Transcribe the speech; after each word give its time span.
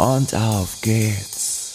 und 0.00 0.34
auf 0.34 0.80
geht's. 0.80 1.68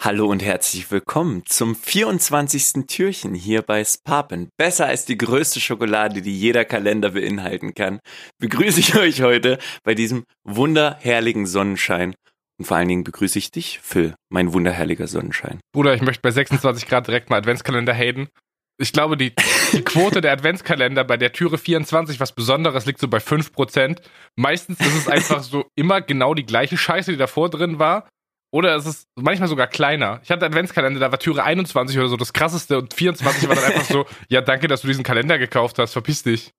Hallo 0.00 0.26
und 0.26 0.44
herzlich 0.44 0.88
willkommen 0.92 1.42
zum 1.44 1.74
24. 1.74 2.86
Türchen 2.86 3.34
hier 3.34 3.62
bei 3.62 3.84
Spapen. 3.84 4.48
Besser 4.56 4.86
als 4.86 5.06
die 5.06 5.18
größte 5.18 5.58
Schokolade, 5.58 6.22
die 6.22 6.38
jeder 6.38 6.64
Kalender 6.64 7.10
beinhalten 7.10 7.74
kann, 7.74 7.98
begrüße 8.38 8.78
ich 8.78 8.94
euch 8.96 9.22
heute 9.22 9.58
bei 9.82 9.96
diesem 9.96 10.24
wunderherrlichen 10.44 11.46
Sonnenschein. 11.46 12.14
Und 12.58 12.66
vor 12.66 12.76
allen 12.76 12.88
Dingen 12.88 13.02
begrüße 13.02 13.36
ich 13.36 13.50
dich, 13.50 13.80
Phil, 13.82 14.14
mein 14.28 14.52
wunderherrlicher 14.52 15.08
Sonnenschein. 15.08 15.58
Bruder, 15.72 15.94
ich 15.94 16.02
möchte 16.02 16.22
bei 16.22 16.30
26 16.30 16.86
Grad 16.86 17.08
direkt 17.08 17.28
mal 17.28 17.38
Adventskalender 17.38 17.94
haten. 17.94 18.28
Ich 18.76 18.92
glaube, 18.92 19.16
die, 19.16 19.32
die 19.72 19.82
Quote 19.82 20.20
der 20.20 20.32
Adventskalender 20.32 21.04
bei 21.04 21.16
der 21.16 21.32
Türe 21.32 21.58
24, 21.58 22.18
was 22.18 22.32
Besonderes, 22.32 22.86
liegt 22.86 23.00
so 23.00 23.08
bei 23.08 23.18
5%. 23.18 23.98
Meistens 24.36 24.80
ist 24.80 24.96
es 24.96 25.08
einfach 25.08 25.42
so 25.42 25.66
immer 25.76 26.00
genau 26.00 26.34
die 26.34 26.46
gleiche 26.46 26.76
Scheiße, 26.76 27.12
die 27.12 27.18
davor 27.18 27.50
drin 27.50 27.78
war. 27.78 28.08
Oder 28.54 28.76
es 28.76 28.86
ist 28.86 29.08
manchmal 29.16 29.48
sogar 29.48 29.66
kleiner. 29.66 30.20
Ich 30.22 30.30
hatte 30.30 30.46
Adventskalender, 30.46 31.00
da 31.00 31.10
war 31.10 31.18
Türe 31.18 31.42
21 31.42 31.98
oder 31.98 32.08
so 32.08 32.16
das 32.16 32.32
krasseste 32.32 32.78
und 32.78 32.94
24 32.94 33.48
war 33.48 33.56
dann 33.56 33.64
einfach 33.64 33.84
so, 33.84 34.06
ja, 34.28 34.42
danke, 34.42 34.68
dass 34.68 34.82
du 34.82 34.86
diesen 34.86 35.02
Kalender 35.02 35.38
gekauft 35.38 35.78
hast, 35.80 35.92
verpiss 35.92 36.22
dich. 36.22 36.52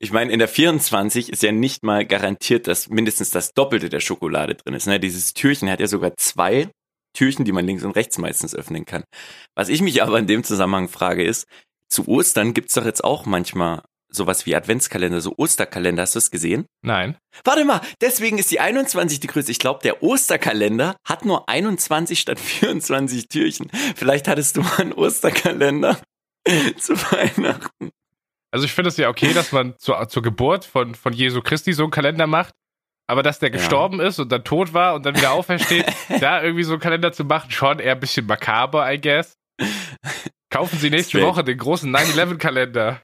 Ich 0.00 0.10
meine, 0.10 0.32
in 0.32 0.40
der 0.40 0.48
24 0.48 1.30
ist 1.32 1.44
ja 1.44 1.52
nicht 1.52 1.84
mal 1.84 2.04
garantiert, 2.04 2.66
dass 2.66 2.88
mindestens 2.88 3.30
das 3.30 3.52
Doppelte 3.52 3.90
der 3.90 4.00
Schokolade 4.00 4.56
drin 4.56 4.74
ist. 4.74 4.86
Ne? 4.86 4.98
Dieses 4.98 5.34
Türchen 5.34 5.70
hat 5.70 5.78
ja 5.78 5.86
sogar 5.86 6.16
zwei 6.16 6.68
Türchen, 7.12 7.44
die 7.44 7.52
man 7.52 7.66
links 7.66 7.84
und 7.84 7.92
rechts 7.92 8.18
meistens 8.18 8.54
öffnen 8.54 8.84
kann. 8.84 9.04
Was 9.54 9.68
ich 9.68 9.82
mich 9.82 10.02
aber 10.02 10.18
in 10.18 10.26
dem 10.26 10.44
Zusammenhang 10.44 10.88
frage 10.88 11.24
ist, 11.24 11.46
zu 11.88 12.08
Ostern 12.08 12.54
gibt's 12.54 12.74
doch 12.74 12.84
jetzt 12.84 13.04
auch 13.04 13.26
manchmal 13.26 13.82
sowas 14.14 14.46
wie 14.46 14.54
Adventskalender, 14.54 15.20
so 15.20 15.34
Osterkalender. 15.36 16.02
Hast 16.02 16.14
du 16.14 16.18
es 16.18 16.30
gesehen? 16.30 16.66
Nein. 16.82 17.16
Warte 17.44 17.64
mal, 17.64 17.80
deswegen 18.00 18.38
ist 18.38 18.50
die 18.50 18.60
21 18.60 19.20
die 19.20 19.26
größte. 19.26 19.50
Ich 19.50 19.58
glaube, 19.58 19.80
der 19.82 20.02
Osterkalender 20.02 20.96
hat 21.04 21.24
nur 21.24 21.48
21 21.48 22.20
statt 22.20 22.38
24 22.38 23.28
Türchen. 23.28 23.70
Vielleicht 23.96 24.28
hattest 24.28 24.56
du 24.56 24.62
mal 24.62 24.78
einen 24.78 24.92
Osterkalender 24.92 25.98
zu 26.78 26.94
Weihnachten. 26.94 27.90
Also 28.50 28.66
ich 28.66 28.72
finde 28.72 28.90
es 28.90 28.98
ja 28.98 29.08
okay, 29.08 29.32
dass 29.32 29.50
man 29.52 29.74
zur, 29.78 30.06
zur 30.08 30.22
Geburt 30.22 30.66
von, 30.66 30.94
von 30.94 31.14
Jesu 31.14 31.40
Christi 31.40 31.72
so 31.72 31.84
einen 31.84 31.90
Kalender 31.90 32.26
macht. 32.26 32.54
Aber 33.08 33.22
dass 33.22 33.38
der 33.38 33.50
gestorben 33.50 33.98
ja. 33.98 34.06
ist 34.06 34.18
und 34.18 34.30
dann 34.30 34.44
tot 34.44 34.72
war 34.74 34.94
und 34.94 35.04
dann 35.04 35.16
wieder 35.16 35.32
aufersteht, 35.32 35.86
da 36.20 36.42
irgendwie 36.42 36.64
so 36.64 36.72
einen 36.72 36.80
Kalender 36.80 37.12
zu 37.12 37.24
machen, 37.24 37.50
schon 37.50 37.78
eher 37.78 37.92
ein 37.92 38.00
bisschen 38.00 38.26
makaber, 38.26 38.90
I 38.92 39.00
guess. 39.00 39.36
Kaufen 40.50 40.78
Sie 40.78 40.90
nächste 40.90 41.18
Straight. 41.18 41.26
Woche 41.26 41.44
den 41.44 41.58
großen 41.58 41.94
9-11-Kalender. 41.94 43.02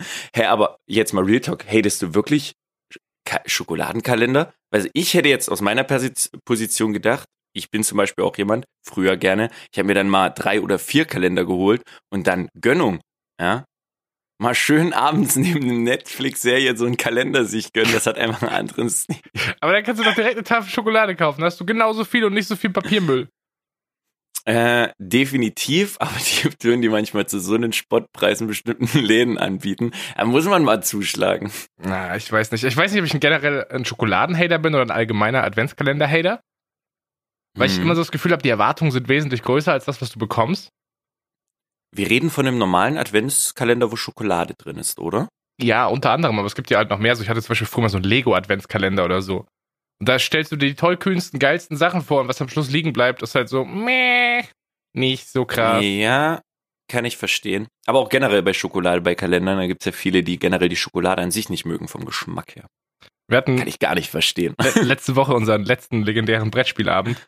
Hä, 0.00 0.06
hey, 0.34 0.46
aber 0.46 0.78
jetzt 0.86 1.12
mal 1.12 1.24
Real 1.24 1.40
Talk. 1.40 1.66
Hatest 1.66 2.02
du 2.02 2.14
wirklich 2.14 2.54
Schokoladenkalender? 3.46 4.52
Also 4.70 4.88
ich 4.92 5.14
hätte 5.14 5.28
jetzt 5.28 5.50
aus 5.50 5.60
meiner 5.60 5.84
Position 5.84 6.92
gedacht, 6.92 7.26
ich 7.54 7.70
bin 7.70 7.82
zum 7.82 7.98
Beispiel 7.98 8.24
auch 8.24 8.36
jemand, 8.36 8.64
früher 8.86 9.16
gerne, 9.16 9.50
ich 9.72 9.78
habe 9.78 9.86
mir 9.86 9.94
dann 9.94 10.08
mal 10.08 10.30
drei 10.30 10.60
oder 10.60 10.78
vier 10.78 11.04
Kalender 11.04 11.44
geholt 11.44 11.82
und 12.10 12.26
dann 12.26 12.48
Gönnung. 12.60 13.00
Ja, 13.40 13.64
mal 14.38 14.54
schön 14.54 14.92
abends 14.92 15.36
neben 15.36 15.64
einer 15.64 15.78
Netflix-Serie 15.80 16.76
so 16.76 16.86
einen 16.86 16.96
Kalender 16.96 17.44
sich 17.44 17.72
gönnen, 17.72 17.92
das 17.92 18.06
hat 18.06 18.18
einfach 18.18 18.42
einen 18.42 18.52
anderen 18.52 18.88
Stil. 18.88 19.16
Aber 19.60 19.72
dann 19.72 19.84
kannst 19.84 20.00
du 20.00 20.04
doch 20.04 20.14
direkt 20.14 20.36
eine 20.36 20.44
Tafel 20.44 20.70
Schokolade 20.70 21.16
kaufen, 21.16 21.40
da 21.40 21.46
hast 21.46 21.60
du 21.60 21.66
genauso 21.66 22.04
viel 22.04 22.24
und 22.24 22.34
nicht 22.34 22.48
so 22.48 22.56
viel 22.56 22.70
Papiermüll. 22.70 23.28
Äh, 24.44 24.94
definitiv, 24.98 25.96
aber 25.98 26.16
die 26.18 26.44
würden 26.64 26.80
die 26.80 26.88
manchmal 26.88 27.26
zu 27.26 27.38
so 27.38 27.54
einen 27.54 27.74
Spottpreisen 27.74 28.46
bestimmten 28.46 28.98
Läden 28.98 29.36
anbieten. 29.36 29.90
Da 30.16 30.24
muss 30.24 30.46
man 30.46 30.64
mal 30.64 30.82
zuschlagen. 30.82 31.52
Na, 31.76 32.16
ich 32.16 32.32
weiß 32.32 32.50
nicht. 32.52 32.64
Ich 32.64 32.74
weiß 32.74 32.92
nicht, 32.92 33.00
ob 33.02 33.06
ich 33.06 33.20
generell 33.20 33.66
ein 33.68 33.84
Schokoladenhater 33.84 34.58
bin 34.58 34.74
oder 34.74 34.84
ein 34.84 34.90
allgemeiner 34.90 35.44
Adventskalender-Hater. 35.44 36.40
Weil 37.58 37.68
hm. 37.68 37.74
ich 37.74 37.82
immer 37.82 37.94
so 37.94 38.00
das 38.00 38.10
Gefühl 38.10 38.32
habe, 38.32 38.42
die 38.42 38.48
Erwartungen 38.48 38.90
sind 38.90 39.08
wesentlich 39.08 39.42
größer 39.42 39.72
als 39.72 39.84
das, 39.84 40.00
was 40.00 40.10
du 40.10 40.18
bekommst. 40.18 40.70
Wir 41.94 42.10
reden 42.10 42.30
von 42.30 42.46
einem 42.46 42.58
normalen 42.58 42.98
Adventskalender, 42.98 43.90
wo 43.90 43.96
Schokolade 43.96 44.54
drin 44.54 44.76
ist, 44.76 44.98
oder? 44.98 45.28
Ja, 45.60 45.86
unter 45.86 46.12
anderem, 46.12 46.38
aber 46.38 46.46
es 46.46 46.54
gibt 46.54 46.70
ja 46.70 46.78
halt 46.78 46.90
noch 46.90 46.98
mehr. 46.98 47.16
So, 47.16 47.22
ich 47.22 47.28
hatte 47.28 47.42
zum 47.42 47.48
Beispiel 47.48 47.66
früher 47.66 47.82
mal 47.82 47.88
so 47.88 47.96
einen 47.96 48.04
Lego-Adventskalender 48.04 49.04
oder 49.04 49.22
so. 49.22 49.46
Und 50.00 50.08
da 50.08 50.18
stellst 50.18 50.52
du 50.52 50.56
dir 50.56 50.68
die 50.68 50.74
tollkühnsten, 50.74 51.40
geilsten 51.40 51.76
Sachen 51.76 52.02
vor 52.02 52.20
und 52.20 52.28
was 52.28 52.40
am 52.40 52.48
Schluss 52.48 52.70
liegen 52.70 52.92
bleibt, 52.92 53.22
ist 53.22 53.34
halt 53.34 53.48
so, 53.48 53.64
meh, 53.64 54.44
nicht 54.92 55.28
so 55.28 55.44
krass. 55.44 55.82
Ja, 55.84 56.40
kann 56.88 57.04
ich 57.04 57.16
verstehen. 57.16 57.66
Aber 57.86 57.98
auch 57.98 58.08
generell 58.08 58.42
bei 58.42 58.52
Schokolade, 58.52 59.00
bei 59.00 59.14
Kalendern, 59.14 59.58
da 59.58 59.66
gibt's 59.66 59.84
ja 59.84 59.92
viele, 59.92 60.22
die 60.22 60.38
generell 60.38 60.68
die 60.68 60.76
Schokolade 60.76 61.22
an 61.22 61.32
sich 61.32 61.48
nicht 61.48 61.64
mögen, 61.64 61.88
vom 61.88 62.04
Geschmack 62.04 62.54
her. 62.54 62.66
Wir 63.28 63.38
hatten 63.38 63.56
kann 63.56 63.68
ich 63.68 63.78
gar 63.78 63.94
nicht 63.94 64.10
verstehen. 64.10 64.54
Letzte 64.80 65.16
Woche 65.16 65.34
unseren 65.34 65.64
letzten 65.64 66.02
legendären 66.02 66.50
Brettspielabend 66.50 67.26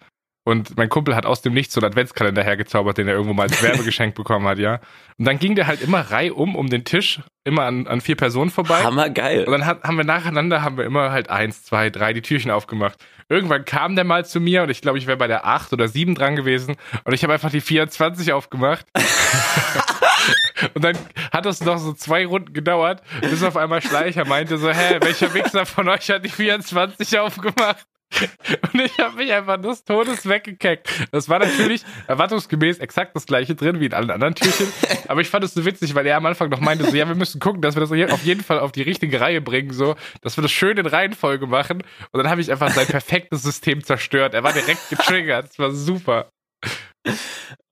und 0.50 0.76
mein 0.76 0.88
Kumpel 0.88 1.16
hat 1.16 1.26
aus 1.26 1.42
dem 1.42 1.54
Nichts 1.54 1.74
so 1.74 1.80
einen 1.80 1.90
Adventskalender 1.90 2.42
hergezaubert, 2.42 2.98
den 2.98 3.08
er 3.08 3.14
irgendwo 3.14 3.34
mal 3.34 3.44
als 3.44 3.62
Werbegeschenk 3.62 4.14
bekommen 4.14 4.46
hat, 4.46 4.58
ja. 4.58 4.80
Und 5.18 5.24
dann 5.26 5.38
ging 5.38 5.54
der 5.54 5.66
halt 5.66 5.80
immer 5.80 6.00
reihum 6.00 6.56
um 6.56 6.68
den 6.68 6.84
Tisch, 6.84 7.20
immer 7.44 7.64
an, 7.64 7.86
an 7.86 8.00
vier 8.00 8.16
Personen 8.16 8.50
vorbei. 8.50 8.82
Hammergeil. 8.82 9.44
Und 9.44 9.52
dann 9.52 9.66
hat, 9.66 9.82
haben 9.84 9.96
wir 9.96 10.04
nacheinander, 10.04 10.62
haben 10.62 10.76
wir 10.76 10.84
immer 10.84 11.10
halt 11.10 11.30
eins, 11.30 11.64
zwei, 11.64 11.90
drei 11.90 12.12
die 12.12 12.22
Türchen 12.22 12.50
aufgemacht. 12.50 12.98
Irgendwann 13.28 13.64
kam 13.64 13.94
der 13.94 14.04
mal 14.04 14.24
zu 14.26 14.40
mir 14.40 14.62
und 14.64 14.70
ich 14.70 14.82
glaube, 14.82 14.98
ich 14.98 15.06
wäre 15.06 15.16
bei 15.16 15.28
der 15.28 15.46
acht 15.46 15.72
oder 15.72 15.88
sieben 15.88 16.14
dran 16.14 16.36
gewesen 16.36 16.76
und 17.04 17.12
ich 17.12 17.22
habe 17.22 17.32
einfach 17.32 17.50
die 17.50 17.60
24 17.60 18.32
aufgemacht. 18.32 18.86
und 20.74 20.82
dann 20.82 20.98
hat 21.32 21.46
es 21.46 21.60
noch 21.64 21.78
so 21.78 21.92
zwei 21.92 22.26
Runden 22.26 22.52
gedauert, 22.52 23.02
bis 23.20 23.42
auf 23.42 23.56
einmal 23.56 23.82
Schleicher 23.82 24.24
meinte 24.24 24.58
so, 24.58 24.70
hä, 24.70 24.98
welcher 25.00 25.32
Wichser 25.32 25.64
von 25.64 25.88
euch 25.88 26.10
hat 26.10 26.24
die 26.24 26.28
24 26.28 27.18
aufgemacht? 27.18 27.86
Und 28.72 28.80
ich 28.80 28.98
habe 28.98 29.16
mich 29.16 29.32
einfach 29.32 29.56
des 29.60 29.84
Todes 29.84 30.28
weggekeckt. 30.28 30.88
Das 31.12 31.28
war 31.28 31.38
natürlich 31.38 31.84
erwartungsgemäß 32.06 32.78
exakt 32.78 33.14
das 33.14 33.26
gleiche 33.26 33.54
drin 33.54 33.80
wie 33.80 33.86
in 33.86 33.94
allen 33.94 34.10
anderen 34.10 34.34
Türchen. 34.34 34.66
Aber 35.08 35.20
ich 35.20 35.28
fand 35.28 35.44
es 35.44 35.54
so 35.54 35.64
witzig, 35.64 35.94
weil 35.94 36.06
er 36.06 36.16
am 36.16 36.26
Anfang 36.26 36.48
noch 36.50 36.60
meinte, 36.60 36.84
so, 36.84 36.96
ja, 36.96 37.06
wir 37.06 37.14
müssen 37.14 37.40
gucken, 37.40 37.62
dass 37.62 37.76
wir 37.76 37.80
das 37.80 37.92
auf 38.12 38.24
jeden 38.24 38.42
Fall 38.42 38.58
auf 38.58 38.72
die 38.72 38.82
richtige 38.82 39.20
Reihe 39.20 39.40
bringen, 39.40 39.72
so, 39.72 39.96
dass 40.22 40.36
wir 40.36 40.42
das 40.42 40.50
schön 40.50 40.76
in 40.76 40.86
Reihenfolge 40.86 41.46
machen. 41.46 41.82
Und 42.10 42.18
dann 42.18 42.28
habe 42.28 42.40
ich 42.40 42.50
einfach 42.50 42.70
sein 42.70 42.86
perfektes 42.86 43.42
System 43.42 43.84
zerstört. 43.84 44.34
Er 44.34 44.42
war 44.42 44.52
direkt 44.52 44.90
getriggert. 44.90 45.48
Das 45.50 45.58
war 45.58 45.70
super. 45.70 46.30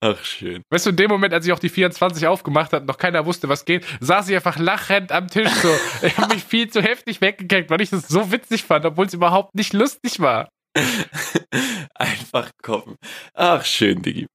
Ach, 0.01 0.25
schön. 0.25 0.63
Weißt 0.71 0.87
du, 0.87 0.91
in 0.91 0.97
dem 0.97 1.11
Moment, 1.11 1.35
als 1.35 1.47
ich 1.47 1.53
auch 1.53 1.59
die 1.59 1.69
24 1.69 2.27
aufgemacht 2.27 2.73
hat, 2.73 2.87
noch 2.87 2.99
keiner 2.99 3.27
wusste, 3.27 3.49
was 3.49 3.65
geht, 3.65 3.85
saß 4.01 4.29
ich 4.29 4.37
einfach 4.37 4.59
lachend 4.59 5.13
am 5.13 5.29
Tisch 5.29 5.51
so. 5.51 5.69
ich 6.07 6.17
habe 6.19 6.35
mich 6.35 6.45
viel 6.45 6.69
zu 6.71 6.83
heftig 6.83 7.21
weggekeckt, 7.21 7.71
weil 7.71 7.81
ich 7.81 7.91
das 7.91 8.09
so 8.09 8.33
witzig 8.33 8.65
fand, 8.65 8.85
obwohl 8.85 9.07
es 9.07 9.15
überhaupt 9.15 9.55
nicht 9.55 9.73
lustig 9.73 10.21
war. 10.21 10.49
einfach 11.95 12.51
kommen. 12.63 12.97
Ach, 13.35 13.65
schön, 13.65 14.03
Diggi. 14.03 14.27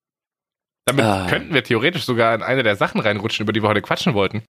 Damit 0.86 1.06
ah. 1.06 1.28
könnten 1.30 1.54
wir 1.54 1.64
theoretisch 1.64 2.04
sogar 2.04 2.36
in 2.36 2.44
eine 2.44 2.64
der 2.64 2.76
Sachen 2.76 3.00
reinrutschen, 3.00 3.44
über 3.44 3.54
die 3.54 3.64
wir 3.64 3.70
heute 3.70 3.82
quatschen 3.82 4.14
wollten. 4.14 4.44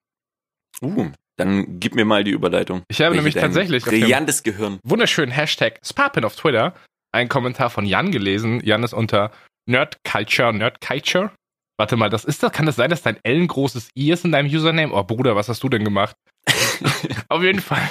Uh, 0.82 1.12
dann 1.36 1.78
gib 1.78 1.94
mir 1.94 2.04
mal 2.04 2.24
die 2.24 2.32
Überleitung. 2.32 2.82
Ich 2.88 3.00
habe 3.00 3.14
nämlich 3.14 3.34
tatsächlich 3.34 3.84
brillantes 3.84 4.42
Gehirn. 4.42 4.80
Wunderschönen 4.82 5.30
Hashtag 5.30 5.78
Spapin 5.84 6.24
auf 6.24 6.34
Twitter 6.34 6.74
einen 7.14 7.28
Kommentar 7.28 7.70
von 7.70 7.86
Jan 7.86 8.10
gelesen. 8.10 8.60
Jan 8.64 8.82
ist 8.82 8.92
unter 8.92 9.30
Nerd 9.66 9.98
Culture, 10.04 10.52
Nerd 10.52 10.80
Culture. 10.80 11.30
Warte 11.76 11.96
mal, 11.96 12.10
das 12.10 12.24
ist 12.24 12.42
das, 12.42 12.52
kann 12.52 12.66
das 12.66 12.76
sein, 12.76 12.90
dass 12.90 13.02
dein 13.02 13.18
ellengroßes 13.24 13.90
I 13.96 14.12
ist 14.12 14.24
in 14.24 14.32
deinem 14.32 14.48
Username? 14.48 14.92
Oh 14.92 15.02
Bruder, 15.02 15.34
was 15.34 15.48
hast 15.48 15.62
du 15.62 15.68
denn 15.68 15.84
gemacht? 15.84 16.14
Auf 17.28 17.42
jeden 17.42 17.60
Fall 17.60 17.88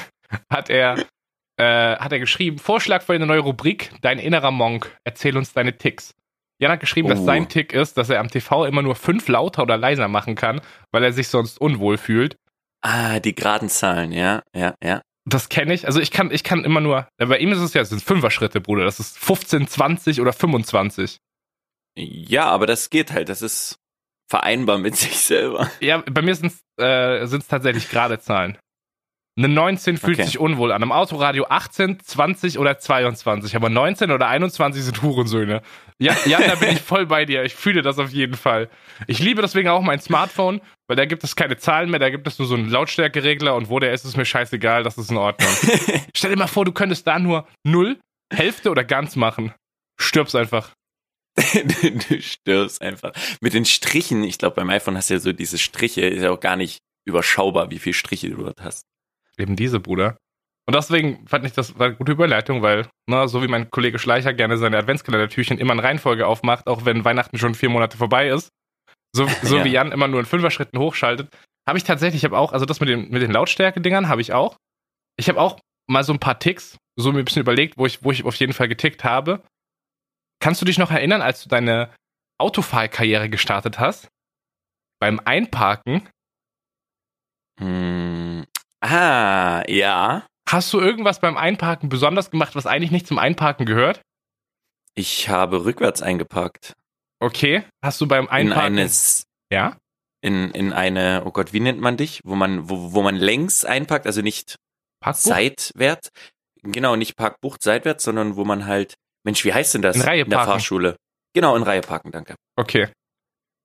hat 0.50 0.70
er, 0.70 1.06
äh, 1.58 1.98
hat 1.98 2.12
er 2.12 2.20
geschrieben, 2.20 2.60
Vorschlag 2.60 3.02
für 3.02 3.14
eine 3.14 3.26
neue 3.26 3.40
Rubrik, 3.40 3.92
dein 4.02 4.20
innerer 4.20 4.52
Monk, 4.52 4.96
erzähl 5.04 5.36
uns 5.36 5.52
deine 5.54 5.78
Ticks. 5.78 6.14
Jan 6.60 6.72
hat 6.72 6.80
geschrieben, 6.80 7.08
oh. 7.08 7.12
dass 7.12 7.26
sein 7.26 7.50
Tick 7.50 7.74
ist, 7.74 7.98
dass 7.98 8.10
er 8.10 8.20
am 8.20 8.30
TV 8.30 8.66
immer 8.66 8.82
nur 8.82 8.96
fünf 8.96 9.28
lauter 9.28 9.64
oder 9.64 9.76
leiser 9.76 10.08
machen 10.08 10.36
kann, 10.36 10.62
weil 10.92 11.04
er 11.04 11.12
sich 11.12 11.28
sonst 11.28 11.60
unwohl 11.60 11.98
fühlt. 11.98 12.38
Ah, 12.82 13.20
die 13.20 13.36
geraden 13.36 13.70
Zahlen, 13.70 14.12
ja, 14.12 14.44
ja, 14.56 14.76
ja. 14.82 15.02
Das 15.26 15.50
kenne 15.50 15.74
ich. 15.74 15.88
Also 15.88 16.00
ich 16.00 16.12
kann, 16.12 16.32
ich 16.32 16.44
kann 16.44 16.66
immer 16.66 16.82
nur, 16.82 17.08
bei 17.18 17.38
ihm 17.38 17.52
ist 17.52 17.60
es 17.60 17.74
ja, 17.74 17.82
es 17.82 17.90
sind 17.90 18.02
Fünfer-Schritte, 18.02 18.60
Bruder. 18.62 18.84
Das 18.84 19.00
ist 19.00 19.18
15, 19.18 19.68
20 19.68 20.22
oder 20.22 20.34
25. 20.34 21.18
Ja, 21.98 22.46
aber 22.46 22.66
das 22.68 22.90
geht 22.90 23.12
halt. 23.12 23.30
Das 23.30 23.42
ist 23.42 23.78
vereinbar 24.30 24.78
mit 24.78 24.96
sich 24.98 25.20
selber. 25.20 25.70
Ja, 25.80 25.98
bei 26.10 26.22
mir 26.22 26.36
sind 26.36 26.54
es 26.78 26.84
äh, 26.84 27.40
tatsächlich 27.48 27.90
gerade 27.90 28.20
Zahlen. 28.20 28.58
Eine 29.36 29.48
19 29.48 29.98
fühlt 29.98 30.20
Okay. 30.20 30.28
sich 30.28 30.38
unwohl 30.38 30.72
an. 30.72 30.84
Im 30.84 30.92
Autoradio 30.92 31.48
18, 31.50 32.00
20 32.04 32.60
oder 32.60 32.78
22. 32.78 33.56
Aber 33.56 33.68
19 33.68 34.12
oder 34.12 34.28
21 34.28 34.84
sind 34.84 35.02
Hurensöhne. 35.02 35.64
Ja, 35.98 36.16
ja, 36.26 36.40
da 36.40 36.54
bin 36.54 36.70
ich 36.70 36.82
voll 36.82 37.08
bei 37.08 37.26
dir. 37.26 37.44
Ich 37.44 37.56
fühle 37.56 37.82
das 37.82 37.98
auf 37.98 38.12
jeden 38.12 38.36
Fall. 38.36 38.70
Ich 39.08 39.18
liebe 39.18 39.42
deswegen 39.42 39.70
auch 39.70 39.82
mein 39.82 40.00
Smartphone, 40.00 40.62
weil 40.88 40.98
da 40.98 41.06
gibt 41.06 41.24
es 41.24 41.36
keine 41.36 41.58
Zahlen 41.58 41.90
mehr, 41.90 42.00
da 42.00 42.12
gibt 42.12 42.28
es 42.28 42.38
nur 42.38 42.48
so 42.48 42.54
einen 42.54 42.70
Lautstärkeregler 42.70 43.56
und 43.56 43.70
wo 43.70 43.80
der 43.80 43.92
ist, 43.94 44.06
ist 44.06 44.18
mir 44.18 44.26
scheißegal, 44.26 44.84
das 44.84 45.00
ist 45.00 45.10
in 45.10 45.18
Ordnung. 45.18 45.50
Stell 46.16 46.30
dir 46.30 46.38
mal 46.38 46.46
vor, 46.48 46.66
du 46.66 46.72
könntest 46.72 47.08
da 47.08 47.18
nur 47.18 47.48
null, 47.66 48.00
Hälfte 48.32 48.70
oder 48.70 48.84
ganz 48.84 49.16
machen. 49.16 49.52
Stirbst 50.00 50.36
einfach. 50.36 50.74
du 52.10 52.22
stirbst 52.22 52.82
einfach. 52.82 53.12
Mit 53.42 53.54
den 53.54 53.66
Strichen, 53.66 54.24
ich 54.24 54.38
glaube, 54.38 54.56
beim 54.56 54.70
iPhone 54.70 54.96
hast 54.98 55.10
du 55.10 55.16
ja 55.16 55.20
so 55.20 55.34
diese 55.34 55.58
Striche, 55.58 56.02
ist 56.02 56.22
ja 56.22 56.32
auch 56.32 56.40
gar 56.40 56.56
nicht 56.56 56.80
überschaubar, 57.06 57.70
wie 57.72 57.80
viele 57.80 57.94
Striche 57.94 58.30
du 58.30 58.44
dort 58.44 58.62
hast. 58.62 58.84
Eben 59.38 59.56
diese, 59.56 59.80
Bruder. 59.80 60.18
Und 60.66 60.76
deswegen 60.76 61.28
fand 61.28 61.46
ich 61.46 61.52
das 61.52 61.78
war 61.78 61.88
eine 61.88 61.96
gute 61.96 62.14
Überleitung, 62.14 62.62
weil, 62.62 62.88
na, 63.10 63.28
so 63.28 63.42
wie 63.44 63.48
mein 63.48 63.70
Kollege 63.70 64.00
Schleicher 64.00 64.34
gerne 64.34 64.58
seine 64.58 64.78
Adventskalendertürchen 64.78 65.58
immer 65.58 65.74
in 65.74 65.80
Reihenfolge 65.80 66.26
aufmacht, 66.26 66.68
auch 66.68 66.86
wenn 66.86 67.04
Weihnachten 67.04 67.38
schon 67.38 67.56
vier 67.56 67.70
Monate 67.70 67.98
vorbei 67.98 68.30
ist, 68.30 68.50
so, 69.14 69.28
so 69.42 69.58
Ja. 69.58 69.66
wie 69.66 69.72
Jan 69.72 69.92
immer 69.92 70.08
nur 70.08 70.22
in 70.22 70.26
Fünfer-Schritten 70.26 70.80
hochschaltet, 70.80 71.30
habe 71.68 71.78
ich 71.78 71.84
tatsächlich, 71.84 72.22
ich 72.22 72.26
habe 72.26 72.38
auch, 72.38 72.54
also 72.54 72.66
das 72.66 72.80
mit 72.80 72.90
den, 72.90 73.10
mit 73.10 73.22
den 73.22 73.32
Lautstärke-Dingern 73.32 74.08
habe 74.08 74.22
ich 74.22 74.34
auch. 74.34 74.56
Ich 75.18 75.28
habe 75.30 75.40
auch 75.42 75.60
mal 75.88 76.04
so 76.04 76.14
ein 76.14 76.20
paar 76.20 76.40
Ticks, 76.40 76.78
so 76.96 77.12
mir 77.12 77.20
ein 77.20 77.26
bisschen 77.26 77.42
überlegt, 77.42 77.78
wo 77.78 77.86
ich, 77.86 78.04
wo 78.04 78.12
ich 78.12 78.24
auf 78.24 78.36
jeden 78.36 78.54
Fall 78.54 78.68
getickt 78.70 79.04
habe. 79.04 79.42
Kannst 80.44 80.62
du 80.62 80.66
dich 80.66 80.78
noch 80.78 80.92
erinnern, 80.92 81.22
als 81.22 81.42
du 81.42 81.48
deine 81.48 81.90
Autofahrkarriere 82.38 83.30
gestartet 83.30 83.80
hast? 83.80 84.10
Beim 85.00 85.22
Einparken 85.24 86.10
Hm. 87.60 88.46
Ah, 88.82 89.64
ja. 89.70 90.28
Hast 90.50 90.74
du 90.74 90.82
irgendwas 90.82 91.22
beim 91.22 91.38
Einparken 91.38 91.88
besonders 91.88 92.30
gemacht, 92.30 92.56
was 92.56 92.66
eigentlich 92.66 92.92
nicht 92.92 93.08
zum 93.08 93.20
Einparken 93.20 93.66
gehört? 93.66 94.02
Ich 94.96 95.30
habe 95.30 95.64
rückwärts 95.64 96.02
eingepackt. 96.02 96.74
Okay. 97.22 97.64
Hast 97.82 98.02
du 98.02 98.08
beim 98.08 98.26
In 98.26 98.30
Einparken. 98.32 98.66
eine, 98.74 98.82
S- 98.82 99.24
ja? 99.50 99.78
in, 100.22 100.52
in 100.52 100.74
eine, 100.74 101.24
oh 101.26 101.32
Gott, 101.32 101.54
wie 101.54 101.62
nennt 101.62 101.80
man 101.80 101.96
dich? 101.96 102.20
Wo 102.26 102.36
man, 102.36 102.70
wo, 102.70 102.92
wo 102.92 103.02
man 103.02 103.16
längs 103.16 103.64
einpackt, 103.64 104.06
also 104.06 104.22
nicht 104.22 104.58
Parkbuch? 105.00 105.22
seitwärts. 105.22 106.10
Genau, 106.64 106.98
nicht 106.98 107.16
Parkbucht 107.16 107.64
seitwärts, 107.64 108.04
sondern 108.04 108.36
wo 108.36 108.44
man 108.44 108.66
halt, 108.66 108.96
Mensch, 109.24 109.44
wie 109.46 109.54
heißt 109.54 109.74
denn 109.76 109.82
das? 109.82 109.96
In 109.96 110.02
Reihe 110.02 110.26
der 110.26 110.36
parken. 110.36 110.52
Fahrschule. 110.52 110.96
Genau, 111.34 111.56
in 111.56 111.64
Reihe 111.64 111.82
parken, 111.82 112.12
danke. 112.12 112.36
Okay. 112.56 112.90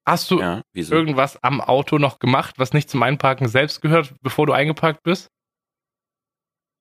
Hast 0.06 0.30
du 0.30 0.40
Ja, 0.40 0.62
irgendwas 0.74 1.42
am 1.42 1.60
Auto 1.60 1.98
noch 1.98 2.18
gemacht, 2.18 2.54
was 2.58 2.72
nicht 2.72 2.88
zum 2.88 3.02
Einparken 3.02 3.46
selbst 3.48 3.82
gehört, 3.82 4.14
bevor 4.22 4.46
du 4.46 4.52
eingeparkt 4.54 5.02
bist? 5.02 5.28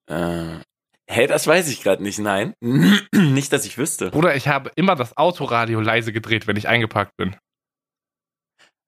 Äh, 0.10 0.60
hä, 1.10 1.28
das 1.28 1.46
weiß 1.48 1.68
ich 1.68 1.82
gerade 1.84 2.02
nicht, 2.04 2.20
nein. 2.20 2.54
nicht, 3.14 3.52
dass 3.52 3.66
ich 3.66 3.78
wüsste. 3.78 4.12
Bruder, 4.12 4.36
ich 4.36 4.48
habe 4.48 4.72
immer 4.76 4.96
das 4.96 5.18
Autoradio 5.18 5.82
leise 5.82 6.14
gedreht, 6.14 6.48
wenn 6.48 6.56
ich 6.56 6.68
eingeparkt 6.70 7.12
bin. 7.18 7.36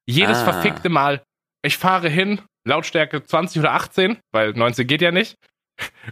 Jedes 0.08 0.38
Ah. 0.40 0.52
verfickte 0.54 0.90
Mal. 0.90 1.22
Ich 1.62 1.78
fahre 1.78 2.08
hin, 2.08 2.42
Lautstärke 2.66 3.22
20 3.24 3.60
oder 3.60 3.74
18, 3.74 4.18
weil 4.32 4.54
19 4.54 4.88
geht 4.88 5.02
ja 5.02 5.12
nicht. 5.12 5.36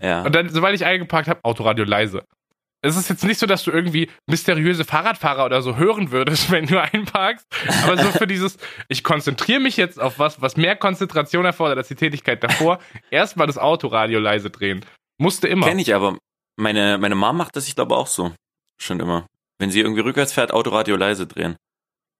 Ja. 0.01 0.23
Und 0.23 0.35
dann, 0.35 0.49
sobald 0.49 0.75
ich 0.75 0.85
eingeparkt 0.85 1.29
habe, 1.29 1.39
Autoradio 1.43 1.85
leise. 1.85 2.23
Es 2.87 2.95
ist 2.95 3.09
jetzt 3.09 3.23
nicht 3.23 3.39
so, 3.39 3.45
dass 3.45 3.63
du 3.63 3.71
irgendwie 3.71 4.09
mysteriöse 4.27 4.85
Fahrradfahrer 4.85 5.45
oder 5.45 5.61
so 5.61 5.75
hören 5.75 6.11
würdest, 6.11 6.51
wenn 6.51 6.65
du 6.65 6.81
einparkst. 6.81 7.45
Aber 7.83 7.97
so 7.97 8.11
für 8.11 8.27
dieses, 8.27 8.57
ich 8.87 9.03
konzentriere 9.03 9.59
mich 9.59 9.77
jetzt 9.77 9.99
auf 9.99 10.19
was, 10.19 10.41
was 10.41 10.57
mehr 10.57 10.75
Konzentration 10.75 11.45
erfordert 11.45 11.77
als 11.77 11.87
die 11.87 11.95
Tätigkeit 11.95 12.43
davor, 12.43 12.79
erstmal 13.11 13.47
das 13.47 13.57
Autoradio 13.57 14.19
leise 14.19 14.49
drehen. 14.49 14.85
Musste 15.17 15.47
immer. 15.47 15.67
Kenne 15.67 15.81
ich 15.81 15.93
aber. 15.93 16.17
Meine, 16.55 16.97
meine 16.97 17.15
Mom 17.15 17.37
macht 17.37 17.55
das, 17.55 17.67
ich 17.67 17.75
glaube, 17.75 17.95
auch 17.95 18.07
so. 18.07 18.33
Schon 18.79 18.99
immer. 18.99 19.27
Wenn 19.59 19.71
sie 19.71 19.81
irgendwie 19.81 20.01
rückwärts 20.01 20.33
fährt, 20.33 20.53
Autoradio 20.53 20.95
leise 20.95 21.27
drehen. 21.27 21.55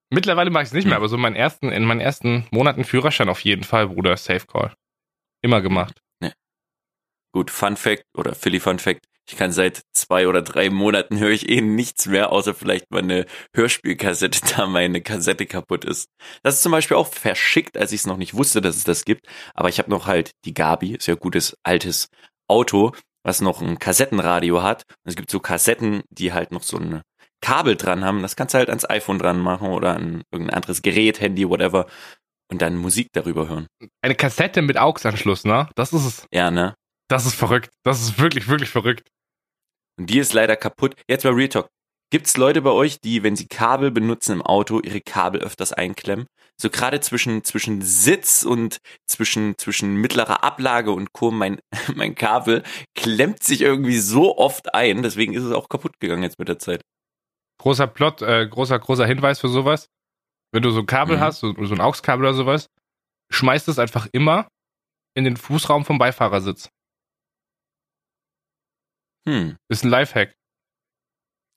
Mittlerweile 0.09 0.49
mache 0.49 0.63
ich 0.63 0.69
es 0.69 0.73
nicht 0.73 0.87
mehr, 0.87 0.97
aber 0.97 1.09
so 1.09 1.15
in 1.15 1.21
meinen 1.21 1.35
ersten, 1.35 1.71
in 1.71 1.83
meinen 1.83 1.99
ersten 1.99 2.47
Monaten 2.51 2.83
Führerschein 2.83 3.29
auf 3.29 3.41
jeden 3.41 3.63
Fall, 3.63 3.87
Bruder, 3.89 4.15
Safe 4.17 4.45
Call. 4.45 4.73
Immer 5.41 5.61
gemacht. 5.61 6.01
Gut, 7.37 7.51
Fun 7.51 7.77
Fact 7.77 8.03
oder 8.15 8.33
Philly 8.33 8.59
Fun 8.59 8.79
Fact. 8.79 9.05
Ich 9.29 9.35
kann 9.35 9.51
seit 9.51 9.81
zwei 9.91 10.27
oder 10.27 10.41
drei 10.41 10.69
Monaten 10.69 11.19
höre 11.19 11.31
ich 11.31 11.49
eh 11.49 11.59
nichts 11.59 12.05
mehr, 12.05 12.31
außer 12.31 12.53
vielleicht 12.53 12.89
mal 12.91 13.01
eine 13.01 13.25
Hörspielkassette, 13.53 14.39
da 14.55 14.67
meine 14.67 15.01
Kassette 15.01 15.45
kaputt 15.45 15.83
ist. 15.83 16.09
Das 16.43 16.55
ist 16.55 16.63
zum 16.63 16.71
Beispiel 16.71 16.97
auch 16.97 17.07
verschickt, 17.07 17.77
als 17.77 17.91
ich 17.91 18.01
es 18.01 18.07
noch 18.07 18.17
nicht 18.17 18.33
wusste, 18.33 18.61
dass 18.61 18.77
es 18.77 18.85
das 18.85 19.03
gibt. 19.05 19.27
Aber 19.53 19.69
ich 19.69 19.79
habe 19.79 19.89
noch 19.89 20.07
halt 20.07 20.31
die 20.45 20.53
Gabi, 20.53 20.95
ist 20.95 21.07
ja 21.07 21.15
ein 21.15 21.19
gutes 21.19 21.57
altes 21.63 22.07
Auto, 22.47 22.93
was 23.23 23.41
noch 23.41 23.61
ein 23.61 23.79
Kassettenradio 23.79 24.63
hat. 24.63 24.83
Und 24.87 25.09
es 25.09 25.15
gibt 25.15 25.29
so 25.29 25.41
Kassetten, 25.41 26.03
die 26.09 26.31
halt 26.31 26.51
noch 26.51 26.63
so 26.63 26.77
ein 26.77 27.01
Kabel 27.41 27.75
dran 27.75 28.05
haben. 28.05 28.21
Das 28.21 28.37
kannst 28.37 28.53
du 28.53 28.59
halt 28.59 28.69
ans 28.69 28.89
iPhone 28.89 29.19
dran 29.19 29.39
machen 29.39 29.67
oder 29.69 29.95
an 29.95 30.23
irgendein 30.31 30.55
anderes 30.55 30.81
Gerät, 30.81 31.19
Handy, 31.19 31.47
whatever. 31.47 31.87
Und 32.49 32.61
dann 32.61 32.77
Musik 32.77 33.09
darüber 33.11 33.49
hören. 33.49 33.67
Eine 34.01 34.15
Kassette 34.15 34.61
mit 34.61 34.77
AUX-Anschluss, 34.77 35.43
ne? 35.43 35.67
Das 35.75 35.91
ist 35.91 36.05
es. 36.05 36.25
Ja, 36.31 36.49
ne? 36.49 36.75
Das 37.09 37.25
ist 37.25 37.35
verrückt. 37.35 37.69
Das 37.83 38.01
ist 38.01 38.19
wirklich, 38.19 38.47
wirklich 38.47 38.69
verrückt. 38.69 39.09
Und 39.97 40.09
die 40.09 40.19
ist 40.19 40.33
leider 40.33 40.55
kaputt. 40.55 40.95
Jetzt 41.09 41.23
mal 41.23 41.33
Real 41.33 41.49
Talk. 41.49 41.67
Gibt's 42.09 42.37
Leute 42.37 42.61
bei 42.61 42.69
euch, 42.69 43.01
die, 43.01 43.23
wenn 43.23 43.35
sie 43.35 43.47
Kabel 43.47 43.91
benutzen 43.91 44.33
im 44.33 44.41
Auto, 44.41 44.79
ihre 44.79 45.01
Kabel 45.01 45.41
öfters 45.41 45.73
einklemmen? 45.73 46.25
So 46.59 46.69
gerade 46.69 47.01
zwischen, 47.01 47.43
zwischen 47.43 47.81
Sitz 47.81 48.43
und 48.43 48.77
zwischen, 49.05 49.55
zwischen 49.57 49.95
mittlerer 49.97 50.43
Ablage 50.43 50.91
und 50.91 51.11
Co. 51.11 51.31
Mein, 51.31 51.59
mein 51.95 52.15
Kabel 52.15 52.63
klemmt 52.95 53.43
sich 53.43 53.61
irgendwie 53.61 53.97
so 53.97 54.37
oft 54.37 54.73
ein. 54.73 55.03
Deswegen 55.03 55.33
ist 55.33 55.43
es 55.43 55.51
auch 55.51 55.67
kaputt 55.67 55.99
gegangen 55.99 56.23
jetzt 56.23 56.39
mit 56.39 56.47
der 56.47 56.59
Zeit. 56.59 56.81
Großer 57.59 57.87
Plot, 57.87 58.21
äh, 58.21 58.47
großer, 58.47 58.79
großer 58.79 59.05
Hinweis 59.05 59.39
für 59.39 59.49
sowas. 59.49 59.87
Wenn 60.53 60.63
du 60.63 60.69
so 60.71 60.79
ein 60.79 60.85
Kabel 60.85 61.17
Mhm. 61.17 61.21
hast, 61.21 61.39
so, 61.39 61.53
so 61.65 61.73
ein 61.75 61.81
AUX-Kabel 61.81 62.25
oder 62.25 62.33
sowas, 62.33 62.67
schmeißt 63.31 63.67
es 63.67 63.79
einfach 63.79 64.07
immer 64.13 64.47
in 65.13 65.25
den 65.25 65.35
Fußraum 65.35 65.83
vom 65.83 65.97
Beifahrersitz. 65.97 66.69
Hm, 69.27 69.57
Ist 69.69 69.83
ein 69.83 69.89
Lifehack. 69.89 70.33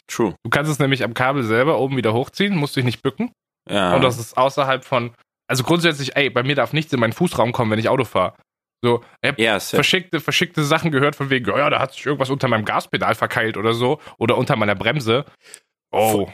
true. 0.09 0.35
Du 0.43 0.51
kannst 0.51 0.71
es 0.71 0.79
nämlich 0.79 1.05
am 1.05 1.15
Kabel 1.15 1.43
selber 1.45 1.79
oben 1.79 1.97
wieder 1.97 2.13
hochziehen, 2.13 2.57
musst 2.57 2.75
dich 2.77 2.85
nicht 2.85 3.03
bücken. 3.03 3.31
Ja. 3.69 3.95
Und 3.95 4.03
das 4.03 4.19
ist 4.19 4.37
außerhalb 4.37 4.85
von. 4.85 5.15
Also 5.49 5.63
grundsätzlich, 5.65 6.17
ey, 6.17 6.31
bei 6.31 6.43
mir 6.43 6.55
darf 6.55 6.73
nichts 6.73 6.93
in 6.93 7.01
meinen 7.01 7.13
Fußraum 7.13 7.53
kommen, 7.53 7.71
wenn 7.71 7.79
ich 7.79 7.89
Auto 7.89 8.05
fahre. 8.05 8.35
So, 8.83 9.05
ich 9.21 9.29
hab 9.29 9.39
ja, 9.39 9.61
safe. 9.61 9.77
verschickte, 9.77 10.21
verschickte 10.21 10.65
Sachen 10.65 10.91
gehört 10.91 11.15
von 11.15 11.29
wegen, 11.29 11.47
ja, 11.51 11.59
ja, 11.59 11.71
da 11.71 11.81
hat 11.81 11.93
sich 11.93 12.07
irgendwas 12.07 12.31
unter 12.31 12.49
meinem 12.49 12.65
Gaspedal 12.65 13.15
verkeilt 13.15 13.57
oder 13.57 13.75
so. 13.75 14.01
Oder 14.19 14.37
unter 14.39 14.57
meiner 14.57 14.75
Bremse. 14.75 15.27
Oh. 15.93 16.29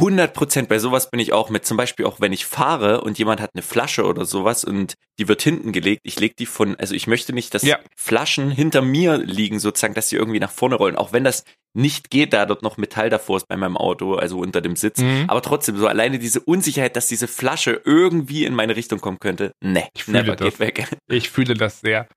100 0.00 0.32
Prozent 0.34 0.68
bei 0.68 0.78
sowas 0.78 1.10
bin 1.10 1.20
ich 1.20 1.32
auch 1.32 1.50
mit. 1.50 1.64
Zum 1.66 1.76
Beispiel 1.76 2.06
auch, 2.06 2.20
wenn 2.20 2.32
ich 2.32 2.46
fahre 2.46 3.02
und 3.02 3.18
jemand 3.18 3.40
hat 3.40 3.50
eine 3.54 3.62
Flasche 3.62 4.04
oder 4.04 4.24
sowas 4.24 4.64
und 4.64 4.94
die 5.18 5.28
wird 5.28 5.42
hinten 5.42 5.72
gelegt. 5.72 6.00
Ich 6.04 6.18
leg 6.18 6.36
die 6.36 6.46
von, 6.46 6.74
also 6.76 6.94
ich 6.94 7.06
möchte 7.06 7.32
nicht, 7.32 7.52
dass 7.54 7.62
Ja. 7.62 7.78
Flaschen 7.96 8.50
hinter 8.50 8.80
mir 8.82 9.18
liegen, 9.18 9.58
sozusagen, 9.60 9.94
dass 9.94 10.08
sie 10.08 10.16
irgendwie 10.16 10.40
nach 10.40 10.50
vorne 10.50 10.76
rollen. 10.76 10.96
Auch 10.96 11.12
wenn 11.12 11.22
das 11.24 11.44
nicht 11.74 12.10
geht, 12.10 12.32
da 12.32 12.46
dort 12.46 12.62
noch 12.62 12.78
Metall 12.78 13.10
davor 13.10 13.36
ist 13.36 13.46
bei 13.46 13.56
meinem 13.56 13.76
Auto, 13.76 14.14
also 14.14 14.38
unter 14.38 14.60
dem 14.60 14.74
Sitz. 14.74 14.98
Mhm. 15.00 15.26
Aber 15.28 15.42
trotzdem, 15.42 15.76
so 15.76 15.86
alleine 15.86 16.18
diese 16.18 16.40
Unsicherheit, 16.40 16.96
dass 16.96 17.06
diese 17.06 17.28
Flasche 17.28 17.80
irgendwie 17.84 18.44
in 18.44 18.54
meine 18.54 18.74
Richtung 18.76 19.00
kommen 19.00 19.18
könnte. 19.20 19.52
Ne, 19.62 19.86
Ich 19.94 20.04
fühle 20.04 20.22
never, 20.22 20.34
das. 20.36 20.46
geht 20.46 20.58
weg. 20.60 20.88
Ich 21.08 21.30
fühle 21.30 21.54
das 21.54 21.80
sehr. 21.80 22.08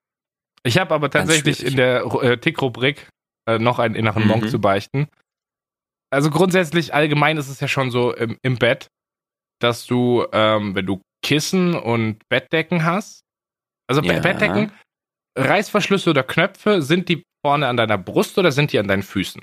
Ich 0.63 0.77
habe 0.77 0.95
aber 0.95 1.09
tatsächlich 1.11 1.63
in 1.65 1.75
der 1.75 2.05
äh, 2.21 2.37
Tick-Rubrik 2.37 3.09
äh, 3.45 3.59
noch 3.59 3.79
einen 3.79 3.95
inneren 3.95 4.25
Monk 4.25 4.43
Mhm. 4.45 4.47
zu 4.49 4.59
beichten. 4.61 5.07
Also 6.13 6.29
grundsätzlich, 6.29 6.93
allgemein 6.93 7.37
ist 7.37 7.49
es 7.49 7.59
ja 7.59 7.67
schon 7.67 7.89
so 7.89 8.13
im, 8.13 8.37
im 8.43 8.57
Bett, 8.57 8.87
dass 9.59 9.85
du, 9.87 10.25
ähm, 10.31 10.75
wenn 10.75 10.85
du 10.85 11.01
Kissen 11.25 11.73
und 11.73 12.19
Bettdecken 12.29 12.85
hast, 12.85 13.21
also 13.89 14.01
Ja. 14.01 14.19
Bettdecken, 14.19 14.71
Reißverschlüsse 15.37 16.11
oder 16.11 16.23
Knöpfe, 16.23 16.81
sind 16.83 17.09
die 17.09 17.23
vorne 17.43 17.67
an 17.67 17.77
deiner 17.77 17.97
Brust 17.97 18.37
oder 18.37 18.51
sind 18.51 18.71
die 18.71 18.79
an 18.79 18.87
deinen 18.87 19.03
Füßen? 19.03 19.41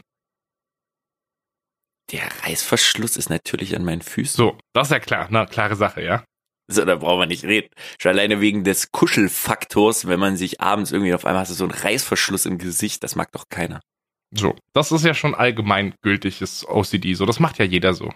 Der 2.13 2.29
Reißverschluss 2.45 3.17
ist 3.17 3.31
natürlich 3.31 3.75
an 3.75 3.85
meinen 3.85 4.03
Füßen. 4.03 4.37
So, 4.37 4.59
das 4.73 4.89
ist 4.89 4.93
ja 4.93 5.01
klar, 5.01 5.29
na, 5.31 5.47
klare 5.47 5.77
Sache, 5.77 6.03
ja. 6.03 6.25
So, 6.71 6.85
da 6.85 6.95
brauchen 6.95 7.21
wir 7.21 7.27
nicht 7.27 7.45
reden. 7.45 7.69
Schon 8.01 8.13
alleine 8.13 8.41
wegen 8.41 8.63
des 8.63 8.93
Kuschelfaktors, 8.93 10.07
wenn 10.07 10.21
man 10.21 10.37
sich 10.37 10.61
abends 10.61 10.93
irgendwie 10.93 11.15
auf 11.15 11.25
einmal 11.25 11.43
hast 11.43 11.51
du 11.51 11.55
so 11.55 11.65
einen 11.65 11.73
Reißverschluss 11.73 12.47
im 12.47 12.59
Gesicht, 12.59 13.03
das 13.03 13.17
mag 13.17 13.33
doch 13.33 13.49
keiner. 13.49 13.81
So, 14.33 14.55
das 14.73 14.93
ist 14.93 15.05
ja 15.05 15.15
schon 15.15 15.35
allgemein 15.35 15.95
gültiges 16.03 16.67
OCD, 16.69 17.15
so, 17.15 17.27
das 17.27 17.41
macht 17.41 17.59
ja 17.59 17.65
jeder 17.65 17.95
so. 17.95 18.13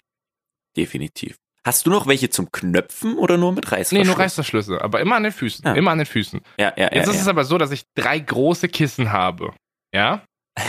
Definitiv. 0.76 1.36
Hast 1.66 1.86
du 1.86 1.90
noch 1.90 2.06
welche 2.06 2.28
zum 2.28 2.52
Knöpfen 2.52 3.16
oder 3.16 3.36
nur 3.38 3.52
mit 3.52 3.64
Reißverschluss? 3.72 3.92
Nee, 3.92 4.04
nur 4.06 4.18
Reißverschlüsse, 4.18 4.82
aber 4.82 5.00
immer 5.00 5.16
an 5.16 5.22
den 5.22 5.32
Füßen, 5.32 5.64
Ja. 5.64 5.74
immer 5.74 5.92
an 5.92 5.98
den 5.98 6.06
Füßen. 6.06 6.40
Ja, 6.58 6.74
ja, 6.76 6.84
ja. 6.84 6.94
Jetzt 6.94 7.08
ist 7.08 7.14
ja. 7.16 7.22
es 7.22 7.28
aber 7.28 7.44
so, 7.44 7.56
dass 7.58 7.70
ich 7.70 7.84
drei 7.94 8.18
große 8.18 8.68
Kissen 8.68 9.12
habe. 9.12 9.54
Ja? 9.94 10.24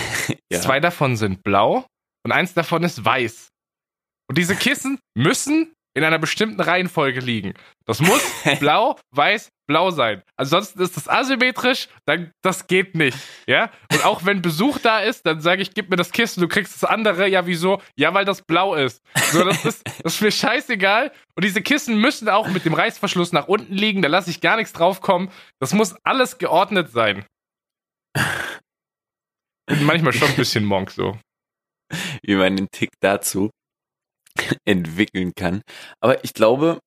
Ja. 0.51 0.59
Zwei 0.61 0.79
davon 0.79 1.17
sind 1.17 1.43
blau 1.43 1.85
und 2.23 2.31
eins 2.31 2.53
davon 2.55 2.83
ist 2.83 3.03
weiß. 3.05 3.49
Und 4.27 4.37
diese 4.39 4.55
Kissen 4.55 4.97
müssen 5.15 5.73
in 5.95 6.03
einer 6.03 6.19
bestimmten 6.19 6.59
Reihenfolge 6.59 7.21
liegen. 7.21 7.53
Das 7.85 8.01
muss 8.01 8.21
blau, 8.59 8.97
weiß, 9.11 9.49
blau 9.65 9.91
sein. 9.91 10.21
Ansonsten 10.35 10.81
ist 10.81 10.97
das 10.97 11.07
asymmetrisch, 11.07 11.87
dann 12.05 12.31
das 12.43 12.67
geht 12.67 12.95
nicht. 12.95 13.17
Ja? 13.47 13.71
Und 13.91 14.05
auch 14.05 14.25
wenn 14.25 14.41
Besuch 14.41 14.77
da 14.79 14.99
ist, 14.99 15.25
dann 15.25 15.39
sage 15.39 15.61
ich, 15.61 15.73
gib 15.73 15.89
mir 15.89 15.95
das 15.95 16.11
Kissen, 16.11 16.41
du 16.41 16.49
kriegst 16.49 16.75
das 16.75 16.87
andere. 16.87 17.29
Ja, 17.29 17.47
wieso? 17.47 17.81
Ja, 17.95 18.13
weil 18.13 18.25
das 18.25 18.41
blau 18.41 18.75
ist. 18.75 19.01
So, 19.31 19.43
das 19.45 19.63
ist, 19.63 19.87
das 20.03 20.15
ist 20.15 20.21
mir 20.21 20.31
scheißegal. 20.31 21.11
Und 21.35 21.43
diese 21.45 21.61
Kissen 21.61 21.97
müssen 21.97 22.27
auch 22.27 22.49
mit 22.49 22.65
dem 22.65 22.73
Reißverschluss 22.73 23.31
nach 23.31 23.47
unten 23.47 23.73
liegen, 23.73 24.01
da 24.01 24.09
lasse 24.09 24.29
ich 24.29 24.41
gar 24.41 24.57
nichts 24.57 24.73
draufkommen. 24.73 25.31
Das 25.59 25.73
muss 25.73 25.95
alles 26.03 26.37
geordnet 26.37 26.91
sein. 26.91 27.25
Bin 29.67 29.83
manchmal 29.85 30.13
schon 30.13 30.27
ein 30.27 30.35
bisschen 30.35 30.65
Monk 30.65 30.91
so. 30.91 31.17
Man 32.27 32.57
den 32.57 32.67
Tick 32.71 32.89
dazu 32.99 33.49
entwickeln 34.65 35.33
kann. 35.35 35.61
Aber 35.99 36.23
ich 36.23 36.33
glaube, 36.33 36.79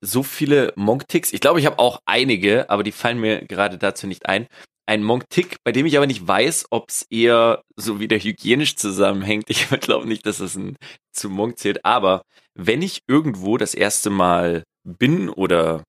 so 0.00 0.22
viele 0.22 0.72
Monk-Ticks, 0.76 1.32
ich 1.32 1.40
glaube, 1.40 1.60
ich 1.60 1.66
habe 1.66 1.78
auch 1.78 2.00
einige, 2.06 2.70
aber 2.70 2.82
die 2.82 2.92
fallen 2.92 3.20
mir 3.20 3.44
gerade 3.44 3.78
dazu 3.78 4.06
nicht 4.06 4.26
ein. 4.28 4.46
Ein 4.86 5.02
Monk-Tick, 5.02 5.56
bei 5.64 5.72
dem 5.72 5.86
ich 5.86 5.96
aber 5.96 6.06
nicht 6.06 6.26
weiß, 6.26 6.66
ob 6.70 6.88
es 6.88 7.06
eher 7.10 7.62
so 7.76 8.00
wieder 8.00 8.16
hygienisch 8.16 8.76
zusammenhängt. 8.76 9.50
Ich 9.50 9.68
glaube 9.80 10.06
nicht, 10.06 10.24
dass 10.24 10.38
das 10.38 10.56
ein, 10.56 10.76
zu 11.12 11.28
Monk 11.28 11.58
zählt. 11.58 11.84
Aber 11.84 12.22
wenn 12.54 12.80
ich 12.80 13.00
irgendwo 13.06 13.58
das 13.58 13.74
erste 13.74 14.10
Mal 14.10 14.64
bin 14.84 15.28
oder 15.28 15.84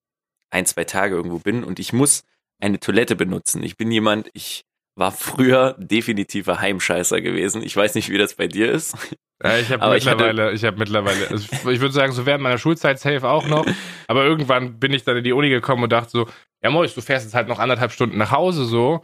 ein, 0.52 0.66
zwei 0.66 0.84
Tage 0.84 1.16
irgendwo 1.16 1.40
bin 1.40 1.64
und 1.64 1.80
ich 1.80 1.94
muss 1.94 2.24
eine 2.60 2.80
Toilette 2.80 3.16
benutzen. 3.16 3.64
Ich 3.64 3.78
bin 3.78 3.92
jemand, 3.92 4.30
ich 4.34 4.64
war 4.96 5.12
früher 5.12 5.76
definitiver 5.80 6.60
Heimscheißer 6.60 7.22
gewesen. 7.22 7.64
Ich 7.64 7.76
weiß 7.76 7.96
nicht, 7.96 8.10
wie 8.10 8.18
das 8.18 8.36
bei 8.36 8.48
dir 8.48 8.72
ist. 8.72 8.98
Ja, 9.42 9.58
ich 9.58 9.72
habe 9.72 9.90
mittlerweile, 9.90 10.50
ich, 10.52 10.56
ich 10.56 10.66
habe 10.66 10.78
mittlerweile, 10.78 11.30
also 11.30 11.70
ich 11.70 11.80
würde 11.80 11.94
sagen, 11.94 12.12
so 12.12 12.26
während 12.26 12.44
meiner 12.44 12.58
Schulzeit 12.58 13.00
safe 13.00 13.28
auch 13.28 13.48
noch. 13.48 13.66
Aber 14.08 14.26
irgendwann 14.26 14.80
bin 14.80 14.94
ich 14.94 15.04
dann 15.04 15.16
in 15.18 15.24
die 15.24 15.32
Uni 15.32 15.50
gekommen 15.50 15.84
und 15.84 15.92
dachte 15.92 16.10
so, 16.10 16.30
ja 16.62 16.70
Mois, 16.70 16.94
du 16.94 17.02
fährst 17.02 17.26
jetzt 17.26 17.36
halt 17.36 17.48
noch 17.48 17.60
anderthalb 17.60 17.92
Stunden 17.92 18.18
nach 18.18 18.32
Hause 18.32 18.66
so. 18.66 19.02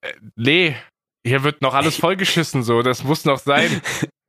Äh, 0.00 0.12
nee, 0.34 0.76
hier 1.24 1.44
wird 1.44 1.62
noch 1.62 1.74
alles 1.74 1.96
vollgeschissen 1.96 2.64
so, 2.64 2.82
das 2.82 3.04
muss 3.04 3.24
noch 3.24 3.38
sein. 3.38 3.80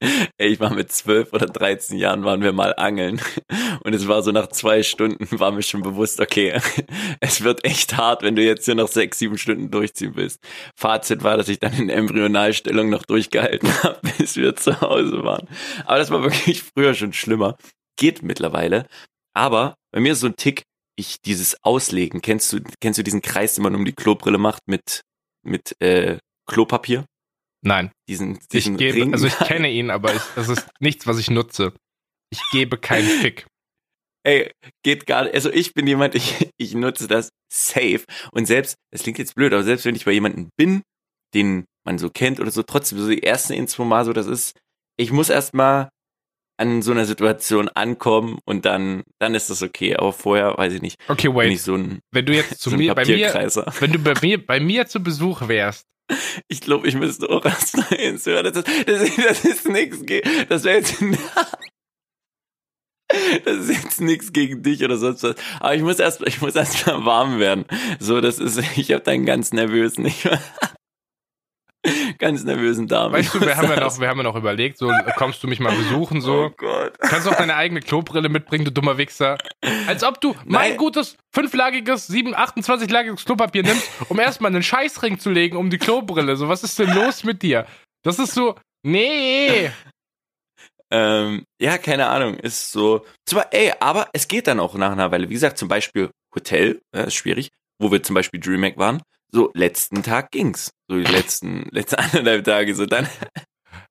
Ey, 0.00 0.48
ich 0.48 0.60
war 0.60 0.74
mit 0.74 0.92
zwölf 0.92 1.32
oder 1.32 1.46
dreizehn 1.46 1.98
Jahren 1.98 2.22
waren 2.22 2.42
wir 2.42 2.52
mal 2.52 2.74
angeln 2.76 3.18
und 3.82 3.94
es 3.94 4.06
war 4.06 4.22
so 4.22 4.30
nach 4.30 4.48
zwei 4.48 4.82
Stunden 4.82 5.26
war 5.40 5.52
mir 5.52 5.62
schon 5.62 5.82
bewusst, 5.82 6.20
okay, 6.20 6.60
es 7.20 7.42
wird 7.42 7.64
echt 7.64 7.96
hart, 7.96 8.22
wenn 8.22 8.36
du 8.36 8.42
jetzt 8.42 8.66
hier 8.66 8.74
noch 8.74 8.88
sechs, 8.88 9.18
sieben 9.18 9.38
Stunden 9.38 9.70
durchziehen 9.70 10.12
willst. 10.14 10.40
Fazit 10.76 11.22
war, 11.22 11.38
dass 11.38 11.48
ich 11.48 11.60
dann 11.60 11.72
in 11.72 11.88
Embryonalstellung 11.88 12.90
noch 12.90 13.04
durchgehalten 13.04 13.70
habe, 13.82 14.00
bis 14.18 14.36
wir 14.36 14.54
zu 14.54 14.80
Hause 14.82 15.24
waren. 15.24 15.48
Aber 15.86 15.98
das 15.98 16.10
war 16.10 16.22
wirklich 16.22 16.62
früher 16.62 16.92
schon 16.94 17.14
schlimmer. 17.14 17.56
Geht 17.98 18.22
mittlerweile. 18.22 18.86
Aber 19.32 19.76
bei 19.92 20.00
mir 20.00 20.12
ist 20.12 20.20
so 20.20 20.26
ein 20.26 20.36
Tick, 20.36 20.62
ich 20.98 21.22
dieses 21.22 21.62
Auslegen, 21.64 22.20
kennst 22.20 22.52
du, 22.52 22.60
kennst 22.80 22.98
du 22.98 23.02
diesen 23.02 23.22
Kreis, 23.22 23.54
den 23.54 23.62
man 23.62 23.74
um 23.74 23.84
die 23.86 23.94
Klobrille 23.94 24.38
macht 24.38 24.60
mit, 24.66 25.02
mit 25.42 25.74
äh, 25.80 26.18
Klopapier? 26.46 27.06
Nein. 27.62 27.90
Diesen, 28.08 28.38
diesen 28.52 28.74
ich 28.74 28.78
gebe, 28.78 28.98
Ring. 28.98 29.12
also 29.12 29.26
ich 29.26 29.38
kenne 29.38 29.70
ihn, 29.70 29.90
aber 29.90 30.14
ich, 30.14 30.22
das 30.34 30.48
ist 30.48 30.68
nichts, 30.80 31.06
was 31.06 31.18
ich 31.18 31.30
nutze. 31.30 31.72
Ich 32.30 32.40
gebe 32.50 32.78
keinen 32.78 33.08
Fick. 33.08 33.46
Ey, 34.24 34.50
geht 34.84 35.06
gar 35.06 35.24
nicht. 35.24 35.34
Also 35.34 35.50
ich 35.52 35.72
bin 35.72 35.86
jemand, 35.86 36.14
ich, 36.14 36.50
ich 36.58 36.74
nutze 36.74 37.06
das 37.06 37.30
safe. 37.52 38.04
Und 38.32 38.46
selbst, 38.46 38.76
es 38.92 39.02
klingt 39.02 39.18
jetzt 39.18 39.34
blöd, 39.34 39.52
aber 39.52 39.62
selbst 39.62 39.84
wenn 39.84 39.94
ich 39.94 40.04
bei 40.04 40.12
jemandem 40.12 40.48
bin, 40.56 40.82
den 41.34 41.64
man 41.84 41.98
so 41.98 42.10
kennt 42.10 42.40
oder 42.40 42.50
so, 42.50 42.62
trotzdem 42.62 42.98
so 42.98 43.08
die 43.08 43.20
erste 43.20 43.54
Info 43.54 43.84
mal 43.84 44.04
so, 44.04 44.12
das 44.12 44.26
ist, 44.26 44.58
ich 44.98 45.12
muss 45.12 45.28
erstmal 45.28 45.90
an 46.58 46.82
so 46.82 46.92
einer 46.92 47.04
Situation 47.04 47.68
ankommen 47.68 48.38
und 48.44 48.64
dann, 48.64 49.02
dann 49.18 49.34
ist 49.34 49.50
das 49.50 49.62
okay. 49.62 49.96
Aber 49.96 50.12
vorher, 50.12 50.56
weiß 50.56 50.72
ich 50.72 50.82
nicht, 50.82 50.96
Okay, 51.08 51.28
bin 51.28 51.36
wait. 51.36 51.52
ich 51.52 51.62
so 51.62 51.74
ein, 51.74 52.00
Wenn 52.12 52.26
du 52.26 52.32
jetzt 52.34 52.60
zu 52.60 52.70
so 52.70 52.76
mir, 52.76 52.94
bei 52.94 53.04
mir, 53.04 53.32
wenn 53.80 53.92
du 53.92 53.98
bei 53.98 54.14
mir, 54.22 54.46
bei 54.46 54.60
mir 54.60 54.86
zu 54.86 55.00
Besuch 55.02 55.48
wärst, 55.48 55.84
Ich 56.48 56.60
glaube, 56.60 56.86
ich 56.88 56.94
müsste 56.94 57.28
auch 57.28 57.44
erst 57.44 57.76
mal 57.76 57.92
ins 57.94 58.26
Hören. 58.26 58.44
Das 58.44 58.56
ist, 58.56 58.88
das 58.88 59.02
ist, 59.02 59.18
das 59.18 59.44
ist 59.44 60.06
ge- 60.06 60.22
Das 60.48 60.64
wäre 60.64 60.76
jetzt. 60.78 60.96
Das 63.44 63.56
ist 63.56 63.68
jetzt 63.84 64.00
nichts 64.00 64.32
gegen 64.32 64.62
dich 64.64 64.82
oder 64.82 64.96
sonst 64.96 65.22
was. 65.22 65.36
Aber 65.60 65.74
ich 65.76 65.82
muss 65.82 66.00
erst, 66.00 66.26
ich 66.26 66.40
muss 66.40 66.56
erst 66.56 66.86
mal 66.88 67.04
warm 67.04 67.38
werden. 67.38 67.64
So, 68.00 68.20
das 68.20 68.40
ist, 68.40 68.58
ich 68.76 68.90
habe 68.92 69.04
dann 69.04 69.24
ganz 69.24 69.52
nervösen, 69.52 70.04
ich, 70.06 70.28
ganz 72.18 72.44
nervösen 72.44 72.88
Darm. 72.88 73.12
weißt 73.12 73.34
du, 73.34 73.40
wir 73.40 73.56
haben 73.56 73.68
ja 73.68 73.80
noch, 73.80 73.98
wir 74.00 74.08
haben 74.08 74.18
ja 74.18 74.22
noch 74.22 74.36
überlegt, 74.36 74.78
so 74.78 74.90
kommst 75.16 75.42
du 75.42 75.48
mich 75.48 75.60
mal 75.60 75.74
besuchen, 75.74 76.18
Oh 76.18 76.20
so. 76.20 76.50
Gott. 76.56 76.98
Kannst 77.00 77.28
auch 77.28 77.36
deine 77.36 77.56
eigene 77.56 77.80
Klobrille 77.80 78.28
mitbringen, 78.28 78.64
du 78.64 78.72
dummer 78.72 78.98
Wichser. 78.98 79.38
Als 79.86 80.04
ob 80.04 80.20
du 80.20 80.34
mein 80.44 80.70
Nein. 80.70 80.76
gutes, 80.76 81.16
fünflagiges, 81.34 82.06
sieben, 82.06 82.34
28-lagiges 82.34 83.24
Klopapier 83.24 83.62
nimmst, 83.62 83.88
um 84.08 84.18
erstmal 84.18 84.50
einen 84.50 84.62
Scheißring 84.62 85.18
zu 85.18 85.30
legen 85.30 85.56
um 85.56 85.70
die 85.70 85.78
Klobrille. 85.78 86.36
So, 86.36 86.48
was 86.48 86.62
ist 86.64 86.78
denn 86.78 86.94
los 86.94 87.24
mit 87.24 87.42
dir? 87.42 87.66
Das 88.02 88.18
ist 88.18 88.34
so, 88.34 88.54
nee. 88.82 89.70
Ähm, 90.90 91.44
ja, 91.60 91.78
keine 91.78 92.06
Ahnung, 92.06 92.34
ist 92.34 92.70
so. 92.70 93.04
Zwar, 93.28 93.52
ey, 93.52 93.72
aber 93.80 94.08
es 94.12 94.28
geht 94.28 94.46
dann 94.46 94.60
auch 94.60 94.74
nach 94.74 94.92
einer 94.92 95.10
Weile. 95.10 95.28
Wie 95.28 95.34
gesagt, 95.34 95.58
zum 95.58 95.68
Beispiel 95.68 96.10
Hotel, 96.34 96.80
äh, 96.94 97.06
ist 97.08 97.14
schwierig, 97.14 97.50
wo 97.80 97.90
wir 97.90 98.02
zum 98.02 98.14
Beispiel 98.14 98.38
DreamHack 98.40 98.76
waren. 98.78 99.02
So, 99.36 99.50
letzten 99.52 100.02
Tag 100.02 100.30
ging's. 100.30 100.70
So, 100.88 100.96
die 100.96 101.04
letzten, 101.04 101.64
letzten 101.70 101.96
anderthalb 101.96 102.42
Tage, 102.44 102.74
so 102.74 102.86
dann. 102.86 103.06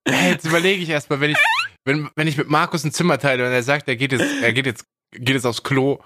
Hey, 0.08 0.32
jetzt 0.32 0.44
überlege 0.46 0.82
ich 0.82 0.90
erstmal, 0.90 1.20
wenn 1.20 1.30
ich, 1.30 1.38
wenn, 1.86 2.10
wenn 2.16 2.28
ich 2.28 2.36
mit 2.36 2.50
Markus 2.50 2.84
ein 2.84 2.92
Zimmer 2.92 3.20
teile 3.20 3.46
und 3.46 3.52
er 3.52 3.62
sagt, 3.62 3.88
er 3.88 3.96
geht 3.96 4.12
jetzt, 4.12 4.26
er 4.42 4.54
geht 4.54 4.66
jetzt, 4.66 4.86
geht 5.12 5.36
jetzt 5.36 5.46
aufs 5.46 5.62
Klo. 5.62 6.00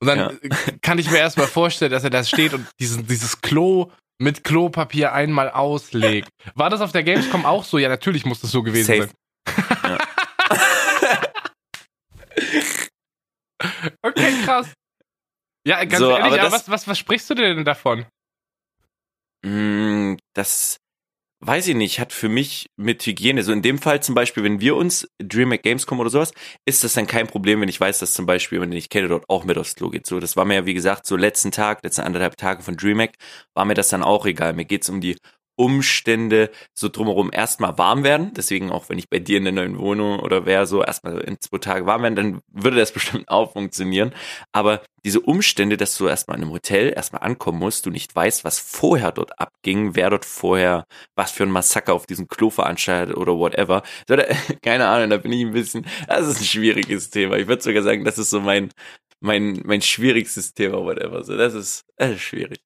Und 0.00 0.08
dann 0.08 0.18
Ja. 0.18 0.32
kann 0.82 0.98
ich 0.98 1.08
mir 1.12 1.18
erstmal 1.18 1.46
vorstellen, 1.46 1.92
dass 1.92 2.02
er 2.02 2.10
da 2.10 2.24
steht 2.24 2.54
und 2.54 2.66
diesen, 2.80 3.06
dieses 3.06 3.40
Klo 3.40 3.92
mit 4.20 4.42
Klopapier 4.42 5.12
einmal 5.12 5.48
auslegt. 5.48 6.28
War 6.56 6.68
das 6.68 6.80
auf 6.80 6.90
der 6.90 7.04
Gamescom 7.04 7.46
auch 7.46 7.62
so? 7.62 7.78
Ja, 7.78 7.88
natürlich 7.88 8.24
muss 8.24 8.40
das 8.40 8.50
so 8.50 8.64
gewesen 8.64 8.86
Safe. 8.86 9.10
sein. 9.46 9.98
Okay, 14.02 14.32
krass. 14.44 14.72
Ja, 15.64 15.84
ganz 15.84 15.98
So, 15.98 16.10
ehrlich, 16.10 16.24
aber 16.24 16.40
aber 16.40 16.52
was, 16.52 16.68
was, 16.68 16.88
was 16.88 16.98
sprichst 16.98 17.30
du 17.30 17.34
denn 17.34 17.64
davon? 17.64 18.06
Mm, 19.44 20.16
das 20.34 20.78
weiß 21.40 21.68
ich 21.68 21.76
nicht, 21.76 22.00
hat 22.00 22.12
für 22.12 22.28
mich 22.28 22.70
mit 22.76 23.04
Hygiene, 23.06 23.42
so 23.42 23.52
in 23.52 23.62
dem 23.62 23.78
Fall 23.78 24.02
zum 24.02 24.14
Beispiel, 24.14 24.44
wenn 24.44 24.60
wir 24.60 24.76
uns 24.76 25.08
DreamHack 25.20 25.62
Gamescom 25.64 26.00
oder 26.00 26.10
sowas, 26.10 26.32
ist 26.66 26.84
das 26.84 26.94
dann 26.94 27.06
kein 27.08 27.26
Problem, 27.26 27.60
wenn 27.60 27.68
ich 27.68 27.80
weiß, 27.80 27.98
dass 27.98 28.14
zum 28.14 28.26
Beispiel, 28.26 28.60
wenn 28.60 28.72
ich 28.72 28.90
kenne, 28.90 29.08
dort 29.08 29.28
auch 29.28 29.44
mit 29.44 29.58
aufs 29.58 29.74
Klo 29.76 29.90
geht. 29.90 30.06
So, 30.06 30.20
das 30.20 30.36
war 30.36 30.44
mir 30.44 30.54
ja, 30.54 30.66
wie 30.66 30.74
gesagt, 30.74 31.06
so 31.06 31.16
letzten 31.16 31.50
Tag, 31.52 31.82
letzten 31.84 32.02
anderthalb 32.02 32.36
Tage 32.36 32.62
von 32.62 32.76
DreamHack, 32.76 33.14
war 33.54 33.64
mir 33.64 33.74
das 33.74 33.88
dann 33.88 34.04
auch 34.04 34.26
egal. 34.26 34.52
Mir 34.54 34.66
geht's 34.66 34.88
um 34.88 35.00
die 35.00 35.16
Umstände 35.56 36.50
so 36.74 36.88
drumherum 36.88 37.30
erstmal 37.32 37.78
warm 37.78 38.04
werden. 38.04 38.32
Deswegen 38.34 38.70
auch, 38.70 38.88
wenn 38.88 38.98
ich 38.98 39.08
bei 39.08 39.18
dir 39.18 39.38
in 39.38 39.44
der 39.44 39.52
neuen 39.52 39.78
Wohnung 39.78 40.20
oder 40.20 40.46
wer 40.46 40.66
so 40.66 40.82
erstmal 40.82 41.18
in 41.20 41.40
zwei 41.40 41.58
Tage 41.58 41.86
warm 41.86 42.02
werden, 42.02 42.16
dann 42.16 42.40
würde 42.48 42.78
das 42.78 42.92
bestimmt 42.92 43.28
auch 43.28 43.52
funktionieren. 43.52 44.12
Aber 44.52 44.82
diese 45.04 45.20
Umstände, 45.20 45.76
dass 45.76 45.96
du 45.96 46.06
erstmal 46.06 46.36
in 46.36 46.44
einem 46.44 46.52
Hotel 46.52 46.92
erstmal 46.94 47.22
ankommen 47.22 47.58
musst, 47.58 47.86
du 47.86 47.90
nicht 47.90 48.14
weißt, 48.14 48.44
was 48.44 48.58
vorher 48.58 49.12
dort 49.12 49.38
abging, 49.38 49.94
wer 49.94 50.10
dort 50.10 50.24
vorher, 50.24 50.86
was 51.16 51.32
für 51.32 51.42
ein 51.42 51.50
Massaker 51.50 51.94
auf 51.94 52.06
diesem 52.06 52.28
Klo 52.28 52.50
veranstaltet 52.50 53.16
oder 53.16 53.36
whatever. 53.38 53.82
So, 54.08 54.16
da, 54.16 54.24
keine 54.62 54.88
Ahnung, 54.88 55.10
da 55.10 55.16
bin 55.18 55.32
ich 55.32 55.42
ein 55.42 55.52
bisschen, 55.52 55.86
das 56.08 56.26
ist 56.26 56.40
ein 56.40 56.44
schwieriges 56.44 57.10
Thema. 57.10 57.36
Ich 57.36 57.46
würde 57.46 57.62
sogar 57.62 57.82
sagen, 57.82 58.04
das 58.04 58.18
ist 58.18 58.30
so 58.30 58.40
mein, 58.40 58.70
mein, 59.20 59.62
mein 59.64 59.80
schwierigstes 59.82 60.54
Thema, 60.54 60.78
whatever. 60.84 61.22
So, 61.24 61.36
das 61.36 61.54
ist, 61.54 61.84
das 61.96 62.12
ist 62.12 62.22
schwierig. 62.22 62.60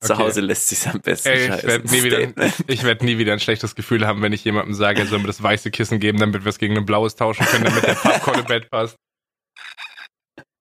Zu 0.00 0.14
Okay. 0.14 0.22
Hause 0.22 0.40
lässt 0.42 0.68
sich's 0.68 0.86
am 0.86 1.00
besten 1.00 1.28
Ey, 1.28 1.46
ich 1.56 1.64
werde 1.64 1.88
nie, 1.88 2.02
wieder, 2.04 2.50
ich 2.68 2.82
werd 2.84 3.02
nie 3.02 3.18
wieder 3.18 3.32
ein 3.32 3.40
schlechtes 3.40 3.74
Gefühl 3.74 4.06
haben, 4.06 4.22
wenn 4.22 4.32
ich 4.32 4.44
jemandem 4.44 4.74
sage, 4.74 5.00
er 5.00 5.06
soll 5.06 5.18
mir 5.18 5.26
das 5.26 5.42
weiße 5.42 5.72
Kissen 5.72 5.98
geben, 5.98 6.18
damit 6.18 6.44
wir 6.44 6.50
es 6.50 6.58
gegen 6.58 6.76
ein 6.76 6.86
blaues 6.86 7.16
tauschen 7.16 7.44
können, 7.46 7.64
damit 7.64 7.84
der 7.84 7.94
Popcorn 7.94 8.38
im 8.40 8.46
Bett 8.46 8.70
passt. 8.70 8.96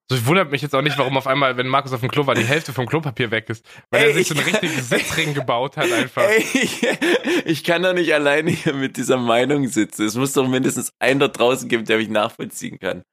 So, 0.10 0.15
ich 0.15 0.25
wundert 0.25 0.51
mich 0.51 0.62
jetzt 0.62 0.74
auch 0.74 0.82
nicht, 0.82 0.98
warum 0.98 1.17
auf 1.17 1.27
einmal, 1.27 1.58
wenn 1.58 1.67
Markus 1.67 1.91
auf 1.91 2.00
dem 2.00 2.10
Klo 2.10 2.25
war, 2.25 2.34
die 2.34 2.46
Hälfte 2.46 2.72
vom 2.72 2.86
Klopapier 2.86 3.29
weg 3.29 3.50
ist. 3.50 3.65
Weil 3.89 4.03
Ey, 4.03 4.08
er 4.08 4.13
sich 4.13 4.27
so 4.29 4.36
einen 4.36 4.46
richtigen 4.46 4.82
Sitzring 4.82 5.34
gebaut 5.34 5.75
hat 5.75 5.91
einfach. 5.91 6.24
Ey, 6.24 6.46
ich, 6.53 6.88
ich 7.44 7.63
kann 7.65 7.84
doch 7.84 7.94
nicht 7.94 8.13
alleine 8.13 8.50
hier 8.50 8.74
mit 8.74 8.96
dieser 8.96 9.17
Meinung 9.17 9.67
sitzen. 9.67 10.06
Es 10.06 10.15
muss 10.15 10.32
doch 10.32 10.48
mindestens 10.48 10.94
einen 11.00 11.20
da 11.20 11.27
draußen 11.27 11.67
geben, 11.67 11.84
der 11.84 11.98
mich 11.98 12.08
nachvollziehen 12.08 12.79
kann. 12.79 13.03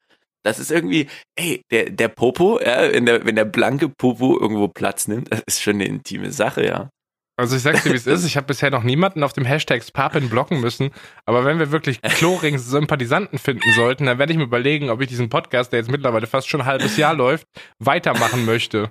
Das 0.44 0.58
ist 0.58 0.70
irgendwie, 0.70 1.08
ey, 1.36 1.62
der, 1.70 1.90
der 1.90 2.08
Popo, 2.08 2.60
ja, 2.60 2.92
wenn 2.92 3.06
der, 3.06 3.24
wenn 3.24 3.34
der 3.34 3.46
blanke 3.46 3.88
Popo 3.88 4.38
irgendwo 4.38 4.68
Platz 4.68 5.08
nimmt, 5.08 5.32
das 5.32 5.42
ist 5.46 5.62
schon 5.62 5.74
eine 5.74 5.86
intime 5.86 6.30
Sache, 6.32 6.64
ja. 6.66 6.90
Also 7.36 7.56
ich 7.56 7.62
sag's 7.62 7.82
dir, 7.82 7.90
wie 7.90 7.96
es 7.96 8.06
ist. 8.06 8.24
Ich 8.24 8.36
habe 8.36 8.46
bisher 8.46 8.70
noch 8.70 8.84
niemanden 8.84 9.24
auf 9.24 9.32
dem 9.32 9.44
Hashtag 9.44 9.82
Papin 9.92 10.28
blocken 10.30 10.60
müssen. 10.60 10.90
Aber 11.26 11.44
wenn 11.44 11.58
wir 11.58 11.72
wirklich 11.72 12.00
Klorings-Sympathisanten 12.00 13.38
finden 13.38 13.72
sollten, 13.72 14.06
dann 14.06 14.18
werde 14.18 14.32
ich 14.32 14.38
mir 14.38 14.44
überlegen, 14.44 14.88
ob 14.88 15.00
ich 15.00 15.08
diesen 15.08 15.30
Podcast, 15.30 15.72
der 15.72 15.80
jetzt 15.80 15.90
mittlerweile 15.90 16.28
fast 16.28 16.48
schon 16.48 16.60
ein 16.60 16.66
halbes 16.66 16.96
Jahr 16.96 17.14
läuft, 17.14 17.46
weitermachen 17.78 18.44
möchte. 18.44 18.90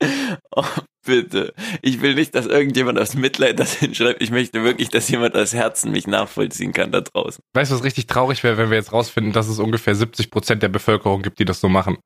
Oh, 0.54 0.64
Bitte. 1.08 1.54
Ich 1.80 2.02
will 2.02 2.14
nicht, 2.14 2.34
dass 2.34 2.44
irgendjemand 2.44 2.98
aus 2.98 3.14
Mitleid 3.14 3.58
das 3.58 3.72
hinschreibt. 3.72 4.20
Ich 4.20 4.30
möchte 4.30 4.62
wirklich, 4.62 4.90
dass 4.90 5.08
jemand 5.08 5.34
aus 5.34 5.54
Herzen 5.54 5.90
mich 5.90 6.06
nachvollziehen 6.06 6.74
kann 6.74 6.92
da 6.92 7.00
draußen. 7.00 7.42
Weißt 7.54 7.70
du, 7.70 7.76
was 7.76 7.82
richtig 7.82 8.06
traurig 8.08 8.44
wäre, 8.44 8.58
wenn 8.58 8.68
wir 8.68 8.76
jetzt 8.76 8.92
rausfinden, 8.92 9.32
dass 9.32 9.48
es 9.48 9.58
ungefähr 9.58 9.94
70 9.94 10.30
Prozent 10.30 10.62
der 10.62 10.68
Bevölkerung 10.68 11.22
gibt, 11.22 11.38
die 11.38 11.46
das 11.46 11.60
so 11.60 11.70
machen? 11.70 11.96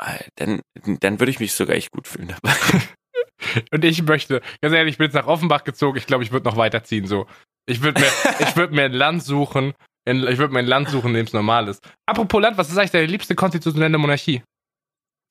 Äh, 0.00 0.18
Dann, 0.34 0.62
dann 0.98 1.20
würde 1.20 1.30
ich 1.30 1.38
mich 1.38 1.52
sogar 1.52 1.76
echt 1.76 1.92
gut 1.92 2.08
fühlen 2.08 2.34
dabei. 2.42 2.56
Und 3.70 3.84
ich 3.84 4.02
möchte, 4.02 4.40
ganz 4.60 4.74
ehrlich, 4.74 4.94
ich 4.94 4.98
bin 4.98 5.04
jetzt 5.04 5.14
nach 5.14 5.28
Offenbach 5.28 5.62
gezogen, 5.62 5.96
ich 5.96 6.06
glaube, 6.06 6.24
ich 6.24 6.32
würde 6.32 6.48
noch 6.48 6.56
weiterziehen 6.56 7.06
so. 7.06 7.26
Ich 7.66 7.82
würde 7.82 8.00
mir, 8.00 8.08
ich 8.40 8.56
würde 8.56 8.74
mir 8.74 8.84
ein 8.86 8.92
Land 8.92 9.22
suchen, 9.22 9.74
in, 10.04 10.26
ich 10.26 10.38
würde 10.38 10.52
mir 10.52 10.58
ein 10.60 10.66
Land 10.66 10.88
suchen, 10.88 11.10
in 11.10 11.14
dem 11.14 11.26
es 11.26 11.32
normal 11.32 11.68
ist. 11.68 11.80
Apropos 12.06 12.42
Land, 12.42 12.58
was 12.58 12.68
ist 12.68 12.78
eigentlich 12.78 12.90
deine 12.90 13.06
liebste 13.06 13.36
konstitutionelle 13.36 13.96
Monarchie? 13.96 14.42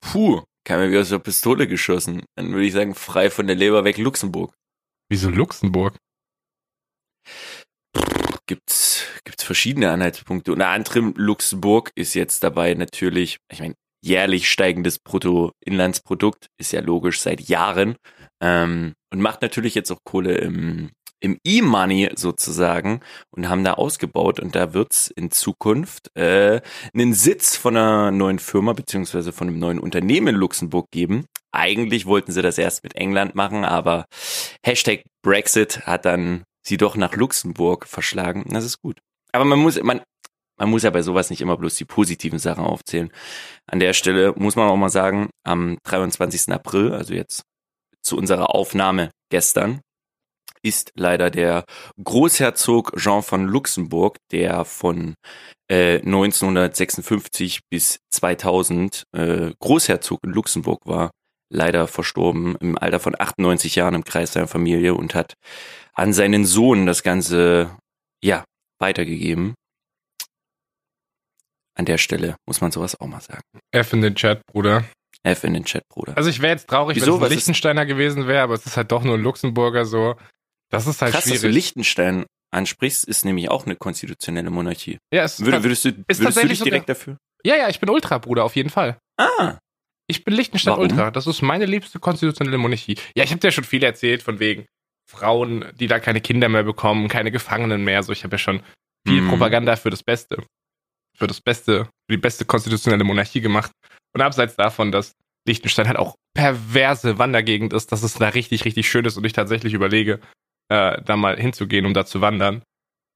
Puh, 0.00 0.42
kam 0.64 0.80
mir 0.80 0.90
wie 0.90 0.98
aus 0.98 1.08
der 1.08 1.18
Pistole 1.18 1.66
geschossen. 1.66 2.22
Dann 2.36 2.52
würde 2.52 2.66
ich 2.66 2.72
sagen, 2.72 2.94
frei 2.94 3.30
von 3.30 3.46
der 3.46 3.56
Leber 3.56 3.84
weg 3.84 3.98
Luxemburg. 3.98 4.54
Wieso 5.08 5.28
Luxemburg? 5.28 5.96
Gibt's, 8.46 9.06
gibt's 9.24 9.44
verschiedene 9.44 9.90
Anhaltspunkte. 9.90 10.52
Unter 10.52 10.68
anderem 10.68 11.14
Luxemburg 11.16 11.90
ist 11.94 12.14
jetzt 12.14 12.42
dabei 12.42 12.74
natürlich, 12.74 13.38
ich 13.50 13.60
meine, 13.60 13.74
jährlich 14.04 14.50
steigendes 14.50 14.98
Bruttoinlandsprodukt 14.98 16.48
ist 16.58 16.72
ja 16.72 16.80
logisch 16.80 17.20
seit 17.20 17.40
Jahren 17.42 17.96
ähm, 18.42 18.94
und 19.12 19.20
macht 19.20 19.42
natürlich 19.42 19.74
jetzt 19.74 19.90
auch 19.92 20.00
Kohle 20.04 20.36
im, 20.38 20.90
im 21.22 21.38
E-Money 21.44 22.10
sozusagen 22.16 23.00
und 23.30 23.48
haben 23.48 23.64
da 23.64 23.74
ausgebaut 23.74 24.40
und 24.40 24.56
da 24.56 24.74
wird's 24.74 25.08
in 25.08 25.30
Zukunft 25.30 26.10
äh, 26.16 26.60
einen 26.92 27.14
Sitz 27.14 27.56
von 27.56 27.76
einer 27.76 28.10
neuen 28.10 28.40
Firma 28.40 28.72
beziehungsweise 28.72 29.32
von 29.32 29.48
einem 29.48 29.58
neuen 29.58 29.78
Unternehmen 29.78 30.28
in 30.28 30.34
Luxemburg 30.34 30.90
geben. 30.90 31.26
Eigentlich 31.52 32.06
wollten 32.06 32.32
sie 32.32 32.42
das 32.42 32.58
erst 32.58 32.82
mit 32.82 32.96
England 32.96 33.34
machen, 33.36 33.64
aber 33.64 34.06
Hashtag 34.64 35.04
Brexit 35.22 35.86
hat 35.86 36.04
dann 36.04 36.42
sie 36.66 36.76
doch 36.76 36.96
nach 36.96 37.14
Luxemburg 37.14 37.86
verschlagen. 37.86 38.44
Das 38.50 38.64
ist 38.64 38.80
gut. 38.80 38.98
Aber 39.32 39.44
man 39.44 39.60
muss, 39.60 39.80
man, 39.80 40.00
man 40.58 40.70
muss 40.70 40.82
ja 40.82 40.90
bei 40.90 41.02
sowas 41.02 41.30
nicht 41.30 41.40
immer 41.40 41.56
bloß 41.56 41.76
die 41.76 41.84
positiven 41.84 42.40
Sachen 42.40 42.64
aufzählen. 42.64 43.12
An 43.66 43.78
der 43.78 43.92
Stelle 43.92 44.34
muss 44.36 44.56
man 44.56 44.68
auch 44.68 44.76
mal 44.76 44.90
sagen, 44.90 45.30
am 45.44 45.78
23. 45.84 46.52
April, 46.52 46.92
also 46.92 47.14
jetzt 47.14 47.42
zu 48.02 48.16
unserer 48.16 48.54
Aufnahme 48.54 49.10
gestern, 49.30 49.80
ist 50.62 50.92
leider 50.94 51.30
der 51.30 51.64
Großherzog 52.02 52.92
Jean 52.96 53.22
von 53.22 53.46
Luxemburg, 53.46 54.18
der 54.30 54.64
von 54.64 55.14
äh, 55.70 55.98
1956 55.98 57.60
bis 57.70 57.98
2000 58.10 59.04
äh, 59.16 59.52
Großherzog 59.60 60.20
in 60.24 60.30
Luxemburg 60.30 60.86
war, 60.86 61.10
leider 61.52 61.86
verstorben 61.88 62.56
im 62.60 62.78
Alter 62.78 63.00
von 63.00 63.14
98 63.18 63.74
Jahren 63.76 63.94
im 63.94 64.04
Kreis 64.04 64.32
seiner 64.32 64.48
Familie 64.48 64.94
und 64.94 65.14
hat 65.14 65.34
an 65.94 66.12
seinen 66.12 66.44
Sohn 66.46 66.86
das 66.86 67.02
Ganze, 67.02 67.76
ja, 68.22 68.44
weitergegeben. 68.80 69.54
An 71.74 71.86
der 71.86 71.98
Stelle 71.98 72.36
muss 72.46 72.60
man 72.60 72.70
sowas 72.70 73.00
auch 73.00 73.06
mal 73.06 73.20
sagen. 73.20 73.42
F 73.72 73.92
in 73.92 74.02
den 74.02 74.14
Chat, 74.14 74.42
Bruder. 74.46 74.84
F 75.24 75.44
in 75.44 75.54
den 75.54 75.64
Chat, 75.64 75.82
Bruder. 75.88 76.16
Also 76.16 76.28
ich 76.30 76.40
wäre 76.42 76.52
jetzt 76.52 76.68
traurig, 76.68 76.96
Wieso? 76.96 77.06
wenn 77.06 77.14
es 77.14 77.20
Was 77.20 77.26
ein 77.26 77.32
ist- 77.32 77.36
Liechtensteiner 77.36 77.86
gewesen 77.86 78.26
wäre, 78.26 78.42
aber 78.42 78.54
es 78.54 78.66
ist 78.66 78.76
halt 78.76 78.92
doch 78.92 79.02
nur 79.04 79.14
ein 79.14 79.22
Luxemburger 79.22 79.84
so. 79.84 80.16
Das 80.72 80.86
ist 80.86 81.00
halt 81.02 81.12
Krass, 81.12 81.24
dass 81.24 81.32
du 81.34 81.38
schwierig. 81.40 81.54
Liechtenstein 81.54 82.24
ansprichst, 82.52 83.04
ist 83.04 83.24
nämlich 83.24 83.48
auch 83.50 83.66
eine 83.66 83.76
konstitutionelle 83.76 84.50
Monarchie. 84.50 84.98
Ja, 85.12 85.24
es 85.24 85.38
ist 85.38 85.44
Würde, 85.44 85.62
würdest 85.62 85.84
du, 85.84 85.88
ist 85.90 85.96
würdest 85.98 86.20
du 86.20 86.24
tatsächlich 86.24 86.58
dich 86.58 86.64
direkt 86.64 86.88
dafür? 86.88 87.16
ja, 87.44 87.56
ja, 87.56 87.68
ich 87.68 87.78
bin 87.80 87.88
Ultra, 87.90 88.18
Bruder, 88.18 88.44
auf 88.44 88.56
jeden 88.56 88.70
Fall. 88.70 88.98
Ah, 89.18 89.58
Ich 90.08 90.24
bin 90.24 90.34
Liechtenstein 90.34 90.72
Warum? 90.72 90.84
Ultra. 90.90 91.10
Das 91.10 91.26
ist 91.26 91.42
meine 91.42 91.64
liebste 91.66 91.98
konstitutionelle 91.98 92.58
Monarchie. 92.58 92.96
Ja, 93.16 93.24
ich 93.24 93.30
habe 93.30 93.40
dir 93.40 93.48
ja 93.48 93.52
schon 93.52 93.64
viel 93.64 93.82
erzählt 93.84 94.22
von 94.22 94.38
wegen 94.40 94.66
Frauen, 95.10 95.64
die 95.78 95.86
da 95.86 95.98
keine 96.00 96.20
Kinder 96.20 96.48
mehr 96.48 96.62
bekommen, 96.62 97.08
keine 97.08 97.30
Gefangenen 97.30 97.84
mehr. 97.84 98.02
So, 98.02 98.12
ich 98.12 98.24
habe 98.24 98.34
ja 98.34 98.38
schon 98.38 98.62
viel 99.06 99.20
Mhm. 99.22 99.28
Propaganda 99.30 99.76
für 99.76 99.90
das 99.90 100.02
Beste, 100.02 100.42
für 101.16 101.26
das 101.26 101.40
Beste, 101.40 101.84
für 101.84 102.12
die 102.12 102.16
beste 102.18 102.44
konstitutionelle 102.44 103.04
Monarchie 103.04 103.40
gemacht. 103.40 103.70
Und 104.14 104.20
abseits 104.20 104.56
davon, 104.56 104.92
dass 104.92 105.12
Liechtenstein 105.46 105.86
halt 105.88 105.98
auch 105.98 106.14
perverse 106.34 107.18
Wandergegend 107.18 107.72
ist, 107.72 107.92
dass 107.92 108.02
es 108.02 108.14
da 108.14 108.28
richtig, 108.28 108.64
richtig 108.64 108.88
schön 108.88 109.04
ist 109.04 109.16
und 109.16 109.24
ich 109.24 109.32
tatsächlich 109.32 109.72
überlege, 109.74 110.20
äh, 110.72 111.02
da 111.02 111.16
mal 111.16 111.38
hinzugehen, 111.38 111.84
um 111.84 111.92
da 111.92 112.06
zu 112.06 112.20
wandern. 112.20 112.62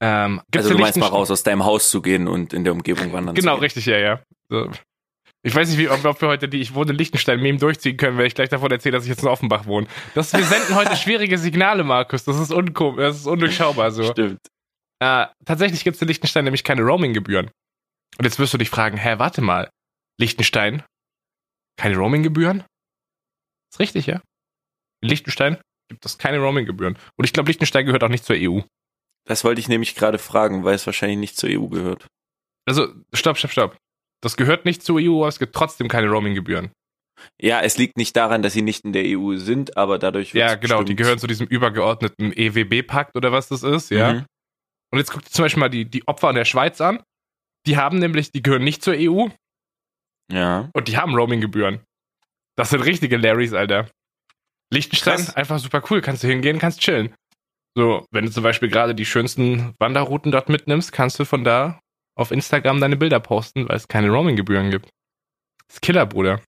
Ähm, 0.02 0.42
also 0.54 0.70
du 0.70 0.78
meinst 0.78 0.98
mal 0.98 1.06
raus 1.06 1.30
aus 1.30 1.42
deinem 1.42 1.64
Haus 1.64 1.88
zu 1.90 2.02
gehen 2.02 2.28
und 2.28 2.52
in 2.52 2.64
der 2.64 2.74
Umgebung 2.74 3.12
wandern 3.14 3.34
Genau, 3.34 3.56
richtig, 3.56 3.86
ja, 3.86 3.98
ja. 3.98 4.22
So. 4.50 4.70
Ich 5.42 5.54
weiß 5.54 5.70
nicht, 5.70 5.78
wie, 5.78 5.88
ob, 5.88 6.20
wir 6.20 6.28
heute 6.28 6.48
die 6.48 6.60
Ich 6.60 6.74
wohne 6.74 6.90
in 6.90 6.98
Liechtenstein 6.98 7.40
Meme 7.40 7.58
durchziehen 7.58 7.96
können, 7.96 8.18
wenn 8.18 8.26
ich 8.26 8.34
gleich 8.34 8.50
davon 8.50 8.70
erzähle, 8.70 8.92
dass 8.92 9.04
ich 9.04 9.08
jetzt 9.08 9.22
in 9.22 9.28
Offenbach 9.28 9.64
wohne. 9.66 9.86
Das, 10.14 10.32
wir 10.32 10.44
senden 10.44 10.74
heute 10.74 10.96
schwierige 10.96 11.38
Signale, 11.38 11.82
Markus. 11.82 12.24
Das 12.24 12.38
ist, 12.38 12.52
unkom 12.52 12.96
das 12.96 13.16
ist 13.16 13.26
undurchschaubar 13.26 13.90
so. 13.90 14.04
Stimmt. 14.10 14.40
Äh, 15.00 15.26
tatsächlich 15.44 15.84
gibt 15.84 15.96
es 15.96 16.02
in 16.02 16.08
Liechtenstein 16.08 16.44
nämlich 16.44 16.64
keine 16.64 16.82
Roaming-Gebühren. 16.82 17.50
Und 18.18 18.24
jetzt 18.24 18.38
wirst 18.38 18.52
du 18.52 18.58
dich 18.58 18.70
fragen, 18.70 18.98
hä, 18.98 19.14
warte 19.18 19.40
mal. 19.40 19.70
Liechtenstein? 20.20 20.82
Keine 21.78 21.96
Roaming-Gebühren? 21.96 22.64
Ist 23.72 23.78
richtig, 23.78 24.06
ja? 24.06 24.20
In 25.00 25.08
Liechtenstein 25.08 25.58
gibt 25.88 26.04
es 26.04 26.18
keine 26.18 26.38
Roaming-Gebühren. 26.38 26.98
Und 27.16 27.24
ich 27.24 27.32
glaube, 27.32 27.48
Liechtenstein 27.48 27.86
gehört 27.86 28.02
auch 28.04 28.08
nicht 28.08 28.24
zur 28.24 28.36
EU. 28.38 28.60
Das 29.26 29.44
wollte 29.44 29.60
ich 29.60 29.68
nämlich 29.68 29.94
gerade 29.94 30.18
fragen, 30.18 30.64
weil 30.64 30.74
es 30.74 30.86
wahrscheinlich 30.86 31.18
nicht 31.18 31.36
zur 31.36 31.48
EU 31.50 31.66
gehört. 31.68 32.06
Also, 32.68 32.88
stopp, 33.12 33.38
stopp, 33.38 33.50
stopp. 33.50 33.76
Das 34.22 34.36
gehört 34.36 34.64
nicht 34.64 34.82
zur 34.82 34.98
EU, 35.00 35.18
aber 35.20 35.28
es 35.28 35.38
gibt 35.38 35.54
trotzdem 35.54 35.88
keine 35.88 36.08
Roaming-Gebühren. 36.08 36.70
Ja, 37.40 37.60
es 37.62 37.78
liegt 37.78 37.96
nicht 37.96 38.14
daran, 38.16 38.42
dass 38.42 38.52
sie 38.52 38.62
nicht 38.62 38.84
in 38.84 38.92
der 38.92 39.04
EU 39.06 39.36
sind, 39.36 39.76
aber 39.76 39.98
dadurch 39.98 40.32
Ja, 40.34 40.50
wird's 40.50 40.60
genau, 40.60 40.78
die 40.78 40.94
bestimmt- 40.94 40.98
gehören 40.98 41.18
zu 41.18 41.26
diesem 41.26 41.46
übergeordneten 41.46 42.32
EWB-Pakt 42.36 43.16
oder 43.16 43.32
was 43.32 43.48
das 43.48 43.62
ist, 43.62 43.90
ja. 43.90 44.12
Mhm. 44.14 44.26
Und 44.92 44.98
jetzt 44.98 45.12
guckt 45.12 45.26
ihr 45.26 45.32
zum 45.32 45.44
Beispiel 45.44 45.60
mal 45.60 45.68
die, 45.70 45.84
die 45.86 46.06
Opfer 46.06 46.28
in 46.30 46.36
der 46.36 46.44
Schweiz 46.44 46.80
an. 46.80 47.02
Die 47.66 47.76
haben 47.76 47.98
nämlich, 47.98 48.32
die 48.32 48.42
gehören 48.42 48.64
nicht 48.64 48.82
zur 48.82 48.94
EU 48.96 49.28
Ja. 50.30 50.70
und 50.74 50.88
die 50.88 50.96
haben 50.98 51.14
Roaming-Gebühren. 51.14 51.80
Das 52.56 52.70
sind 52.70 52.82
richtige 52.82 53.16
Larrys, 53.16 53.52
Alter. 53.52 53.88
Liechtenstein, 54.72 55.16
Krass. 55.16 55.36
einfach 55.36 55.58
super 55.58 55.82
cool. 55.90 56.00
Kannst 56.00 56.22
du 56.22 56.28
hingehen, 56.28 56.58
kannst 56.58 56.80
chillen. 56.80 57.14
So, 57.76 58.06
wenn 58.10 58.24
du 58.24 58.30
zum 58.30 58.42
Beispiel 58.42 58.68
gerade 58.68 58.94
die 58.94 59.04
schönsten 59.04 59.74
Wanderrouten 59.78 60.32
dort 60.32 60.48
mitnimmst, 60.48 60.92
kannst 60.92 61.18
du 61.18 61.24
von 61.24 61.44
da 61.44 61.78
auf 62.16 62.30
Instagram 62.30 62.80
deine 62.80 62.96
Bilder 62.96 63.20
posten, 63.20 63.68
weil 63.68 63.76
es 63.76 63.86
keine 63.88 64.08
Roaming-Gebühren 64.08 64.70
gibt. 64.70 64.86
Das 65.68 65.76
ist 65.76 65.82
Killer, 65.82 66.06
Bruder. 66.06 66.40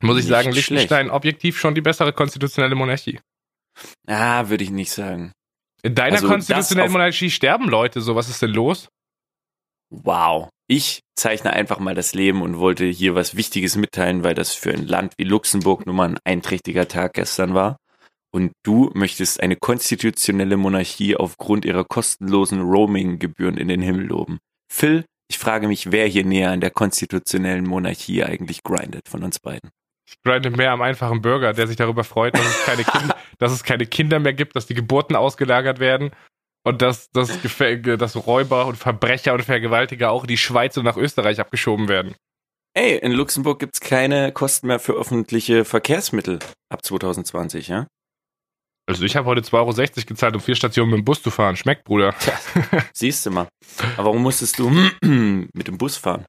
Muss 0.00 0.18
ich 0.18 0.24
Nicht 0.24 0.28
sagen, 0.28 0.52
schlecht. 0.52 0.70
Liechtenstein 0.70 1.10
objektiv 1.10 1.58
schon 1.58 1.74
die 1.74 1.80
bessere 1.80 2.12
konstitutionelle 2.12 2.74
Monarchie. 2.74 3.18
Ah, 4.06 4.48
würde 4.48 4.62
ich 4.64 4.70
nicht 4.70 4.90
sagen. 4.92 5.32
In 5.82 5.94
deiner 5.94 6.16
Also 6.16 6.28
konstitutionellen 6.28 6.92
Monarchie 6.92 7.30
sterben 7.30 7.68
Leute, 7.68 8.00
so 8.00 8.14
was 8.14 8.28
ist 8.28 8.42
denn 8.42 8.50
los? 8.50 8.88
Wow. 9.90 10.48
Ich 10.68 11.02
zeichne 11.14 11.52
einfach 11.52 11.78
mal 11.78 11.94
das 11.94 12.12
Leben 12.12 12.42
und 12.42 12.58
wollte 12.58 12.84
hier 12.86 13.14
was 13.14 13.36
Wichtiges 13.36 13.76
mitteilen, 13.76 14.24
weil 14.24 14.34
das 14.34 14.52
für 14.52 14.72
ein 14.72 14.86
Land 14.86 15.14
wie 15.16 15.24
Luxemburg 15.24 15.86
nun 15.86 15.94
mal 15.94 16.08
ein 16.08 16.18
einträchtiger 16.24 16.88
Tag 16.88 17.14
gestern 17.14 17.54
war. 17.54 17.76
Und 18.32 18.52
du 18.64 18.90
möchtest 18.92 19.40
eine 19.40 19.56
konstitutionelle 19.56 20.56
Monarchie 20.56 21.16
aufgrund 21.16 21.64
ihrer 21.64 21.84
kostenlosen 21.84 22.60
Roaming-Gebühren 22.60 23.56
in 23.56 23.68
den 23.68 23.80
Himmel 23.80 24.06
loben. 24.06 24.38
Phil, 24.70 25.04
ich 25.28 25.38
frage 25.38 25.68
mich, 25.68 25.92
wer 25.92 26.06
hier 26.06 26.24
näher 26.24 26.50
an 26.50 26.60
der 26.60 26.70
konstitutionellen 26.70 27.64
Monarchie 27.64 28.24
eigentlich 28.24 28.64
grindet 28.64 29.08
von 29.08 29.22
uns 29.22 29.38
beiden. 29.38 29.70
Ich 30.08 30.20
grinde 30.22 30.50
mehr 30.50 30.72
am 30.72 30.82
einfachen 30.82 31.22
Bürger, 31.22 31.52
der 31.52 31.68
sich 31.68 31.76
darüber 31.76 32.04
freut, 32.04 32.34
dass 32.34 32.44
es 32.44 32.64
keine, 32.64 32.84
kind 32.84 33.14
dass 33.38 33.52
es 33.52 33.62
keine 33.62 33.86
Kinder 33.86 34.18
mehr 34.18 34.34
gibt, 34.34 34.56
dass 34.56 34.66
die 34.66 34.74
Geburten 34.74 35.14
ausgelagert 35.14 35.78
werden 35.78 36.10
und 36.66 36.82
dass, 36.82 37.10
dass, 37.12 37.30
dass 37.30 38.26
Räuber 38.26 38.66
und 38.66 38.76
Verbrecher 38.76 39.34
und 39.34 39.44
Vergewaltiger 39.44 40.10
auch 40.10 40.24
in 40.24 40.28
die 40.28 40.36
Schweiz 40.36 40.76
und 40.76 40.84
nach 40.84 40.96
Österreich 40.96 41.38
abgeschoben 41.38 41.88
werden. 41.88 42.16
Ey, 42.74 42.98
in 42.98 43.12
Luxemburg 43.12 43.60
gibt's 43.60 43.80
keine 43.80 44.32
Kosten 44.32 44.66
mehr 44.66 44.80
für 44.80 44.94
öffentliche 44.94 45.64
Verkehrsmittel 45.64 46.40
ab 46.68 46.84
2020, 46.84 47.68
ja? 47.68 47.86
Also 48.88 49.04
ich 49.04 49.14
habe 49.14 49.26
heute 49.26 49.42
2,60 49.42 49.52
Euro 49.54 50.06
gezahlt, 50.06 50.34
um 50.34 50.40
vier 50.40 50.56
Stationen 50.56 50.90
mit 50.90 50.98
dem 50.98 51.04
Bus 51.04 51.22
zu 51.22 51.30
fahren. 51.30 51.56
Schmeckt, 51.56 51.84
Bruder. 51.84 52.14
Siehst 52.92 53.24
du 53.26 53.30
mal. 53.30 53.48
Aber 53.96 54.06
warum 54.06 54.22
musstest 54.22 54.58
du 54.58 54.68
mit 55.02 55.68
dem 55.68 55.78
Bus 55.78 55.96
fahren? 55.96 56.26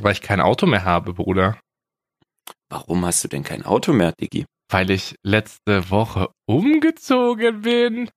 Weil 0.00 0.12
ich 0.12 0.22
kein 0.22 0.40
Auto 0.40 0.64
mehr 0.66 0.84
habe, 0.84 1.12
Bruder. 1.12 1.58
Warum 2.70 3.04
hast 3.04 3.22
du 3.22 3.28
denn 3.28 3.42
kein 3.42 3.64
Auto 3.64 3.92
mehr, 3.92 4.12
Diggi? 4.18 4.46
Weil 4.70 4.90
ich 4.90 5.14
letzte 5.22 5.90
Woche 5.90 6.30
umgezogen 6.46 7.60
bin. 7.60 8.10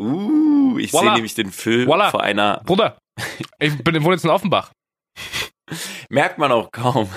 Uh, 0.00 0.78
ich 0.78 0.90
sehe 0.90 1.12
nämlich 1.12 1.34
den 1.34 1.52
Film 1.52 1.88
Voila. 1.88 2.10
vor 2.10 2.22
einer, 2.22 2.60
Bruder, 2.64 2.98
ich 3.58 3.76
bin, 3.82 4.02
wohne 4.02 4.14
jetzt 4.14 4.24
in 4.24 4.30
Offenbach. 4.30 4.72
merkt 6.08 6.38
man 6.38 6.52
auch 6.52 6.70
kaum, 6.72 7.08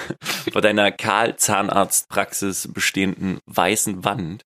vor 0.51 0.61
deiner 0.61 0.91
Karl-Zahnarztpraxis 0.91 2.71
bestehenden 2.73 3.39
weißen 3.45 4.03
Wand. 4.03 4.43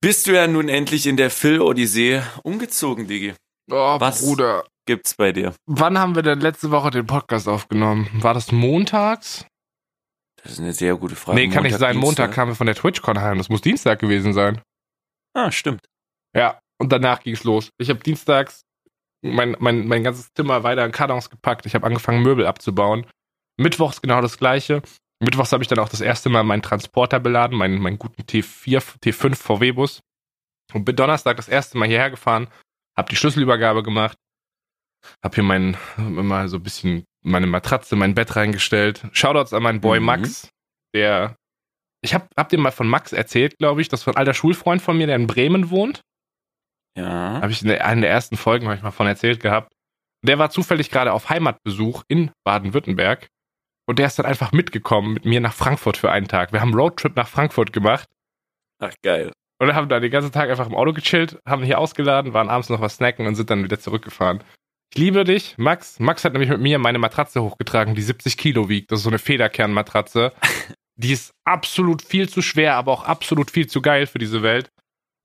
Bist 0.00 0.26
du 0.26 0.32
ja 0.34 0.46
nun 0.46 0.68
endlich 0.68 1.06
in 1.06 1.16
der 1.16 1.30
Phil-Odyssee 1.30 2.22
umgezogen, 2.42 3.08
Diggi. 3.08 3.34
Oh, 3.70 4.00
Was? 4.00 4.22
Bruder. 4.22 4.64
Gibt's 4.86 5.14
bei 5.14 5.32
dir? 5.32 5.54
Wann 5.66 5.98
haben 5.98 6.14
wir 6.14 6.22
denn 6.22 6.40
letzte 6.40 6.70
Woche 6.70 6.90
den 6.90 7.06
Podcast 7.06 7.46
aufgenommen? 7.46 8.08
War 8.14 8.32
das 8.32 8.52
montags? 8.52 9.44
Das 10.42 10.52
ist 10.52 10.60
eine 10.60 10.72
sehr 10.72 10.96
gute 10.96 11.16
Frage. 11.16 11.38
nee, 11.38 11.48
kann 11.48 11.64
nicht 11.64 11.76
sein. 11.76 11.96
Montag 11.96 12.28
Dienstag? 12.28 12.34
kamen 12.34 12.52
wir 12.52 12.56
von 12.56 12.66
der 12.66 12.76
TwitchCon 12.76 13.20
heim. 13.20 13.36
Das 13.36 13.50
muss 13.50 13.60
Dienstag 13.60 13.98
gewesen 13.98 14.32
sein. 14.32 14.62
Ah, 15.34 15.50
stimmt. 15.50 15.84
Ja, 16.34 16.58
und 16.78 16.92
danach 16.92 17.20
ging's 17.22 17.44
los. 17.44 17.70
Ich 17.78 17.90
habe 17.90 18.00
dienstags 18.00 18.62
mein, 19.22 19.56
mein, 19.58 19.86
mein 19.86 20.04
ganzes 20.04 20.32
Zimmer 20.32 20.62
weiter 20.62 20.84
in 20.84 20.92
Kartons 20.92 21.30
gepackt. 21.30 21.66
Ich 21.66 21.74
habe 21.74 21.86
angefangen, 21.86 22.22
Möbel 22.22 22.46
abzubauen. 22.46 23.06
Mittwochs 23.56 24.00
genau 24.00 24.20
das 24.20 24.38
gleiche. 24.38 24.82
Mittwochs 25.20 25.52
habe 25.52 25.62
ich 25.62 25.68
dann 25.68 25.80
auch 25.80 25.88
das 25.88 26.00
erste 26.00 26.28
Mal 26.28 26.44
meinen 26.44 26.62
Transporter 26.62 27.18
beladen, 27.18 27.58
meinen, 27.58 27.80
meinen 27.80 27.98
guten 27.98 28.22
T4, 28.22 28.80
T5 29.02 29.34
VW-Bus. 29.34 30.00
Und 30.72 30.84
bin 30.84 30.94
Donnerstag 30.94 31.36
das 31.36 31.48
erste 31.48 31.78
Mal 31.78 31.88
hierher 31.88 32.10
gefahren, 32.10 32.48
habe 32.96 33.08
die 33.08 33.16
Schlüsselübergabe 33.16 33.82
gemacht, 33.82 34.18
habe 35.24 35.34
hier 35.34 35.44
mein, 35.44 35.76
immer 35.96 36.48
so 36.48 36.58
ein 36.58 36.62
bisschen 36.62 37.04
meine 37.24 37.46
Matratze, 37.46 37.96
mein 37.96 38.14
Bett 38.14 38.36
reingestellt. 38.36 39.06
Shoutouts 39.12 39.52
an 39.52 39.62
meinen 39.62 39.80
Boy 39.80 39.98
Mhm. 39.98 40.06
Max, 40.06 40.50
der. 40.94 41.36
Ich 42.00 42.14
hab, 42.14 42.28
hab 42.36 42.48
dir 42.48 42.58
mal 42.58 42.70
von 42.70 42.86
Max 42.86 43.12
erzählt, 43.12 43.58
glaube 43.58 43.80
ich. 43.80 43.88
Das 43.88 44.06
war 44.06 44.14
ein 44.14 44.18
alter 44.18 44.34
Schulfreund 44.34 44.80
von 44.80 44.96
mir, 44.96 45.08
der 45.08 45.16
in 45.16 45.26
Bremen 45.26 45.70
wohnt. 45.70 46.02
Ja. 46.96 47.40
Habe 47.40 47.50
ich 47.50 47.62
in 47.62 47.70
einer 47.70 48.00
der 48.00 48.10
ersten 48.10 48.36
Folgen 48.36 48.66
hab 48.66 48.76
ich 48.76 48.82
mal 48.82 48.90
von 48.90 49.06
erzählt 49.06 49.40
gehabt. 49.40 49.72
Der 50.22 50.38
war 50.38 50.50
zufällig 50.50 50.90
gerade 50.90 51.12
auf 51.12 51.28
Heimatbesuch 51.30 52.02
in 52.08 52.30
Baden-Württemberg. 52.44 53.28
Und 53.86 53.98
der 53.98 54.06
ist 54.06 54.18
dann 54.18 54.26
einfach 54.26 54.52
mitgekommen 54.52 55.14
mit 55.14 55.24
mir 55.24 55.40
nach 55.40 55.54
Frankfurt 55.54 55.96
für 55.96 56.10
einen 56.10 56.28
Tag. 56.28 56.52
Wir 56.52 56.60
haben 56.60 56.70
einen 56.70 56.80
Roadtrip 56.80 57.16
nach 57.16 57.28
Frankfurt 57.28 57.72
gemacht 57.72 58.06
Ach, 58.80 58.92
geil. 59.02 59.32
und 59.60 59.74
haben 59.74 59.88
da 59.88 59.98
den 59.98 60.10
ganzen 60.10 60.32
Tag 60.32 60.50
einfach 60.50 60.66
im 60.66 60.74
Auto 60.74 60.92
gechillt, 60.92 61.38
haben 61.46 61.62
hier 61.62 61.78
ausgeladen, 61.78 62.34
waren 62.34 62.50
abends 62.50 62.68
noch 62.68 62.80
was 62.80 62.96
snacken 62.96 63.26
und 63.26 63.34
sind 63.34 63.48
dann 63.48 63.64
wieder 63.64 63.80
zurückgefahren. 63.80 64.42
Ich 64.92 64.98
liebe 64.98 65.24
dich, 65.24 65.56
Max. 65.56 66.00
Max 66.00 66.24
hat 66.24 66.32
nämlich 66.32 66.50
mit 66.50 66.60
mir 66.60 66.78
meine 66.78 66.98
Matratze 66.98 67.42
hochgetragen, 67.42 67.94
die 67.94 68.02
70 68.02 68.36
Kilo 68.36 68.68
wiegt. 68.68 68.90
Das 68.90 69.00
ist 69.00 69.04
so 69.04 69.10
eine 69.10 69.18
Federkernmatratze. 69.18 70.32
Die 71.00 71.12
ist 71.12 71.30
absolut 71.44 72.02
viel 72.02 72.28
zu 72.28 72.42
schwer, 72.42 72.74
aber 72.74 72.90
auch 72.90 73.04
absolut 73.04 73.52
viel 73.52 73.68
zu 73.68 73.80
geil 73.80 74.06
für 74.06 74.18
diese 74.18 74.42
Welt. 74.42 74.68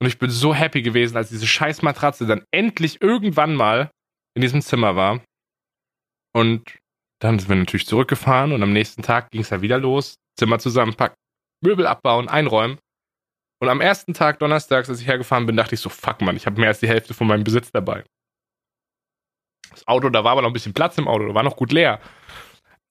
Und 0.03 0.07
ich 0.07 0.19
bin 0.19 0.29
so 0.29 0.53
happy 0.53 0.81
gewesen, 0.81 1.15
als 1.15 1.29
diese 1.29 1.47
scheiß 1.47 1.81
Matratze 1.81 2.27
dann 2.27 2.43
endlich 2.51 3.01
irgendwann 3.01 3.55
mal 3.55 3.89
in 4.35 4.41
diesem 4.41 4.61
Zimmer 4.61 4.97
war. 4.97 5.21
Und 6.35 6.77
dann 7.21 7.39
sind 7.39 7.47
wir 7.47 7.55
natürlich 7.55 7.87
zurückgefahren 7.87 8.51
und 8.51 8.61
am 8.61 8.73
nächsten 8.73 9.01
Tag 9.01 9.31
ging 9.31 9.39
es 9.39 9.49
ja 9.49 9.61
wieder 9.61 9.77
los. 9.77 10.15
Zimmer 10.37 10.59
zusammenpacken, 10.59 11.15
Möbel 11.61 11.87
abbauen, 11.87 12.27
einräumen. 12.27 12.79
Und 13.61 13.69
am 13.69 13.79
ersten 13.79 14.13
Tag, 14.13 14.39
donnerstags, 14.39 14.89
als 14.89 14.99
ich 14.99 15.07
hergefahren 15.07 15.45
bin, 15.45 15.55
dachte 15.55 15.75
ich 15.75 15.79
so, 15.79 15.87
fuck 15.87 16.19
man, 16.19 16.35
ich 16.35 16.47
habe 16.47 16.59
mehr 16.59 16.67
als 16.67 16.81
die 16.81 16.89
Hälfte 16.89 17.13
von 17.13 17.27
meinem 17.27 17.45
Besitz 17.45 17.71
dabei. 17.71 18.03
Das 19.69 19.87
Auto, 19.87 20.09
da 20.09 20.25
war 20.25 20.33
aber 20.33 20.41
noch 20.41 20.49
ein 20.49 20.53
bisschen 20.53 20.73
Platz 20.73 20.97
im 20.97 21.07
Auto, 21.07 21.29
da 21.29 21.33
war 21.33 21.43
noch 21.43 21.55
gut 21.55 21.71
leer. 21.71 22.01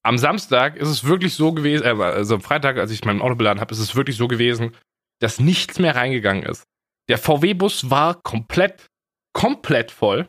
Am 0.02 0.16
Samstag 0.16 0.76
ist 0.76 0.88
es 0.88 1.04
wirklich 1.04 1.34
so 1.34 1.52
gewesen, 1.52 1.84
äh, 1.84 2.02
also 2.02 2.36
am 2.36 2.40
Freitag, 2.40 2.78
als 2.78 2.90
ich 2.90 3.04
mein 3.04 3.20
Auto 3.20 3.34
beladen 3.34 3.60
habe, 3.60 3.74
ist 3.74 3.80
es 3.80 3.96
wirklich 3.96 4.16
so 4.16 4.28
gewesen, 4.28 4.74
dass 5.20 5.40
nichts 5.40 5.78
mehr 5.78 5.94
reingegangen 5.94 6.44
ist. 6.44 6.64
Der 7.12 7.18
VW-Bus 7.18 7.90
war 7.90 8.22
komplett, 8.22 8.86
komplett 9.34 9.90
voll. 9.90 10.28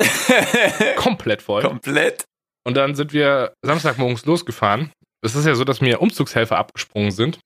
Komplett 0.96 1.42
voll. 1.42 1.62
Komplett. 1.62 2.24
Und 2.64 2.76
dann 2.76 2.94
sind 2.94 3.12
wir 3.12 3.52
Samstagmorgens 3.62 4.26
losgefahren. 4.26 4.92
Es 5.24 5.34
ist 5.34 5.44
ja 5.44 5.56
so, 5.56 5.64
dass 5.64 5.80
mir 5.80 6.00
Umzugshelfer 6.00 6.56
abgesprungen 6.56 7.10
sind. 7.10 7.40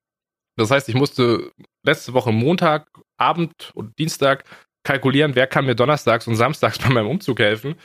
Das 0.59 0.70
heißt, 0.70 0.90
ich 0.90 0.97
musste 0.97 1.51
letzte 1.83 2.12
Woche 2.12 2.31
Montag, 2.31 2.87
Abend 3.18 3.73
und 3.73 3.99
Dienstag 3.99 4.44
kalkulieren, 4.87 5.35
wer 5.35 5.47
kann 5.47 5.64
mir 5.64 5.75
donnerstags 5.75 6.29
und 6.29 6.37
samstags 6.37 6.79
bei 6.87 6.90
meinem 6.90 7.09
Umzug 7.09 7.38
helfen. 7.38 7.77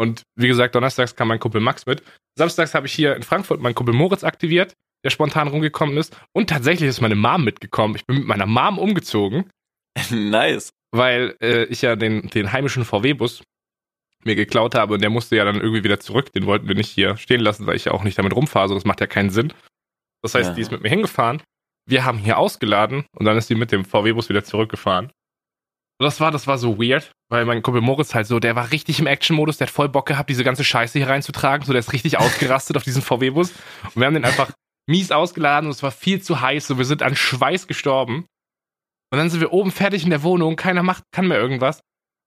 Und 0.00 0.22
wie 0.34 0.48
gesagt, 0.48 0.74
donnerstags 0.74 1.14
kam 1.14 1.28
mein 1.28 1.40
Kumpel 1.40 1.60
Max 1.60 1.84
mit. 1.84 2.02
Samstags 2.38 2.72
habe 2.72 2.86
ich 2.86 2.94
hier 2.94 3.14
in 3.16 3.22
Frankfurt 3.22 3.60
meinen 3.60 3.74
Kumpel 3.74 3.94
Moritz 3.94 4.24
aktiviert, 4.24 4.72
der 5.04 5.10
spontan 5.10 5.48
rumgekommen 5.48 5.98
ist. 5.98 6.16
Und 6.32 6.48
tatsächlich 6.48 6.88
ist 6.88 7.02
meine 7.02 7.16
Mom 7.16 7.44
mitgekommen. 7.44 7.96
Ich 7.96 8.06
bin 8.06 8.16
mit 8.16 8.26
meiner 8.26 8.46
Mom 8.46 8.78
umgezogen 8.78 9.50
nice. 10.10 10.70
weil 10.92 11.36
äh, 11.40 11.64
ich 11.64 11.82
ja 11.82 11.96
den, 11.96 12.28
den 12.28 12.52
heimischen 12.52 12.84
VW-Bus 12.84 13.42
mir 14.24 14.34
geklaut 14.34 14.74
habe 14.74 14.94
und 14.94 15.00
der 15.00 15.10
musste 15.10 15.36
ja 15.36 15.44
dann 15.44 15.60
irgendwie 15.60 15.84
wieder 15.84 16.00
zurück. 16.00 16.32
Den 16.32 16.46
wollten 16.46 16.66
wir 16.68 16.74
nicht 16.74 16.90
hier 16.90 17.16
stehen 17.16 17.40
lassen, 17.40 17.66
weil 17.66 17.76
ich 17.76 17.84
ja 17.86 17.92
auch 17.92 18.02
nicht 18.04 18.18
damit 18.18 18.34
rumfahre, 18.34 18.68
so 18.68 18.74
das 18.74 18.84
macht 18.84 19.00
ja 19.00 19.06
keinen 19.06 19.30
Sinn. 19.30 19.52
Das 20.22 20.34
heißt, 20.34 20.50
Ja. 20.50 20.54
die 20.54 20.60
ist 20.62 20.72
mit 20.72 20.82
mir 20.82 20.88
hingefahren. 20.88 21.40
Wir 21.86 22.04
haben 22.04 22.18
hier 22.18 22.36
ausgeladen 22.38 23.06
und 23.16 23.24
dann 23.24 23.36
ist 23.38 23.48
die 23.48 23.54
mit 23.54 23.70
dem 23.72 23.84
VW-Bus 23.84 24.28
wieder 24.28 24.44
zurückgefahren. 24.44 25.06
Und 26.00 26.04
das 26.04 26.20
war, 26.20 26.30
das 26.30 26.46
war 26.46 26.58
so 26.58 26.78
weird, 26.78 27.10
weil 27.28 27.44
mein 27.44 27.62
Kumpel 27.62 27.80
Moritz 27.80 28.14
halt 28.14 28.26
so, 28.26 28.38
der 28.38 28.54
war 28.56 28.70
richtig 28.72 29.00
im 29.00 29.06
Action-Modus, 29.06 29.56
der 29.56 29.66
hat 29.68 29.74
voll 29.74 29.88
Bock 29.88 30.06
gehabt, 30.06 30.30
diese 30.30 30.44
ganze 30.44 30.62
Scheiße 30.64 30.98
hier 30.98 31.08
reinzutragen. 31.08 31.64
So, 31.66 31.72
der 31.72 31.80
ist 31.80 31.92
richtig 31.92 32.18
ausgerastet 32.18 32.76
auf 32.76 32.84
diesen 32.84 33.02
VW-Bus. 33.02 33.52
Und 33.84 33.96
wir 33.96 34.06
haben 34.06 34.14
den 34.14 34.24
einfach 34.24 34.52
mies 34.86 35.10
ausgeladen 35.12 35.66
und 35.68 35.72
es 35.74 35.82
war 35.82 35.90
viel 35.90 36.20
zu 36.22 36.40
heiß. 36.40 36.66
So, 36.66 36.78
wir 36.78 36.84
sind 36.84 37.02
an 37.02 37.16
Schweiß 37.16 37.66
gestorben. 37.66 38.26
Und 39.10 39.18
dann 39.18 39.30
sind 39.30 39.40
wir 39.40 39.52
oben 39.52 39.70
fertig 39.70 40.04
in 40.04 40.10
der 40.10 40.22
Wohnung, 40.22 40.56
keiner 40.56 40.82
macht, 40.82 41.04
kann 41.12 41.28
mehr 41.28 41.38
irgendwas. 41.38 41.80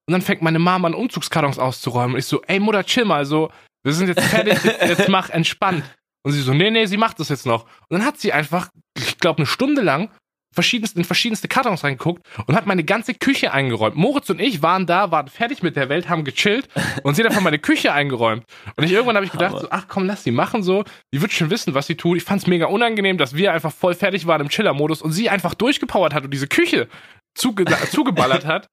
Und 0.08 0.14
dann 0.14 0.22
fängt 0.22 0.42
meine 0.42 0.60
Mama 0.60 0.88
an, 0.88 0.94
Umzugskartons 0.94 1.60
auszuräumen. 1.60 2.14
Und 2.14 2.20
ich 2.20 2.26
so, 2.26 2.42
ey 2.44 2.60
Mutter, 2.60 2.84
chill 2.84 3.06
mal, 3.06 3.26
so, 3.26 3.52
wir 3.84 3.94
sind 3.94 4.08
jetzt 4.08 4.24
fertig, 4.24 4.64
jetzt, 4.64 4.82
jetzt 4.82 5.10
mach 5.10 5.30
entspannt. 5.30 5.84
Und 6.24 6.34
sie 6.34 6.42
so, 6.42 6.54
nee, 6.54 6.70
nee, 6.70 6.86
sie 6.86 6.98
macht 6.98 7.20
das 7.20 7.30
jetzt 7.30 7.46
noch. 7.46 7.64
Und 7.64 8.00
dann 8.00 8.06
hat 8.06 8.20
sie 8.20 8.34
einfach, 8.34 8.70
ich 8.98 9.18
glaube, 9.18 9.40
eine 9.40 9.46
Stunde 9.46 9.82
lang 9.82 10.10
verschiedenste, 10.54 11.00
in 11.00 11.06
verschiedenste 11.06 11.48
Kartons 11.48 11.84
reingeguckt 11.84 12.24
und 12.46 12.56
hat 12.56 12.66
meine 12.66 12.84
ganze 12.84 13.14
Küche 13.14 13.54
eingeräumt. 13.54 13.96
Moritz 13.96 14.30
und 14.30 14.40
ich 14.40 14.62
waren 14.62 14.86
da, 14.86 15.12
waren 15.12 15.28
fertig 15.28 15.64
mit 15.64 15.76
der 15.76 15.90
Welt, 15.90 16.10
haben 16.10 16.24
gechillt 16.24 16.68
und 17.04 17.16
sie 17.16 17.24
hat 17.24 17.30
einfach 17.30 17.42
meine 17.42 17.60
Küche 17.60 17.94
eingeräumt. 17.94 18.44
Und 18.76 18.84
ich 18.84 18.92
irgendwann 18.92 19.16
habe 19.16 19.26
ich 19.26 19.32
gedacht, 19.32 19.60
so, 19.60 19.68
ach 19.70 19.88
komm, 19.88 20.06
lass 20.06 20.24
sie 20.24 20.32
machen 20.32 20.64
so. 20.64 20.84
Die 21.14 21.22
wird 21.22 21.32
schon 21.32 21.50
wissen, 21.50 21.74
was 21.74 21.88
sie 21.88 21.96
tut. 21.96 22.18
Ich 22.18 22.24
fand 22.24 22.42
es 22.42 22.48
mega 22.48 22.66
unangenehm, 22.68 23.18
dass 23.18 23.36
wir 23.36 23.54
einfach 23.54 23.72
voll 23.72 23.96
fertig 23.96 24.28
waren 24.28 24.42
im 24.42 24.50
Chiller-Modus 24.50 25.02
und 25.02 25.12
sie 25.12 25.30
einfach 25.30 25.54
durchgepowert 25.54 26.14
hat 26.14 26.24
und 26.26 26.32
diese 26.32 26.48
Küche 26.48 26.88
zuge 27.36 27.66
zugeballert 27.90 28.46
hat. 28.46 28.68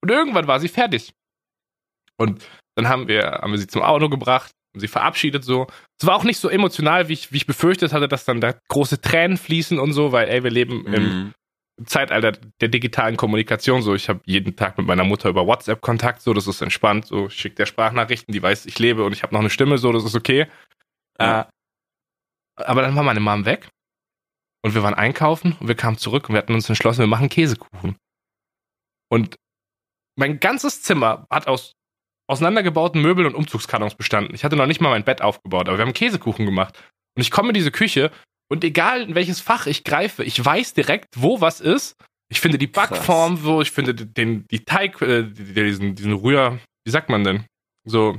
Und 0.00 0.10
irgendwann 0.10 0.46
war 0.46 0.60
sie 0.60 0.68
fertig. 0.68 1.12
Und 2.16 2.44
dann 2.76 2.88
haben 2.88 3.08
wir, 3.08 3.40
haben 3.42 3.52
wir 3.52 3.58
sie 3.58 3.66
zum 3.66 3.82
Auto 3.82 4.08
gebracht 4.08 4.52
und 4.74 4.80
sie 4.80 4.88
verabschiedet 4.88 5.44
so. 5.44 5.66
Es 6.00 6.06
war 6.06 6.16
auch 6.16 6.24
nicht 6.24 6.38
so 6.38 6.48
emotional, 6.48 7.08
wie 7.08 7.14
ich, 7.14 7.32
wie 7.32 7.36
ich 7.38 7.46
befürchtet 7.46 7.92
hatte, 7.92 8.08
dass 8.08 8.24
dann 8.24 8.40
da 8.40 8.54
große 8.68 9.00
Tränen 9.00 9.36
fließen 9.36 9.78
und 9.78 9.92
so, 9.92 10.12
weil, 10.12 10.28
ey, 10.28 10.42
wir 10.44 10.50
leben 10.50 10.86
im 10.86 11.02
Mhm. 11.02 11.34
im 11.76 11.86
Zeitalter 11.86 12.32
der 12.60 12.68
digitalen 12.68 13.16
Kommunikation 13.16 13.82
so. 13.82 13.94
Ich 13.94 14.08
habe 14.08 14.20
jeden 14.26 14.54
Tag 14.54 14.78
mit 14.78 14.86
meiner 14.86 15.02
Mutter 15.04 15.28
über 15.28 15.46
WhatsApp 15.46 15.80
Kontakt, 15.80 16.22
so 16.22 16.32
das 16.32 16.46
ist 16.46 16.60
entspannt. 16.62 17.06
So, 17.06 17.26
ich 17.26 17.34
schicke 17.34 17.56
der 17.56 17.66
Sprachnachrichten, 17.66 18.32
die 18.32 18.42
weiß, 18.42 18.66
ich 18.66 18.78
lebe 18.78 19.04
und 19.04 19.12
ich 19.12 19.22
habe 19.24 19.32
noch 19.34 19.40
eine 19.40 19.50
Stimme, 19.50 19.78
so 19.78 19.90
das 19.92 20.04
ist 20.04 20.14
okay. 20.14 20.46
Ja. 21.18 21.42
Äh, 21.42 21.44
aber 22.56 22.82
dann 22.82 22.94
war 22.94 23.02
meine 23.02 23.18
Mom 23.20 23.44
weg 23.44 23.68
und 24.62 24.74
wir 24.74 24.84
waren 24.84 24.94
einkaufen 24.94 25.56
und 25.58 25.66
wir 25.66 25.74
kamen 25.74 25.98
zurück 25.98 26.28
und 26.28 26.34
wir 26.34 26.38
hatten 26.38 26.54
uns 26.54 26.68
entschlossen, 26.68 27.00
wir 27.00 27.08
machen 27.08 27.28
Käsekuchen. 27.28 27.96
Und 29.10 29.36
mein 30.16 30.38
ganzes 30.38 30.82
Zimmer 30.82 31.26
hat 31.28 31.48
aus 31.48 31.72
auseinandergebauten 32.28 33.00
Möbeln 33.02 33.26
und 33.26 33.34
Umzugskartons 33.34 33.94
bestanden. 33.94 34.34
Ich 34.34 34.44
hatte 34.44 34.56
noch 34.56 34.66
nicht 34.66 34.80
mal 34.80 34.90
mein 34.90 35.04
Bett 35.04 35.20
aufgebaut, 35.22 35.68
aber 35.68 35.78
wir 35.78 35.84
haben 35.84 35.92
Käsekuchen 35.92 36.46
gemacht. 36.46 36.78
Und 37.16 37.22
ich 37.22 37.30
komme 37.30 37.48
in 37.48 37.54
diese 37.54 37.70
Küche 37.70 38.10
und 38.50 38.64
egal 38.64 39.02
in 39.02 39.14
welches 39.14 39.40
Fach 39.40 39.66
ich 39.66 39.84
greife, 39.84 40.24
ich 40.24 40.42
weiß 40.42 40.74
direkt, 40.74 41.14
wo 41.16 41.40
was 41.40 41.60
ist. 41.60 41.96
Ich 42.30 42.40
finde 42.40 42.58
die. 42.58 42.66
Backform, 42.66 43.36
so, 43.36 43.60
ich 43.60 43.70
finde 43.70 43.94
den, 43.94 44.46
die 44.48 44.64
Teig, 44.64 45.00
äh, 45.02 45.22
die- 45.24 45.52
diesen, 45.54 45.94
diesen 45.94 46.14
Rühr, 46.14 46.58
wie 46.84 46.90
sagt 46.90 47.08
man 47.10 47.22
denn? 47.24 47.44
So, 47.86 48.18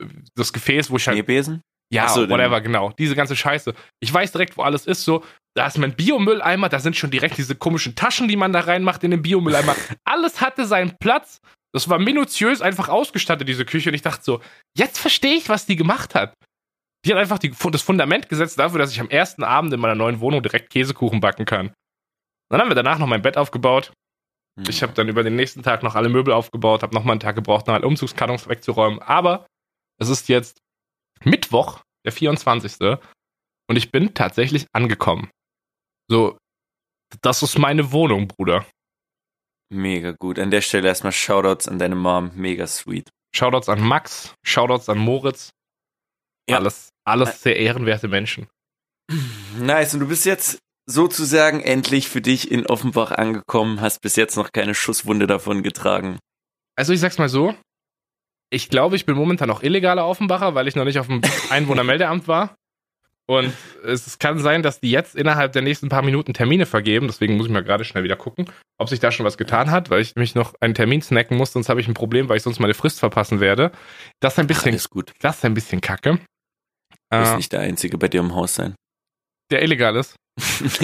äh, 0.00 0.04
das 0.36 0.52
Gefäß, 0.52 0.90
wo 0.90 0.96
ich 0.96 1.06
halt 1.08 1.16
Schneebesen? 1.16 1.62
ja, 1.92 2.08
so, 2.08 2.28
whatever, 2.28 2.60
genau. 2.60 2.92
Diese 2.98 3.16
ganze 3.16 3.34
Scheiße. 3.34 3.74
Ich 4.00 4.12
weiß 4.12 4.30
direkt, 4.32 4.56
wo 4.56 4.62
alles 4.62 4.86
ist. 4.86 5.02
So, 5.04 5.24
da 5.56 5.66
ist 5.66 5.78
mein 5.78 5.94
Biomülleimer, 5.94 6.68
da 6.68 6.78
sind 6.78 6.96
schon 6.96 7.10
direkt 7.10 7.36
diese 7.38 7.54
komischen 7.54 7.94
Taschen, 7.96 8.28
die 8.28 8.36
man 8.36 8.52
da 8.52 8.60
reinmacht 8.60 9.02
in 9.04 9.10
den 9.10 9.22
Biomülleimer. 9.22 9.74
alles 10.04 10.40
hatte 10.40 10.66
seinen 10.66 10.96
Platz. 10.98 11.40
Das 11.72 11.88
war 11.88 11.98
minutiös 11.98 12.62
einfach 12.62 12.88
ausgestattet, 12.88 13.48
diese 13.48 13.64
Küche. 13.64 13.90
Und 13.90 13.94
ich 13.94 14.02
dachte 14.02 14.22
so, 14.24 14.40
jetzt 14.76 14.98
verstehe 14.98 15.34
ich, 15.34 15.48
was 15.48 15.66
die 15.66 15.76
gemacht 15.76 16.14
hat. 16.14 16.34
Die 17.04 17.12
hat 17.12 17.18
einfach 17.18 17.38
die, 17.38 17.50
das 17.50 17.82
Fundament 17.82 18.28
gesetzt 18.28 18.58
dafür, 18.58 18.78
dass 18.78 18.92
ich 18.92 19.00
am 19.00 19.08
ersten 19.08 19.42
Abend 19.42 19.72
in 19.72 19.80
meiner 19.80 19.94
neuen 19.94 20.20
Wohnung 20.20 20.42
direkt 20.42 20.70
Käsekuchen 20.70 21.20
backen 21.20 21.44
kann. 21.44 21.72
Dann 22.50 22.60
haben 22.60 22.68
wir 22.68 22.74
danach 22.74 22.98
noch 22.98 23.06
mein 23.06 23.22
Bett 23.22 23.36
aufgebaut. 23.36 23.92
Mhm. 24.56 24.64
Ich 24.68 24.82
habe 24.82 24.92
dann 24.92 25.08
über 25.08 25.22
den 25.22 25.36
nächsten 25.36 25.62
Tag 25.62 25.82
noch 25.82 25.94
alle 25.94 26.08
Möbel 26.08 26.34
aufgebaut, 26.34 26.82
habe 26.82 26.94
nochmal 26.94 27.12
einen 27.12 27.20
Tag 27.20 27.36
gebraucht, 27.36 27.66
noch 27.66 27.74
alle 27.74 27.86
Umzugskartons 27.86 28.48
wegzuräumen. 28.48 29.00
Aber 29.00 29.46
es 29.98 30.08
ist 30.08 30.28
jetzt 30.28 30.58
Mittwoch, 31.24 31.80
der 32.04 32.12
24. 32.12 32.98
Und 33.68 33.76
ich 33.76 33.92
bin 33.92 34.14
tatsächlich 34.14 34.66
angekommen. 34.72 35.30
So, 36.10 36.36
das 37.22 37.42
ist 37.44 37.56
meine 37.56 37.92
Wohnung, 37.92 38.26
Bruder. 38.26 38.66
Mega 39.72 40.10
gut. 40.10 40.40
An 40.40 40.50
der 40.50 40.60
Stelle 40.60 40.88
erstmal 40.88 41.12
Shoutouts 41.12 41.68
an 41.68 41.78
deine 41.78 41.94
Mom. 41.94 42.32
Mega 42.34 42.66
sweet. 42.66 43.10
Shoutouts 43.32 43.68
an 43.68 43.80
Max, 43.80 44.34
Shoutouts 44.44 44.88
an 44.88 44.98
Moritz. 44.98 45.50
Ja. 46.48 46.56
Alles, 46.56 46.90
alles 47.06 47.42
sehr 47.42 47.56
ehrenwerte 47.56 48.08
Menschen. 48.08 48.48
Nice. 49.56 49.94
Und 49.94 50.00
du 50.00 50.08
bist 50.08 50.26
jetzt 50.26 50.58
sozusagen 50.86 51.60
endlich 51.60 52.08
für 52.08 52.20
dich 52.20 52.50
in 52.50 52.66
Offenbach 52.66 53.12
angekommen, 53.12 53.80
hast 53.80 54.00
bis 54.00 54.16
jetzt 54.16 54.36
noch 54.36 54.50
keine 54.50 54.74
Schusswunde 54.74 55.28
davon 55.28 55.62
getragen. 55.62 56.18
Also 56.76 56.92
ich 56.92 56.98
sag's 56.98 57.18
mal 57.18 57.28
so, 57.28 57.54
ich 58.52 58.68
glaube, 58.68 58.96
ich 58.96 59.06
bin 59.06 59.14
momentan 59.14 59.48
noch 59.48 59.62
illegaler 59.62 60.06
Offenbacher, 60.08 60.56
weil 60.56 60.66
ich 60.66 60.74
noch 60.74 60.84
nicht 60.84 60.98
auf 60.98 61.06
dem 61.06 61.20
Einwohnermeldeamt 61.50 62.26
war. 62.26 62.56
Und 63.30 63.52
es 63.84 64.18
kann 64.18 64.40
sein, 64.40 64.64
dass 64.64 64.80
die 64.80 64.90
jetzt 64.90 65.14
innerhalb 65.14 65.52
der 65.52 65.62
nächsten 65.62 65.88
paar 65.88 66.02
Minuten 66.02 66.34
Termine 66.34 66.66
vergeben. 66.66 67.06
Deswegen 67.06 67.36
muss 67.36 67.46
ich 67.46 67.52
mal 67.52 67.62
gerade 67.62 67.84
schnell 67.84 68.02
wieder 68.02 68.16
gucken, 68.16 68.50
ob 68.76 68.88
sich 68.88 68.98
da 68.98 69.12
schon 69.12 69.24
was 69.24 69.38
getan 69.38 69.70
hat, 69.70 69.88
weil 69.88 70.00
ich 70.00 70.16
mich 70.16 70.34
noch 70.34 70.54
einen 70.60 70.74
Termin 70.74 71.00
snacken 71.00 71.36
muss, 71.36 71.52
sonst 71.52 71.68
habe 71.68 71.80
ich 71.80 71.86
ein 71.86 71.94
Problem, 71.94 72.28
weil 72.28 72.38
ich 72.38 72.42
sonst 72.42 72.58
meine 72.58 72.74
Frist 72.74 72.98
verpassen 72.98 73.38
werde. 73.38 73.70
Das 74.18 74.32
ist 74.32 74.38
ein 74.40 74.48
bisschen, 74.48 74.72
Alles 74.72 74.90
gut. 74.90 75.12
das 75.20 75.36
ist 75.36 75.44
ein 75.44 75.54
bisschen 75.54 75.80
kacke. 75.80 76.18
Du 77.10 77.18
musst 77.18 77.32
Äh, 77.32 77.36
nicht 77.36 77.52
der 77.52 77.60
Einzige 77.60 77.98
bei 77.98 78.08
dir 78.08 78.18
im 78.20 78.34
Haus 78.34 78.56
sein. 78.56 78.74
der 79.52 79.62
illegal 79.62 79.94
ist. 79.94 80.16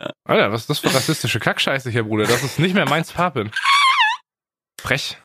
ja. 0.00 0.10
Alter, 0.24 0.52
was 0.52 0.62
ist 0.62 0.70
das 0.70 0.78
für 0.78 0.94
rassistische 0.94 1.38
Kackscheiße 1.38 1.90
hier, 1.90 2.04
Bruder? 2.04 2.24
Das 2.26 2.42
ist 2.42 2.58
nicht 2.58 2.74
mehr 2.74 2.88
mein 2.88 3.04
Papen. 3.04 3.50
Frech. 4.80 5.18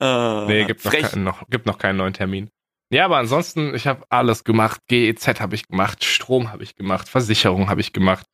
Ah, 0.00 0.44
Nee, 0.46 0.64
gibt 0.66 0.84
noch, 0.84 0.92
keinen, 0.92 1.24
noch, 1.24 1.48
gibt 1.48 1.64
noch 1.66 1.78
keinen 1.78 1.96
neuen 1.96 2.12
Termin. 2.12 2.50
Ja, 2.90 3.04
aber 3.04 3.18
ansonsten, 3.18 3.74
ich 3.74 3.86
habe 3.86 4.04
alles 4.08 4.44
gemacht. 4.44 4.80
GEZ 4.88 5.40
habe 5.40 5.54
ich 5.54 5.68
gemacht, 5.68 6.04
Strom 6.04 6.50
habe 6.50 6.62
ich 6.62 6.74
gemacht, 6.74 7.08
Versicherung 7.08 7.68
habe 7.68 7.80
ich 7.80 7.92
gemacht, 7.92 8.26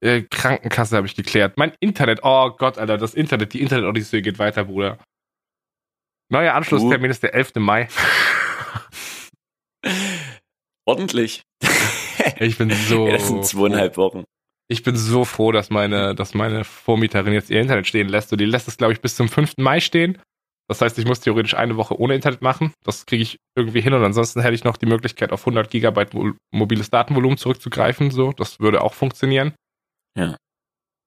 äh, 0.00 0.22
Krankenkasse 0.22 0.96
habe 0.96 1.06
ich 1.06 1.14
geklärt. 1.14 1.58
Mein 1.58 1.72
Internet, 1.80 2.20
oh 2.22 2.50
Gott, 2.50 2.78
Alter, 2.78 2.96
das 2.96 3.14
Internet, 3.14 3.52
die 3.52 3.60
Internet-Odyssee 3.60 4.22
geht 4.22 4.38
weiter, 4.38 4.64
Bruder. 4.64 4.98
Neuer 6.30 6.54
Anschlusstermin 6.54 7.10
ist 7.10 7.22
der 7.22 7.34
11. 7.34 7.56
Mai. 7.56 7.88
Ordentlich. 10.86 11.42
Ich 12.38 12.58
bin 12.58 12.70
so. 12.70 13.06
Ja, 13.06 13.14
das 13.14 13.28
sind 13.28 13.44
zweieinhalb 13.46 13.96
Wochen. 13.96 14.24
Ich 14.68 14.82
bin 14.82 14.94
so 14.94 15.24
froh, 15.24 15.52
dass 15.52 15.70
meine, 15.70 16.14
dass 16.14 16.34
meine 16.34 16.64
Vormieterin 16.64 17.32
jetzt 17.32 17.50
ihr 17.50 17.60
Internet 17.60 17.86
stehen 17.86 18.08
lässt. 18.08 18.32
Und 18.32 18.40
die 18.40 18.44
lässt 18.44 18.68
es, 18.68 18.76
glaube 18.76 18.92
ich, 18.92 19.00
bis 19.00 19.16
zum 19.16 19.28
5. 19.28 19.54
Mai 19.56 19.80
stehen. 19.80 20.18
Das 20.70 20.80
heißt, 20.80 20.96
ich 21.00 21.04
muss 21.04 21.18
theoretisch 21.18 21.54
eine 21.54 21.76
Woche 21.76 21.98
ohne 21.98 22.14
Internet 22.14 22.42
machen. 22.42 22.72
Das 22.84 23.04
kriege 23.04 23.24
ich 23.24 23.38
irgendwie 23.56 23.80
hin. 23.80 23.92
Und 23.92 24.04
ansonsten 24.04 24.40
hätte 24.40 24.54
ich 24.54 24.62
noch 24.62 24.76
die 24.76 24.86
Möglichkeit, 24.86 25.32
auf 25.32 25.40
100 25.42 25.68
Gigabyte 25.68 26.14
mo- 26.14 26.34
mobiles 26.52 26.90
Datenvolumen 26.90 27.36
zurückzugreifen. 27.38 28.12
So, 28.12 28.30
das 28.32 28.60
würde 28.60 28.80
auch 28.82 28.94
funktionieren. 28.94 29.52
Ja. 30.16 30.36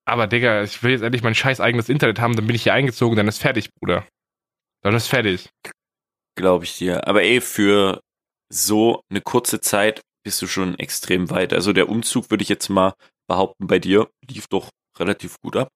Aber 0.05 0.27
Digga, 0.27 0.63
ich 0.63 0.83
will 0.83 0.91
jetzt 0.91 1.01
endlich 1.01 1.23
mein 1.23 1.33
scheiß 1.33 1.61
eigenes 1.61 1.87
Internet 1.87 2.19
haben. 2.19 2.35
Dann 2.35 2.45
bin 2.45 2.57
ich 2.57 2.63
hier 2.63 2.73
eingezogen. 2.73 3.15
Dann 3.15 3.29
ist 3.29 3.37
fertig, 3.39 3.69
Bruder. 3.79 4.05
Dann 4.83 4.95
ist 4.95 5.07
fertig. 5.07 5.47
Glaube 6.35 6.65
ich 6.65 6.77
dir. 6.77 7.07
Aber 7.07 7.23
ey, 7.23 7.39
für 7.39 8.01
so 8.51 9.01
eine 9.09 9.21
kurze 9.21 9.61
Zeit 9.61 10.01
bist 10.25 10.41
du 10.41 10.47
schon 10.47 10.77
extrem 10.77 11.29
weit. 11.29 11.53
Also 11.53 11.71
der 11.71 11.87
Umzug, 11.87 12.29
würde 12.31 12.41
ich 12.43 12.49
jetzt 12.49 12.67
mal 12.67 12.93
behaupten, 13.29 13.67
bei 13.67 13.79
dir 13.79 14.09
lief 14.29 14.47
doch 14.49 14.67
relativ 14.99 15.37
gut 15.41 15.55
ab. 15.55 15.69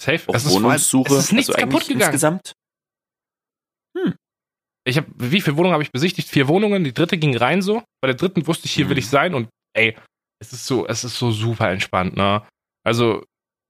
Safe. 0.00 0.28
Auch 0.28 0.34
Es 0.36 0.44
ist, 0.44 0.52
Wohnungssuche. 0.52 1.14
es 1.14 1.24
ist 1.24 1.32
nichts 1.32 1.50
also 1.50 1.66
kaputt 1.66 1.82
gegangen. 1.88 2.02
Insgesamt. 2.02 2.52
Ich 4.86 4.96
habe, 4.98 5.06
wie 5.16 5.40
viele 5.40 5.56
Wohnungen 5.56 5.72
habe 5.72 5.82
ich 5.82 5.92
besichtigt? 5.92 6.28
Vier 6.28 6.46
Wohnungen. 6.48 6.84
Die 6.84 6.92
dritte 6.92 7.16
ging 7.16 7.36
rein 7.36 7.62
so. 7.62 7.82
Bei 8.02 8.06
der 8.06 8.16
dritten 8.16 8.46
wusste 8.46 8.66
ich, 8.66 8.72
hier 8.72 8.84
Mhm. 8.84 8.90
will 8.90 8.98
ich 8.98 9.08
sein. 9.08 9.34
Und 9.34 9.48
ey, 9.74 9.96
es 10.40 10.52
ist 10.52 10.66
so, 10.66 10.86
es 10.86 11.04
ist 11.04 11.18
so 11.18 11.30
super 11.30 11.70
entspannt, 11.70 12.16
ne? 12.16 12.42
Also, 12.84 13.24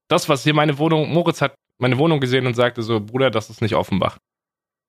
das, 0.09 0.27
was 0.27 0.43
hier 0.43 0.53
meine 0.53 0.77
Wohnung, 0.77 1.11
Moritz 1.11 1.41
hat 1.41 1.55
meine 1.81 1.97
Wohnung 1.97 2.19
gesehen 2.19 2.45
und 2.47 2.53
sagte 2.53 2.83
so, 2.83 2.99
Bruder, 2.99 3.31
das 3.31 3.49
ist 3.49 3.61
nicht 3.61 3.75
Offenbach. 3.75 4.17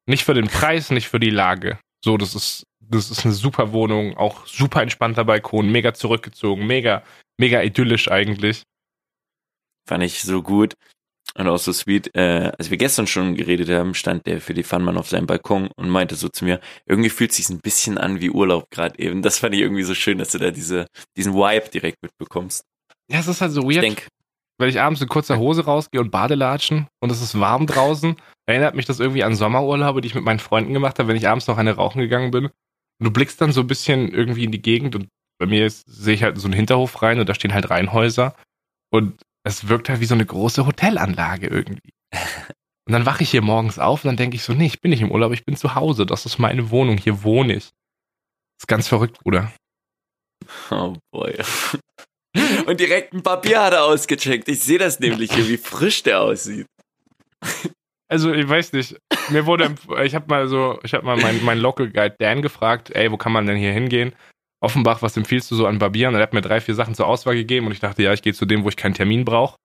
Nicht 0.08 0.24
für 0.24 0.34
den 0.34 0.48
Preis, 0.48 0.90
nicht 0.90 1.08
für 1.08 1.20
die 1.20 1.30
Lage. 1.30 1.78
So, 2.04 2.16
das 2.16 2.34
ist, 2.34 2.64
das 2.80 3.10
ist 3.10 3.24
eine 3.24 3.34
super 3.34 3.72
Wohnung, 3.72 4.16
auch 4.16 4.46
super 4.46 4.82
entspannter 4.82 5.24
Balkon, 5.24 5.70
mega 5.70 5.94
zurückgezogen, 5.94 6.66
mega, 6.66 7.02
mega 7.40 7.62
idyllisch 7.62 8.08
eigentlich. 8.10 8.62
Fand 9.88 10.02
ich 10.02 10.22
so 10.22 10.42
gut. 10.42 10.74
Und 11.38 11.48
auch 11.48 11.58
so 11.58 11.72
sweet. 11.72 12.14
Äh, 12.14 12.52
als 12.58 12.70
wir 12.70 12.78
gestern 12.78 13.06
schon 13.06 13.34
geredet 13.34 13.68
haben, 13.68 13.94
stand 13.94 14.26
der 14.26 14.40
für 14.40 14.54
die 14.54 14.62
Funmann 14.62 14.96
auf 14.96 15.08
seinem 15.08 15.26
Balkon 15.26 15.68
und 15.76 15.90
meinte 15.90 16.14
so 16.14 16.28
zu 16.28 16.44
mir, 16.44 16.60
irgendwie 16.86 17.10
fühlt 17.10 17.32
sich 17.32 17.48
ein 17.50 17.60
bisschen 17.60 17.98
an 17.98 18.20
wie 18.20 18.30
Urlaub 18.30 18.70
gerade 18.70 18.98
eben. 18.98 19.20
Das 19.22 19.38
fand 19.38 19.54
ich 19.54 19.60
irgendwie 19.60 19.82
so 19.82 19.94
schön, 19.94 20.16
dass 20.18 20.30
du 20.30 20.38
da 20.38 20.50
diese, 20.50 20.86
diesen 21.16 21.34
Vibe 21.34 21.68
direkt 21.68 21.98
mitbekommst. 22.02 22.64
Ja, 23.10 23.18
es 23.18 23.28
ist 23.28 23.40
halt 23.42 23.52
so 23.52 23.60
Ich 23.68 23.76
weird. 23.76 23.82
denk, 23.84 24.06
wenn 24.58 24.70
ich 24.70 24.80
abends 24.80 25.02
in 25.02 25.08
kurzer 25.08 25.38
Hose 25.38 25.64
rausgehe 25.66 26.00
und 26.00 26.10
Badelatschen 26.10 26.86
und 27.00 27.12
es 27.12 27.20
ist 27.20 27.38
warm 27.38 27.66
draußen, 27.66 28.16
erinnert 28.46 28.74
mich 28.74 28.86
das 28.86 28.98
irgendwie 29.00 29.22
an 29.22 29.34
Sommerurlaube, 29.34 30.00
die 30.00 30.08
ich 30.08 30.14
mit 30.14 30.24
meinen 30.24 30.38
Freunden 30.38 30.72
gemacht 30.72 30.98
habe, 30.98 31.08
wenn 31.08 31.16
ich 31.16 31.28
abends 31.28 31.46
noch 31.46 31.58
eine 31.58 31.72
rauchen 31.76 32.00
gegangen 32.00 32.30
bin. 32.30 32.46
Und 32.46 32.52
du 33.04 33.10
blickst 33.10 33.40
dann 33.42 33.52
so 33.52 33.60
ein 33.60 33.66
bisschen 33.66 34.08
irgendwie 34.10 34.44
in 34.44 34.52
die 34.52 34.62
Gegend 34.62 34.96
und 34.96 35.08
bei 35.38 35.44
mir 35.44 35.68
sehe 35.68 36.14
ich 36.14 36.22
halt 36.22 36.38
so 36.38 36.46
einen 36.46 36.54
Hinterhof 36.54 37.02
rein 37.02 37.20
und 37.20 37.28
da 37.28 37.34
stehen 37.34 37.52
halt 37.52 37.68
Reihenhäuser 37.68 38.34
und 38.90 39.20
es 39.46 39.68
wirkt 39.68 39.88
halt 39.88 40.00
wie 40.00 40.06
so 40.06 40.14
eine 40.14 40.26
große 40.26 40.66
Hotelanlage 40.66 41.46
irgendwie. 41.46 41.92
Und 42.86 42.92
dann 42.92 43.06
wache 43.06 43.22
ich 43.22 43.30
hier 43.30 43.42
morgens 43.42 43.78
auf 43.78 44.04
und 44.04 44.08
dann 44.08 44.16
denke 44.16 44.36
ich 44.36 44.42
so, 44.42 44.52
nee, 44.52 44.66
ich 44.66 44.80
bin 44.80 44.90
nicht 44.90 45.02
im 45.02 45.10
Urlaub, 45.10 45.32
ich 45.32 45.44
bin 45.44 45.56
zu 45.56 45.74
Hause, 45.74 46.04
das 46.04 46.26
ist 46.26 46.38
meine 46.38 46.70
Wohnung, 46.70 46.98
hier 46.98 47.22
wohne 47.22 47.54
ich. 47.54 47.64
Das 47.64 48.64
ist 48.64 48.68
ganz 48.68 48.88
verrückt, 48.88 49.18
Bruder. 49.20 49.52
oh 50.70 50.94
boy. 51.12 51.36
Und 52.66 52.80
direkt 52.80 53.14
ein 53.14 53.22
Papier 53.22 53.62
hat 53.62 53.72
er 53.72 53.84
ausgecheckt. 53.84 54.48
Ich 54.48 54.62
sehe 54.62 54.78
das 54.78 55.00
nämlich 55.00 55.32
hier, 55.32 55.48
wie 55.48 55.56
frisch 55.56 56.02
der 56.02 56.20
aussieht. 56.20 56.66
Also, 58.08 58.32
ich 58.32 58.46
weiß 58.46 58.72
nicht. 58.74 58.96
Mir 59.30 59.46
wurde, 59.46 59.74
ich 60.04 60.14
habe 60.14 60.26
mal 60.28 60.46
so, 60.46 60.78
ich 60.82 60.92
habe 60.92 61.06
mal 61.06 61.16
meinen 61.16 61.42
mein 61.44 61.58
Local 61.58 61.88
Guide 61.88 62.14
Dan 62.18 62.42
gefragt, 62.42 62.90
ey, 62.90 63.10
wo 63.10 63.16
kann 63.16 63.32
man 63.32 63.46
denn 63.46 63.56
hier 63.56 63.72
hingehen? 63.72 64.14
Offenbach, 64.60 65.02
was 65.02 65.16
empfiehlst 65.16 65.50
du 65.50 65.54
so 65.54 65.66
an 65.66 65.78
Barbieren? 65.78 66.14
Und 66.14 66.20
er 66.20 66.22
hat 66.22 66.32
mir 66.32 66.40
drei, 66.40 66.60
vier 66.60 66.74
Sachen 66.74 66.94
zur 66.94 67.06
Auswahl 67.06 67.34
gegeben 67.34 67.66
und 67.66 67.72
ich 67.72 67.80
dachte, 67.80 68.02
ja, 68.02 68.12
ich 68.12 68.22
gehe 68.22 68.34
zu 68.34 68.46
dem, 68.46 68.64
wo 68.64 68.68
ich 68.68 68.76
keinen 68.76 68.94
Termin 68.94 69.24
brauche, 69.24 69.56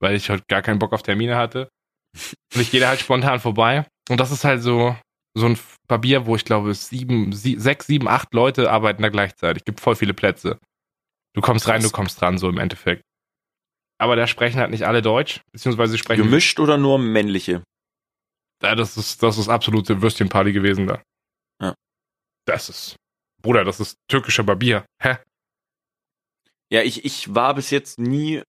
weil 0.00 0.14
ich 0.14 0.30
halt 0.30 0.48
gar 0.48 0.62
keinen 0.62 0.78
Bock 0.78 0.92
auf 0.92 1.02
Termine 1.02 1.36
hatte. 1.36 1.68
Und 2.54 2.60
ich 2.60 2.72
gehe 2.72 2.80
da 2.80 2.88
halt 2.88 2.98
spontan 2.98 3.38
vorbei. 3.38 3.86
Und 4.08 4.18
das 4.18 4.32
ist 4.32 4.42
halt 4.42 4.62
so, 4.62 4.96
so 5.38 5.46
ein 5.46 5.56
Barbier, 5.86 6.26
wo 6.26 6.34
ich 6.34 6.44
glaube, 6.44 6.74
sieben, 6.74 7.32
sie, 7.32 7.56
sechs, 7.56 7.86
sieben, 7.86 8.08
acht 8.08 8.34
Leute 8.34 8.72
arbeiten 8.72 9.02
da 9.02 9.10
gleichzeitig. 9.10 9.64
Gibt 9.64 9.78
voll 9.78 9.94
viele 9.94 10.12
Plätze. 10.12 10.58
Du 11.34 11.40
kommst 11.40 11.68
rein, 11.68 11.82
du 11.82 11.90
kommst 11.90 12.20
dran, 12.20 12.38
so 12.38 12.48
im 12.48 12.58
Endeffekt. 12.58 13.02
Aber 13.98 14.16
da 14.16 14.26
sprechen 14.26 14.58
halt 14.58 14.72
nicht 14.72 14.84
alle 14.84 15.02
Deutsch, 15.02 15.42
beziehungsweise 15.52 15.92
sie 15.92 15.98
sprechen 15.98 16.24
Gemischt 16.24 16.58
oder 16.58 16.76
nur 16.78 16.98
männliche? 16.98 17.62
ja, 18.62 18.74
das 18.74 18.96
ist, 18.96 19.22
das 19.22 19.38
ist 19.38 19.48
absolute 19.48 20.02
Würstchenparty 20.02 20.52
gewesen 20.52 20.86
da. 20.86 21.02
Ja. 21.60 21.74
Das 22.46 22.68
ist, 22.68 22.96
Bruder, 23.42 23.64
das 23.64 23.80
ist 23.80 23.96
türkischer 24.08 24.42
Barbier. 24.44 24.84
Hä? 25.02 25.16
Ja, 26.72 26.82
ich, 26.82 27.04
ich 27.04 27.34
war 27.34 27.54
bis 27.54 27.70
jetzt 27.70 27.98
nie 27.98 28.42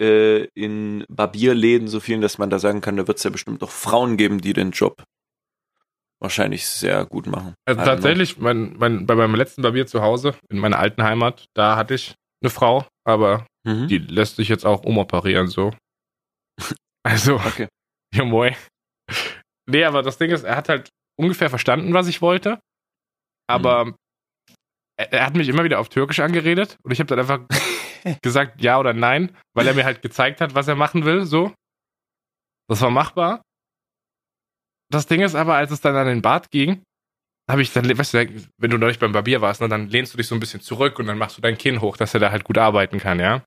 äh, 0.00 0.44
in 0.54 1.04
Barbierläden 1.08 1.88
so 1.88 2.00
vielen, 2.00 2.20
dass 2.20 2.38
man 2.38 2.50
da 2.50 2.58
sagen 2.58 2.80
kann, 2.80 2.96
da 2.96 3.06
wird 3.06 3.18
es 3.18 3.24
ja 3.24 3.30
bestimmt 3.30 3.62
auch 3.62 3.70
Frauen 3.70 4.16
geben, 4.16 4.40
die 4.40 4.52
den 4.52 4.70
Job 4.70 5.02
wahrscheinlich 6.20 6.66
sehr 6.66 7.04
gut 7.04 7.26
machen. 7.26 7.54
Also 7.64 7.82
tatsächlich, 7.84 8.38
mein, 8.38 8.76
mein, 8.78 9.06
bei 9.06 9.14
meinem 9.14 9.34
letzten 9.34 9.62
Barbier 9.62 9.86
zu 9.86 10.02
Hause, 10.02 10.34
in 10.48 10.58
meiner 10.58 10.78
alten 10.78 11.02
Heimat, 11.02 11.46
da 11.54 11.76
hatte 11.76 11.94
ich 11.94 12.14
eine 12.42 12.50
Frau, 12.50 12.86
aber 13.04 13.46
Mhm. 13.66 13.88
die 13.88 13.98
lässt 13.98 14.36
sich 14.36 14.48
jetzt 14.48 14.64
auch 14.64 14.84
umoperieren, 14.84 15.48
so. 15.48 15.72
Also, 17.04 17.36
Okay. 17.36 17.68
ja 18.14 18.24
moi. 18.24 18.54
Nee, 19.66 19.84
aber 19.84 20.02
das 20.02 20.18
Ding 20.18 20.30
ist, 20.30 20.44
er 20.44 20.56
hat 20.56 20.68
halt 20.68 20.88
ungefähr 21.16 21.50
verstanden, 21.50 21.92
was 21.92 22.06
ich 22.08 22.20
wollte, 22.22 22.58
aber 23.48 23.84
Mhm. 23.86 23.96
Er, 24.98 25.26
hat 25.26 25.34
mich 25.34 25.48
immer 25.48 25.64
wieder 25.64 25.78
auf 25.80 25.88
Türkisch 25.88 26.20
angeredet 26.20 26.76
und 26.82 26.90
ich 26.90 27.00
habe 27.00 27.06
dann 27.06 27.20
einfach 27.20 27.40
gesagt 28.22 28.60
ja 28.60 28.78
oder 28.78 28.92
nein, 28.92 29.34
weil 29.54 29.66
er 29.66 29.74
mir 29.74 29.84
halt 29.84 30.02
gezeigt 30.02 30.40
hat, 30.40 30.54
was 30.54 30.68
er 30.68 30.74
machen 30.76 31.04
will, 31.04 31.24
so. 31.24 31.52
Das 32.68 32.80
war 32.82 32.90
machbar. 32.90 33.42
Das 34.90 35.06
Ding 35.06 35.20
ist 35.20 35.34
aber, 35.34 35.54
als 35.54 35.70
es 35.70 35.80
dann 35.80 35.96
an 35.96 36.06
den 36.06 36.22
Bart 36.22 36.50
ging, 36.50 36.82
habe 37.50 37.62
ich 37.62 37.72
dann, 37.72 37.86
weißt 37.98 38.14
du, 38.14 38.48
wenn 38.58 38.70
du 38.70 38.78
neulich 38.78 38.98
beim 38.98 39.12
Barbier 39.12 39.40
warst, 39.40 39.60
ne, 39.60 39.68
dann 39.68 39.88
lehnst 39.88 40.12
du 40.12 40.18
dich 40.18 40.26
so 40.26 40.34
ein 40.34 40.40
bisschen 40.40 40.60
zurück 40.60 40.98
und 40.98 41.06
dann 41.06 41.16
machst 41.18 41.36
du 41.38 41.40
dein 41.42 41.56
Kinn 41.56 41.80
hoch, 41.80 41.96
dass 41.96 42.12
er 42.14 42.20
da 42.20 42.30
halt 42.30 42.44
gut 42.44 42.58
arbeiten 42.58 42.98
kann, 42.98 43.20
ja. 43.20 43.42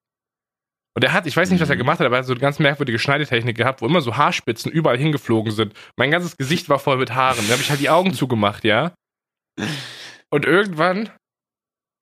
Und 0.96 1.04
er 1.04 1.14
hat, 1.14 1.26
ich 1.26 1.38
weiß 1.38 1.50
nicht, 1.50 1.62
was 1.62 1.70
er 1.70 1.76
Mhm. 1.76 1.80
gemacht 1.80 2.00
hat, 2.00 2.06
aber 2.08 2.18
er 2.18 2.20
hat 2.20 2.26
so 2.26 2.34
eine 2.34 2.42
ganz 2.42 2.60
merkwürdige 2.60 3.00
Schneidetechnik 3.00 3.56
gehabt, 3.56 3.82
wo 3.82 3.86
immer 3.86 4.02
so 4.02 4.18
Haarspitzen 4.18 4.72
überall 4.72 4.98
hingeflogen 4.98 5.52
sind. 5.52 5.74
Mein 5.98 6.12
ganzes 6.12 6.36
Gesicht 6.36 6.68
war 6.68 6.80
voll 6.80 6.98
mit 6.98 7.14
Haaren. 7.14 7.46
Da 7.48 7.54
habe 7.54 7.62
ich 7.62 7.70
halt 7.70 7.80
die 7.80 7.90
Augen 7.90 8.14
zugemacht, 8.14 8.64
ja. 8.64 8.94
Und 10.30 10.46
irgendwann 10.46 11.10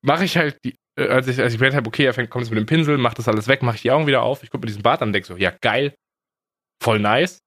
mache 0.02 0.24
ich 0.24 0.36
halt 0.36 0.58
die, 0.64 0.76
äh, 0.96 1.08
als 1.08 1.28
ich, 1.28 1.40
als 1.40 1.52
ich 1.52 1.58
gemerkt 1.58 1.76
habe, 1.76 1.88
okay, 1.88 2.04
er 2.04 2.14
fängt, 2.14 2.30
kommt 2.30 2.44
jetzt 2.44 2.50
mit 2.50 2.58
dem 2.58 2.66
Pinsel, 2.66 2.98
macht 2.98 3.18
das 3.18 3.28
alles 3.28 3.48
weg, 3.48 3.62
mache 3.62 3.76
ich 3.76 3.82
die 3.82 3.90
Augen 3.90 4.06
wieder 4.06 4.22
auf, 4.22 4.42
ich 4.42 4.50
gucke 4.50 4.62
mir 4.62 4.68
diesen 4.68 4.82
Bart 4.82 5.02
an 5.02 5.08
und 5.08 5.12
denke 5.12 5.26
so, 5.26 5.36
ja, 5.36 5.50
geil, 5.60 5.94
voll 6.82 6.98
nice. 6.98 7.38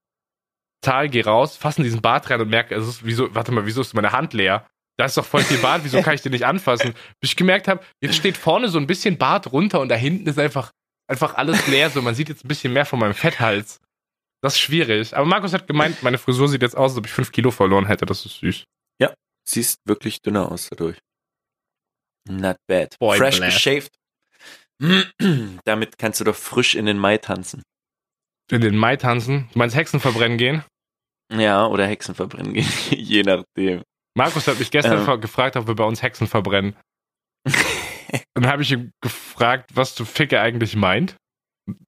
Zahl, 0.83 1.07
geh 1.07 1.21
raus, 1.21 1.55
fassen 1.55 1.83
diesen 1.83 2.01
Bart 2.01 2.29
rein 2.29 2.41
und 2.41 2.49
merke, 2.49 2.75
ist, 2.75 3.05
wieso, 3.05 3.33
warte 3.33 3.51
mal, 3.51 3.65
wieso 3.65 3.81
ist 3.81 3.93
meine 3.93 4.11
Hand 4.11 4.33
leer? 4.33 4.67
Da 4.97 5.05
ist 5.05 5.17
doch 5.17 5.25
voll 5.25 5.41
viel 5.41 5.57
Bart, 5.57 5.83
wieso 5.83 6.01
kann 6.01 6.13
ich 6.13 6.21
den 6.21 6.33
nicht 6.33 6.45
anfassen? 6.45 6.93
Bis 7.19 7.31
ich 7.31 7.35
gemerkt 7.35 7.67
habe, 7.67 7.83
jetzt 8.01 8.15
steht 8.15 8.37
vorne 8.37 8.67
so 8.67 8.77
ein 8.77 8.85
bisschen 8.85 9.17
Bart 9.17 9.51
runter 9.51 9.79
und 9.79 9.89
da 9.89 9.95
hinten 9.95 10.27
ist 10.27 10.37
einfach, 10.37 10.71
einfach 11.07 11.35
alles 11.35 11.67
leer, 11.67 11.89
so 11.89 12.01
man 12.01 12.15
sieht 12.15 12.29
jetzt 12.29 12.45
ein 12.45 12.47
bisschen 12.47 12.73
mehr 12.73 12.85
von 12.85 12.99
meinem 12.99 13.13
Fetthals. 13.15 13.79
Das 14.41 14.55
ist 14.55 14.59
schwierig. 14.59 15.15
Aber 15.15 15.25
Markus 15.25 15.53
hat 15.53 15.67
gemeint, 15.67 16.03
meine 16.03 16.17
Frisur 16.17 16.49
sieht 16.49 16.61
jetzt 16.61 16.75
aus, 16.75 16.91
als 16.91 16.97
ob 16.99 17.05
ich 17.05 17.13
fünf 17.13 17.31
Kilo 17.31 17.49
verloren 17.49 17.87
hätte. 17.87 18.05
Das 18.05 18.25
ist 18.25 18.39
süß. 18.39 18.65
Siehst 19.47 19.79
wirklich 19.85 20.21
dünner 20.21 20.51
aus 20.51 20.69
dadurch. 20.69 20.99
Not 22.29 22.57
bad. 22.67 22.95
Boy 22.99 23.17
Fresh 23.17 23.37
blast. 23.37 23.55
geshaved. 23.57 23.91
Damit 25.65 25.97
kannst 25.97 26.19
du 26.19 26.23
doch 26.23 26.35
frisch 26.35 26.75
in 26.75 26.85
den 26.85 26.97
Mai 26.97 27.17
tanzen. 27.17 27.61
In 28.51 28.61
den 28.61 28.75
Mai 28.77 28.97
tanzen. 28.97 29.49
Du 29.53 29.59
meinst 29.59 29.75
Hexen 29.75 29.99
verbrennen 29.99 30.37
gehen? 30.37 30.63
Ja, 31.31 31.65
oder 31.67 31.87
Hexen 31.87 32.15
verbrennen 32.15 32.53
gehen. 32.53 32.67
Je 32.89 33.23
nachdem. 33.23 33.83
Markus 34.15 34.47
hat 34.47 34.59
mich 34.59 34.71
gestern 34.71 35.07
Ähm. 35.07 35.21
gefragt, 35.21 35.55
ob 35.55 35.67
wir 35.67 35.75
bei 35.75 35.83
uns 35.85 36.01
Hexen 36.01 36.27
verbrennen. 36.27 36.75
dann 38.33 38.47
habe 38.47 38.61
ich 38.61 38.71
ihn 38.71 38.91
gefragt, 39.01 39.71
was 39.73 39.95
zu 39.95 40.05
Ficke 40.05 40.39
eigentlich 40.41 40.75
meint. 40.75 41.15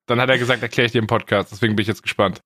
Dann 0.08 0.21
hat 0.21 0.30
er 0.30 0.38
gesagt, 0.38 0.63
erkläre 0.63 0.86
ich 0.86 0.91
dir 0.93 1.00
im 1.00 1.08
Podcast, 1.08 1.52
deswegen 1.52 1.76
bin 1.76 1.84
ich 1.84 1.88
jetzt 1.88 2.02
gespannt. 2.04 2.39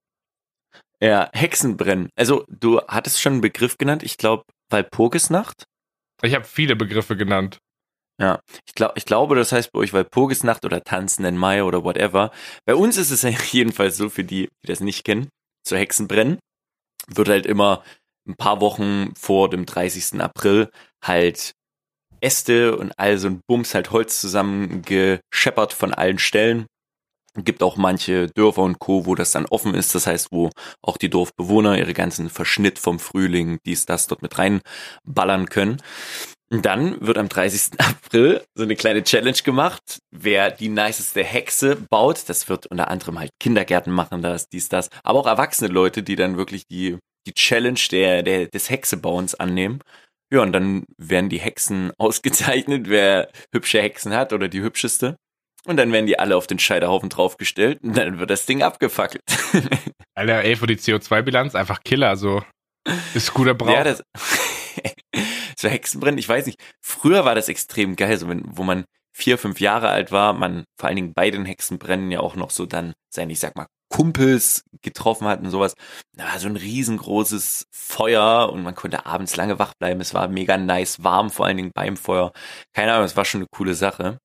Ja, 1.01 1.29
Hexenbrennen. 1.33 2.09
Also, 2.17 2.43
du 2.49 2.81
hattest 2.87 3.21
schon 3.21 3.33
einen 3.33 3.41
Begriff 3.41 3.77
genannt, 3.77 4.03
ich 4.03 4.17
glaube, 4.17 4.43
Walpurgisnacht. 4.69 5.63
Ich 6.21 6.33
habe 6.35 6.43
viele 6.43 6.75
Begriffe 6.75 7.15
genannt. 7.15 7.59
Ja, 8.19 8.41
ich, 8.67 8.75
glaub, 8.75 8.97
ich 8.97 9.05
glaube, 9.05 9.35
das 9.35 9.51
heißt 9.51 9.71
bei 9.71 9.79
euch 9.79 9.93
Walpurgisnacht 9.93 10.65
oder 10.65 10.83
Tanzenden 10.83 11.37
Mai 11.37 11.63
oder 11.63 11.83
whatever. 11.85 12.31
Bei 12.65 12.75
uns 12.75 12.97
ist 12.97 13.11
es 13.11 13.23
jedenfalls 13.51 13.97
so, 13.97 14.09
für 14.09 14.23
die, 14.23 14.49
die 14.63 14.67
das 14.67 14.81
nicht 14.81 15.05
kennen, 15.05 15.29
zu 15.63 15.77
Hexenbrennen 15.77 16.39
wird 17.07 17.29
halt 17.29 17.45
immer 17.45 17.83
ein 18.27 18.35
paar 18.35 18.61
Wochen 18.61 19.13
vor 19.15 19.49
dem 19.49 19.65
30. 19.65 20.21
April 20.21 20.69
halt 21.03 21.53
Äste 22.21 22.77
und 22.77 22.91
all 22.97 23.17
so 23.17 23.27
ein 23.29 23.41
Bums 23.47 23.73
halt 23.73 23.91
Holz 23.91 24.19
zusammengescheppert 24.19 25.73
von 25.73 25.93
allen 25.93 26.19
Stellen. 26.19 26.67
Gibt 27.35 27.63
auch 27.63 27.77
manche 27.77 28.27
Dörfer 28.27 28.63
und 28.63 28.79
Co., 28.79 29.05
wo 29.05 29.15
das 29.15 29.31
dann 29.31 29.45
offen 29.45 29.75
ist, 29.75 29.95
das 29.95 30.07
heißt, 30.07 30.29
wo 30.31 30.49
auch 30.81 30.97
die 30.97 31.09
Dorfbewohner 31.09 31.77
ihre 31.77 31.93
ganzen 31.93 32.29
Verschnitt 32.29 32.79
vom 32.79 32.99
Frühling, 32.99 33.59
dies, 33.65 33.85
das 33.85 34.07
dort 34.07 34.21
mit 34.21 34.37
reinballern 34.37 35.47
können. 35.47 35.77
Und 36.51 36.65
dann 36.65 36.99
wird 37.05 37.17
am 37.17 37.29
30. 37.29 37.73
April 37.79 38.43
so 38.55 38.63
eine 38.63 38.75
kleine 38.75 39.03
Challenge 39.03 39.37
gemacht, 39.43 39.99
wer 40.11 40.51
die 40.51 40.69
niceste 40.69 41.23
Hexe 41.23 41.75
baut. 41.75 42.27
Das 42.27 42.49
wird 42.49 42.67
unter 42.67 42.89
anderem 42.89 43.19
halt 43.19 43.31
Kindergärten 43.39 43.93
machen, 43.93 44.21
das, 44.21 44.49
dies, 44.49 44.69
das, 44.69 44.89
aber 45.03 45.19
auch 45.19 45.27
erwachsene 45.27 45.71
Leute, 45.71 46.03
die 46.03 46.15
dann 46.15 46.37
wirklich 46.37 46.65
die, 46.67 46.97
die 47.27 47.33
Challenge 47.33 47.79
der, 47.91 48.23
der, 48.23 48.47
des 48.47 48.69
Hexebauens 48.69 49.35
annehmen. 49.35 49.79
Ja, 50.31 50.41
und 50.41 50.53
dann 50.53 50.85
werden 50.97 51.29
die 51.29 51.39
Hexen 51.39 51.91
ausgezeichnet, 51.97 52.89
wer 52.89 53.29
hübsche 53.53 53.81
Hexen 53.81 54.13
hat 54.13 54.33
oder 54.33 54.47
die 54.47 54.61
hübscheste. 54.61 55.15
Und 55.65 55.77
dann 55.77 55.91
werden 55.91 56.07
die 56.07 56.17
alle 56.17 56.37
auf 56.37 56.47
den 56.47 56.57
Scheiterhaufen 56.57 57.09
draufgestellt 57.09 57.79
und 57.83 57.95
dann 57.95 58.17
wird 58.17 58.29
das 58.29 58.45
Ding 58.45 58.63
abgefackelt. 58.63 59.23
Alter, 60.15 60.43
ey, 60.43 60.55
für 60.55 60.67
die 60.67 60.77
CO2-Bilanz 60.77 61.53
einfach 61.53 61.83
Killer, 61.83 62.15
so. 62.15 62.41
Ist 63.13 63.33
guter 63.33 63.53
Brauch. 63.53 63.73
Ja, 63.73 63.83
das, 63.83 64.01
so 65.59 65.67
Hexenbrennen, 65.67 66.17
ich 66.17 66.29
weiß 66.29 66.45
nicht. 66.45 66.59
Früher 66.81 67.25
war 67.25 67.35
das 67.35 67.49
extrem 67.49 67.95
geil, 67.95 68.17
so 68.17 68.27
wenn, 68.27 68.43
wo 68.45 68.63
man 68.63 68.85
vier, 69.15 69.37
fünf 69.37 69.59
Jahre 69.59 69.89
alt 69.89 70.11
war, 70.11 70.33
man 70.33 70.63
vor 70.79 70.87
allen 70.87 70.95
Dingen 70.95 71.13
bei 71.13 71.29
den 71.31 71.45
Hexenbrennen 71.45 72.11
ja 72.11 72.21
auch 72.21 72.35
noch 72.35 72.51
so 72.51 72.65
dann 72.65 72.93
seine, 73.13 73.33
ich 73.33 73.39
sag 73.39 73.55
mal, 73.55 73.67
Kumpels 73.91 74.61
getroffen 74.81 75.27
hat 75.27 75.41
und 75.41 75.49
sowas. 75.49 75.73
Da 76.15 76.25
war 76.25 76.39
so 76.39 76.47
ein 76.47 76.55
riesengroßes 76.55 77.65
Feuer 77.71 78.49
und 78.51 78.63
man 78.63 78.75
konnte 78.75 79.05
abends 79.05 79.35
lange 79.35 79.59
wach 79.59 79.73
bleiben. 79.79 79.99
Es 79.99 80.13
war 80.13 80.27
mega 80.27 80.57
nice, 80.57 81.03
warm, 81.03 81.31
vor 81.31 81.45
allen 81.47 81.57
Dingen 81.57 81.71
beim 81.73 81.97
Feuer. 81.97 82.31
Keine 82.73 82.93
Ahnung, 82.93 83.05
es 83.05 83.17
war 83.17 83.25
schon 83.25 83.41
eine 83.41 83.47
coole 83.51 83.73
Sache. 83.73 84.19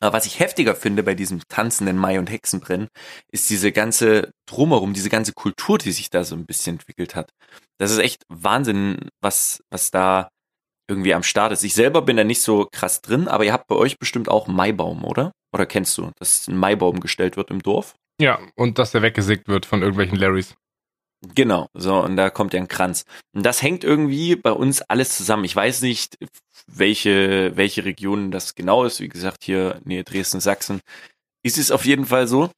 Aber 0.00 0.14
was 0.14 0.26
ich 0.26 0.40
heftiger 0.40 0.74
finde 0.74 1.02
bei 1.02 1.14
diesem 1.14 1.40
tanzenden 1.48 1.96
Mai 1.96 2.18
und 2.18 2.30
Hexenbrennen, 2.30 2.88
ist 3.32 3.48
diese 3.48 3.72
ganze 3.72 4.30
drumherum, 4.46 4.92
diese 4.92 5.08
ganze 5.08 5.32
Kultur, 5.32 5.78
die 5.78 5.92
sich 5.92 6.10
da 6.10 6.24
so 6.24 6.34
ein 6.34 6.44
bisschen 6.44 6.76
entwickelt 6.76 7.14
hat. 7.14 7.30
Das 7.78 7.90
ist 7.90 7.98
echt 7.98 8.22
Wahnsinn, 8.28 9.08
was, 9.22 9.62
was 9.70 9.90
da 9.90 10.28
irgendwie 10.88 11.14
am 11.14 11.22
Start 11.22 11.52
ist. 11.52 11.64
Ich 11.64 11.74
selber 11.74 12.02
bin 12.02 12.16
da 12.16 12.24
nicht 12.24 12.42
so 12.42 12.68
krass 12.70 13.02
drin, 13.02 13.28
aber 13.28 13.44
ihr 13.44 13.52
habt 13.52 13.66
bei 13.66 13.76
euch 13.76 13.98
bestimmt 13.98 14.28
auch 14.28 14.46
Maibaum, 14.46 15.04
oder? 15.04 15.32
Oder 15.52 15.66
kennst 15.66 15.96
du, 15.98 16.10
dass 16.18 16.48
ein 16.48 16.56
Maibaum 16.56 17.00
gestellt 17.00 17.36
wird 17.36 17.50
im 17.50 17.62
Dorf? 17.62 17.94
Ja, 18.20 18.38
und 18.54 18.78
dass 18.78 18.92
der 18.92 19.02
weggesägt 19.02 19.48
wird 19.48 19.66
von 19.66 19.82
irgendwelchen 19.82 20.18
Larrys. 20.18 20.54
Genau, 21.34 21.68
so, 21.74 21.98
und 22.02 22.16
da 22.16 22.30
kommt 22.30 22.52
ja 22.52 22.60
ein 22.60 22.68
Kranz. 22.68 23.04
Und 23.34 23.44
das 23.44 23.62
hängt 23.62 23.84
irgendwie 23.84 24.36
bei 24.36 24.52
uns 24.52 24.82
alles 24.82 25.16
zusammen. 25.16 25.44
Ich 25.44 25.56
weiß 25.56 25.82
nicht, 25.82 26.18
welche, 26.66 27.56
welche 27.56 27.84
Region 27.84 28.30
das 28.30 28.54
genau 28.54 28.84
ist. 28.84 29.00
Wie 29.00 29.08
gesagt, 29.08 29.44
hier 29.44 29.80
Nähe 29.84 30.04
Dresden, 30.04 30.40
Sachsen 30.40 30.80
ist 31.42 31.58
es 31.58 31.70
auf 31.70 31.84
jeden 31.84 32.06
Fall 32.06 32.26
so, 32.26 32.50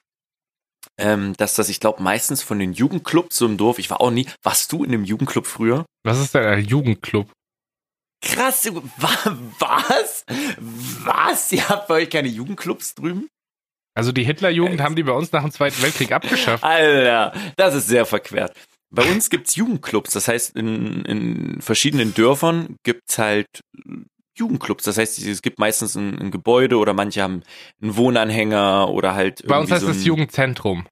ähm, 0.99 1.35
dass 1.37 1.55
das, 1.55 1.69
ich 1.69 1.79
glaube, 1.79 2.03
meistens 2.03 2.43
von 2.43 2.59
den 2.59 2.73
Jugendclubs 2.73 3.37
so 3.37 3.47
im 3.47 3.57
Dorf, 3.57 3.79
ich 3.79 3.91
war 3.91 4.01
auch 4.01 4.11
nie, 4.11 4.27
warst 4.43 4.73
du 4.73 4.83
in 4.83 4.93
einem 4.93 5.05
Jugendclub 5.05 5.47
früher? 5.47 5.85
Was 6.05 6.19
ist 6.19 6.35
denn 6.35 6.45
ein 6.45 6.65
Jugendclub? 6.65 7.31
Krass, 8.21 8.71
was? 9.59 10.25
Was? 11.05 11.53
Ihr 11.53 11.69
habt 11.69 11.89
bei 11.89 11.95
euch 11.95 12.11
keine 12.11 12.29
Jugendclubs 12.29 12.95
drüben? 12.95 13.29
Also 13.95 14.13
die 14.13 14.25
Hitlerjugend 14.25 14.81
haben 14.81 14.97
die 14.97 15.03
bei 15.03 15.13
uns 15.13 15.33
nach 15.33 15.43
dem 15.43 15.51
Zweiten 15.51 15.83
Weltkrieg 15.83 16.13
abgeschafft. 16.13 16.63
Alter, 16.63 17.33
das 17.57 17.75
ist 17.75 17.89
sehr 17.89 18.07
verquert. 18.07 18.53
Bei 18.91 19.03
uns 19.03 19.29
gibt's 19.29 19.57
Jugendclubs, 19.57 20.13
das 20.13 20.29
heißt 20.29 20.57
in, 20.57 21.05
in 21.05 21.61
verschiedenen 21.61 22.15
Dörfern 22.15 22.77
gibt's 22.85 23.19
halt 23.19 23.47
Jugendclubs. 24.37 24.85
Das 24.85 24.99
heißt, 24.99 25.19
es 25.19 25.43
gibt 25.43 25.59
meistens 25.59 25.95
ein, 25.95 26.19
ein 26.19 26.31
Gebäude 26.31 26.77
oder 26.79 26.95
manche 26.95 27.23
haben 27.23 27.43
einen 27.83 27.97
Wohnanhänger 27.97 28.89
oder 28.89 29.15
halt. 29.15 29.47
Bei 29.47 29.59
uns 29.59 29.71
heißt 29.71 29.85
so 29.85 29.91
es 29.91 30.05
Jugendzentrum. 30.05 30.87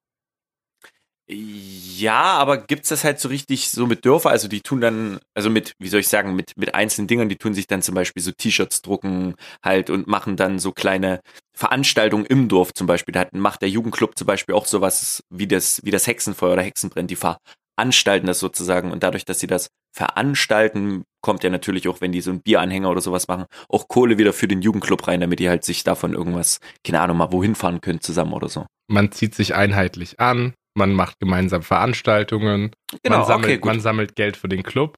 Ja, 1.29 2.37
aber 2.37 2.57
gibt's 2.57 2.87
das 2.87 3.03
halt 3.03 3.19
so 3.19 3.27
richtig 3.27 3.69
so 3.69 3.85
mit 3.85 4.05
Dörfer? 4.05 4.29
Also 4.29 4.47
die 4.47 4.61
tun 4.61 4.79
dann, 4.79 5.19
also 5.33 5.49
mit, 5.49 5.73
wie 5.77 5.89
soll 5.89 5.99
ich 5.99 6.07
sagen, 6.07 6.35
mit, 6.35 6.53
mit 6.55 6.73
einzelnen 6.73 7.07
Dingern, 7.07 7.27
die 7.27 7.35
tun 7.35 7.53
sich 7.53 7.67
dann 7.67 7.81
zum 7.81 7.95
Beispiel 7.95 8.23
so 8.23 8.31
T-Shirts 8.31 8.81
drucken 8.81 9.35
halt 9.61 9.89
und 9.89 10.07
machen 10.07 10.37
dann 10.37 10.57
so 10.57 10.71
kleine 10.71 11.19
Veranstaltungen 11.53 12.25
im 12.25 12.47
Dorf 12.47 12.73
zum 12.73 12.87
Beispiel. 12.87 13.11
Da 13.11 13.21
hat, 13.21 13.33
macht 13.33 13.61
der 13.61 13.69
Jugendclub 13.69 14.17
zum 14.17 14.25
Beispiel 14.25 14.55
auch 14.55 14.65
sowas 14.65 15.21
wie 15.29 15.47
das, 15.47 15.81
wie 15.83 15.91
das 15.91 16.07
Hexenfeuer 16.07 16.53
oder 16.53 16.61
Hexenbrenn. 16.61 17.07
Die 17.07 17.17
veranstalten 17.17 18.27
das 18.27 18.39
sozusagen 18.39 18.93
und 18.93 19.03
dadurch, 19.03 19.25
dass 19.25 19.41
sie 19.41 19.47
das 19.47 19.67
veranstalten, 19.93 21.03
kommt 21.21 21.43
ja 21.43 21.49
natürlich 21.49 21.89
auch, 21.89 21.99
wenn 21.99 22.13
die 22.13 22.21
so 22.21 22.31
ein 22.31 22.41
Bieranhänger 22.41 22.89
oder 22.89 23.01
sowas 23.01 23.27
machen, 23.27 23.47
auch 23.67 23.89
Kohle 23.89 24.17
wieder 24.17 24.31
für 24.31 24.47
den 24.47 24.61
Jugendclub 24.61 25.05
rein, 25.07 25.19
damit 25.19 25.39
die 25.39 25.49
halt 25.49 25.65
sich 25.65 25.83
davon 25.83 26.13
irgendwas, 26.13 26.59
keine 26.85 27.01
Ahnung, 27.01 27.17
mal 27.17 27.33
wohin 27.33 27.55
fahren 27.55 27.81
können 27.81 27.99
zusammen 27.99 28.31
oder 28.31 28.47
so. 28.47 28.65
Man 28.87 29.11
zieht 29.11 29.35
sich 29.35 29.55
einheitlich 29.55 30.19
an, 30.21 30.53
man 30.77 30.93
macht 30.93 31.19
gemeinsam 31.19 31.63
Veranstaltungen, 31.63 32.71
genau, 33.03 33.19
man, 33.19 33.27
sammelt, 33.27 33.57
okay, 33.57 33.65
man 33.65 33.79
sammelt 33.79 34.15
Geld 34.15 34.37
für 34.37 34.47
den 34.47 34.63
Club. 34.63 34.95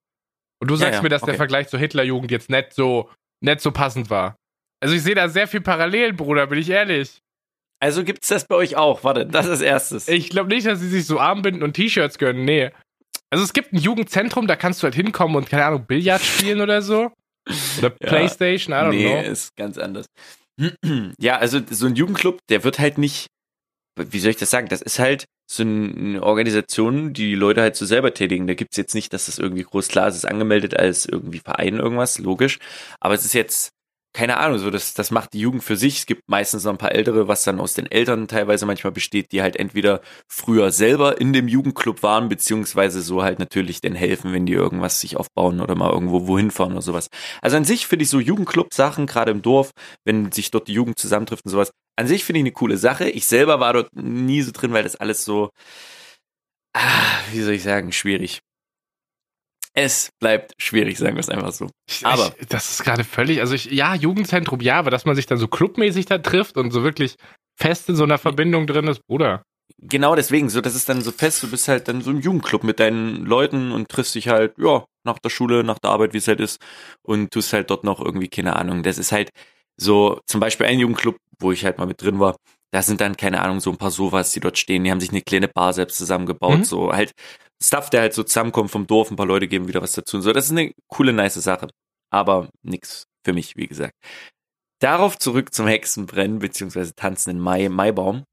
Und 0.61 0.69
du 0.69 0.75
sagst 0.75 0.91
ja, 0.91 0.97
ja, 0.97 1.03
mir, 1.03 1.09
dass 1.09 1.23
okay. 1.23 1.31
der 1.31 1.37
Vergleich 1.37 1.69
zur 1.69 1.79
Hitlerjugend 1.79 2.31
jetzt 2.31 2.49
nicht 2.49 2.73
so, 2.73 3.09
nicht 3.41 3.61
so 3.61 3.71
passend 3.71 4.09
war. 4.09 4.35
Also 4.81 4.95
ich 4.95 5.03
sehe 5.03 5.15
da 5.15 5.29
sehr 5.29 5.47
viel 5.47 5.61
Parallelen, 5.61 6.15
Bruder, 6.15 6.47
bin 6.47 6.59
ich 6.59 6.69
ehrlich. 6.69 7.19
Also 7.81 8.03
gibt's 8.03 8.27
das 8.27 8.45
bei 8.45 8.55
euch 8.55 8.75
auch? 8.75 9.03
Warte, 9.03 9.25
das 9.25 9.47
ist 9.47 9.61
erstes. 9.61 10.07
Ich 10.09 10.29
glaube 10.29 10.49
nicht, 10.49 10.67
dass 10.67 10.79
sie 10.79 10.89
sich 10.89 11.05
so 11.05 11.19
Armbinden 11.19 11.63
und 11.63 11.73
T-Shirts 11.73 12.17
gönnen, 12.17 12.43
nee. 12.43 12.71
Also 13.29 13.43
es 13.43 13.53
gibt 13.53 13.73
ein 13.73 13.77
Jugendzentrum, 13.77 14.47
da 14.47 14.55
kannst 14.55 14.81
du 14.81 14.85
halt 14.85 14.95
hinkommen 14.95 15.37
und, 15.37 15.49
keine 15.49 15.65
Ahnung, 15.65 15.85
Billard 15.85 16.21
spielen 16.21 16.61
oder 16.61 16.81
so. 16.81 17.11
Oder 17.77 17.95
ja, 18.01 18.07
Playstation, 18.07 18.73
I 18.73 18.79
don't 18.79 18.89
nee, 18.89 19.05
know. 19.05 19.21
Nee, 19.21 19.27
ist 19.27 19.55
ganz 19.55 19.77
anders. 19.77 20.07
ja, 21.19 21.37
also 21.37 21.61
so 21.69 21.85
ein 21.85 21.95
Jugendclub, 21.95 22.39
der 22.49 22.63
wird 22.63 22.79
halt 22.79 22.97
nicht, 22.97 23.27
wie 23.97 24.19
soll 24.19 24.31
ich 24.31 24.37
das 24.37 24.49
sagen, 24.49 24.67
das 24.67 24.81
ist 24.81 24.99
halt 24.99 25.25
so 25.51 25.63
eine 25.63 26.21
Organisation, 26.21 27.11
die 27.13 27.29
die 27.29 27.35
Leute 27.35 27.61
halt 27.61 27.75
so 27.75 27.85
selber 27.85 28.13
tätigen. 28.13 28.45
Da 28.45 28.53
gibt's 28.53 28.77
jetzt 28.77 28.93
nicht, 28.93 29.13
dass 29.13 29.25
das 29.25 29.39
irgendwie 29.39 29.63
groß 29.63 29.87
klar 29.87 30.07
ist, 30.07 30.15
ist 30.15 30.25
angemeldet 30.27 30.77
als 30.77 31.07
irgendwie 31.07 31.39
Verein 31.39 31.77
irgendwas, 31.79 32.19
logisch. 32.19 32.59
Aber 32.99 33.15
es 33.15 33.25
ist 33.25 33.33
jetzt, 33.33 33.73
keine 34.13 34.37
Ahnung, 34.37 34.57
so 34.57 34.71
das, 34.71 34.93
das 34.95 35.11
macht 35.11 35.33
die 35.33 35.39
Jugend 35.39 35.63
für 35.63 35.75
sich. 35.75 35.99
Es 35.99 36.05
gibt 36.05 36.27
meistens 36.27 36.63
noch 36.63 36.71
ein 36.71 36.77
paar 36.79 36.93
Ältere, 36.93 37.27
was 37.27 37.43
dann 37.43 37.59
aus 37.59 37.75
den 37.75 37.89
Eltern 37.89 38.27
teilweise 38.27 38.65
manchmal 38.65 38.91
besteht, 38.91 39.31
die 39.31 39.41
halt 39.41 39.55
entweder 39.55 40.01
früher 40.27 40.71
selber 40.71 41.21
in 41.21 41.31
dem 41.31 41.47
Jugendclub 41.47 42.01
waren, 42.01 42.27
beziehungsweise 42.27 43.01
so 43.01 43.21
halt 43.21 43.37
natürlich 43.39 43.81
denn 43.81 43.93
helfen, 43.95 44.33
wenn 44.33 44.47
die 44.47 44.53
irgendwas 44.53 44.99
sich 44.99 45.15
aufbauen 45.15 45.61
oder 45.61 45.75
mal 45.75 45.91
irgendwo 45.91 46.27
wohin 46.27 46.49
fahren 46.49 46.71
oder 46.71 46.81
sowas. 46.81 47.09
Also 47.41 47.57
an 47.57 47.65
sich 47.65 47.85
finde 47.87 48.03
ich 48.03 48.09
so 48.09 48.19
Jugendclub-Sachen, 48.19 49.05
gerade 49.05 49.31
im 49.31 49.43
Dorf, 49.43 49.71
wenn 50.05 50.31
sich 50.31 50.49
dort 50.49 50.67
die 50.67 50.73
Jugend 50.73 50.97
zusammentrifft 50.97 51.45
und 51.45 51.51
sowas, 51.51 51.71
an 51.95 52.07
sich 52.07 52.23
finde 52.23 52.39
ich 52.39 52.43
eine 52.43 52.51
coole 52.51 52.77
Sache. 52.77 53.09
Ich 53.09 53.27
selber 53.27 53.59
war 53.59 53.73
dort 53.73 53.93
nie 53.93 54.41
so 54.41 54.51
drin, 54.51 54.73
weil 54.73 54.83
das 54.83 54.95
alles 54.95 55.23
so, 55.23 55.49
ah, 56.73 57.19
wie 57.31 57.41
soll 57.41 57.53
ich 57.53 57.63
sagen, 57.63 57.91
schwierig. 57.91 58.41
Es 59.81 60.11
bleibt 60.19 60.55
schwierig, 60.57 60.97
sagen 60.97 61.15
wir 61.15 61.21
es 61.21 61.29
einfach 61.29 61.53
so. 61.53 61.69
Aber 62.03 62.33
ich, 62.37 62.47
das 62.49 62.69
ist 62.69 62.83
gerade 62.83 63.05
völlig, 63.05 63.39
also 63.39 63.55
ich, 63.55 63.71
ja, 63.71 63.95
Jugendzentrum, 63.95 64.59
ja, 64.59 64.77
aber 64.77 64.91
dass 64.91 65.05
man 65.05 65.15
sich 65.15 65.25
dann 65.25 65.37
so 65.37 65.47
clubmäßig 65.47 66.05
da 66.05 66.17
trifft 66.17 66.57
und 66.57 66.71
so 66.71 66.83
wirklich 66.83 67.15
fest 67.55 67.87
in 67.87 67.95
so 67.95 68.03
einer 68.03 68.17
Verbindung 68.17 68.67
drin 68.67 68.87
ist, 68.87 68.99
Bruder. 69.07 69.41
Genau 69.77 70.15
deswegen, 70.15 70.49
so 70.49 70.59
das 70.59 70.75
ist 70.75 70.89
dann 70.89 70.99
so 70.99 71.13
fest, 71.13 71.41
du 71.43 71.49
bist 71.49 71.69
halt 71.69 71.87
dann 71.87 72.01
so 72.01 72.11
im 72.11 72.19
Jugendclub 72.19 72.65
mit 72.65 72.81
deinen 72.81 73.25
Leuten 73.25 73.71
und 73.71 73.87
triffst 73.87 74.15
dich 74.15 74.27
halt, 74.27 74.53
ja, 74.57 74.83
nach 75.05 75.19
der 75.19 75.29
Schule, 75.29 75.63
nach 75.63 75.79
der 75.79 75.91
Arbeit, 75.91 76.13
wie 76.13 76.17
es 76.17 76.27
halt 76.27 76.41
ist, 76.41 76.59
und 77.01 77.31
tust 77.31 77.53
halt 77.53 77.69
dort 77.69 77.85
noch 77.85 78.01
irgendwie, 78.03 78.27
keine 78.27 78.57
Ahnung. 78.57 78.83
Das 78.83 78.97
ist 78.97 79.13
halt 79.13 79.29
so, 79.77 80.19
zum 80.25 80.41
Beispiel 80.41 80.65
ein 80.65 80.79
Jugendclub, 80.79 81.15
wo 81.39 81.53
ich 81.53 81.63
halt 81.63 81.77
mal 81.77 81.87
mit 81.87 82.01
drin 82.01 82.19
war, 82.19 82.35
da 82.71 82.81
sind 82.81 82.99
dann, 82.99 83.15
keine 83.15 83.41
Ahnung, 83.41 83.61
so 83.61 83.69
ein 83.71 83.77
paar 83.77 83.91
Sofas, 83.91 84.33
die 84.33 84.41
dort 84.41 84.57
stehen, 84.57 84.83
die 84.83 84.91
haben 84.91 84.99
sich 84.99 85.11
eine 85.11 85.21
kleine 85.21 85.47
Bar 85.47 85.71
selbst 85.71 85.97
zusammengebaut, 85.97 86.59
mhm. 86.59 86.63
so 86.65 86.91
halt 86.91 87.13
Stuff, 87.61 87.89
der 87.89 88.01
halt 88.01 88.13
so 88.13 88.23
zusammenkommt 88.23 88.71
vom 88.71 88.87
Dorf, 88.87 89.11
ein 89.11 89.15
paar 89.15 89.25
Leute 89.25 89.47
geben 89.47 89.67
wieder 89.67 89.81
was 89.81 89.93
dazu 89.93 90.17
und 90.17 90.23
so. 90.23 90.31
Das 90.31 90.45
ist 90.45 90.51
eine 90.51 90.73
coole, 90.87 91.13
nice 91.13 91.35
Sache. 91.35 91.67
Aber 92.11 92.49
nix 92.63 93.03
für 93.25 93.33
mich, 93.33 93.55
wie 93.55 93.67
gesagt. 93.67 93.93
Darauf 94.81 95.17
zurück 95.19 95.53
zum 95.53 95.67
Hexenbrennen, 95.67 96.39
beziehungsweise 96.39 96.95
tanzenden 96.95 97.41
Mai, 97.41 97.67
Maibaum. 97.67 98.23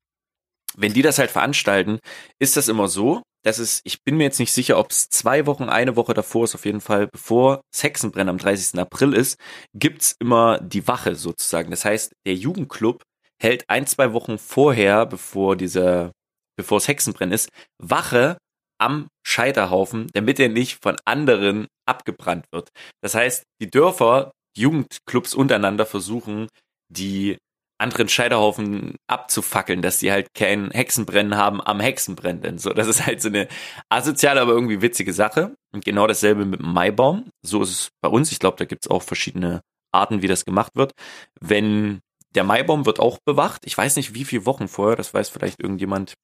Wenn 0.76 0.92
die 0.92 1.02
das 1.02 1.18
halt 1.18 1.30
veranstalten, 1.30 1.98
ist 2.38 2.56
das 2.56 2.68
immer 2.68 2.86
so, 2.88 3.22
dass 3.42 3.58
es, 3.58 3.80
ich 3.84 4.02
bin 4.04 4.16
mir 4.16 4.24
jetzt 4.24 4.38
nicht 4.38 4.52
sicher, 4.52 4.78
ob 4.78 4.90
es 4.90 5.08
zwei 5.08 5.46
Wochen, 5.46 5.68
eine 5.68 5.96
Woche 5.96 6.14
davor 6.14 6.44
ist, 6.44 6.54
auf 6.54 6.64
jeden 6.64 6.80
Fall, 6.80 7.08
bevor 7.08 7.62
das 7.72 7.82
Hexenbrennen 7.82 8.30
am 8.30 8.38
30. 8.38 8.78
April 8.78 9.12
ist, 9.12 9.38
gibt's 9.74 10.16
immer 10.20 10.58
die 10.60 10.86
Wache 10.86 11.14
sozusagen. 11.14 11.70
Das 11.70 11.84
heißt, 11.84 12.12
der 12.26 12.34
Jugendclub 12.34 13.02
hält 13.40 13.64
ein, 13.68 13.86
zwei 13.86 14.12
Wochen 14.12 14.38
vorher, 14.38 15.06
bevor 15.06 15.56
dieser, 15.56 16.12
bevor 16.56 16.78
es 16.78 16.88
Hexenbrennen 16.88 17.32
ist, 17.32 17.48
Wache 17.78 18.36
am 18.78 19.08
Scheiterhaufen, 19.26 20.08
damit 20.12 20.38
er 20.40 20.48
nicht 20.48 20.78
von 20.82 20.96
anderen 21.04 21.66
abgebrannt 21.86 22.46
wird. 22.52 22.70
Das 23.02 23.14
heißt, 23.14 23.44
die 23.60 23.70
Dörfer, 23.70 24.32
Jugendclubs 24.56 25.34
untereinander 25.34 25.86
versuchen, 25.86 26.48
die 26.88 27.36
anderen 27.78 28.08
Scheiterhaufen 28.08 28.96
abzufackeln, 29.06 29.82
dass 29.82 29.98
die 29.98 30.10
halt 30.10 30.28
kein 30.34 30.70
Hexenbrennen 30.70 31.36
haben 31.36 31.60
am 31.60 31.80
Hexenbrennen. 31.80 32.58
So, 32.58 32.70
das 32.70 32.86
ist 32.86 33.04
halt 33.06 33.20
so 33.20 33.28
eine 33.28 33.48
asoziale, 33.90 34.40
aber 34.40 34.52
irgendwie 34.52 34.80
witzige 34.80 35.12
Sache. 35.12 35.54
Und 35.72 35.84
genau 35.84 36.06
dasselbe 36.06 36.46
mit 36.46 36.60
dem 36.60 36.72
Maibaum. 36.72 37.30
So 37.42 37.62
ist 37.62 37.70
es 37.70 37.88
bei 38.00 38.08
uns. 38.08 38.32
Ich 38.32 38.38
glaube, 38.38 38.56
da 38.56 38.64
gibt 38.64 38.86
es 38.86 38.90
auch 38.90 39.02
verschiedene 39.02 39.60
Arten, 39.92 40.22
wie 40.22 40.26
das 40.26 40.44
gemacht 40.44 40.72
wird. 40.74 40.92
Wenn 41.38 42.00
der 42.34 42.44
Maibaum 42.44 42.86
wird 42.86 43.00
auch 43.00 43.18
bewacht. 43.24 43.62
Ich 43.64 43.76
weiß 43.76 43.96
nicht, 43.96 44.14
wie 44.14 44.24
viele 44.24 44.46
Wochen 44.46 44.68
vorher. 44.68 44.96
Das 44.96 45.12
weiß 45.12 45.28
vielleicht 45.28 45.60
irgendjemand, 45.60 46.14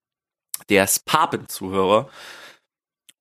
der 0.68 0.84
ist 0.84 1.04
Papenzuhörer. 1.04 2.08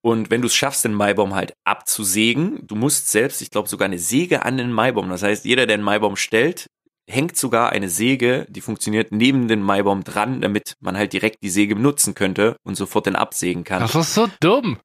Und 0.01 0.31
wenn 0.31 0.41
du 0.41 0.47
es 0.47 0.55
schaffst, 0.55 0.83
den 0.83 0.93
Maibaum 0.93 1.35
halt 1.35 1.53
abzusägen, 1.63 2.65
du 2.65 2.75
musst 2.75 3.09
selbst, 3.11 3.41
ich 3.41 3.51
glaube, 3.51 3.69
sogar 3.69 3.85
eine 3.85 3.99
Säge 3.99 4.43
an 4.43 4.57
den 4.57 4.71
Maibaum. 4.71 5.09
Das 5.09 5.21
heißt, 5.21 5.45
jeder, 5.45 5.67
der 5.67 5.75
einen 5.75 5.83
Maibaum 5.83 6.15
stellt, 6.15 6.67
hängt 7.07 7.37
sogar 7.37 7.71
eine 7.71 7.89
Säge, 7.89 8.47
die 8.49 8.61
funktioniert 8.61 9.11
neben 9.11 9.47
den 9.47 9.61
Maibaum 9.61 10.03
dran, 10.03 10.41
damit 10.41 10.75
man 10.79 10.97
halt 10.97 11.13
direkt 11.13 11.43
die 11.43 11.49
Säge 11.49 11.75
benutzen 11.75 12.15
könnte 12.15 12.55
und 12.63 12.75
sofort 12.75 13.05
den 13.05 13.15
absägen 13.15 13.63
kann. 13.63 13.81
Das 13.81 13.93
ist 13.93 14.15
so 14.15 14.27
dumm. 14.39 14.79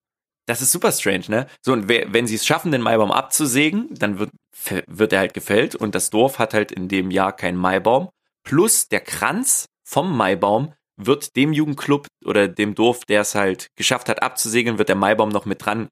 Das 0.47 0.63
ist 0.63 0.71
super 0.71 0.93
strange, 0.93 1.25
ne? 1.29 1.47
So, 1.61 1.73
und 1.73 1.89
wenn 1.89 2.27
sie 2.27 2.37
es 2.37 2.47
schaffen, 2.47 2.71
den 2.71 2.83
Maibaum 2.83 3.11
abzusägen, 3.11 3.89
dann 3.95 4.19
wird, 4.19 4.31
wird 4.87 5.13
er 5.13 5.19
halt 5.19 5.35
gefällt 5.35 5.75
und 5.75 5.95
das 5.95 6.11
Dorf 6.11 6.39
hat 6.39 6.55
halt 6.55 6.71
in 6.71 6.89
dem 6.89 7.11
Jahr 7.11 7.33
keinen 7.33 7.57
Maibaum. 7.57 8.11
Plus 8.45 8.87
der 8.89 9.01
Kranz 9.01 9.67
vom 9.83 10.17
Maibaum 10.17 10.73
wird 10.97 11.37
dem 11.37 11.53
Jugendclub 11.53 12.07
oder 12.25 12.49
dem 12.49 12.75
Dorf, 12.75 13.05
der 13.05 13.21
es 13.21 13.35
halt 13.35 13.69
geschafft 13.77 14.09
hat 14.09 14.23
abzusegeln, 14.23 14.79
wird 14.79 14.89
der 14.89 14.97
Maibaum 14.97 15.29
noch 15.29 15.45
mit 15.45 15.65
dran 15.65 15.89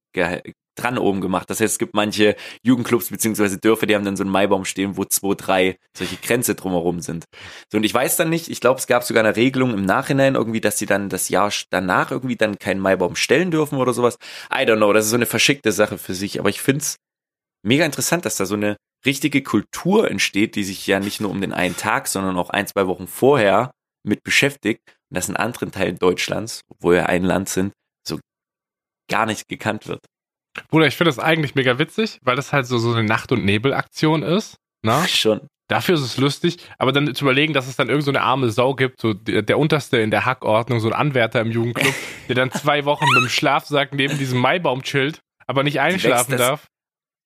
dran 0.77 0.99
oben 0.99 1.21
gemacht. 1.21 1.49
Das 1.51 1.61
heißt, 1.61 1.75
es 1.75 1.79
gibt 1.79 1.95
manche 1.95 2.37
Jugendclubs 2.63 3.09
beziehungsweise 3.09 3.59
Dörfer, 3.59 3.87
die 3.87 3.95
haben 3.95 4.05
dann 4.05 4.17
so 4.17 4.25
einen 4.25 4.33
Maibaum 4.33 4.65
stehen, 4.65 4.97
wo 4.97 5.05
zwei, 5.05 5.35
drei 5.35 5.79
solche 5.97 6.17
Grenze 6.17 6.55
drumherum 6.55 7.01
sind. 7.01 7.27
So, 7.71 7.79
und 7.79 7.85
ich 7.85 7.95
weiß 7.95 8.17
dann 8.17 8.31
nicht, 8.31 8.49
ich 8.49 8.61
glaube, 8.61 8.81
es 8.81 8.87
gab 8.87 9.05
sogar 9.05 9.25
eine 9.25 9.37
Regelung 9.37 9.73
im 9.73 9.85
Nachhinein 9.85 10.35
irgendwie, 10.35 10.61
dass 10.61 10.79
sie 10.79 10.87
dann 10.87 11.09
das 11.09 11.29
Jahr 11.29 11.53
danach 11.71 12.11
irgendwie 12.11 12.37
dann 12.37 12.59
keinen 12.59 12.81
Maibaum 12.81 13.17
stellen 13.17 13.51
dürfen 13.51 13.79
oder 13.79 13.93
sowas. 13.93 14.19
I 14.53 14.63
don't 14.63 14.77
know, 14.77 14.93
das 14.93 15.05
ist 15.05 15.11
so 15.11 15.17
eine 15.17 15.27
verschickte 15.27 15.73
Sache 15.73 15.99
für 15.99 16.15
sich, 16.15 16.41
aber 16.41 16.49
ich 16.49 16.61
find's 16.61 16.97
mega 17.63 17.85
interessant, 17.85 18.25
dass 18.25 18.37
da 18.37 18.47
so 18.47 18.55
eine 18.55 18.77
richtige 19.07 19.43
Kultur 19.43 20.11
entsteht, 20.11 20.57
die 20.57 20.65
sich 20.65 20.87
ja 20.87 20.99
nicht 20.99 21.21
nur 21.21 21.31
um 21.31 21.41
den 21.41 21.53
einen 21.53 21.77
Tag, 21.77 22.09
sondern 22.09 22.37
auch 22.37 22.51
ein, 22.51 22.67
zwei 22.67 22.87
Wochen 22.87 23.07
vorher 23.07 23.71
mit 24.05 24.23
beschäftigt 24.23 24.81
und 25.11 25.17
das 25.17 25.29
in 25.29 25.37
anderen 25.37 25.73
Teilen 25.73 25.99
Deutschlands, 25.99 26.61
wo 26.81 26.91
wir 26.91 27.09
ein 27.09 27.25
Land 27.25 27.49
sind, 27.49 27.73
so 28.07 28.19
gar 29.11 29.27
nicht 29.27 29.49
gekannt 29.49 29.87
wird. 29.89 30.01
Bruder, 30.69 30.87
ich 30.87 30.97
finde 30.97 31.11
das 31.11 31.19
eigentlich 31.19 31.55
mega 31.55 31.79
witzig, 31.79 32.19
weil 32.23 32.37
das 32.37 32.53
halt 32.53 32.67
so, 32.67 32.79
so 32.79 32.93
eine 32.93 33.05
Nacht- 33.05 33.33
und 33.33 33.45
Nebel-Aktion 33.45 34.23
ist. 34.23 34.57
Ne? 34.83 35.05
Schon. 35.09 35.49
Dafür 35.69 35.95
ist 35.95 36.03
es 36.03 36.19
lustig, 36.19 36.59
aber 36.79 36.93
dann 36.93 37.15
zu 37.15 37.25
überlegen, 37.25 37.55
dass 37.55 37.67
es 37.67 37.77
dann 37.77 37.89
irgend 37.89 38.05
so 38.05 38.11
eine 38.11 38.21
arme 38.21 38.51
Sau 38.51 38.75
gibt, 38.75 39.01
so 39.01 39.15
der, 39.15 39.41
der 39.43 39.59
Unterste 39.59 39.97
in 39.97 40.11
der 40.11 40.27
Hackordnung, 40.27 40.79
so 40.79 40.89
ein 40.89 40.93
Anwärter 40.93 41.41
im 41.41 41.51
Jugendclub, 41.51 41.95
der 42.29 42.35
dann 42.35 42.51
zwei 42.53 42.85
Wochen 42.85 43.07
mit 43.07 43.23
dem 43.23 43.29
Schlafsack 43.31 43.95
neben 43.95 44.19
diesem 44.19 44.39
Maibaum 44.41 44.83
chillt, 44.83 45.21
aber 45.47 45.63
nicht 45.63 45.81
einschlafen 45.81 46.37
darf. 46.37 46.67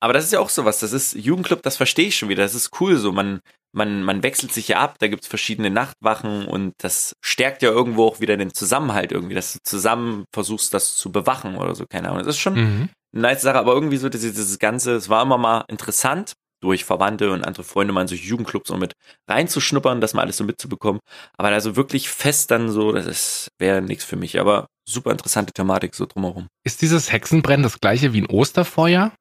Aber 0.00 0.12
das 0.12 0.24
ist 0.24 0.32
ja 0.32 0.40
auch 0.40 0.48
sowas, 0.48 0.80
das 0.80 0.92
ist 0.92 1.14
Jugendclub, 1.14 1.62
das 1.62 1.76
verstehe 1.76 2.08
ich 2.08 2.16
schon 2.16 2.28
wieder, 2.28 2.42
das 2.42 2.54
ist 2.54 2.80
cool 2.80 2.96
so, 2.96 3.12
man, 3.12 3.40
man, 3.72 4.02
man 4.02 4.22
wechselt 4.22 4.52
sich 4.52 4.68
ja 4.68 4.78
ab, 4.78 4.96
da 5.00 5.08
gibt's 5.08 5.26
verschiedene 5.26 5.70
Nachtwachen 5.70 6.46
und 6.46 6.74
das 6.78 7.14
stärkt 7.20 7.62
ja 7.62 7.70
irgendwo 7.70 8.06
auch 8.06 8.20
wieder 8.20 8.36
den 8.36 8.54
Zusammenhalt 8.54 9.10
irgendwie, 9.10 9.34
dass 9.34 9.54
du 9.54 9.58
zusammen 9.64 10.24
versuchst, 10.32 10.72
das 10.72 10.96
zu 10.96 11.10
bewachen 11.10 11.56
oder 11.56 11.74
so, 11.74 11.84
keine 11.88 12.08
Ahnung. 12.08 12.18
Das 12.18 12.36
ist 12.36 12.38
schon 12.38 12.54
mhm. 12.54 12.88
eine 13.12 13.22
nice 13.22 13.42
Sache, 13.42 13.58
aber 13.58 13.72
irgendwie 13.72 13.96
so 13.96 14.08
dieses, 14.08 14.34
dieses 14.34 14.58
Ganze, 14.58 14.94
es 14.94 15.08
war 15.08 15.22
immer 15.22 15.38
mal 15.38 15.64
interessant, 15.68 16.34
durch 16.60 16.84
Verwandte 16.84 17.32
und 17.32 17.44
andere 17.44 17.64
Freunde 17.64 17.92
mal 17.92 18.02
in 18.02 18.08
solche 18.08 18.26
Jugendclubs 18.26 18.70
und 18.70 18.80
mit 18.80 18.94
reinzuschnuppern, 19.28 20.00
das 20.00 20.14
mal 20.14 20.22
alles 20.22 20.36
so 20.36 20.44
mitzubekommen. 20.44 21.00
Aber 21.36 21.50
da 21.50 21.60
so 21.60 21.76
wirklich 21.76 22.08
fest 22.08 22.50
dann 22.50 22.68
so, 22.68 22.92
das 22.92 23.48
wäre 23.58 23.80
nichts 23.80 24.04
für 24.04 24.16
mich. 24.16 24.40
Aber 24.40 24.66
super 24.88 25.12
interessante 25.12 25.52
Thematik 25.52 25.94
so 25.94 26.06
drumherum. 26.06 26.48
Ist 26.64 26.82
dieses 26.82 27.12
Hexenbrennen 27.12 27.62
das 27.62 27.80
gleiche 27.80 28.12
wie 28.12 28.22
ein 28.22 28.26
Osterfeuer? 28.26 29.12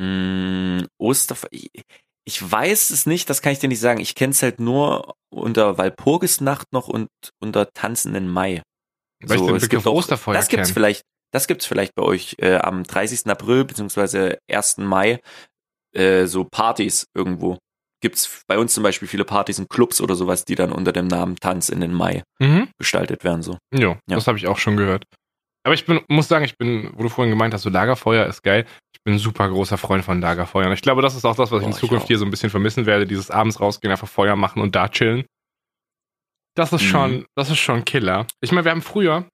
Mm, 0.00 0.86
Osterfeuer. 0.98 1.50
Ich 2.24 2.50
weiß 2.50 2.90
es 2.90 3.06
nicht, 3.06 3.28
das 3.28 3.42
kann 3.42 3.52
ich 3.52 3.58
dir 3.58 3.68
nicht 3.68 3.80
sagen. 3.80 4.00
Ich 4.00 4.14
kenne 4.14 4.30
es 4.32 4.42
halt 4.42 4.60
nur 4.60 5.14
unter 5.30 5.78
Walpurgisnacht 5.78 6.72
noch 6.72 6.88
und 6.88 7.08
unter 7.40 7.70
Tanzenden 7.72 8.28
Mai. 8.28 8.62
Weil 9.22 9.38
so, 9.38 9.54
es 9.54 9.68
gibt 9.68 9.86
auch, 9.86 9.92
Osterfeuer 9.94 10.34
das 10.34 10.48
gibt's 10.48 10.68
kenn. 10.68 10.74
vielleicht, 10.74 11.02
das 11.32 11.46
gibt's 11.46 11.66
vielleicht 11.66 11.94
bei 11.94 12.02
euch 12.02 12.36
äh, 12.38 12.56
am 12.56 12.84
30. 12.84 13.26
April 13.26 13.64
beziehungsweise 13.64 14.38
1. 14.50 14.78
Mai 14.78 15.20
äh, 15.94 16.26
so 16.26 16.44
Partys 16.44 17.04
irgendwo. 17.14 17.58
Gibt's 18.02 18.42
bei 18.46 18.58
uns 18.58 18.72
zum 18.72 18.82
Beispiel 18.82 19.08
viele 19.08 19.24
Partys 19.26 19.58
und 19.58 19.68
Clubs 19.68 20.00
oder 20.00 20.14
sowas, 20.14 20.44
die 20.46 20.54
dann 20.54 20.72
unter 20.72 20.92
dem 20.92 21.06
Namen 21.08 21.36
Tanz 21.36 21.68
in 21.68 21.80
den 21.80 21.92
Mai 21.92 22.22
Mhm. 22.38 22.68
gestaltet 22.78 23.24
werden 23.24 23.42
so. 23.42 23.58
Jo, 23.74 23.90
Ja. 24.08 24.16
das 24.16 24.26
habe 24.26 24.38
ich 24.38 24.46
auch 24.46 24.56
schon 24.58 24.76
gehört. 24.78 25.04
Aber 25.64 25.74
ich 25.74 25.84
bin, 25.84 26.00
muss 26.08 26.28
sagen, 26.28 26.44
ich 26.44 26.56
bin, 26.56 26.90
wo 26.94 27.02
du 27.02 27.08
vorhin 27.08 27.30
gemeint 27.30 27.52
hast, 27.52 27.62
so 27.62 27.70
Lagerfeuer 27.70 28.26
ist 28.26 28.42
geil. 28.42 28.66
Ich 28.94 29.00
bin 29.04 29.14
ein 29.14 29.18
super 29.18 29.48
großer 29.48 29.76
Freund 29.78 30.04
von 30.04 30.20
Lagerfeuern. 30.20 30.72
Ich 30.72 30.82
glaube, 30.82 31.02
das 31.02 31.14
ist 31.14 31.24
auch 31.24 31.36
das, 31.36 31.50
was 31.50 31.60
ich 31.60 31.66
in 31.66 31.72
ich 31.72 31.78
Zukunft 31.78 32.04
auch. 32.04 32.08
hier 32.08 32.18
so 32.18 32.24
ein 32.24 32.30
bisschen 32.30 32.50
vermissen 32.50 32.86
werde. 32.86 33.06
Dieses 33.06 33.30
abends 33.30 33.60
rausgehen, 33.60 33.90
einfach 33.90 34.08
Feuer 34.08 34.36
machen 34.36 34.62
und 34.62 34.74
da 34.74 34.88
chillen. 34.88 35.24
Das 36.56 36.72
ist 36.72 36.82
Mhm. 36.82 36.86
schon, 36.86 37.26
das 37.36 37.50
ist 37.50 37.58
schon 37.58 37.84
Killer. 37.84 38.26
Ich 38.40 38.52
meine, 38.52 38.64
wir 38.64 38.70
haben 38.72 38.82
früher, 38.82 39.28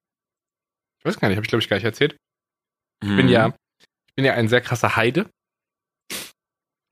ich 0.99 1.05
weiß 1.05 1.19
gar 1.19 1.29
nicht, 1.29 1.37
habe 1.37 1.45
ich 1.45 1.49
glaube 1.49 1.61
ich 1.61 1.69
gar 1.69 1.77
nicht 1.77 1.85
erzählt. 1.85 2.15
Ich 3.03 3.15
bin 3.15 3.25
Mhm. 3.27 3.31
ja, 3.31 3.47
ich 3.79 4.15
bin 4.15 4.25
ja 4.25 4.33
ein 4.33 4.47
sehr 4.49 4.61
krasser 4.61 4.95
Heide. 4.95 5.29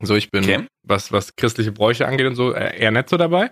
So, 0.02 0.16
ich 0.16 0.30
bin, 0.32 0.44
Okay. 0.44 0.68
was, 0.84 1.12
was 1.12 1.36
christliche 1.36 1.72
Bräuche 1.72 2.06
angeht 2.08 2.28
und 2.28 2.36
so, 2.36 2.54
äh, 2.54 2.78
eher 2.78 2.92
nicht 2.92 3.10
so 3.10 3.18
dabei. 3.18 3.52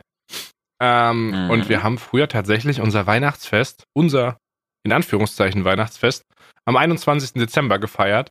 Ähm, 0.82 1.30
Mhm. 1.46 1.50
Und 1.50 1.70
wir 1.70 1.84
haben 1.84 1.98
früher 1.98 2.28
tatsächlich 2.28 2.82
unser 2.82 3.08
Weihnachtsfest, 3.08 3.86
unser, 3.96 4.38
in 4.84 4.92
Anführungszeichen 4.92 5.66
Weihnachtsfest, 5.66 6.24
am 6.66 6.78
21. 6.78 7.34
Dezember 7.34 7.80
gefeiert, 7.80 8.30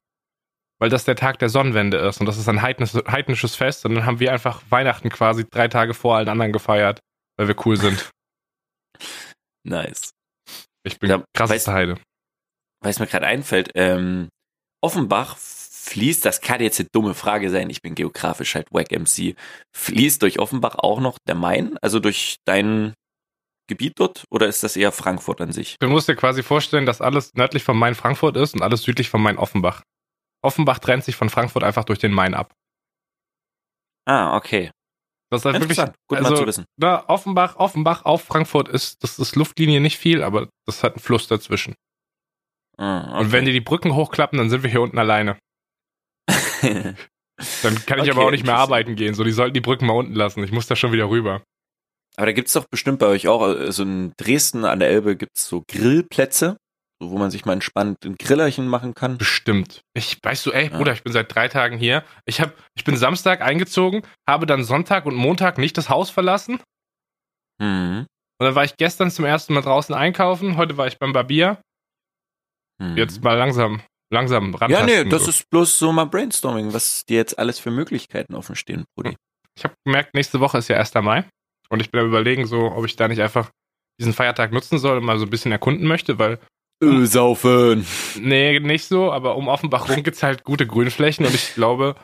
weil 0.78 0.90
das 0.90 1.05
der 1.05 1.16
Tag 1.16 1.38
der 1.38 1.48
Sonnenwende 1.48 1.98
ist 1.98 2.20
und 2.20 2.26
das 2.26 2.38
ist 2.38 2.48
ein 2.48 2.62
heidnisches, 2.62 3.03
heidnisches 3.07 3.55
Fest 3.57 3.84
und 3.84 3.94
dann 3.94 4.07
haben 4.07 4.20
wir 4.20 4.32
einfach 4.32 4.62
Weihnachten 4.70 5.11
quasi 5.11 5.44
drei 5.48 5.68
Tage 5.68 5.94
vor 5.94 6.16
allen 6.16 6.28
anderen 6.28 6.53
gefeiert, 6.53 7.00
weil 7.36 7.48
wir 7.48 7.57
cool 7.66 7.76
sind. 7.76 8.11
Nice. 9.64 10.11
Ich 10.82 10.98
bin 10.98 11.09
Ja, 11.09 11.22
krassester 11.34 11.72
Heide. 11.72 11.96
Weil 12.80 12.90
es 12.90 12.98
mir 12.98 13.07
gerade 13.07 13.26
einfällt, 13.26 13.70
ähm, 13.76 14.28
Offenbach 14.82 15.36
fließt, 15.36 16.24
das 16.24 16.40
kann 16.40 16.61
jetzt 16.61 16.80
eine 16.80 16.88
dumme 16.92 17.14
Frage 17.14 17.50
sein, 17.50 17.70
ich 17.70 17.80
bin 17.80 17.94
geografisch 17.94 18.57
halt 18.57 18.72
Wack 18.72 18.90
MC, 18.90 19.36
fließt 19.76 20.20
durch 20.22 20.40
Offenbach 20.40 20.76
auch 20.76 21.00
noch 21.00 21.18
der 21.28 21.36
Main, 21.36 21.76
also 21.80 22.00
durch 22.00 22.38
dein 22.44 22.94
Gebiet 23.73 23.99
dort, 23.99 24.25
oder 24.31 24.47
ist 24.47 24.62
das 24.62 24.77
eher 24.77 24.93
Frankfurt 24.93 25.41
an 25.41 25.53
sich? 25.53 25.77
Du 25.81 25.89
musst 25.89 26.09
dir 26.09 26.16
quasi 26.16 26.43
vorstellen, 26.43 26.87
dass 26.87 27.01
alles 27.01 27.35
nördlich 27.35 27.62
von 27.64 27.77
Main 27.77 27.95
Frankfurt 27.95 28.37
ist 28.37 28.55
und 28.55 28.62
alles 28.62 28.83
südlich 28.83 29.09
von 29.11 29.23
Main 29.23 29.39
Offenbach. 29.39 29.83
Offenbach 30.45 30.79
trennt 30.79 31.05
sich 31.05 31.16
von 31.16 31.31
Frankfurt 31.31 31.62
einfach 31.64 31.85
durch 31.85 31.99
den 31.99 32.12
Main 32.12 32.35
ab. 32.35 32.53
Ah, 34.07 34.37
okay. 34.37 34.70
Das 35.31 35.41
ist 35.41 35.45
halt 35.47 35.55
wirklich, 35.61 35.79
Interessant, 35.79 35.97
gut 36.09 36.20
mal 36.20 36.29
also, 36.29 36.43
zu 36.43 36.47
wissen. 36.47 36.64
na, 36.77 37.09
Offenbach, 37.09 37.57
Offenbach 37.57 38.05
auf 38.05 38.23
Frankfurt 38.25 38.68
ist, 38.68 39.03
das 39.03 39.18
ist 39.18 39.35
Luftlinie 39.37 39.81
nicht 39.81 39.97
viel, 39.97 40.23
aber 40.23 40.49
das 40.66 40.83
hat 40.83 40.95
einen 40.95 41.03
Fluss 41.03 41.27
dazwischen. 41.27 41.75
Ah, 42.77 43.18
Und 43.18 43.33
wenn 43.33 43.45
die 43.47 43.53
die 43.53 43.61
Brücken 43.61 43.95
hochklappen, 43.95 44.39
dann 44.39 44.51
sind 44.51 44.62
wir 44.62 44.70
hier 44.70 44.83
unten 44.83 44.99
alleine. 44.99 45.39
Dann 47.62 47.75
kann 47.87 47.99
ich 47.99 48.05
Okay, 48.05 48.11
aber 48.11 48.27
auch 48.27 48.31
nicht 48.31 48.45
mehr 48.47 48.57
arbeiten 48.57 48.95
gehen. 48.95 49.14
So, 49.14 49.25
die 49.25 49.33
sollten 49.33 49.55
die 49.55 49.61
Brücken 49.61 49.87
mal 49.87 49.95
unten 49.97 50.14
lassen. 50.14 50.45
Ich 50.45 50.53
muss 50.53 50.66
da 50.68 50.77
schon 50.77 50.93
wieder 50.93 51.09
rüber. 51.09 51.43
Aber 52.16 52.26
da 52.26 52.32
gibt's 52.32 52.52
doch 52.52 52.66
bestimmt 52.66 52.98
bei 52.98 53.06
euch 53.06 53.28
auch, 53.28 53.42
also 53.42 53.82
in 53.82 54.12
Dresden 54.18 54.64
an 54.64 54.80
der 54.80 54.90
Elbe 54.90 55.16
gibt's 55.16 55.46
so 55.48 55.64
Grillplätze, 55.66 56.58
so 57.00 57.10
wo 57.10 57.18
man 57.18 57.30
sich 57.30 57.46
mal 57.46 57.54
entspannt 57.54 58.04
ein 58.04 58.16
Grillerchen 58.16 58.68
machen 58.68 58.94
kann. 58.94 59.16
Bestimmt. 59.18 59.80
Ich, 59.94 60.18
weißt 60.22 60.44
du, 60.46 60.52
ey, 60.52 60.70
Ja. 60.70 60.76
Bruder, 60.76 60.92
ich 60.92 61.02
bin 61.02 61.12
seit 61.12 61.34
drei 61.34 61.48
Tagen 61.48 61.78
hier. 61.78 62.04
Ich 62.26 62.40
hab, 62.40 62.54
ich 62.74 62.84
bin 62.84 62.96
Samstag 62.96 63.40
eingezogen, 63.40 64.02
habe 64.28 64.46
dann 64.46 64.62
Sonntag 64.62 65.06
und 65.06 65.14
Montag 65.14 65.56
nicht 65.58 65.78
das 65.78 65.88
Haus 65.88 66.10
verlassen. 66.10 66.60
Mhm. 67.58 68.06
Und 68.38 68.46
dann 68.46 68.54
war 68.54 68.64
ich 68.64 68.76
gestern 68.76 69.10
zum 69.10 69.24
ersten 69.24 69.54
Mal 69.54 69.62
draußen 69.62 69.94
einkaufen. 69.94 70.56
Heute 70.56 70.76
war 70.76 70.86
ich 70.88 70.98
beim 70.98 71.12
Barbier. 71.12 71.62
Mhm. 72.78 72.96
Jetzt 72.96 73.22
mal 73.22 73.36
langsam, 73.36 73.80
langsam 74.12 74.54
ran. 74.54 74.70
Ja, 74.70 74.84
nee, 74.84 75.04
das 75.04 75.28
ist 75.28 75.48
bloß 75.50 75.78
so 75.78 75.92
mal 75.92 76.04
Brainstorming, 76.06 76.74
was 76.74 77.04
dir 77.06 77.16
jetzt 77.16 77.38
alles 77.38 77.58
für 77.58 77.70
Möglichkeiten 77.70 78.34
offen 78.34 78.56
stehen, 78.56 78.84
Brudi. 78.96 79.16
Ich 79.56 79.64
habe 79.64 79.74
gemerkt, 79.84 80.14
nächste 80.14 80.40
Woche 80.40 80.58
ist 80.58 80.68
ja 80.68 80.76
1. 80.76 80.94
Mai. 80.94 81.24
Und 81.73 81.81
ich 81.81 81.91
bin 81.91 82.03
am 82.03 82.07
überlegen, 82.09 82.47
so, 82.47 82.70
ob 82.70 82.85
ich 82.85 82.97
da 82.97 83.09
nicht 83.09 83.23
einfach 83.23 83.51
diesen 83.99 84.12
Feiertag 84.12 84.53
nutzen 84.53 84.79
soll 84.79 84.99
und 84.99 85.05
mal 85.05 85.18
so 85.18 85.25
ein 85.25 85.31
bisschen 85.31 85.53
erkunden 85.53 85.89
möchte, 85.89 86.18
weil 86.18 86.39
Öh, 86.83 87.07
saufen. 87.07 87.87
Nee, 88.20 88.61
nicht 88.61 88.85
so, 88.85 89.11
aber 89.11 89.37
um 89.37 89.49
Offenbach 89.49 89.89
rum 89.89 90.03
gibt's 90.03 90.23
halt 90.23 90.45
gute 90.45 90.66
Grünflächen 90.66 91.25
und 91.25 91.35
ich 91.35 91.55
glaube, 91.55 91.97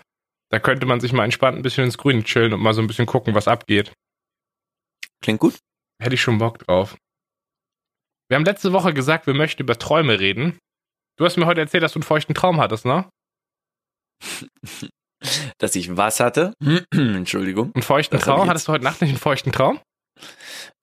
da 0.50 0.58
könnte 0.58 0.86
man 0.86 1.00
sich 1.00 1.12
mal 1.12 1.24
entspannt 1.24 1.58
ein 1.58 1.62
bisschen 1.62 1.84
ins 1.84 1.98
Grüne 1.98 2.24
chillen 2.24 2.54
und 2.54 2.62
mal 2.62 2.72
so 2.72 2.80
ein 2.80 2.86
bisschen 2.86 3.04
gucken, 3.04 3.34
was 3.34 3.46
abgeht. 3.46 3.92
Klingt 5.22 5.40
gut. 5.40 5.58
Hätte 6.00 6.14
ich 6.14 6.22
schon 6.22 6.38
Bock 6.38 6.60
drauf. 6.60 6.96
Wir 8.28 8.36
haben 8.36 8.46
letzte 8.46 8.72
Woche 8.72 8.94
gesagt, 8.94 9.26
wir 9.26 9.34
möchten 9.34 9.62
über 9.62 9.78
Träume 9.78 10.18
reden. 10.18 10.58
Du 11.18 11.26
hast 11.26 11.36
mir 11.36 11.44
heute 11.44 11.60
erzählt, 11.60 11.82
dass 11.82 11.92
du 11.92 11.98
einen 11.98 12.04
feuchten 12.04 12.34
Traum 12.34 12.58
hattest, 12.58 12.86
ne? 12.86 13.06
Dass 15.58 15.74
ich 15.74 15.96
was 15.96 16.20
hatte? 16.20 16.54
Entschuldigung. 16.92 17.72
Einen 17.74 17.82
feuchten 17.82 18.16
Das 18.16 18.24
Traum? 18.24 18.48
Hattest 18.48 18.68
du 18.68 18.72
heute 18.72 18.84
Nacht 18.84 19.00
nicht 19.00 19.10
einen 19.10 19.18
feuchten 19.18 19.52
Traum? 19.52 19.80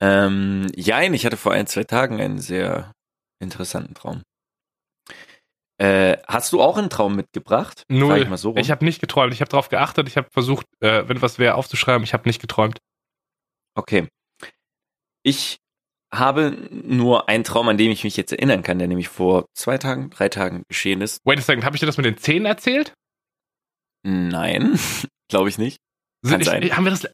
Ähm, 0.02 0.68
jein, 0.76 1.14
ich 1.14 1.26
hatte 1.26 1.38
vor 1.38 1.54
ein, 1.54 1.68
zwei 1.68 1.84
Tagen 1.84 2.20
einen 2.20 2.40
sehr 2.40 2.92
interessanten 3.42 3.94
Traum. 3.94 4.22
Äh, 5.78 6.18
hast 6.28 6.54
du 6.54 6.62
auch 6.62 6.78
einen 6.78 6.90
Traum 6.90 7.16
mitgebracht? 7.16 7.84
Null. 7.90 8.28
Ich, 8.32 8.40
so. 8.40 8.56
Ich 8.56 8.72
habe 8.72 8.86
nicht 8.86 9.02
geträumt. 9.02 9.34
Ich 9.34 9.42
habe 9.42 9.50
darauf 9.50 9.70
geachtet. 9.70 10.08
Ich 10.08 10.16
habe 10.16 10.30
versucht, 10.32 10.66
äh, 10.80 11.04
wenn 11.08 11.22
was 11.22 11.38
wäre, 11.38 11.56
aufzuschreiben. 11.56 12.04
Ich 12.04 12.14
habe 12.14 12.28
nicht 12.28 12.40
geträumt. 12.42 12.80
okay. 13.76 14.08
Ich 15.24 15.58
habe 16.14 16.52
nur 16.72 17.28
einen 17.28 17.44
Traum, 17.44 17.68
an 17.68 17.78
dem 17.78 17.92
ich 17.92 18.04
mich 18.04 18.16
jetzt 18.16 18.32
erinnern 18.32 18.64
kann, 18.64 18.80
der 18.80 18.88
nämlich 18.88 19.10
vor 19.10 19.46
zwei 19.54 19.78
Tagen, 19.78 20.12
drei 20.12 20.30
Tagen 20.30 20.64
geschehen 20.70 21.02
ist. 21.02 21.20
Wait 21.26 21.40
a 21.40 21.42
second, 21.42 21.66
habe 21.66 21.76
ich 21.76 21.80
dir 21.80 21.88
das 21.88 21.98
mit 21.98 22.06
den 22.06 22.18
Zähnen 22.18 22.46
erzählt? 22.46 22.94
Nein, 24.06 24.80
glaube 25.30 25.50
ich 25.50 25.58
nicht. 25.58 25.80
Kann 26.28 26.42
ich, 26.42 26.48
sein. 26.48 26.64
Haben 26.76 26.86
wir 26.86 26.92
das? 26.92 27.08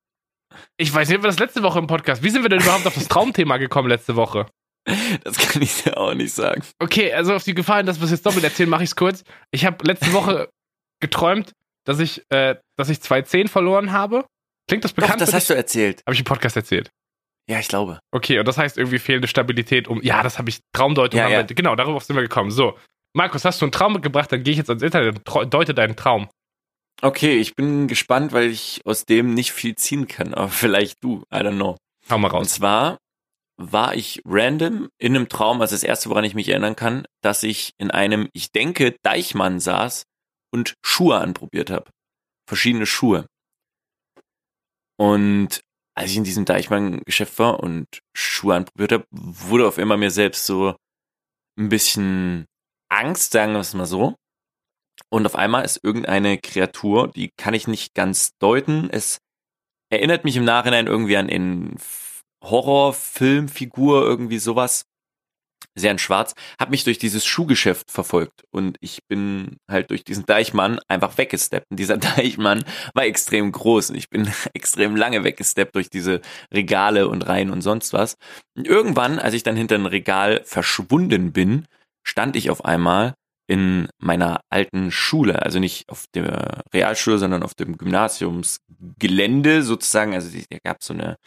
Ich 0.77 0.93
weiß 0.93 1.07
nicht, 1.07 1.17
haben 1.17 1.23
wir 1.23 1.29
das 1.29 1.39
letzte 1.39 1.63
Woche 1.63 1.79
im 1.79 1.87
Podcast. 1.87 2.23
Wie 2.23 2.29
sind 2.29 2.43
wir 2.43 2.49
denn 2.49 2.61
überhaupt 2.61 2.85
auf 2.85 2.93
das 2.93 3.07
Traumthema 3.07 3.57
gekommen 3.57 3.87
letzte 3.87 4.15
Woche? 4.15 4.47
Das 5.23 5.37
kann 5.37 5.61
ich 5.61 5.83
dir 5.83 5.97
auch 5.97 6.13
nicht 6.13 6.33
sagen. 6.33 6.63
Okay, 6.79 7.13
also 7.13 7.35
auf 7.35 7.43
die 7.43 7.53
Gefahr, 7.53 7.77
hin, 7.77 7.85
dass 7.85 7.99
wir 7.99 8.05
es 8.05 8.11
jetzt 8.11 8.25
doppelt 8.25 8.43
erzählen, 8.43 8.69
mache 8.69 8.83
ich 8.83 8.89
es 8.89 8.95
kurz. 8.95 9.23
Ich 9.51 9.65
habe 9.65 9.85
letzte 9.85 10.11
Woche 10.13 10.49
geträumt, 10.99 11.53
dass 11.85 11.99
ich, 11.99 12.23
äh, 12.29 12.55
dass 12.77 12.89
ich 12.89 13.01
zwei 13.01 13.21
Zehen 13.21 13.47
verloren 13.47 13.91
habe. 13.91 14.25
Klingt 14.67 14.83
das 14.83 14.93
Doch, 14.93 15.03
bekannt? 15.03 15.21
das 15.21 15.33
hast 15.33 15.49
du 15.49 15.53
erzählt. 15.53 16.01
Habe 16.05 16.13
ich 16.13 16.19
im 16.19 16.25
Podcast 16.25 16.55
erzählt. 16.55 16.89
Ja, 17.49 17.59
ich 17.59 17.67
glaube. 17.67 17.99
Okay, 18.11 18.39
und 18.39 18.47
das 18.47 18.57
heißt 18.57 18.77
irgendwie 18.77 18.99
fehlende 18.99 19.27
Stabilität 19.27 19.87
um. 19.87 20.01
Ja, 20.01 20.23
das 20.23 20.39
habe 20.39 20.49
ich 20.49 20.59
Traumdeutung. 20.73 21.19
Ja, 21.19 21.27
ja. 21.29 21.47
Wir, 21.47 21.55
genau, 21.55 21.75
darauf 21.75 22.03
sind 22.03 22.15
wir 22.15 22.23
gekommen. 22.23 22.51
So, 22.51 22.77
Markus, 23.13 23.45
hast 23.45 23.61
du 23.61 23.65
einen 23.65 23.71
Traum 23.71 23.93
mitgebracht? 23.93 24.31
Dann 24.31 24.43
gehe 24.43 24.51
ich 24.51 24.57
jetzt 24.57 24.69
ans 24.69 24.83
Internet 24.83 25.29
und 25.29 25.53
deute 25.53 25.73
deinen 25.73 25.95
Traum. 25.95 26.27
Okay, 27.03 27.37
ich 27.39 27.55
bin 27.55 27.87
gespannt, 27.87 28.31
weil 28.31 28.49
ich 28.49 28.81
aus 28.85 29.05
dem 29.05 29.33
nicht 29.33 29.51
viel 29.53 29.75
ziehen 29.75 30.07
kann. 30.07 30.33
Aber 30.33 30.49
vielleicht 30.49 31.03
du, 31.03 31.23
I 31.33 31.37
don't 31.37 31.55
know. 31.55 31.77
Hau 32.09 32.17
mal 32.17 32.27
Und 32.27 32.33
raus. 32.33 32.49
zwar 32.49 32.97
war 33.57 33.95
ich 33.95 34.21
random 34.25 34.89
in 34.99 35.15
einem 35.15 35.29
Traum, 35.29 35.61
also 35.61 35.75
das 35.75 35.83
erste, 35.83 36.09
woran 36.09 36.23
ich 36.23 36.33
mich 36.33 36.49
erinnern 36.49 36.75
kann, 36.75 37.05
dass 37.21 37.43
ich 37.43 37.73
in 37.77 37.91
einem, 37.91 38.27
ich 38.33 38.51
denke, 38.51 38.95
Deichmann 39.03 39.59
saß 39.59 40.03
und 40.51 40.73
Schuhe 40.83 41.17
anprobiert 41.19 41.69
habe. 41.69 41.91
Verschiedene 42.47 42.85
Schuhe. 42.85 43.27
Und 44.97 45.61
als 45.95 46.11
ich 46.11 46.17
in 46.17 46.23
diesem 46.23 46.45
Deichmann-Geschäft 46.45 47.37
war 47.39 47.59
und 47.59 47.85
Schuhe 48.15 48.55
anprobiert 48.55 48.91
habe, 48.93 49.05
wurde 49.11 49.67
auf 49.67 49.77
einmal 49.77 49.97
mir 49.97 50.11
selbst 50.11 50.45
so 50.45 50.75
ein 51.59 51.69
bisschen 51.69 52.45
Angst, 52.89 53.31
sagen 53.31 53.53
wir 53.53 53.59
es 53.59 53.73
mal 53.73 53.85
so. 53.85 54.15
Und 55.09 55.25
auf 55.25 55.35
einmal 55.35 55.65
ist 55.65 55.79
irgendeine 55.83 56.37
Kreatur, 56.37 57.09
die 57.09 57.31
kann 57.37 57.53
ich 57.53 57.67
nicht 57.67 57.93
ganz 57.93 58.31
deuten. 58.39 58.89
Es 58.89 59.19
erinnert 59.89 60.23
mich 60.23 60.37
im 60.37 60.45
Nachhinein 60.45 60.87
irgendwie 60.87 61.17
an 61.17 61.75
F- 61.75 62.21
Horrorfilmfigur, 62.43 64.03
irgendwie 64.03 64.39
sowas. 64.39 64.85
Sehr 65.73 65.91
in 65.91 65.99
schwarz, 65.99 66.33
hat 66.59 66.69
mich 66.69 66.83
durch 66.83 66.97
dieses 66.97 67.25
Schuhgeschäft 67.25 67.91
verfolgt 67.91 68.43
und 68.51 68.75
ich 68.81 68.99
bin 69.07 69.55
halt 69.69 69.89
durch 69.89 70.03
diesen 70.03 70.25
Deichmann 70.25 70.79
einfach 70.89 71.17
weggesteppt. 71.17 71.67
Und 71.71 71.77
dieser 71.77 71.97
Deichmann 71.97 72.65
war 72.93 73.05
extrem 73.05 73.51
groß 73.53 73.91
und 73.91 73.95
ich 73.95 74.09
bin 74.09 74.29
extrem 74.53 74.97
lange 74.97 75.23
weggesteppt 75.23 75.75
durch 75.75 75.89
diese 75.89 76.19
Regale 76.53 77.07
und 77.07 77.21
Reihen 77.21 77.51
und 77.51 77.61
sonst 77.61 77.93
was. 77.93 78.15
Und 78.57 78.67
irgendwann, 78.67 79.17
als 79.17 79.33
ich 79.33 79.43
dann 79.43 79.55
hinter 79.55 79.75
ein 79.75 79.85
Regal 79.85 80.41
verschwunden 80.43 81.31
bin, 81.31 81.67
stand 82.05 82.35
ich 82.35 82.49
auf 82.49 82.65
einmal 82.65 83.13
in 83.51 83.89
meiner 83.97 84.39
alten 84.49 84.91
Schule, 84.91 85.41
also 85.41 85.59
nicht 85.59 85.89
auf 85.89 86.05
der 86.15 86.63
Realschule, 86.73 87.17
sondern 87.17 87.43
auf 87.43 87.53
dem 87.53 87.77
Gymnasiumsgelände 87.77 89.61
sozusagen. 89.61 90.13
Also 90.13 90.29
da 90.49 90.57
gab 90.63 90.81
so 90.81 90.93
eine 90.93 91.17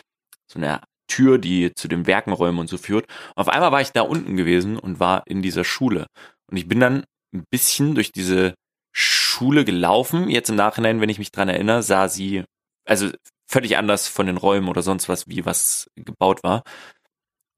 so 0.50 0.58
eine 0.58 0.80
Tür, 1.06 1.36
die 1.36 1.74
zu 1.74 1.86
den 1.86 2.06
Werkenräumen 2.06 2.60
und 2.60 2.70
so 2.70 2.78
führt. 2.78 3.04
Auf 3.36 3.48
einmal 3.50 3.72
war 3.72 3.82
ich 3.82 3.92
da 3.92 4.00
unten 4.00 4.38
gewesen 4.38 4.78
und 4.78 5.00
war 5.00 5.24
in 5.26 5.42
dieser 5.42 5.64
Schule. 5.64 6.06
Und 6.46 6.56
ich 6.56 6.66
bin 6.66 6.80
dann 6.80 7.04
ein 7.34 7.44
bisschen 7.50 7.94
durch 7.94 8.10
diese 8.10 8.54
Schule 8.90 9.66
gelaufen. 9.66 10.30
Jetzt 10.30 10.48
im 10.48 10.56
Nachhinein, 10.56 11.02
wenn 11.02 11.10
ich 11.10 11.18
mich 11.18 11.30
dran 11.30 11.50
erinnere, 11.50 11.82
sah 11.82 12.08
sie 12.08 12.44
also 12.86 13.10
völlig 13.46 13.76
anders 13.76 14.08
von 14.08 14.24
den 14.26 14.38
Räumen 14.38 14.68
oder 14.68 14.80
sonst 14.80 15.10
was, 15.10 15.28
wie 15.28 15.44
was 15.44 15.90
gebaut 15.94 16.42
war. 16.42 16.62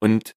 Und 0.00 0.32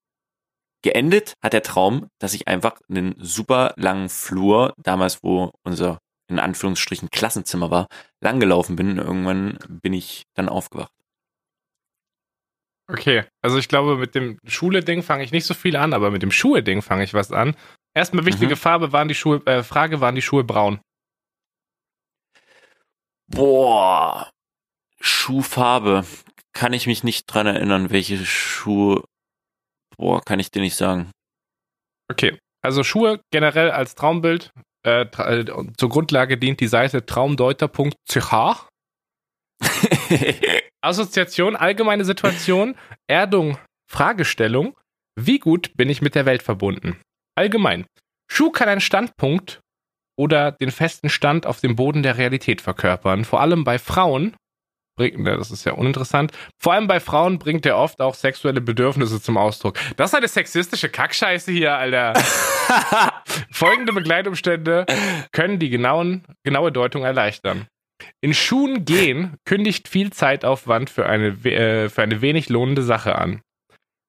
geendet 0.82 1.34
hat 1.44 1.54
der 1.54 1.64
Traum, 1.64 2.08
dass 2.20 2.34
ich 2.34 2.48
einfach 2.48 2.80
einen 2.90 3.16
super 3.18 3.74
langen 3.78 4.10
Flur, 4.10 4.74
damals 4.78 5.24
wo 5.24 5.52
unser 5.64 6.00
in 6.30 6.40
Anführungsstrichen 6.40 7.10
Klassenzimmer 7.10 7.72
war, 7.72 7.88
langgelaufen 8.22 8.76
bin. 8.76 8.92
Und 8.92 8.98
irgendwann 9.00 9.58
bin 9.82 9.94
ich 9.94 10.24
dann 10.36 10.48
aufgewacht. 10.48 10.92
Okay, 12.88 13.24
also 13.44 13.58
ich 13.58 13.68
glaube, 13.68 13.98
mit 13.98 14.16
dem 14.16 14.40
Schule-Ding 14.46 15.04
fange 15.04 15.24
ich 15.24 15.32
nicht 15.32 15.46
so 15.46 15.54
viel 15.54 15.76
an, 15.76 15.94
aber 15.94 16.10
mit 16.12 16.22
dem 16.24 16.32
Schuhe-Ding 16.32 16.82
fange 16.82 17.04
ich 17.04 17.14
was 17.14 17.32
an. 17.32 17.56
Erstmal 17.96 18.26
wichtige 18.26 18.54
Mhm. 18.56 18.60
Farbe 18.60 18.92
waren 18.92 19.08
die 19.08 19.16
Schuhe, 19.16 19.42
äh, 19.46 19.64
Frage, 19.64 20.02
waren 20.02 20.16
die 20.16 20.22
Schuhe 20.22 20.44
braun? 20.44 20.80
Boah, 23.28 24.32
Schuhfarbe. 25.00 26.06
Kann 26.54 26.74
ich 26.74 26.88
mich 26.88 27.04
nicht 27.04 27.28
dran 27.28 27.46
erinnern, 27.48 27.92
welche 27.92 28.18
Schuhe. 28.26 29.04
Boah, 30.00 30.24
kann 30.24 30.40
ich 30.40 30.50
dir 30.50 30.62
nicht 30.62 30.76
sagen. 30.76 31.12
Okay, 32.10 32.40
also 32.64 32.84
Schuhe 32.84 33.22
generell 33.32 33.70
als 33.72 33.96
Traumbild. 33.96 34.52
Äh, 34.84 35.08
tra 35.08 35.30
äh, 35.30 35.46
zur 35.78 35.90
Grundlage 35.90 36.38
dient 36.38 36.62
die 36.62 36.68
Seite 36.68 37.06
traumdeuter.ch. 37.06 38.34
Assoziation, 40.82 41.58
allgemeine 41.58 42.06
Situation, 42.06 42.76
Erdung, 43.08 43.58
Fragestellung. 43.92 44.78
Wie 45.20 45.40
gut 45.40 45.76
bin 45.76 45.90
ich 45.90 46.02
mit 46.02 46.16
der 46.16 46.26
Welt 46.26 46.44
verbunden? 46.44 47.02
Allgemein. 47.36 47.86
Schuh 48.32 48.52
kann 48.52 48.70
einen 48.70 48.80
Standpunkt 48.80 49.60
oder 50.18 50.54
den 50.54 50.72
festen 50.72 51.10
Stand 51.10 51.46
auf 51.46 51.60
dem 51.60 51.76
Boden 51.76 52.04
der 52.04 52.18
Realität 52.18 52.62
verkörpern. 52.62 53.26
Vor 53.26 53.42
allem 53.42 53.66
bei 53.66 53.78
Frauen 53.78 54.38
bringt, 55.00 55.18
ne, 55.20 55.38
das 55.38 55.50
ist 55.50 55.64
ja 55.64 55.74
uninteressant. 55.74 56.32
Vor 56.58 56.74
allem 56.74 56.88
bei 56.88 57.00
Frauen 57.00 57.40
bringt 57.40 57.66
er 57.66 57.78
oft 57.78 58.02
auch 58.02 58.14
sexuelle 58.14 58.60
Bedürfnisse 58.60 59.22
zum 59.22 59.38
Ausdruck. 59.38 59.78
Das 59.96 60.12
ist 60.12 60.16
eine 60.16 60.28
sexistische 60.28 60.90
Kackscheiße 60.90 61.52
hier, 61.52 61.76
Alter. 61.76 62.14
Folgende 63.52 63.94
Begleitumstände 63.94 64.86
können 65.32 65.58
die 65.58 65.70
genauen, 65.70 66.26
genaue 66.44 66.72
Deutung 66.72 67.04
erleichtern. 67.04 67.68
In 68.22 68.34
Schuhen 68.34 68.86
gehen 68.86 69.38
kündigt 69.46 69.88
viel 69.88 70.12
Zeitaufwand 70.12 70.90
für 70.90 71.06
eine, 71.06 71.30
äh, 71.46 71.90
für 71.90 72.02
eine 72.02 72.22
wenig 72.22 72.50
lohnende 72.50 72.84
Sache 72.84 73.16
an. 73.16 73.42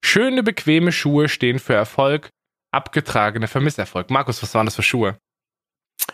Schöne, 0.05 0.43
bequeme 0.43 0.93
Schuhe 0.93 1.29
stehen 1.29 1.59
für 1.59 1.75
Erfolg, 1.75 2.31
abgetragene 2.73 3.47
für 3.49 3.61
Misserfolg. 3.61 4.11
Markus, 4.11 4.43
was 4.43 4.55
waren 4.55 4.67
das 4.67 4.77
für 4.77 4.83
Schuhe? 4.83 5.19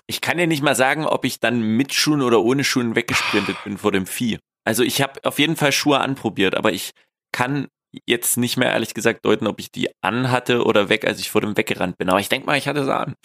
Ich 0.06 0.20
kann 0.20 0.38
dir 0.38 0.46
nicht 0.46 0.62
mal 0.62 0.74
sagen, 0.74 1.06
ob 1.06 1.24
ich 1.24 1.40
dann 1.40 1.60
mit 1.76 1.94
Schuhen 1.94 2.22
oder 2.22 2.42
ohne 2.42 2.64
Schuhen 2.64 2.94
weggesprintet 2.94 3.56
bin 3.64 3.78
vor 3.78 3.92
dem 3.92 4.06
Vieh. 4.06 4.38
Also 4.66 4.82
ich 4.82 5.00
habe 5.00 5.20
auf 5.24 5.38
jeden 5.38 5.56
Fall 5.56 5.72
Schuhe 5.72 6.00
anprobiert, 6.00 6.56
aber 6.56 6.72
ich 6.72 6.90
kann 7.32 7.68
jetzt 8.06 8.36
nicht 8.36 8.56
mehr 8.56 8.72
ehrlich 8.72 8.94
gesagt 8.94 9.24
deuten, 9.24 9.46
ob 9.46 9.60
ich 9.60 9.70
die 9.70 9.88
anhatte 10.02 10.64
oder 10.64 10.88
weg, 10.88 11.06
als 11.06 11.20
ich 11.20 11.30
vor 11.30 11.40
dem 11.40 11.56
weggerannt 11.56 11.96
bin. 11.98 12.08
Aber 12.10 12.20
ich 12.20 12.28
denke 12.28 12.46
mal, 12.46 12.58
ich 12.58 12.68
hatte 12.68 12.84
sie 12.84 12.94
an. 12.94 13.14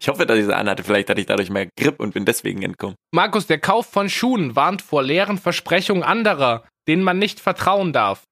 Ich 0.00 0.08
hoffe, 0.08 0.26
dass 0.26 0.36
ich 0.36 0.46
sie 0.46 0.56
anhatte. 0.56 0.82
Vielleicht 0.82 1.08
hatte 1.08 1.20
ich 1.20 1.28
dadurch 1.28 1.48
mehr 1.48 1.68
Grip 1.78 2.00
und 2.00 2.12
bin 2.12 2.24
deswegen 2.24 2.60
entkommen. 2.62 2.96
Markus, 3.14 3.46
der 3.46 3.60
Kauf 3.60 3.86
von 3.86 4.10
Schuhen 4.10 4.56
warnt 4.56 4.82
vor 4.82 5.04
leeren 5.04 5.38
Versprechungen 5.38 6.02
anderer, 6.02 6.66
denen 6.88 7.04
man 7.04 7.20
nicht 7.20 7.38
vertrauen 7.38 7.92
darf. 7.92 8.24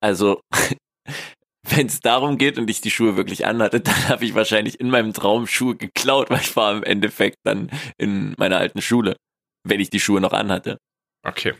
Also, 0.00 0.40
wenn 1.68 1.88
es 1.88 1.98
darum 1.98 2.38
geht 2.38 2.56
und 2.56 2.70
ich 2.70 2.82
die 2.82 2.92
Schuhe 2.92 3.16
wirklich 3.16 3.46
anhatte, 3.46 3.80
dann 3.80 4.08
habe 4.08 4.24
ich 4.24 4.36
wahrscheinlich 4.36 4.78
in 4.78 4.90
meinem 4.90 5.12
Traum 5.12 5.48
Schuhe 5.48 5.74
geklaut, 5.74 6.30
weil 6.30 6.40
ich 6.40 6.54
war 6.54 6.76
im 6.76 6.84
Endeffekt 6.84 7.38
dann 7.42 7.68
in 7.98 8.34
meiner 8.38 8.58
alten 8.58 8.80
Schule, 8.80 9.16
wenn 9.64 9.80
ich 9.80 9.90
die 9.90 10.00
Schuhe 10.00 10.20
noch 10.20 10.32
anhatte. 10.32 10.78
Okay. 11.22 11.54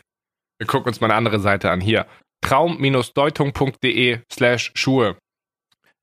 Wir 0.57 0.67
gucken 0.67 0.87
uns 0.87 1.01
mal 1.01 1.07
eine 1.07 1.15
andere 1.15 1.39
Seite 1.39 1.69
an. 1.69 1.81
Hier. 1.81 2.07
Traum-deutung.de 2.41 4.19
slash 4.31 4.71
Schuhe. 4.75 5.17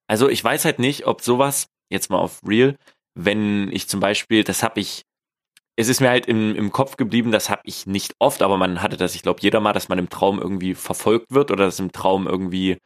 Also 0.09 0.29
ich 0.29 0.43
weiß 0.43 0.65
halt 0.65 0.79
nicht, 0.79 1.07
ob 1.07 1.23
sowas, 1.23 1.69
jetzt 1.91 2.11
mal 2.11 2.19
auf 2.19 2.41
Real, 2.47 2.77
wenn 3.15 3.71
ich 3.73 3.89
zum 3.89 4.01
Beispiel, 4.01 4.45
das 4.45 4.63
habe 4.63 4.81
ich, 4.81 5.03
es 5.77 5.89
ist 5.89 6.01
mir 6.01 6.11
halt 6.11 6.27
im, 6.27 6.55
im 6.55 6.71
Kopf 6.73 6.97
geblieben, 6.97 7.33
das 7.33 7.49
habe 7.49 7.63
ich 7.65 7.87
nicht 7.87 8.15
oft, 8.19 8.43
aber 8.43 8.57
man 8.57 8.83
hatte 8.83 8.97
das, 8.97 9.15
ich 9.15 9.23
glaube, 9.23 9.41
jeder 9.41 9.61
mal, 9.61 9.73
dass 9.73 9.89
man 9.89 9.99
im 9.99 10.11
Traum 10.11 10.39
irgendwie 10.39 10.75
verfolgt 10.75 11.31
wird 11.31 11.51
oder 11.51 11.67
dass 11.67 11.79
im 11.79 11.93
Traum 11.93 12.27
irgendwie 12.27 12.79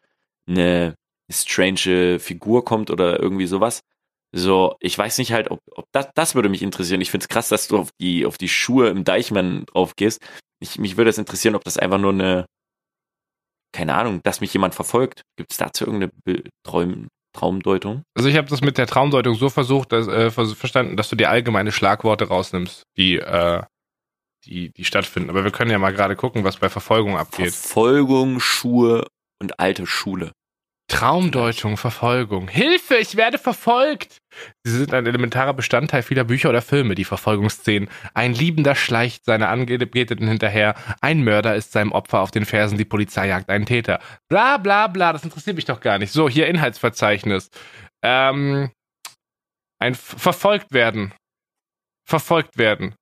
eine, 0.49 0.95
strange 1.31 2.19
Figur 2.21 2.65
kommt 2.65 2.91
oder 2.91 3.21
irgendwie 3.21 3.47
sowas. 3.47 3.81
So, 4.37 4.77
ich 4.81 4.97
weiß 4.99 5.17
nicht 5.17 5.33
halt, 5.33 5.51
ob, 5.51 5.61
ob 5.71 5.87
das, 5.93 6.11
das 6.15 6.35
würde 6.35 6.51
mich 6.51 6.61
interessieren. 6.61 7.01
Ich 7.01 7.11
finde 7.11 7.25
es 7.25 7.29
krass, 7.29 7.49
dass 7.49 7.69
du 7.69 7.79
auf 7.79 7.89
die, 7.99 8.27
auf 8.27 8.37
die 8.37 8.51
Schuhe 8.51 8.89
im 8.89 9.03
Deichmann 9.03 9.65
drauf 9.65 9.97
gehst. 9.97 10.21
Ich, 10.61 10.79
mich 10.79 10.99
würde 10.99 11.09
es 11.09 11.17
interessieren, 11.17 11.55
ob 11.55 11.65
das 11.65 11.79
einfach 11.79 11.99
nur 11.99 12.13
eine, 12.13 12.45
keine 13.73 13.95
Ahnung, 13.95 14.21
dass 14.25 14.43
mich 14.43 14.53
jemand 14.53 14.75
verfolgt. 14.75 15.23
Gibt 15.37 15.53
es 15.53 15.57
dazu 15.57 15.87
irgendeine 15.87 16.13
Be 16.25 16.45
Traum, 16.65 17.09
Traumdeutung? 17.33 18.03
Also 18.15 18.29
ich 18.29 18.37
habe 18.37 18.49
das 18.49 18.61
mit 18.61 18.77
der 18.77 18.87
Traumdeutung 18.87 19.37
so 19.37 19.49
versucht, 19.49 19.93
dass, 19.93 20.07
äh, 20.07 20.31
verstanden, 20.31 20.99
dass 20.99 21.09
du 21.09 21.17
dir 21.17 21.31
allgemeine 21.31 21.73
Schlagworte 21.73 22.29
rausnimmst, 22.29 22.83
die, 22.99 23.17
äh, 23.17 23.63
die, 24.45 24.71
die 24.71 24.85
stattfinden. 24.85 25.31
Aber 25.31 25.45
wir 25.45 25.51
können 25.51 25.71
ja 25.71 25.79
mal 25.79 25.95
gerade 25.95 26.15
gucken, 26.15 26.45
was 26.45 26.59
bei 26.59 26.69
Verfolgung 26.69 27.17
abgeht. 27.17 27.55
Verfolgung, 27.55 28.39
Schuhe 28.41 29.07
und 29.41 29.59
alte 29.61 29.87
Schule. 29.87 30.33
Traumdeutung, 30.89 31.77
Verfolgung. 31.77 32.47
Hilfe, 32.49 32.97
ich 32.97 33.17
werde 33.17 33.39
verfolgt! 33.39 34.19
Sie 34.65 34.71
sind 34.79 34.95
ein 34.95 35.07
elementarer 35.07 35.53
Bestandteil 35.53 36.03
vieler 36.03 36.23
Bücher 36.25 36.49
oder 36.51 36.63
Filme, 36.63 36.95
die 36.95 37.05
Verfolgungsszenen. 37.05 37.89
Ein 38.15 38.35
Liebender 38.35 38.77
schleicht 38.77 39.25
seiner 39.25 39.49
Angebeteten 39.49 40.29
hinterher. 40.29 40.77
Ein 41.01 41.25
Mörder 41.25 41.57
ist 41.57 41.73
seinem 41.73 41.91
Opfer 41.93 42.21
auf 42.21 42.31
den 42.31 42.45
Fersen. 42.45 42.79
Die 42.79 42.85
Polizei 42.85 43.27
jagt 43.29 43.51
einen 43.51 43.67
Täter. 43.67 43.99
Bla 44.29 44.59
bla 44.59 44.87
bla, 44.87 45.13
das 45.13 45.25
interessiert 45.25 45.57
mich 45.57 45.65
doch 45.65 45.81
gar 45.81 45.99
nicht. 45.99 46.13
So, 46.13 46.29
hier 46.29 46.47
Inhaltsverzeichnis. 46.47 47.51
Ähm, 48.03 48.71
ein 49.81 49.95
Verfolgt 49.95 50.73
werden. 50.73 51.13
Verfolgt 52.09 52.59
werden. 52.59 52.95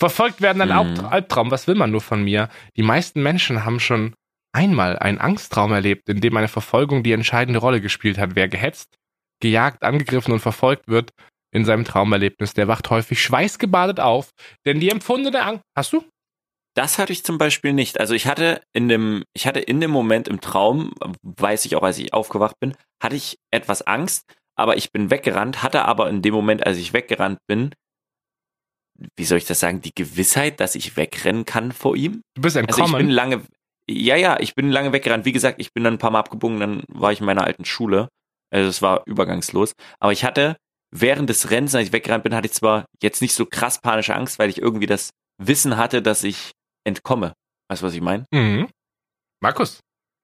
Verfolgt 0.00 0.40
werden, 0.40 0.62
ein 0.62 0.96
Hm. 0.98 1.06
Albtraum. 1.06 1.50
Was 1.52 1.68
will 1.68 1.74
man 1.76 1.90
nur 1.90 2.00
von 2.00 2.24
mir? 2.24 2.48
Die 2.76 2.82
meisten 2.82 3.22
Menschen 3.22 3.64
haben 3.64 3.78
schon 3.80 4.14
einmal 4.58 4.98
einen 4.98 5.18
Angsttraum 5.18 5.72
erlebt, 5.72 6.08
in 6.08 6.20
dem 6.20 6.36
eine 6.36 6.48
Verfolgung 6.48 7.02
die 7.02 7.12
entscheidende 7.12 7.60
Rolle 7.60 7.80
gespielt 7.80 8.18
hat. 8.18 8.34
Wer 8.34 8.48
gehetzt, 8.48 8.96
gejagt, 9.40 9.84
angegriffen 9.84 10.32
und 10.32 10.40
verfolgt 10.40 10.88
wird 10.88 11.12
in 11.54 11.64
seinem 11.64 11.84
Traumerlebnis, 11.84 12.52
der 12.54 12.68
wacht 12.68 12.90
häufig 12.90 13.22
schweißgebadet 13.22 14.00
auf, 14.00 14.30
denn 14.66 14.80
die 14.80 14.90
empfundene 14.90 15.42
Angst. 15.42 15.62
Hast 15.76 15.92
du? 15.92 16.04
Das 16.74 16.98
hatte 16.98 17.12
ich 17.12 17.24
zum 17.24 17.38
Beispiel 17.38 17.72
nicht. 17.72 17.98
Also 17.98 18.14
ich 18.14 18.26
hatte 18.26 18.60
in 18.72 18.88
dem, 18.88 19.24
ich 19.34 19.46
hatte 19.46 19.60
in 19.60 19.80
dem 19.80 19.90
Moment 19.90 20.28
im 20.28 20.40
Traum, 20.40 20.92
weiß 21.22 21.64
ich 21.64 21.76
auch, 21.76 21.82
als 21.82 21.98
ich 21.98 22.12
aufgewacht 22.12 22.56
bin, 22.60 22.74
hatte 23.02 23.16
ich 23.16 23.38
etwas 23.50 23.82
Angst, 23.82 24.24
aber 24.56 24.76
ich 24.76 24.92
bin 24.92 25.10
weggerannt, 25.10 25.62
hatte 25.62 25.84
aber 25.84 26.08
in 26.10 26.20
dem 26.20 26.34
Moment, 26.34 26.66
als 26.66 26.78
ich 26.78 26.92
weggerannt 26.92 27.38
bin, 27.48 27.72
wie 29.16 29.24
soll 29.24 29.38
ich 29.38 29.46
das 29.46 29.60
sagen, 29.60 29.80
die 29.80 29.94
Gewissheit, 29.94 30.60
dass 30.60 30.74
ich 30.74 30.96
wegrennen 30.96 31.44
kann 31.44 31.72
vor 31.72 31.96
ihm. 31.96 32.22
Du 32.34 32.42
bist 32.42 32.56
Also 32.56 32.68
ich 32.68 32.76
entkommen. 32.76 32.98
bin 33.06 33.10
lange, 33.10 33.42
ja, 33.90 34.16
ja, 34.16 34.38
ich 34.40 34.54
bin 34.54 34.70
lange 34.70 34.92
weggerannt. 34.92 35.24
Wie 35.24 35.32
gesagt, 35.32 35.60
ich 35.60 35.72
bin 35.72 35.84
dann 35.84 35.94
ein 35.94 35.98
paar 35.98 36.10
Mal 36.10 36.20
abgebogen, 36.20 36.60
dann 36.60 36.82
war 36.88 37.12
ich 37.12 37.20
in 37.20 37.26
meiner 37.26 37.44
alten 37.44 37.64
Schule. 37.64 38.08
Also 38.50 38.68
es 38.68 38.82
war 38.82 39.02
übergangslos. 39.06 39.74
Aber 39.98 40.12
ich 40.12 40.24
hatte 40.24 40.56
während 40.90 41.28
des 41.28 41.50
Rennens, 41.50 41.74
als 41.74 41.88
ich 41.88 41.92
weggerannt 41.92 42.24
bin, 42.24 42.34
hatte 42.34 42.46
ich 42.46 42.54
zwar 42.54 42.86
jetzt 43.02 43.20
nicht 43.22 43.34
so 43.34 43.46
krass 43.46 43.80
panische 43.80 44.14
Angst, 44.14 44.38
weil 44.38 44.50
ich 44.50 44.60
irgendwie 44.60 44.86
das 44.86 45.10
Wissen 45.38 45.76
hatte, 45.76 46.02
dass 46.02 46.24
ich 46.24 46.52
entkomme. 46.84 47.34
Weißt 47.68 47.82
du, 47.82 47.86
was 47.86 47.94
ich 47.94 48.00
meine? 48.00 48.26
mhm. 48.32 48.68
Markus, 49.40 49.80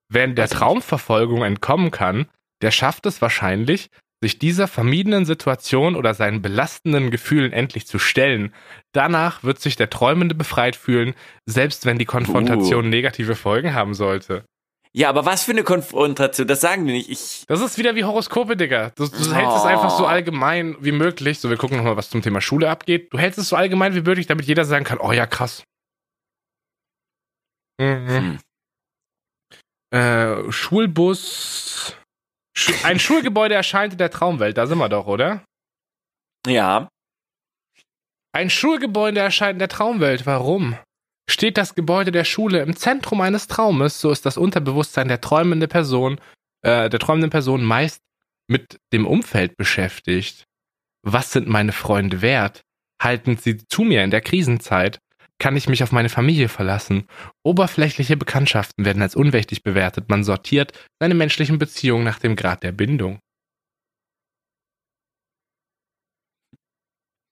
wer 0.09 0.25
in 0.25 0.35
der. 0.35 0.49
Traumverfolgung 0.49 1.45
entkommen 1.45 1.91
kann, 1.91 2.29
der 2.63 2.71
schafft 2.71 3.07
es 3.07 3.23
wahrscheinlich, 3.23 3.89
sich 4.25 4.39
dieser 4.39 4.69
vermiedenen 4.69 5.27
Situation 5.27 5.97
oder 5.97 6.15
seinen 6.15 6.41
belastenden 6.41 7.11
Gefühlen 7.11 7.53
endlich 7.53 7.87
zu 7.87 7.99
stellen. 7.99 8.55
Danach 8.93 9.45
wird 9.45 9.61
sich 9.61 9.77
der 9.77 9.91
Träumende 9.91 10.35
befreit 10.35 10.77
fühlen, 10.77 11.13
selbst 11.45 11.85
wenn 11.85 11.99
die 11.99 12.07
Konfrontation 12.07 12.89
negative 12.89 13.37
Folgen 13.37 13.75
haben 13.75 13.93
sollte. 13.93 14.47
Ja, 14.95 15.11
aber 15.11 15.27
was 15.27 15.45
für 15.45 15.51
eine 15.53 15.63
Konfrontation? 15.63 16.47
Das 16.47 16.63
sagen 16.63 16.87
die 16.87 16.95
nicht. 16.95 17.11
Ich. 17.11 17.45
Das 17.49 17.61
ist 17.61 17.77
wieder 17.77 17.97
wie 17.97 18.05
Horoskope, 18.05 18.57
Digga. 18.57 18.93
Du, 18.97 19.07
du 19.07 19.35
hältst 19.35 19.57
es 19.57 19.63
Oh. 19.65 19.67
einfach 19.67 19.91
so 19.91 20.07
allgemein 20.07 20.77
wie 20.81 20.93
möglich. 20.93 21.39
So, 21.39 21.51
wir 21.51 21.57
gucken 21.59 21.77
nochmal, 21.77 21.97
was 21.99 22.09
zum 22.09 22.23
Thema 22.23 22.41
Schule 22.41 22.71
abgeht. 22.71 23.13
Du 23.13 23.19
hältst 23.19 23.39
es 23.39 23.49
so 23.51 23.57
allgemein 23.57 23.95
wie 23.95 24.01
möglich, 24.01 24.27
damit 24.27 24.47
jeder 24.47 24.65
sagen 24.65 24.85
kann, 24.87 24.99
oh 25.01 25.13
ja, 25.13 25.27
krass. 25.27 25.65
Mhm. 27.79 28.09
Hm. 28.09 28.39
Äh, 29.91 30.51
Schulbus. 30.53 31.97
Ein 32.83 32.99
Schulgebäude 33.01 33.55
erscheint 33.55 33.95
in 33.95 33.99
der 33.99 34.11
Traumwelt. 34.11 34.57
Da 34.57 34.67
sind 34.67 34.79
wir 34.79 34.89
doch, 34.89 35.07
oder? 35.07 35.45
Ja. 36.47 36.89
Ein 38.33 38.51
Schulgebäude 38.51 39.21
erscheint 39.21 39.55
in 39.55 39.59
der 39.59 39.69
Traumwelt. 39.69 40.27
Warum? 40.27 40.77
Steht 41.29 41.57
das 41.57 41.75
Gebäude 41.75 42.13
der 42.13 42.25
Schule 42.25 42.63
im 42.63 42.77
Zentrum 42.77 43.21
eines 43.21 43.47
Traumes, 43.49 44.01
so 44.01 44.11
ist 44.11 44.27
das 44.27 44.37
Unterbewusstsein 44.37 45.09
der 45.09 45.23
träumenden 45.23 45.71
Person, 45.71 46.21
äh, 46.63 46.91
der 46.91 47.01
träumenden 47.01 47.31
Person 47.31 47.65
meist 47.65 48.03
mit 48.47 48.79
dem 48.93 49.07
Umfeld 49.07 49.57
beschäftigt. 49.57 50.45
Was 51.03 51.33
sind 51.33 51.49
meine 51.49 51.73
Freunde 51.73 52.21
wert? 52.21 52.61
Halten 53.03 53.37
sie 53.39 53.57
zu 53.57 53.83
mir 53.83 54.05
in 54.05 54.11
der 54.11 54.21
Krisenzeit? 54.21 54.99
Kann 55.39 55.57
ich 55.57 55.69
mich 55.69 55.83
auf 55.83 55.93
meine 55.93 56.09
Familie 56.09 56.49
verlassen? 56.49 57.09
Oberflächliche 57.45 58.17
Bekanntschaften 58.17 58.85
werden 58.85 59.03
als 59.03 59.17
unwichtig 59.17 59.63
bewertet. 59.63 60.09
Man 60.09 60.25
sortiert 60.25 60.73
seine 61.01 61.15
menschlichen 61.15 61.59
Beziehungen 61.59 62.05
nach 62.05 62.19
dem 62.19 62.37
Grad 62.37 62.63
der 62.63 62.73
Bindung. 62.73 63.19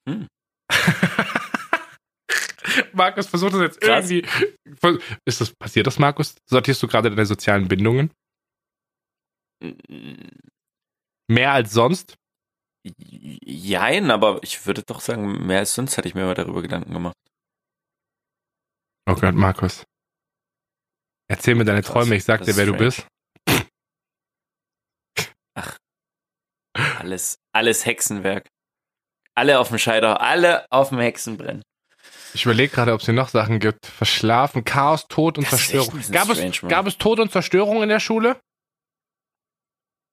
Hm. 0.09 0.26
Markus 2.92 3.26
versucht 3.26 3.55
das 3.55 3.61
jetzt 3.61 3.80
Krass. 3.80 4.11
irgendwie. 4.11 5.00
Ist 5.24 5.40
das 5.40 5.53
passiert 5.55 5.86
das, 5.86 5.98
Markus? 5.98 6.36
Sortierst 6.48 6.82
du 6.82 6.88
gerade 6.88 7.11
deine 7.11 7.26
sozialen 7.26 7.68
Bindungen? 7.68 8.11
Mehr 11.28 11.53
als 11.53 11.72
sonst? 11.72 12.16
Jein, 12.84 14.11
aber 14.11 14.40
ich 14.42 14.66
würde 14.66 14.82
doch 14.82 15.00
sagen, 15.00 15.46
mehr 15.46 15.61
als 15.61 15.74
sonst 15.74 15.96
hatte 15.96 16.09
ich 16.09 16.14
mir 16.14 16.24
mal 16.24 16.34
darüber 16.34 16.62
Gedanken 16.62 16.92
gemacht. 16.92 17.14
Oh 19.09 19.14
Gott, 19.14 19.34
Markus. 19.34 19.84
Erzähl 21.28 21.55
mir 21.55 21.64
deine 21.64 21.82
Träume, 21.82 22.14
ich 22.14 22.24
sag 22.24 22.42
dir, 22.44 22.57
wer 22.57 22.66
du 22.66 22.74
strange. 22.74 22.84
bist. 22.84 23.07
Alles, 26.74 27.38
alles 27.55 27.84
Hexenwerk. 27.84 28.48
Alle 29.34 29.59
auf 29.59 29.68
dem 29.68 29.78
Scheider, 29.78 30.20
alle 30.20 30.66
auf 30.70 30.90
dem 30.90 30.98
Hexenbrennen. 30.98 31.62
Ich 32.34 32.44
überlege 32.44 32.72
gerade, 32.74 32.92
ob 32.92 33.00
es 33.00 33.07
hier 33.07 33.14
noch 33.14 33.28
Sachen 33.28 33.59
gibt. 33.61 33.86
Verschlafen, 33.86 34.64
Chaos, 34.64 35.07
Tod 35.09 35.36
und 35.38 35.44
Das 35.44 35.50
Zerstörung. 35.68 36.00
Gab 36.11 36.28
es, 36.30 36.62
Mann. 36.62 36.70
gab 36.70 36.86
es 36.86 36.96
Tod 36.98 37.18
und 37.20 37.30
Zerstörung 37.30 37.82
in 37.82 37.88
der 37.88 38.00
Schule? 38.00 38.40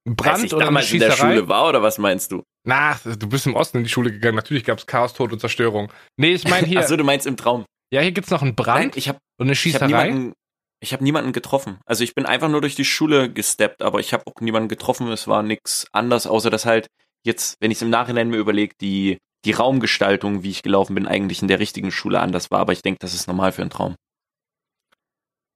Als 0.07 0.15
Brand 0.15 0.43
ich 0.45 0.53
oder 0.53 0.65
damals 0.65 0.91
in 0.91 0.99
der? 0.99 1.11
Schule 1.11 1.47
war, 1.47 1.67
oder 1.69 1.81
was 1.81 1.97
meinst 1.97 2.31
du? 2.31 2.43
Na, 2.65 2.95
du 3.03 3.29
bist 3.29 3.45
im 3.45 3.55
Osten 3.55 3.77
in 3.77 3.83
die 3.83 3.89
Schule 3.89 4.11
gegangen. 4.11 4.35
Natürlich 4.35 4.63
gab 4.65 4.79
es 4.79 4.85
Chaos, 4.85 5.13
Tod 5.13 5.31
und 5.31 5.39
Zerstörung. 5.39 5.91
Nee, 6.17 6.33
ich 6.33 6.47
meine 6.47 6.67
hier. 6.67 6.79
Achso, 6.79 6.97
du 6.97 7.03
meinst 7.03 7.25
im 7.27 7.37
Traum. 7.37 7.65
Ja, 7.91 8.01
hier 8.01 8.11
gibt's 8.11 8.29
noch 8.29 8.41
einen 8.41 8.55
Brand 8.55 8.79
Nein, 8.79 8.91
ich 8.95 9.09
habe 9.09 9.19
und 9.37 9.47
eine 9.47 9.53
ich 9.53 9.59
hab 9.59 9.63
Schießerei. 9.63 9.87
niemanden, 9.87 10.33
ich 10.79 10.93
hab 10.93 11.01
niemanden 11.01 11.33
getroffen. 11.33 11.79
Also 11.85 12.03
ich 12.03 12.15
bin 12.15 12.25
einfach 12.25 12.49
nur 12.49 12.61
durch 12.61 12.75
die 12.75 12.85
Schule 12.85 13.31
gesteppt, 13.31 13.81
aber 13.81 13.99
ich 13.99 14.13
habe 14.13 14.23
auch 14.27 14.39
niemanden 14.41 14.69
getroffen. 14.69 15.07
Es 15.09 15.27
war 15.27 15.43
nichts 15.43 15.87
anders, 15.91 16.27
außer 16.27 16.49
dass 16.49 16.65
halt 16.65 16.87
jetzt, 17.25 17.57
wenn 17.59 17.71
ich 17.71 17.77
es 17.77 17.81
im 17.81 17.89
Nachhinein 17.89 18.29
mir 18.29 18.37
überlege, 18.37 18.75
die, 18.79 19.17
die 19.45 19.51
Raumgestaltung, 19.51 20.43
wie 20.43 20.51
ich 20.51 20.63
gelaufen 20.63 20.95
bin, 20.95 21.07
eigentlich 21.07 21.41
in 21.41 21.47
der 21.47 21.59
richtigen 21.59 21.91
Schule 21.91 22.19
anders 22.19 22.51
war. 22.51 22.59
Aber 22.59 22.73
ich 22.73 22.81
denke, 22.81 22.99
das 22.99 23.13
ist 23.13 23.27
normal 23.27 23.51
für 23.51 23.61
einen 23.61 23.71
Traum. 23.71 23.95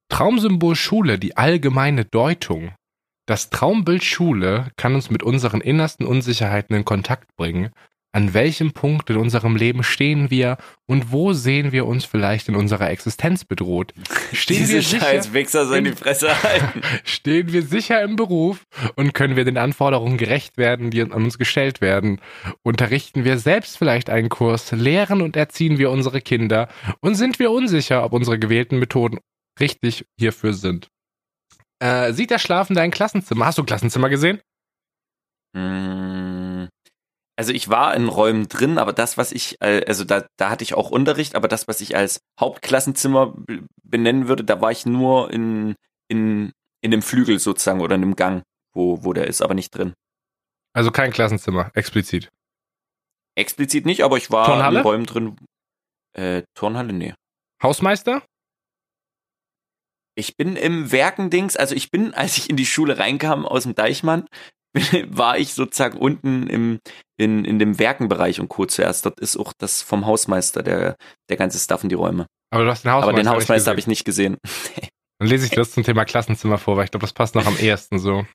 Traumsymbol 0.10 0.76
Schule, 0.76 1.18
die 1.18 1.38
allgemeine 1.38 2.06
Deutung. 2.06 2.74
Das 3.26 3.50
Traumbild 3.50 4.04
Schule 4.04 4.72
kann 4.76 4.96
uns 4.96 5.10
mit 5.10 5.24
unseren 5.24 5.62
innersten 5.62 6.06
Unsicherheiten 6.06 6.76
in 6.76 6.86
Kontakt 6.86 7.36
bringen. 7.38 7.72
An 8.16 8.36
welchem 8.36 8.74
Punkt 8.74 9.10
in 9.10 9.18
unserem 9.18 9.56
Leben 9.56 9.84
stehen 9.84 10.30
wir 10.30 10.58
und 10.86 11.12
wo 11.12 11.34
sehen 11.34 11.72
wir 11.72 11.88
uns 11.88 12.06
vielleicht 12.06 12.48
in 12.48 12.56
unserer 12.56 12.92
Existenz 12.92 13.44
bedroht? 13.44 13.92
Stehen 14.32 14.58
Diese 14.58 14.74
wir 14.76 14.82
sicher, 14.84 15.00
scheiß 15.00 15.34
Wichser 15.34 15.66
sollen 15.66 15.86
die 15.86 15.94
Fresse 15.94 16.44
halten. 16.44 16.82
stehen 17.04 17.52
wir 17.52 17.64
sicher 17.64 18.04
im 18.04 18.16
Beruf 18.16 18.68
und 18.96 19.16
können 19.16 19.36
wir 19.36 19.46
den 19.46 19.58
Anforderungen 19.58 20.18
gerecht 20.18 20.58
werden, 20.58 20.92
die 20.92 21.02
an 21.02 21.12
uns 21.12 21.40
gestellt 21.40 21.82
werden? 21.82 22.22
Unterrichten 22.62 23.26
wir 23.26 23.40
selbst 23.40 23.80
vielleicht 23.80 24.12
einen 24.12 24.30
Kurs, 24.30 24.72
lehren 24.72 25.22
und 25.22 25.36
erziehen 25.36 25.80
wir 25.80 25.90
unsere 25.90 26.22
Kinder 26.22 26.70
und 27.02 27.16
sind 27.16 27.40
wir 27.40 27.50
unsicher, 27.50 28.04
ob 28.04 28.14
unsere 28.14 28.38
gewählten 28.38 28.78
Methoden 28.78 29.18
richtig 29.60 30.06
hierfür 30.20 30.54
sind? 30.54 30.88
Äh, 31.80 32.14
sieht 32.14 32.30
der 32.30 32.38
Schlafende 32.38 32.82
ein 32.82 32.92
Klassenzimmer? 32.92 33.48
Hast 33.48 33.58
du 33.58 33.64
ein 33.64 33.66
Klassenzimmer 33.66 34.10
gesehen? 34.10 34.40
Mm, 35.54 36.43
Also 37.36 37.52
ich 37.52 37.70
war 37.70 37.96
in 37.96 38.08
Räumen 38.08 38.48
drin, 38.48 38.78
aber 38.78 38.94
das, 38.94 39.18
was 39.18 39.32
ich, 39.32 39.60
äh, 39.62 39.84
also 39.88 40.04
da, 40.04 40.28
da 40.38 40.50
hatte 40.50 40.64
ich 40.64 40.76
auch 40.76 40.92
Unterricht, 40.92 41.36
aber 41.36 41.48
das, 41.48 41.68
was 41.68 41.82
ich 41.82 41.96
als 41.96 42.22
Hauptklassenzimmer 42.40 43.36
benennen 43.84 44.28
würde, 44.28 44.44
da 44.44 44.62
war 44.62 44.72
ich 44.72 44.86
nur 44.86 45.32
in, 45.32 45.76
in, 46.08 46.52
in 46.82 46.92
dem 46.92 47.02
Flügel 47.02 47.40
sozusagen 47.40 47.82
oder 47.82 47.96
in 47.96 48.02
dem 48.02 48.16
Gang, 48.16 48.44
wo, 48.74 49.04
wo 49.04 49.14
der 49.14 49.28
ist, 49.28 49.42
aber 49.42 49.56
nicht 49.56 49.72
drin. 49.72 49.94
Also 50.74 50.92
kein 50.92 51.12
Klassenzimmer, 51.12 51.72
explizit. 51.74 52.30
Explizit 53.36 53.86
nicht, 53.86 54.04
aber 54.04 54.18
ich 54.18 54.30
war 54.30 54.46
Turnhalle? 54.46 54.80
in 54.80 54.86
Räumen 54.86 55.06
drin. 55.08 55.36
Äh, 56.14 56.44
Turnhalle, 56.54 56.94
nee. 56.94 57.16
Hausmeister? 57.64 58.22
Ich 60.16 60.38
bin 60.38 60.56
im 60.56 60.92
Werkendings, 60.92 61.58
also 61.58 61.74
ich 61.74 61.90
bin, 61.90 62.14
als 62.14 62.38
ich 62.38 62.50
in 62.50 62.58
die 62.58 62.66
Schule 62.66 63.00
reinkam 63.00 63.46
aus 63.46 63.64
dem 63.64 63.74
Deichmann, 63.74 64.28
war 65.08 65.38
ich 65.38 65.54
sozusagen 65.54 65.98
unten 65.98 66.48
im, 66.48 66.80
in, 67.18 67.46
in 67.46 67.60
dem 67.60 67.80
Werkenbereich 67.80 68.40
und 68.40 68.50
Co. 68.50 68.66
zuerst. 68.66 69.06
Dort 69.06 69.20
ist 69.20 69.38
auch 69.38 69.54
das 69.58 69.82
vom 69.82 70.06
Hausmeister, 70.06 70.64
der, 70.64 70.96
der 71.30 71.38
ganze 71.38 71.60
Stuff 71.60 71.84
in 71.84 71.90
die 71.90 71.96
Räume. 71.96 72.26
Aber 72.52 72.66
du 72.66 72.72
hast 72.72 72.84
den 72.84 72.92
Hausmeister. 72.92 73.10
Aber 73.10 73.18
den 73.18 73.30
Hausmeister 73.30 73.70
habe 73.72 73.80
ich 73.80 73.88
nicht 73.88 74.06
gesehen. 74.06 74.38
Dann 75.20 75.30
lese 75.30 75.46
ich 75.46 75.52
das 75.52 75.72
zum 75.72 75.84
Thema 75.84 76.06
Klassenzimmer 76.06 76.58
vor, 76.58 76.76
weil 76.76 76.86
ich 76.86 76.92
glaube, 76.92 77.06
das 77.06 77.14
passt 77.14 77.36
noch 77.36 77.46
am 77.46 77.58
ehesten 77.58 78.00
so. 78.00 78.26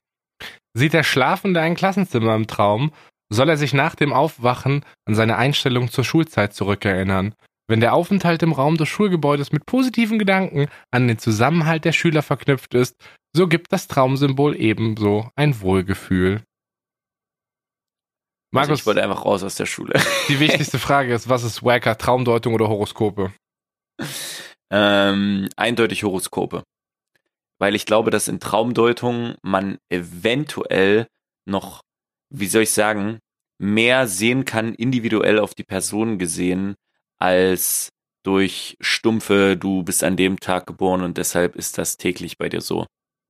Sieht 0.73 0.93
der 0.93 1.03
Schlafende 1.03 1.61
ein 1.61 1.75
Klassenzimmer 1.75 2.35
im 2.35 2.47
Traum, 2.47 2.91
soll 3.31 3.49
er 3.49 3.57
sich 3.57 3.73
nach 3.73 3.95
dem 3.95 4.13
Aufwachen 4.13 4.83
an 5.05 5.15
seine 5.15 5.37
Einstellung 5.37 5.91
zur 5.91 6.03
Schulzeit 6.03 6.53
zurückerinnern. 6.53 7.35
Wenn 7.69 7.81
der 7.81 7.93
Aufenthalt 7.93 8.41
im 8.41 8.51
Raum 8.51 8.77
des 8.77 8.89
Schulgebäudes 8.89 9.51
mit 9.51 9.67
positiven 9.67 10.17
Gedanken 10.17 10.69
an 10.89 11.07
den 11.07 11.19
Zusammenhalt 11.19 11.85
der 11.85 11.91
Schüler 11.91 12.23
verknüpft 12.23 12.73
ist, 12.73 12.95
so 13.31 13.47
gibt 13.47 13.71
das 13.71 13.87
Traumsymbol 13.87 14.55
ebenso 14.55 15.29
ein 15.35 15.61
Wohlgefühl. 15.61 16.41
Markus, 18.51 18.69
also 18.71 18.81
ich 18.81 18.85
wollte 18.87 19.03
einfach 19.03 19.23
raus 19.23 19.43
aus 19.43 19.53
der 19.53 19.67
Schule. 19.67 20.01
Die 20.29 20.39
wichtigste 20.39 20.79
Frage 20.79 21.13
ist, 21.13 21.29
was 21.29 21.43
ist 21.43 21.61
Wacker, 21.61 21.95
Traumdeutung 21.95 22.55
oder 22.55 22.67
Horoskope? 22.67 23.33
Ähm, 24.71 25.47
eindeutig 25.55 26.01
Horoskope. 26.01 26.63
Weil 27.59 27.75
ich 27.75 27.85
glaube, 27.85 28.09
dass 28.09 28.27
in 28.27 28.39
Traumdeutung 28.39 29.35
man 29.43 29.77
eventuell 29.89 31.05
noch, 31.45 31.81
wie 32.33 32.47
soll 32.47 32.63
ich 32.63 32.71
sagen, 32.71 33.19
mehr 33.61 34.07
sehen 34.07 34.45
kann, 34.45 34.73
individuell 34.73 35.37
auf 35.37 35.53
die 35.53 35.63
Person 35.63 36.17
gesehen, 36.17 36.75
als 37.19 37.89
durch 38.23 38.77
stumpfe, 38.81 39.55
du 39.57 39.83
bist 39.83 40.03
an 40.03 40.17
dem 40.17 40.39
Tag 40.39 40.67
geboren 40.67 41.03
und 41.03 41.17
deshalb 41.17 41.55
ist 41.55 41.77
das 41.77 41.97
täglich 41.97 42.37
bei 42.37 42.49
dir 42.49 42.61
so. 42.61 42.85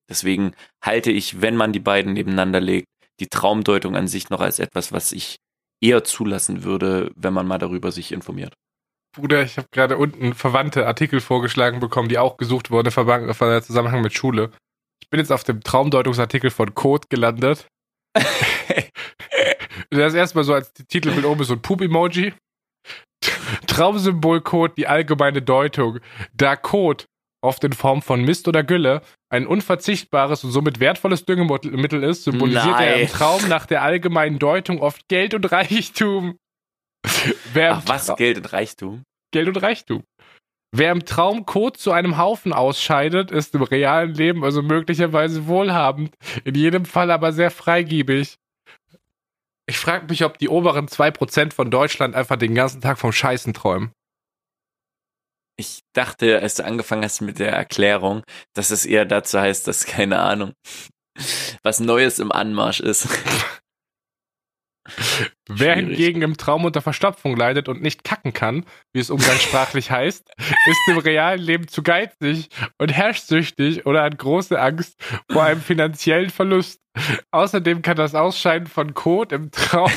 Deswegen 0.09 0.53
halte 0.83 1.11
ich, 1.11 1.41
wenn 1.41 1.55
man 1.55 1.71
die 1.71 1.79
beiden 1.79 2.13
nebeneinander 2.13 2.59
legt, 2.59 2.87
die 3.19 3.27
Traumdeutung 3.27 3.95
an 3.95 4.07
sich 4.07 4.29
noch 4.29 4.41
als 4.41 4.59
etwas, 4.59 4.91
was 4.91 5.11
ich 5.11 5.37
eher 5.81 6.03
zulassen 6.03 6.63
würde, 6.63 7.11
wenn 7.15 7.33
man 7.33 7.47
mal 7.47 7.59
darüber 7.59 7.91
sich 7.91 8.11
informiert. 8.11 8.53
Bruder, 9.15 9.43
ich 9.43 9.57
habe 9.57 9.67
gerade 9.71 9.97
unten 9.97 10.33
verwandte 10.33 10.85
Artikel 10.87 11.19
vorgeschlagen 11.19 11.79
bekommen, 11.79 12.09
die 12.09 12.17
auch 12.17 12.37
gesucht 12.37 12.71
wurden 12.71 12.87
im 12.87 13.61
Zusammenhang 13.63 14.01
mit 14.01 14.13
Schule. 14.13 14.51
Ich 15.01 15.09
bin 15.09 15.19
jetzt 15.19 15.31
auf 15.31 15.43
dem 15.43 15.61
Traumdeutungsartikel 15.61 16.51
von 16.51 16.75
Code 16.75 17.07
gelandet. 17.09 17.67
das 18.15 18.29
ist 19.89 20.13
erstmal 20.13 20.43
so 20.43 20.53
als 20.53 20.73
Titelbild 20.73 21.25
oben 21.25 21.43
so 21.43 21.53
ein 21.53 21.61
Poop-Emoji. 21.61 22.33
Traumsymbolcode, 23.79 24.77
die 24.77 24.87
allgemeine 24.87 25.41
Deutung. 25.41 25.99
Da 26.33 26.55
Code 26.55 27.05
oft 27.41 27.63
in 27.63 27.73
Form 27.73 28.01
von 28.01 28.23
Mist 28.23 28.47
oder 28.47 28.63
Gülle 28.63 29.01
ein 29.29 29.47
unverzichtbares 29.47 30.43
und 30.43 30.51
somit 30.51 30.79
wertvolles 30.79 31.25
Düngemittel 31.25 32.03
ist, 32.03 32.23
symbolisiert 32.25 32.65
Nein. 32.65 32.87
er 32.87 33.01
im 33.01 33.07
Traum 33.07 33.47
nach 33.47 33.65
der 33.65 33.81
allgemeinen 33.83 34.39
Deutung 34.39 34.81
oft 34.81 35.07
Geld 35.07 35.33
und 35.33 35.49
Reichtum. 35.51 36.37
Wer 37.53 37.77
Ach, 37.77 37.83
was? 37.85 38.13
Geld 38.17 38.37
und 38.37 38.51
Reichtum? 38.51 39.03
Geld 39.31 39.47
und 39.47 39.57
Reichtum. 39.57 40.03
Wer 40.75 40.91
im 40.91 41.05
Traum 41.05 41.45
Kot 41.45 41.77
zu 41.77 41.91
einem 41.91 42.17
Haufen 42.17 42.53
ausscheidet, 42.53 43.31
ist 43.31 43.55
im 43.55 43.63
realen 43.63 44.13
Leben 44.13 44.43
also 44.43 44.61
möglicherweise 44.61 45.47
wohlhabend, 45.47 46.13
in 46.43 46.55
jedem 46.55 46.85
Fall 46.85 47.09
aber 47.11 47.31
sehr 47.31 47.49
freigiebig. 47.49 48.35
Ich 49.69 49.77
frage 49.77 50.07
mich, 50.07 50.23
ob 50.23 50.39
die 50.39 50.49
oberen 50.49 50.87
2% 50.87 51.53
von 51.53 51.69
Deutschland 51.69 52.15
einfach 52.15 52.37
den 52.37 52.55
ganzen 52.55 52.81
Tag 52.81 52.97
vom 52.97 53.11
Scheißen 53.11 53.53
träumen. 53.53 53.91
Ich 55.59 55.81
dachte, 55.93 56.39
als 56.39 56.55
du 56.55 56.65
angefangen 56.65 57.03
hast 57.03 57.21
mit 57.21 57.37
der 57.37 57.51
Erklärung, 57.51 58.23
dass 58.55 58.71
es 58.71 58.83
eher 58.83 59.05
dazu 59.05 59.39
heißt, 59.39 59.67
dass 59.67 59.85
keine 59.85 60.21
Ahnung, 60.21 60.53
was 61.61 61.79
Neues 61.79 62.17
im 62.17 62.31
Anmarsch 62.31 62.79
ist. 62.79 63.07
Wer 65.47 65.75
hingegen 65.75 66.21
im 66.21 66.37
Traum 66.37 66.65
unter 66.65 66.81
Verstopfung 66.81 67.35
leidet 67.35 67.69
und 67.69 67.81
nicht 67.81 68.03
kacken 68.03 68.33
kann, 68.33 68.65
wie 68.93 68.99
es 68.99 69.09
umgangssprachlich 69.09 69.91
heißt, 69.91 70.29
ist 70.37 70.87
im 70.87 70.97
realen 70.97 71.41
Leben 71.41 71.67
zu 71.67 71.83
geizig 71.83 72.49
und 72.77 72.89
herrschsüchtig 72.89 73.85
oder 73.85 74.03
hat 74.03 74.17
große 74.17 74.59
Angst 74.59 74.99
vor 75.31 75.43
einem 75.43 75.61
finanziellen 75.61 76.29
Verlust. 76.29 76.81
Außerdem 77.31 77.81
kann 77.81 77.97
das 77.97 78.15
Ausscheiden 78.15 78.67
von 78.67 78.93
Kot 78.93 79.31
im 79.31 79.51
Traum 79.51 79.91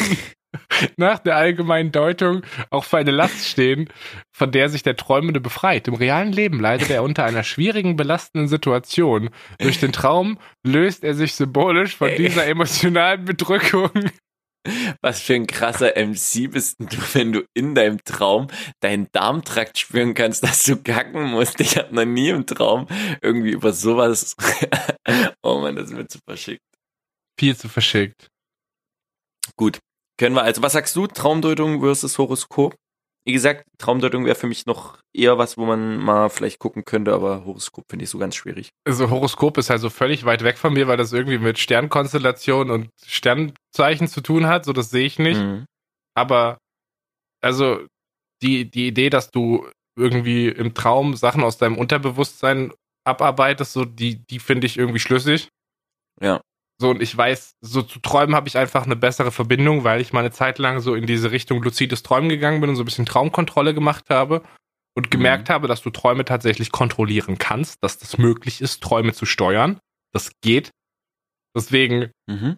nach 0.96 1.18
der 1.18 1.36
allgemeinen 1.36 1.92
Deutung 1.92 2.42
auch 2.70 2.84
für 2.84 2.98
eine 2.98 3.10
Last 3.10 3.46
stehen, 3.46 3.88
von 4.32 4.52
der 4.52 4.68
sich 4.68 4.82
der 4.82 4.96
Träumende 4.96 5.40
befreit. 5.40 5.88
Im 5.88 5.94
realen 5.94 6.32
Leben 6.32 6.60
leidet 6.60 6.90
er 6.90 7.02
unter 7.02 7.24
einer 7.24 7.44
schwierigen, 7.44 7.96
belastenden 7.96 8.48
Situation. 8.48 9.30
Durch 9.58 9.80
den 9.80 9.92
Traum 9.92 10.38
löst 10.64 11.04
er 11.04 11.14
sich 11.14 11.34
symbolisch 11.34 11.96
von 11.96 12.10
dieser 12.16 12.46
emotionalen 12.46 13.24
Bedrückung. 13.24 13.90
Was 15.00 15.20
für 15.20 15.34
ein 15.34 15.46
krasser 15.46 15.92
MC 15.96 16.50
bist 16.50 16.78
du, 16.78 16.96
wenn 17.14 17.32
du 17.32 17.42
in 17.54 17.74
deinem 17.74 18.02
Traum 18.04 18.48
deinen 18.80 19.10
Darmtrakt 19.12 19.78
spüren 19.78 20.14
kannst, 20.14 20.44
dass 20.44 20.64
du 20.64 20.76
kacken 20.76 21.24
musst. 21.24 21.60
Ich 21.60 21.76
habe 21.76 21.94
noch 21.94 22.04
nie 22.04 22.28
im 22.28 22.46
Traum 22.46 22.86
irgendwie 23.20 23.50
über 23.50 23.72
sowas. 23.72 24.36
oh 25.42 25.60
man, 25.60 25.76
das 25.76 25.86
ist 25.86 25.96
mir 25.96 26.06
zu 26.06 26.18
verschickt. 26.24 26.62
Viel 27.38 27.56
zu 27.56 27.68
verschickt. 27.68 28.28
Gut, 29.56 29.80
können 30.18 30.36
wir, 30.36 30.42
also 30.42 30.62
was 30.62 30.72
sagst 30.72 30.94
du, 30.94 31.06
Traumdeutung 31.06 31.80
versus 31.80 32.18
Horoskop? 32.18 32.76
Wie 33.24 33.32
gesagt, 33.32 33.64
Traumdeutung 33.78 34.24
wäre 34.24 34.34
für 34.34 34.48
mich 34.48 34.66
noch 34.66 34.98
eher 35.14 35.38
was, 35.38 35.56
wo 35.56 35.64
man 35.64 35.98
mal 35.98 36.28
vielleicht 36.28 36.58
gucken 36.58 36.84
könnte, 36.84 37.12
aber 37.12 37.44
Horoskop 37.44 37.84
finde 37.88 38.04
ich 38.04 38.10
so 38.10 38.18
ganz 38.18 38.34
schwierig. 38.34 38.70
Also 38.84 39.10
Horoskop 39.10 39.58
ist 39.58 39.70
halt 39.70 39.80
so 39.80 39.90
völlig 39.90 40.24
weit 40.24 40.42
weg 40.42 40.58
von 40.58 40.72
mir, 40.72 40.88
weil 40.88 40.96
das 40.96 41.12
irgendwie 41.12 41.38
mit 41.38 41.58
Sternkonstellation 41.58 42.70
und 42.70 42.88
Sternzeichen 43.04 44.08
zu 44.08 44.22
tun 44.22 44.46
hat, 44.46 44.64
so 44.64 44.72
das 44.72 44.90
sehe 44.90 45.06
ich 45.06 45.20
nicht. 45.20 45.40
Mhm. 45.40 45.66
Aber 46.14 46.58
also 47.40 47.86
die, 48.42 48.68
die 48.68 48.88
Idee, 48.88 49.08
dass 49.08 49.30
du 49.30 49.68
irgendwie 49.96 50.48
im 50.48 50.74
Traum 50.74 51.14
Sachen 51.14 51.44
aus 51.44 51.58
deinem 51.58 51.78
Unterbewusstsein 51.78 52.72
abarbeitest, 53.04 53.72
so 53.72 53.84
die, 53.84 54.24
die 54.26 54.38
finde 54.38 54.66
ich 54.66 54.78
irgendwie 54.78 55.00
schlüssig. 55.00 55.48
Ja. 56.20 56.40
So, 56.82 56.90
und 56.90 57.00
ich 57.00 57.16
weiß, 57.16 57.58
so 57.60 57.82
zu 57.82 58.00
träumen 58.00 58.34
habe 58.34 58.48
ich 58.48 58.58
einfach 58.58 58.84
eine 58.84 58.96
bessere 58.96 59.30
Verbindung, 59.30 59.84
weil 59.84 60.00
ich 60.00 60.12
mal 60.12 60.18
eine 60.18 60.32
Zeit 60.32 60.58
lang 60.58 60.80
so 60.80 60.96
in 60.96 61.06
diese 61.06 61.30
Richtung 61.30 61.62
luzides 61.62 62.02
Träumen 62.02 62.28
gegangen 62.28 62.60
bin 62.60 62.70
und 62.70 62.74
so 62.74 62.82
ein 62.82 62.84
bisschen 62.84 63.06
Traumkontrolle 63.06 63.72
gemacht 63.72 64.06
habe 64.10 64.42
und 64.96 65.08
gemerkt 65.08 65.48
mhm. 65.48 65.52
habe, 65.52 65.68
dass 65.68 65.80
du 65.80 65.90
Träume 65.90 66.24
tatsächlich 66.24 66.72
kontrollieren 66.72 67.38
kannst, 67.38 67.84
dass 67.84 67.98
das 67.98 68.18
möglich 68.18 68.60
ist, 68.60 68.82
Träume 68.82 69.12
zu 69.12 69.26
steuern. 69.26 69.78
Das 70.12 70.32
geht. 70.40 70.72
Deswegen, 71.56 72.10
mhm. 72.28 72.56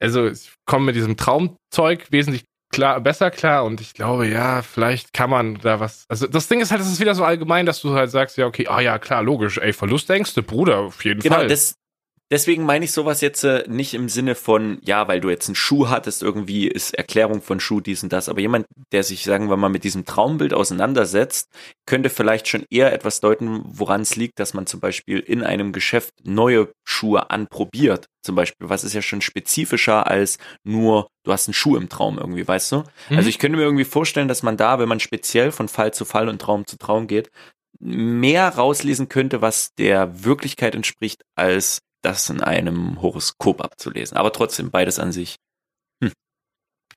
also 0.00 0.26
ich 0.28 0.54
komme 0.64 0.86
mit 0.86 0.96
diesem 0.96 1.18
Traumzeug 1.18 2.10
wesentlich 2.10 2.46
klar, 2.72 2.98
besser 3.02 3.30
klar 3.30 3.66
und 3.66 3.82
ich 3.82 3.92
glaube, 3.92 4.26
ja, 4.26 4.62
vielleicht 4.62 5.12
kann 5.12 5.28
man 5.28 5.56
da 5.56 5.80
was. 5.80 6.06
Also 6.08 6.26
das 6.26 6.48
Ding 6.48 6.62
ist 6.62 6.70
halt, 6.70 6.80
es 6.80 6.90
ist 6.90 7.00
wieder 7.00 7.14
so 7.14 7.24
allgemein, 7.24 7.66
dass 7.66 7.82
du 7.82 7.92
halt 7.92 8.10
sagst, 8.10 8.38
ja, 8.38 8.46
okay, 8.46 8.68
ah 8.68 8.80
ja, 8.80 8.98
klar, 8.98 9.22
logisch, 9.22 9.58
ey, 9.58 9.74
Verlustängste, 9.74 10.42
Bruder, 10.42 10.78
auf 10.78 11.04
jeden 11.04 11.20
genau, 11.20 11.34
Fall. 11.34 11.44
Genau, 11.44 11.54
das, 11.54 11.74
Deswegen 12.32 12.64
meine 12.64 12.84
ich 12.84 12.92
sowas 12.92 13.20
jetzt 13.22 13.42
äh, 13.42 13.64
nicht 13.66 13.92
im 13.92 14.08
Sinne 14.08 14.36
von, 14.36 14.78
ja, 14.84 15.08
weil 15.08 15.20
du 15.20 15.30
jetzt 15.30 15.48
einen 15.48 15.56
Schuh 15.56 15.88
hattest, 15.88 16.22
irgendwie 16.22 16.68
ist 16.68 16.94
Erklärung 16.94 17.42
von 17.42 17.58
Schuh 17.58 17.80
dies 17.80 18.04
und 18.04 18.12
das. 18.12 18.28
Aber 18.28 18.40
jemand, 18.40 18.66
der 18.92 19.02
sich, 19.02 19.24
sagen 19.24 19.50
wir 19.50 19.56
mal, 19.56 19.68
mit 19.68 19.82
diesem 19.82 20.04
Traumbild 20.04 20.54
auseinandersetzt, 20.54 21.48
könnte 21.86 22.08
vielleicht 22.08 22.46
schon 22.46 22.64
eher 22.70 22.92
etwas 22.92 23.20
deuten, 23.20 23.62
woran 23.64 24.02
es 24.02 24.14
liegt, 24.14 24.38
dass 24.38 24.54
man 24.54 24.66
zum 24.66 24.78
Beispiel 24.78 25.18
in 25.18 25.42
einem 25.42 25.72
Geschäft 25.72 26.14
neue 26.22 26.68
Schuhe 26.84 27.30
anprobiert. 27.30 28.06
Zum 28.22 28.36
Beispiel, 28.36 28.68
was 28.68 28.84
ist 28.84 28.94
ja 28.94 29.02
schon 29.02 29.22
spezifischer 29.22 30.06
als 30.06 30.38
nur, 30.62 31.08
du 31.24 31.32
hast 31.32 31.48
einen 31.48 31.54
Schuh 31.54 31.76
im 31.76 31.88
Traum 31.88 32.16
irgendwie, 32.18 32.46
weißt 32.46 32.70
du? 32.70 32.84
Mhm. 33.08 33.16
Also 33.16 33.28
ich 33.28 33.40
könnte 33.40 33.58
mir 33.58 33.64
irgendwie 33.64 33.84
vorstellen, 33.84 34.28
dass 34.28 34.44
man 34.44 34.56
da, 34.56 34.78
wenn 34.78 34.88
man 34.88 35.00
speziell 35.00 35.50
von 35.50 35.66
Fall 35.66 35.92
zu 35.92 36.04
Fall 36.04 36.28
und 36.28 36.40
Traum 36.40 36.64
zu 36.64 36.76
Traum 36.76 37.08
geht, 37.08 37.30
mehr 37.80 38.48
rauslesen 38.48 39.08
könnte, 39.08 39.40
was 39.40 39.74
der 39.74 40.24
Wirklichkeit 40.24 40.76
entspricht, 40.76 41.22
als 41.34 41.80
das 42.02 42.28
in 42.30 42.40
einem 42.42 43.00
Horoskop 43.00 43.60
abzulesen. 43.60 44.16
Aber 44.16 44.32
trotzdem, 44.32 44.70
beides 44.70 44.98
an 44.98 45.12
sich. 45.12 45.36
Hm. 46.02 46.12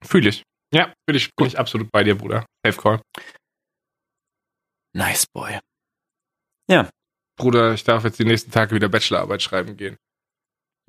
Fühle 0.03 0.29
ich. 0.29 0.43
Ja, 0.73 0.93
fühle 1.07 1.17
ich, 1.17 1.29
bin 1.35 1.47
ich 1.47 1.59
absolut 1.59 1.91
bei 1.91 2.03
dir, 2.03 2.15
Bruder. 2.15 2.45
Safe 2.65 2.81
Call. 2.81 3.01
Nice 4.95 5.25
boy. 5.33 5.59
Ja. 6.69 6.89
Bruder, 7.39 7.73
ich 7.73 7.83
darf 7.83 8.03
jetzt 8.03 8.19
die 8.19 8.25
nächsten 8.25 8.51
Tage 8.51 8.75
wieder 8.75 8.89
Bachelorarbeit 8.89 9.41
schreiben 9.41 9.75
gehen. 9.75 9.97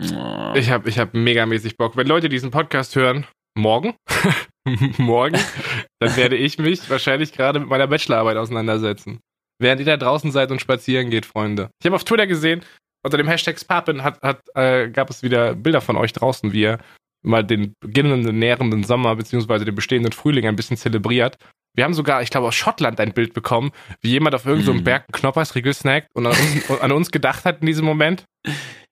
Oh. 0.00 0.52
Ich 0.56 0.70
habe 0.70 0.88
ich 0.88 0.98
hab 0.98 1.14
megamäßig 1.14 1.76
Bock. 1.76 1.96
Wenn 1.96 2.06
Leute 2.06 2.28
diesen 2.28 2.50
Podcast 2.50 2.96
hören, 2.96 3.26
morgen, 3.56 3.94
morgen, 4.98 5.38
dann 6.00 6.16
werde 6.16 6.36
ich 6.36 6.58
mich 6.58 6.88
wahrscheinlich 6.90 7.32
gerade 7.32 7.60
mit 7.60 7.68
meiner 7.68 7.86
Bachelorarbeit 7.86 8.36
auseinandersetzen. 8.36 9.20
Während 9.60 9.80
ihr 9.80 9.86
da 9.86 9.96
draußen 9.96 10.32
seid 10.32 10.50
und 10.50 10.60
spazieren 10.60 11.10
geht, 11.10 11.26
Freunde. 11.26 11.70
Ich 11.80 11.86
habe 11.86 11.96
auf 11.96 12.04
Twitter 12.04 12.26
gesehen, 12.26 12.64
unter 13.05 13.16
dem 13.16 13.28
Hashtag 13.28 13.61
Sparpin 13.61 14.02
hat, 14.02 14.20
hat, 14.22 14.40
äh, 14.55 14.88
gab 14.88 15.11
es 15.11 15.22
wieder 15.22 15.55
Bilder 15.55 15.80
von 15.80 15.96
euch 15.96 16.12
draußen, 16.12 16.52
wie 16.52 16.62
ihr 16.62 16.78
mal 17.22 17.44
den 17.44 17.74
beginnenden, 17.80 18.38
nährenden 18.38 18.84
Sommer 18.84 19.14
beziehungsweise 19.16 19.64
den 19.64 19.74
bestehenden 19.74 20.12
Frühling 20.12 20.46
ein 20.46 20.57
bisschen 20.57 20.76
zelebriert. 20.76 21.38
Wir 21.74 21.84
haben 21.84 21.94
sogar, 21.94 22.22
ich 22.22 22.30
glaube, 22.30 22.46
aus 22.46 22.55
Schottland 22.55 23.00
ein 23.00 23.12
Bild 23.12 23.34
bekommen, 23.34 23.72
wie 24.00 24.11
jemand 24.11 24.34
auf 24.34 24.46
irgendeinem 24.46 24.76
so 24.76 24.80
Mm. 24.82 24.84
Berg 24.84 25.02
einen 25.02 25.20
Knoppersriegel 25.20 25.74
snackt 25.74 26.09
und 26.14 26.26
an 26.26 26.32
uns, 26.32 26.70
an 26.80 26.92
uns 26.92 27.11
gedacht 27.11 27.44
hat 27.44 27.61
in 27.61 27.66
diesem 27.66 27.84
Moment. 27.84 28.24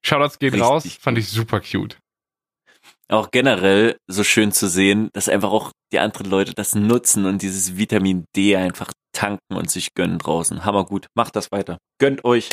Shoutouts 0.04 0.38
geht 0.38 0.54
Richtig 0.54 0.68
raus, 0.68 0.98
fand 1.00 1.18
ich 1.18 1.28
super 1.28 1.60
cute. 1.60 1.96
Auch 3.08 3.30
generell 3.30 3.96
so 4.08 4.24
schön 4.24 4.52
zu 4.52 4.68
sehen, 4.68 5.10
dass 5.12 5.28
einfach 5.28 5.50
auch 5.50 5.70
die 5.92 5.98
anderen 5.98 6.30
Leute 6.30 6.54
das 6.54 6.74
nutzen 6.74 7.26
und 7.26 7.42
dieses 7.42 7.76
Vitamin 7.76 8.24
D 8.34 8.56
einfach 8.56 8.92
tanken 9.12 9.54
und 9.54 9.70
sich 9.70 9.94
gönnen 9.94 10.18
draußen. 10.18 10.64
Hammergut. 10.64 11.06
Macht 11.14 11.36
das 11.36 11.52
weiter. 11.52 11.78
Gönnt 11.98 12.24
euch 12.24 12.48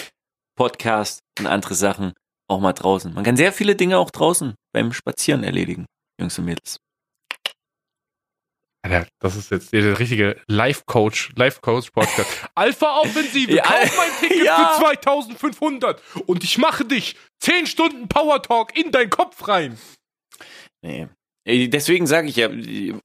Podcast 0.60 1.22
und 1.40 1.48
andere 1.48 1.74
Sachen 1.74 2.12
auch 2.50 2.60
mal 2.60 2.74
draußen. 2.74 3.14
Man 3.14 3.24
kann 3.24 3.38
sehr 3.38 3.54
viele 3.54 3.78
Dinge 3.78 3.98
auch 3.98 4.12
draußen 4.12 4.56
beim 4.74 4.92
Spazieren 4.92 5.46
erledigen, 5.46 5.86
Jungs 6.20 6.38
und 6.38 6.44
Mädels. 6.44 6.82
Alter, 8.82 9.08
das 9.22 9.38
ist 9.38 9.52
jetzt 9.52 9.72
der 9.72 9.98
richtige 9.98 10.42
Life-Coach, 10.48 11.32
Life-Coach-Podcast. 11.38 12.50
Alpha-Offensive, 12.56 13.54
Ja, 13.54 13.64
kauf 13.64 13.98
mein 13.98 14.12
Ticket 14.20 14.46
ja. 14.46 14.74
für 14.76 14.84
2500 14.84 16.04
und 16.26 16.44
ich 16.44 16.58
mache 16.58 16.84
dich 16.84 17.16
10 17.40 17.66
Stunden 17.66 18.10
Power 18.10 18.42
Talk 18.42 18.78
in 18.78 18.92
deinen 18.92 19.10
Kopf 19.10 19.48
rein. 19.48 19.78
Nee. 20.82 21.08
Deswegen 21.48 22.06
sage 22.06 22.28
ich 22.28 22.36
ja, 22.36 22.50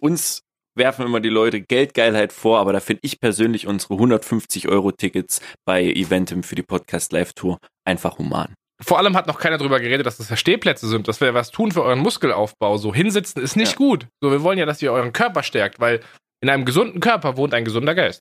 uns 0.00 0.42
werfen 0.76 1.06
immer 1.06 1.20
die 1.20 1.28
Leute 1.28 1.60
Geldgeilheit 1.60 2.32
vor, 2.32 2.58
aber 2.58 2.72
da 2.72 2.80
finde 2.80 3.00
ich 3.04 3.20
persönlich 3.20 3.66
unsere 3.66 3.94
150 3.94 4.68
Euro 4.68 4.92
Tickets 4.92 5.40
bei 5.64 5.84
Eventim 5.84 6.42
für 6.42 6.54
die 6.54 6.62
Podcast 6.62 7.12
Live 7.12 7.32
Tour 7.32 7.58
einfach 7.84 8.18
human. 8.18 8.54
Vor 8.82 8.98
allem 8.98 9.16
hat 9.16 9.26
noch 9.28 9.38
keiner 9.38 9.56
drüber 9.56 9.78
geredet, 9.78 10.04
dass 10.04 10.16
das 10.16 10.28
ja 10.30 10.36
Stehplätze 10.36 10.88
sind, 10.88 11.06
dass 11.06 11.20
wir 11.20 11.32
was 11.32 11.50
tun 11.52 11.70
für 11.70 11.82
euren 11.84 12.00
Muskelaufbau. 12.00 12.76
So 12.76 12.92
hinsitzen 12.92 13.40
ist 13.40 13.56
nicht 13.56 13.72
Ja. 13.72 13.76
gut. 13.78 14.08
So, 14.20 14.30
wir 14.32 14.42
wollen 14.42 14.58
ja, 14.58 14.66
dass 14.66 14.82
ihr 14.82 14.92
euren 14.92 15.12
Körper 15.12 15.42
stärkt, 15.44 15.78
weil 15.78 16.00
in 16.42 16.50
einem 16.50 16.64
gesunden 16.64 17.00
Körper 17.00 17.36
wohnt 17.36 17.54
ein 17.54 17.64
gesunder 17.64 17.94
Geist. 17.94 18.20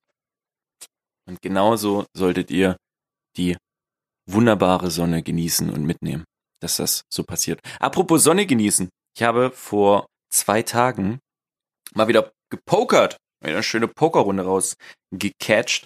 Und 1.27 1.41
genauso 1.41 2.05
solltet 2.15 2.51
ihr 2.51 2.77
die 3.37 3.57
wunderbare 4.29 4.91
Sonne 4.91 5.23
genießen 5.23 5.69
und 5.69 5.83
mitnehmen, 5.85 6.23
dass 6.61 6.77
das 6.77 7.01
so 7.11 7.23
passiert. 7.23 7.59
Apropos 7.79 8.23
Sonne 8.23 8.45
genießen. 8.45 8.89
Ich 9.17 9.23
habe 9.23 9.51
vor 9.51 10.05
zwei 10.31 10.61
Tagen 10.61 11.19
mal 11.95 12.07
wieder 12.07 12.31
gepokert, 12.53 13.17
eine 13.43 13.63
schöne 13.63 13.87
Pokerrunde 13.87 14.43
rausgecatcht 14.43 15.85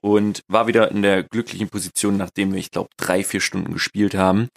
und 0.00 0.42
war 0.48 0.66
wieder 0.66 0.90
in 0.90 1.02
der 1.02 1.22
glücklichen 1.22 1.68
Position, 1.68 2.16
nachdem 2.16 2.52
wir, 2.52 2.58
ich 2.58 2.70
glaube, 2.70 2.88
drei, 2.96 3.22
vier 3.22 3.40
Stunden 3.40 3.72
gespielt 3.72 4.14
haben, 4.14 4.48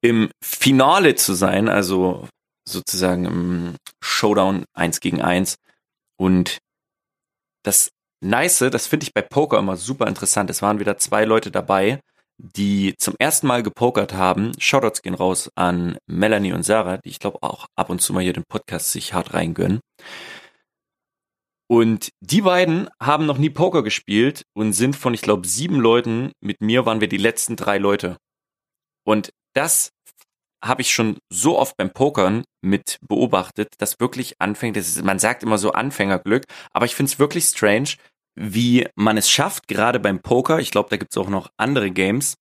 im 0.00 0.30
Finale 0.42 1.14
zu 1.14 1.34
sein, 1.34 1.68
also 1.68 2.28
sozusagen 2.66 3.26
im 3.26 3.76
Showdown 4.02 4.64
eins 4.74 5.00
gegen 5.00 5.20
eins. 5.20 5.56
Und 6.18 6.58
das 7.62 7.90
Nice, 8.22 8.64
das 8.70 8.86
finde 8.86 9.04
ich 9.04 9.12
bei 9.12 9.20
Poker 9.20 9.58
immer 9.58 9.76
super 9.76 10.06
interessant. 10.06 10.48
Es 10.48 10.62
waren 10.62 10.80
wieder 10.80 10.96
zwei 10.96 11.26
Leute 11.26 11.50
dabei, 11.50 12.00
die 12.38 12.94
zum 12.98 13.14
ersten 13.18 13.46
Mal 13.46 13.62
gepokert 13.62 14.14
haben. 14.14 14.52
Shoutouts 14.58 15.02
gehen 15.02 15.14
raus 15.14 15.50
an 15.54 15.98
Melanie 16.06 16.52
und 16.52 16.62
Sarah, 16.62 16.96
die 16.96 17.10
ich 17.10 17.18
glaube 17.18 17.38
auch 17.42 17.66
ab 17.76 17.90
und 17.90 18.00
zu 18.00 18.14
mal 18.14 18.22
hier 18.22 18.32
den 18.32 18.44
Podcast 18.48 18.92
sich 18.92 19.12
hart 19.12 19.34
reingönnen. 19.34 19.80
Und 21.68 22.10
die 22.20 22.42
beiden 22.42 22.88
haben 23.00 23.26
noch 23.26 23.38
nie 23.38 23.50
Poker 23.50 23.82
gespielt 23.82 24.42
und 24.54 24.72
sind 24.72 24.94
von, 24.94 25.14
ich 25.14 25.22
glaube, 25.22 25.46
sieben 25.48 25.80
Leuten, 25.80 26.32
mit 26.40 26.60
mir 26.60 26.86
waren 26.86 27.00
wir 27.00 27.08
die 27.08 27.16
letzten 27.16 27.56
drei 27.56 27.78
Leute. 27.78 28.16
Und 29.04 29.30
das 29.54 29.90
habe 30.62 30.82
ich 30.82 30.92
schon 30.92 31.18
so 31.30 31.58
oft 31.58 31.76
beim 31.76 31.90
Pokern 31.90 32.44
mit 32.62 32.98
beobachtet, 33.06 33.74
dass 33.78 34.00
wirklich 34.00 34.40
anfängt, 34.40 34.76
das 34.76 34.88
ist, 34.88 35.04
man 35.04 35.18
sagt 35.18 35.42
immer 35.42 35.58
so 35.58 35.72
Anfängerglück, 35.72 36.44
aber 36.72 36.86
ich 36.86 36.94
finde 36.94 37.12
es 37.12 37.18
wirklich 37.18 37.44
strange, 37.44 37.90
wie 38.34 38.86
man 38.94 39.16
es 39.16 39.30
schafft, 39.30 39.68
gerade 39.68 40.00
beim 40.00 40.20
Poker, 40.20 40.58
ich 40.58 40.70
glaube, 40.70 40.90
da 40.90 40.96
gibt 40.96 41.12
es 41.12 41.18
auch 41.18 41.28
noch 41.28 41.50
andere 41.56 41.90
Games, 41.90 42.34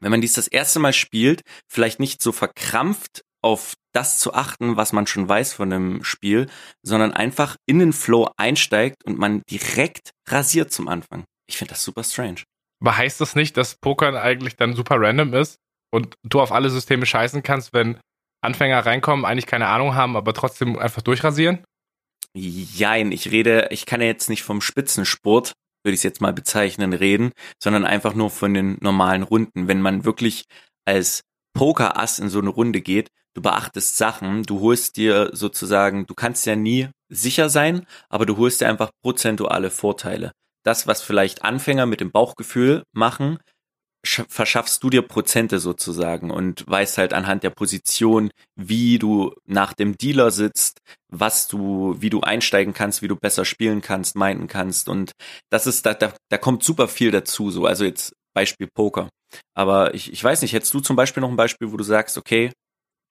wenn 0.00 0.10
man 0.10 0.20
dies 0.20 0.34
das 0.34 0.48
erste 0.48 0.80
Mal 0.80 0.92
spielt, 0.92 1.42
vielleicht 1.68 2.00
nicht 2.00 2.22
so 2.22 2.32
verkrampft 2.32 3.22
auf 3.44 3.74
das 3.92 4.18
zu 4.18 4.32
achten, 4.32 4.76
was 4.76 4.92
man 4.92 5.06
schon 5.06 5.28
weiß 5.28 5.52
von 5.52 5.70
dem 5.70 6.02
Spiel, 6.02 6.48
sondern 6.82 7.12
einfach 7.12 7.56
in 7.66 7.78
den 7.78 7.92
Flow 7.92 8.30
einsteigt 8.36 9.04
und 9.04 9.18
man 9.18 9.42
direkt 9.50 10.10
rasiert 10.26 10.72
zum 10.72 10.88
Anfang. 10.88 11.24
Ich 11.46 11.58
finde 11.58 11.74
das 11.74 11.84
super 11.84 12.02
strange. 12.02 12.42
Aber 12.80 12.96
heißt 12.96 13.20
das 13.20 13.36
nicht, 13.36 13.56
dass 13.56 13.76
Pokern 13.76 14.16
eigentlich 14.16 14.56
dann 14.56 14.74
super 14.74 14.96
random 14.98 15.34
ist 15.34 15.58
und 15.92 16.14
du 16.24 16.40
auf 16.40 16.52
alle 16.52 16.70
Systeme 16.70 17.06
scheißen 17.06 17.42
kannst, 17.42 17.72
wenn 17.72 18.00
Anfänger 18.42 18.84
reinkommen, 18.84 19.24
eigentlich 19.24 19.46
keine 19.46 19.68
Ahnung 19.68 19.94
haben, 19.94 20.16
aber 20.16 20.32
trotzdem 20.32 20.78
einfach 20.78 21.02
durchrasieren? 21.02 21.64
Jein, 22.34 23.12
ich 23.12 23.30
rede, 23.30 23.68
ich 23.70 23.86
kann 23.86 24.00
ja 24.00 24.06
jetzt 24.06 24.28
nicht 24.28 24.42
vom 24.42 24.60
Spitzensport, 24.60 25.52
würde 25.84 25.94
ich 25.94 26.00
es 26.00 26.02
jetzt 26.02 26.20
mal 26.20 26.32
bezeichnen, 26.32 26.94
reden, 26.94 27.30
sondern 27.62 27.84
einfach 27.84 28.14
nur 28.14 28.30
von 28.30 28.54
den 28.54 28.78
normalen 28.80 29.22
Runden. 29.22 29.68
Wenn 29.68 29.80
man 29.80 30.04
wirklich 30.04 30.44
als 30.84 31.20
Pokerass 31.54 32.18
in 32.18 32.28
so 32.28 32.40
eine 32.40 32.50
Runde 32.50 32.80
geht, 32.80 33.08
du 33.34 33.42
beachtest 33.42 33.96
Sachen, 33.96 34.42
du 34.44 34.60
holst 34.60 34.96
dir 34.96 35.30
sozusagen, 35.32 36.06
du 36.06 36.14
kannst 36.14 36.46
ja 36.46 36.56
nie 36.56 36.88
sicher 37.08 37.48
sein, 37.48 37.86
aber 38.08 38.26
du 38.26 38.36
holst 38.36 38.60
dir 38.60 38.68
einfach 38.68 38.90
prozentuale 39.02 39.70
Vorteile. 39.70 40.32
Das, 40.64 40.86
was 40.86 41.02
vielleicht 41.02 41.44
Anfänger 41.44 41.86
mit 41.86 42.00
dem 42.00 42.10
Bauchgefühl 42.10 42.84
machen, 42.92 43.38
sch- 44.06 44.24
verschaffst 44.28 44.82
du 44.82 44.90
dir 44.90 45.02
Prozente 45.02 45.58
sozusagen 45.58 46.30
und 46.30 46.64
weißt 46.66 46.98
halt 46.98 47.12
anhand 47.12 47.42
der 47.42 47.50
Position, 47.50 48.30
wie 48.56 48.98
du 48.98 49.34
nach 49.46 49.72
dem 49.74 49.96
Dealer 49.96 50.30
sitzt, 50.30 50.78
was 51.08 51.48
du, 51.48 51.96
wie 51.98 52.10
du 52.10 52.20
einsteigen 52.20 52.74
kannst, 52.74 53.02
wie 53.02 53.08
du 53.08 53.16
besser 53.16 53.44
spielen 53.44 53.80
kannst, 53.80 54.16
meinten 54.16 54.46
kannst 54.48 54.88
und 54.88 55.12
das 55.50 55.66
ist, 55.66 55.86
da, 55.86 55.94
da, 55.94 56.12
da 56.30 56.38
kommt 56.38 56.62
super 56.64 56.88
viel 56.88 57.10
dazu, 57.10 57.50
so, 57.50 57.66
also 57.66 57.84
jetzt 57.84 58.14
Beispiel 58.34 58.68
Poker. 58.74 59.08
Aber 59.56 59.94
ich, 59.94 60.12
ich 60.12 60.22
weiß 60.22 60.42
nicht, 60.42 60.52
hättest 60.52 60.74
du 60.74 60.80
zum 60.80 60.96
Beispiel 60.96 61.20
noch 61.20 61.30
ein 61.30 61.36
Beispiel, 61.36 61.72
wo 61.72 61.76
du 61.76 61.84
sagst, 61.84 62.18
okay, 62.18 62.52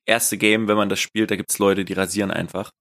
erste 0.05 0.37
Game, 0.37 0.67
wenn 0.67 0.77
man 0.77 0.89
das 0.89 0.99
spielt, 0.99 1.31
da 1.31 1.35
gibt's 1.35 1.59
Leute, 1.59 1.85
die 1.85 1.93
rasieren 1.93 2.31
einfach. 2.31 2.71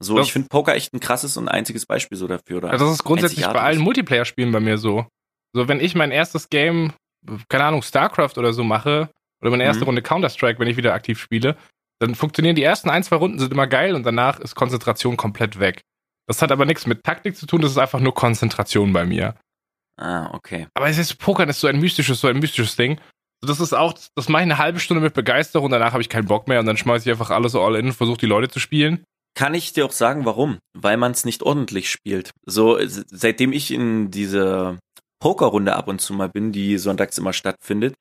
So, 0.00 0.16
Das- 0.16 0.26
ich 0.26 0.32
finde 0.32 0.48
Poker 0.48 0.74
echt 0.74 0.92
ein 0.94 1.00
krasses 1.00 1.36
und 1.36 1.48
einziges 1.48 1.86
Beispiel 1.86 2.16
so 2.18 2.26
dafür. 2.26 2.58
Oder 2.58 2.70
Also 2.70 2.86
das 2.86 2.94
ist 2.94 3.04
grundsätzlich 3.04 3.44
bei 3.46 3.60
allen 3.60 3.80
Multiplayer-Spielen 3.80 4.50
bei 4.52 4.60
mir 4.60 4.78
so. 4.78 5.06
So, 5.54 5.68
wenn 5.68 5.80
ich 5.80 5.94
mein 5.94 6.10
erstes 6.10 6.48
Game, 6.48 6.92
keine 7.48 7.64
Ahnung, 7.64 7.82
StarCraft 7.82 8.32
oder 8.38 8.52
so 8.52 8.64
mache, 8.64 9.10
oder 9.40 9.50
meine 9.50 9.64
erste 9.64 9.82
Mhm. 9.84 9.88
Runde 9.88 10.02
Counter-Strike, 10.02 10.58
wenn 10.58 10.68
ich 10.68 10.76
wieder 10.76 10.94
aktiv 10.94 11.20
spiele, 11.20 11.56
dann 12.00 12.14
funktionieren 12.14 12.56
die 12.56 12.62
ersten 12.62 12.90
ein, 12.90 13.02
zwei 13.04 13.16
Runden, 13.16 13.38
sind 13.38 13.52
immer 13.52 13.66
geil 13.66 13.94
und 13.94 14.04
danach 14.04 14.40
ist 14.40 14.54
Konzentration 14.54 15.16
komplett 15.16 15.58
weg. 15.60 15.82
Das 16.26 16.40
hat 16.42 16.50
aber 16.52 16.64
nichts 16.64 16.86
mit 16.86 17.04
Taktik 17.04 17.36
zu 17.36 17.46
tun, 17.46 17.60
das 17.60 17.72
ist 17.72 17.78
einfach 17.78 18.00
nur 18.00 18.14
Konzentration 18.14 18.92
bei 18.92 19.04
mir. 19.04 19.34
Ah, 20.00 20.30
okay. 20.32 20.66
Aber 20.74 20.88
es 20.88 20.98
ist 20.98 21.16
Pokern 21.18 21.48
ist 21.48 21.60
so 21.60 21.66
ein 21.68 21.78
mystisches, 21.78 22.20
so 22.20 22.28
ein 22.28 22.38
mystisches 22.38 22.74
Ding. 22.76 22.98
Das 23.44 23.58
ist 23.58 23.72
auch, 23.72 23.94
das 24.14 24.28
mache 24.28 24.42
ich 24.42 24.46
eine 24.46 24.58
halbe 24.58 24.78
Stunde 24.78 25.02
mit 25.02 25.14
Begeisterung, 25.14 25.68
danach 25.70 25.92
habe 25.92 26.02
ich 26.02 26.08
keinen 26.08 26.26
Bock 26.26 26.46
mehr 26.46 26.60
und 26.60 26.66
dann 26.66 26.76
schmeiße 26.76 27.04
ich 27.04 27.10
einfach 27.10 27.30
alles 27.30 27.52
so 27.52 27.62
all 27.62 27.74
in 27.74 27.86
und 27.86 27.92
versuche 27.92 28.18
die 28.18 28.26
Leute 28.26 28.48
zu 28.48 28.60
spielen. 28.60 29.04
Kann 29.34 29.54
ich 29.54 29.72
dir 29.72 29.84
auch 29.84 29.92
sagen, 29.92 30.24
warum? 30.24 30.58
Weil 30.74 30.96
man 30.96 31.12
es 31.12 31.24
nicht 31.24 31.42
ordentlich 31.42 31.90
spielt. 31.90 32.30
So, 32.46 32.78
seitdem 32.80 33.52
ich 33.52 33.72
in 33.72 34.10
diese 34.10 34.78
Pokerrunde 35.18 35.74
ab 35.74 35.88
und 35.88 36.00
zu 36.00 36.14
mal 36.14 36.28
bin, 36.28 36.52
die 36.52 36.78
sonntags 36.78 37.18
immer 37.18 37.32
stattfindet, 37.32 37.94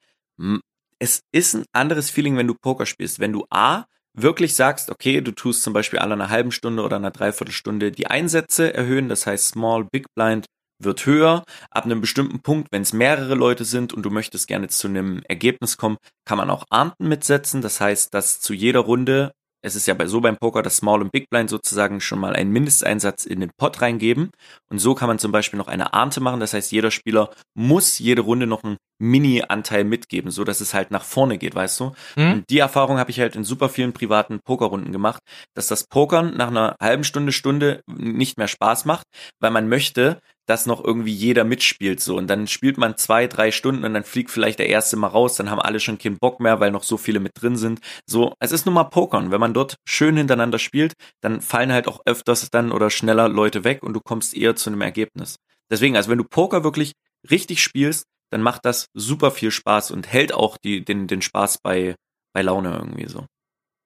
es 0.99 1.21
ist 1.31 1.55
ein 1.55 1.65
anderes 1.71 2.09
Feeling, 2.09 2.37
wenn 2.37 2.47
du 2.47 2.53
Poker 2.53 2.85
spielst. 2.85 3.19
Wenn 3.19 3.33
du 3.33 3.45
A, 3.49 3.85
wirklich 4.13 4.55
sagst, 4.55 4.91
okay, 4.91 5.21
du 5.21 5.31
tust 5.31 5.63
zum 5.63 5.73
Beispiel 5.73 5.99
alle 5.99 6.13
einer 6.13 6.29
halben 6.29 6.51
Stunde 6.51 6.83
oder 6.83 6.97
einer 6.97 7.11
Dreiviertelstunde 7.11 7.91
die 7.91 8.07
Einsätze 8.07 8.73
erhöhen, 8.73 9.09
das 9.09 9.25
heißt 9.25 9.47
Small, 9.47 9.85
Big 9.91 10.05
Blind 10.13 10.45
wird 10.83 11.05
höher. 11.05 11.43
Ab 11.69 11.85
einem 11.85 12.01
bestimmten 12.01 12.41
Punkt, 12.41 12.69
wenn 12.71 12.81
es 12.81 12.93
mehrere 12.93 13.35
Leute 13.35 13.65
sind 13.65 13.93
und 13.93 14.03
du 14.03 14.09
möchtest 14.09 14.47
gerne 14.47 14.67
zu 14.67 14.87
einem 14.87 15.21
Ergebnis 15.27 15.77
kommen, 15.77 15.97
kann 16.25 16.37
man 16.37 16.49
auch 16.49 16.65
Ahnten 16.69 17.07
mitsetzen. 17.07 17.61
Das 17.61 17.81
heißt, 17.81 18.13
dass 18.13 18.39
zu 18.39 18.53
jeder 18.53 18.81
Runde 18.81 19.31
es 19.63 19.75
ist 19.75 19.85
ja 19.85 19.93
bei, 19.93 20.07
so 20.07 20.21
beim 20.21 20.37
Poker, 20.37 20.63
dass 20.63 20.77
Small 20.77 21.01
und 21.01 21.11
Big 21.11 21.29
Blind 21.29 21.49
sozusagen 21.49 22.01
schon 22.01 22.19
mal 22.19 22.33
einen 22.33 22.51
Mindesteinsatz 22.51 23.25
in 23.25 23.39
den 23.39 23.51
Pot 23.57 23.81
reingeben. 23.81 24.31
Und 24.69 24.79
so 24.79 24.95
kann 24.95 25.07
man 25.07 25.19
zum 25.19 25.31
Beispiel 25.31 25.57
noch 25.57 25.67
eine 25.67 25.93
Ahnte 25.93 26.19
machen. 26.19 26.39
Das 26.39 26.53
heißt, 26.53 26.71
jeder 26.71 26.89
Spieler 26.89 27.29
muss 27.53 27.99
jede 27.99 28.21
Runde 28.21 28.47
noch 28.47 28.63
einen 28.63 28.77
Mini-Anteil 28.99 29.83
mitgeben, 29.83 30.31
so 30.31 30.43
dass 30.43 30.61
es 30.61 30.73
halt 30.73 30.91
nach 30.91 31.03
vorne 31.03 31.37
geht, 31.37 31.53
weißt 31.55 31.79
du? 31.79 31.91
Hm? 32.15 32.31
Und 32.31 32.49
die 32.49 32.59
Erfahrung 32.59 32.97
habe 32.97 33.11
ich 33.11 33.19
halt 33.19 33.35
in 33.35 33.43
super 33.43 33.69
vielen 33.69 33.93
privaten 33.93 34.39
Pokerrunden 34.43 34.91
gemacht, 34.91 35.21
dass 35.55 35.67
das 35.67 35.85
Pokern 35.87 36.35
nach 36.35 36.47
einer 36.47 36.75
halben 36.81 37.03
Stunde, 37.03 37.31
Stunde 37.31 37.81
nicht 37.87 38.37
mehr 38.37 38.47
Spaß 38.47 38.85
macht, 38.85 39.05
weil 39.39 39.51
man 39.51 39.69
möchte, 39.69 40.19
dass 40.51 40.65
noch 40.65 40.83
irgendwie 40.83 41.13
jeder 41.13 41.45
mitspielt 41.45 42.01
so 42.01 42.17
und 42.17 42.27
dann 42.27 42.45
spielt 42.45 42.77
man 42.77 42.97
zwei, 42.97 43.27
drei 43.27 43.51
Stunden 43.51 43.85
und 43.85 43.93
dann 43.93 44.03
fliegt 44.03 44.29
vielleicht 44.29 44.59
der 44.59 44.67
erste 44.67 44.97
mal 44.97 45.07
raus, 45.07 45.37
dann 45.37 45.49
haben 45.49 45.61
alle 45.61 45.79
schon 45.79 45.97
keinen 45.97 46.17
Bock 46.17 46.41
mehr, 46.41 46.59
weil 46.59 46.71
noch 46.71 46.83
so 46.83 46.97
viele 46.97 47.21
mit 47.21 47.31
drin 47.41 47.55
sind. 47.55 47.79
So, 48.05 48.33
es 48.41 48.51
ist 48.51 48.65
nun 48.65 48.75
mal 48.75 48.83
Pokern. 48.83 49.31
Wenn 49.31 49.39
man 49.39 49.53
dort 49.53 49.77
schön 49.87 50.17
hintereinander 50.17 50.59
spielt, 50.59 50.91
dann 51.21 51.39
fallen 51.39 51.71
halt 51.71 51.87
auch 51.87 52.01
öfters 52.05 52.49
dann 52.49 52.73
oder 52.73 52.89
schneller 52.89 53.29
Leute 53.29 53.63
weg 53.63 53.81
und 53.81 53.93
du 53.93 54.01
kommst 54.01 54.35
eher 54.35 54.57
zu 54.57 54.69
einem 54.69 54.81
Ergebnis. 54.81 55.37
Deswegen, 55.69 55.95
also 55.95 56.09
wenn 56.09 56.17
du 56.17 56.25
Poker 56.25 56.65
wirklich 56.65 56.91
richtig 57.29 57.63
spielst, 57.63 58.03
dann 58.29 58.41
macht 58.41 58.65
das 58.65 58.87
super 58.93 59.31
viel 59.31 59.51
Spaß 59.51 59.91
und 59.91 60.11
hält 60.11 60.33
auch 60.33 60.57
die, 60.57 60.83
den, 60.83 61.07
den 61.07 61.21
Spaß 61.21 61.59
bei, 61.63 61.95
bei 62.33 62.41
Laune 62.41 62.73
irgendwie 62.73 63.07
so. 63.07 63.25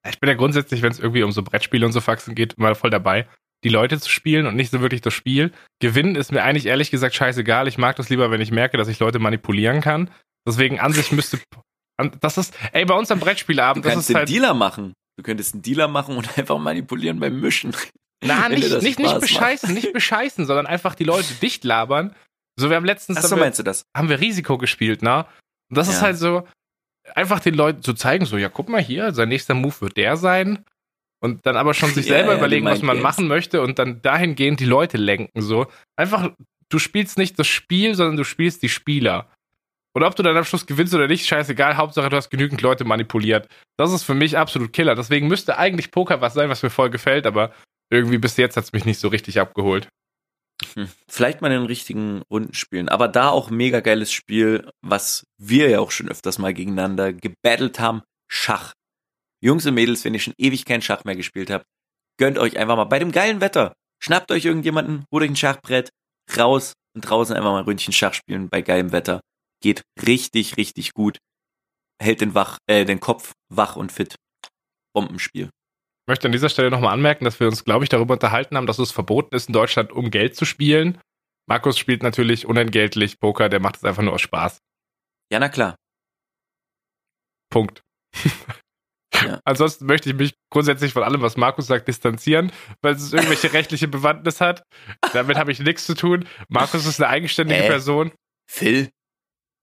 Ich 0.04 0.18
bin 0.18 0.28
ja 0.28 0.34
grundsätzlich, 0.34 0.82
wenn 0.82 0.90
es 0.90 0.98
irgendwie 0.98 1.22
um 1.22 1.30
so 1.30 1.44
Brettspiele 1.44 1.86
und 1.86 1.92
so 1.92 2.00
Faxen 2.00 2.34
geht, 2.34 2.58
mal 2.58 2.74
voll 2.74 2.90
dabei. 2.90 3.28
Die 3.64 3.68
Leute 3.68 3.98
zu 4.00 4.08
spielen 4.10 4.46
und 4.46 4.54
nicht 4.56 4.70
so 4.70 4.80
wirklich 4.80 5.00
das 5.00 5.14
Spiel. 5.14 5.52
Gewinnen 5.80 6.14
ist 6.14 6.32
mir 6.32 6.42
eigentlich 6.42 6.66
ehrlich 6.66 6.90
gesagt 6.90 7.14
scheißegal. 7.14 7.68
Ich 7.68 7.78
mag 7.78 7.96
das 7.96 8.08
lieber, 8.08 8.30
wenn 8.30 8.40
ich 8.40 8.50
merke, 8.50 8.76
dass 8.76 8.88
ich 8.88 8.98
Leute 8.98 9.18
manipulieren 9.18 9.80
kann. 9.80 10.10
Deswegen 10.46 10.78
an 10.80 10.92
sich 10.92 11.12
müsste. 11.12 11.38
Das 12.20 12.36
ist, 12.36 12.52
ey, 12.72 12.84
bei 12.84 12.92
uns 12.94 13.10
am 13.10 13.20
Brettspielabend, 13.20 13.82
Du 13.82 13.88
das 13.88 13.94
kannst 13.94 14.10
ist 14.10 14.14
den 14.14 14.16
halt. 14.18 14.28
Dealer 14.28 14.52
machen. 14.52 14.92
Du 15.16 15.22
könntest 15.22 15.54
einen 15.54 15.62
Dealer 15.62 15.88
machen 15.88 16.18
und 16.18 16.28
einfach 16.38 16.58
manipulieren 16.58 17.18
beim 17.20 17.40
Mischen. 17.40 17.74
Na, 18.22 18.50
nicht, 18.50 18.70
das 18.70 18.82
nicht, 18.82 18.98
nicht 18.98 19.18
bescheißen, 19.18 19.72
nicht 19.72 19.94
bescheißen, 19.94 20.44
sondern 20.44 20.66
einfach 20.66 20.94
die 20.94 21.04
Leute 21.04 21.32
dicht 21.40 21.64
labern. 21.64 22.14
So, 22.58 22.68
wir 22.68 22.76
haben 22.76 22.84
letztens 22.84 23.16
Achso, 23.16 23.36
meinst 23.36 23.58
du 23.58 23.62
das? 23.62 23.84
haben 23.96 24.10
wir 24.10 24.20
Risiko 24.20 24.58
gespielt, 24.58 25.00
ne? 25.00 25.24
Und 25.70 25.78
das 25.78 25.88
ist 25.88 25.96
Ja. 25.96 26.02
halt 26.02 26.18
so, 26.18 26.46
einfach 27.14 27.40
den 27.40 27.54
Leuten 27.54 27.80
zu 27.80 27.94
zeigen, 27.94 28.26
so, 28.26 28.36
ja, 28.36 28.50
guck 28.50 28.68
mal 28.68 28.82
hier, 28.82 29.14
sein 29.14 29.30
nächster 29.30 29.54
Move 29.54 29.80
wird 29.80 29.96
der 29.96 30.18
sein. 30.18 30.66
Und 31.26 31.44
dann 31.46 31.56
aber 31.56 31.74
schon 31.74 31.90
sich 31.94 32.06
selber 32.06 32.32
die 32.32 32.38
überlegen, 32.38 32.66
was 32.66 32.82
man 32.82 32.96
Mindgames. 32.96 33.16
machen 33.16 33.28
möchte 33.28 33.60
und 33.60 33.78
dann 33.78 34.00
dahingehend 34.00 34.60
die 34.60 34.64
Leute 34.64 34.96
lenken, 34.96 35.40
so. 35.40 35.66
Einfach, 35.96 36.30
du 36.68 36.78
spielst 36.78 37.18
nicht 37.18 37.38
das 37.38 37.46
Spiel, 37.46 37.94
sondern 37.94 38.16
du 38.16 38.24
spielst 38.24 38.62
die 38.62 38.68
Spieler. 38.68 39.28
Und 39.94 40.02
ob 40.02 40.14
du 40.14 40.22
dann 40.22 40.36
am 40.36 40.44
Schluss 40.44 40.66
gewinnst 40.66 40.94
oder 40.94 41.08
nicht, 41.08 41.26
scheißegal, 41.26 41.76
Hauptsache 41.76 42.10
du 42.10 42.16
hast 42.16 42.28
genügend 42.28 42.60
Leute 42.60 42.84
manipuliert. 42.84 43.48
Das 43.78 43.92
ist 43.92 44.02
für 44.02 44.14
mich 44.14 44.36
absolut 44.36 44.72
Killer. 44.72 44.94
Deswegen 44.94 45.26
müsste 45.26 45.58
eigentlich 45.58 45.90
Poker 45.90 46.20
was 46.20 46.34
sein, 46.34 46.50
was 46.50 46.62
mir 46.62 46.70
voll 46.70 46.90
gefällt, 46.90 47.26
aber 47.26 47.52
irgendwie 47.90 48.18
bis 48.18 48.36
jetzt 48.36 48.56
hat 48.56 48.64
es 48.64 48.72
mich 48.72 48.84
nicht 48.84 49.00
so 49.00 49.08
richtig 49.08 49.40
abgeholt. 49.40 49.88
Hm. 50.74 50.88
Vielleicht 51.08 51.40
mal 51.40 51.50
in 51.50 51.60
den 51.60 51.66
richtigen 51.66 52.22
Runden 52.30 52.54
spielen. 52.54 52.88
Aber 52.88 53.08
da 53.08 53.30
auch 53.30 53.50
mega 53.50 53.80
geiles 53.80 54.12
Spiel, 54.12 54.68
was 54.82 55.24
wir 55.38 55.70
ja 55.70 55.80
auch 55.80 55.90
schon 55.90 56.08
öfters 56.08 56.38
mal 56.38 56.54
gegeneinander 56.54 57.12
gebattelt 57.12 57.78
haben. 57.80 58.02
Schach. 58.28 58.72
Jungs 59.40 59.66
und 59.66 59.74
Mädels, 59.74 60.04
wenn 60.04 60.14
ihr 60.14 60.20
schon 60.20 60.34
ewig 60.38 60.64
kein 60.64 60.82
Schach 60.82 61.04
mehr 61.04 61.16
gespielt 61.16 61.50
habt, 61.50 61.66
gönnt 62.18 62.38
euch 62.38 62.56
einfach 62.56 62.76
mal 62.76 62.84
bei 62.84 62.98
dem 62.98 63.12
geilen 63.12 63.40
Wetter. 63.40 63.74
Schnappt 64.02 64.30
euch 64.30 64.44
irgendjemanden, 64.44 65.04
holt 65.12 65.22
euch 65.22 65.30
ein 65.30 65.36
Schachbrett, 65.36 65.90
raus 66.36 66.74
und 66.94 67.02
draußen 67.02 67.36
einfach 67.36 67.50
mal 67.50 67.58
ein 67.60 67.64
Ründchen 67.64 67.92
Schach 67.92 68.14
spielen 68.14 68.48
bei 68.48 68.62
geilem 68.62 68.92
Wetter. 68.92 69.20
Geht 69.62 69.82
richtig, 70.06 70.56
richtig 70.56 70.92
gut. 70.92 71.18
Hält 72.00 72.20
den, 72.20 72.34
wach, 72.34 72.58
äh, 72.66 72.84
den 72.84 73.00
Kopf 73.00 73.32
wach 73.48 73.76
und 73.76 73.92
fit. 73.92 74.16
Bombenspiel. 74.94 75.44
Ich 75.46 76.08
möchte 76.08 76.28
an 76.28 76.32
dieser 76.32 76.48
Stelle 76.48 76.70
nochmal 76.70 76.92
anmerken, 76.92 77.24
dass 77.24 77.40
wir 77.40 77.48
uns, 77.48 77.64
glaube 77.64 77.84
ich, 77.84 77.88
darüber 77.88 78.14
unterhalten 78.14 78.56
haben, 78.56 78.66
dass 78.66 78.78
es 78.78 78.92
verboten 78.92 79.34
ist, 79.34 79.48
in 79.48 79.52
Deutschland 79.52 79.92
um 79.92 80.10
Geld 80.10 80.36
zu 80.36 80.44
spielen. 80.44 81.00
Markus 81.48 81.78
spielt 81.78 82.02
natürlich 82.02 82.46
unentgeltlich 82.46 83.18
Poker, 83.18 83.48
der 83.48 83.60
macht 83.60 83.76
es 83.76 83.84
einfach 83.84 84.02
nur 84.02 84.12
aus 84.12 84.20
Spaß. 84.20 84.58
Ja, 85.32 85.38
na 85.38 85.48
klar. 85.48 85.76
Punkt. 87.50 87.82
Ja. 89.24 89.40
Ansonsten 89.44 89.86
möchte 89.86 90.10
ich 90.10 90.16
mich 90.16 90.34
grundsätzlich 90.50 90.92
von 90.92 91.02
allem, 91.02 91.22
was 91.22 91.36
Markus 91.36 91.66
sagt, 91.66 91.88
distanzieren, 91.88 92.52
weil 92.82 92.94
es 92.94 93.12
irgendwelche 93.12 93.52
rechtliche 93.52 93.88
Bewandtnis 93.88 94.40
hat. 94.40 94.62
Damit 95.12 95.36
habe 95.36 95.52
ich 95.52 95.58
nichts 95.60 95.86
zu 95.86 95.94
tun. 95.94 96.26
Markus 96.48 96.86
ist 96.86 97.00
eine 97.00 97.08
eigenständige 97.10 97.64
Äh? 97.64 97.68
Person. 97.68 98.12
Phil, 98.48 98.90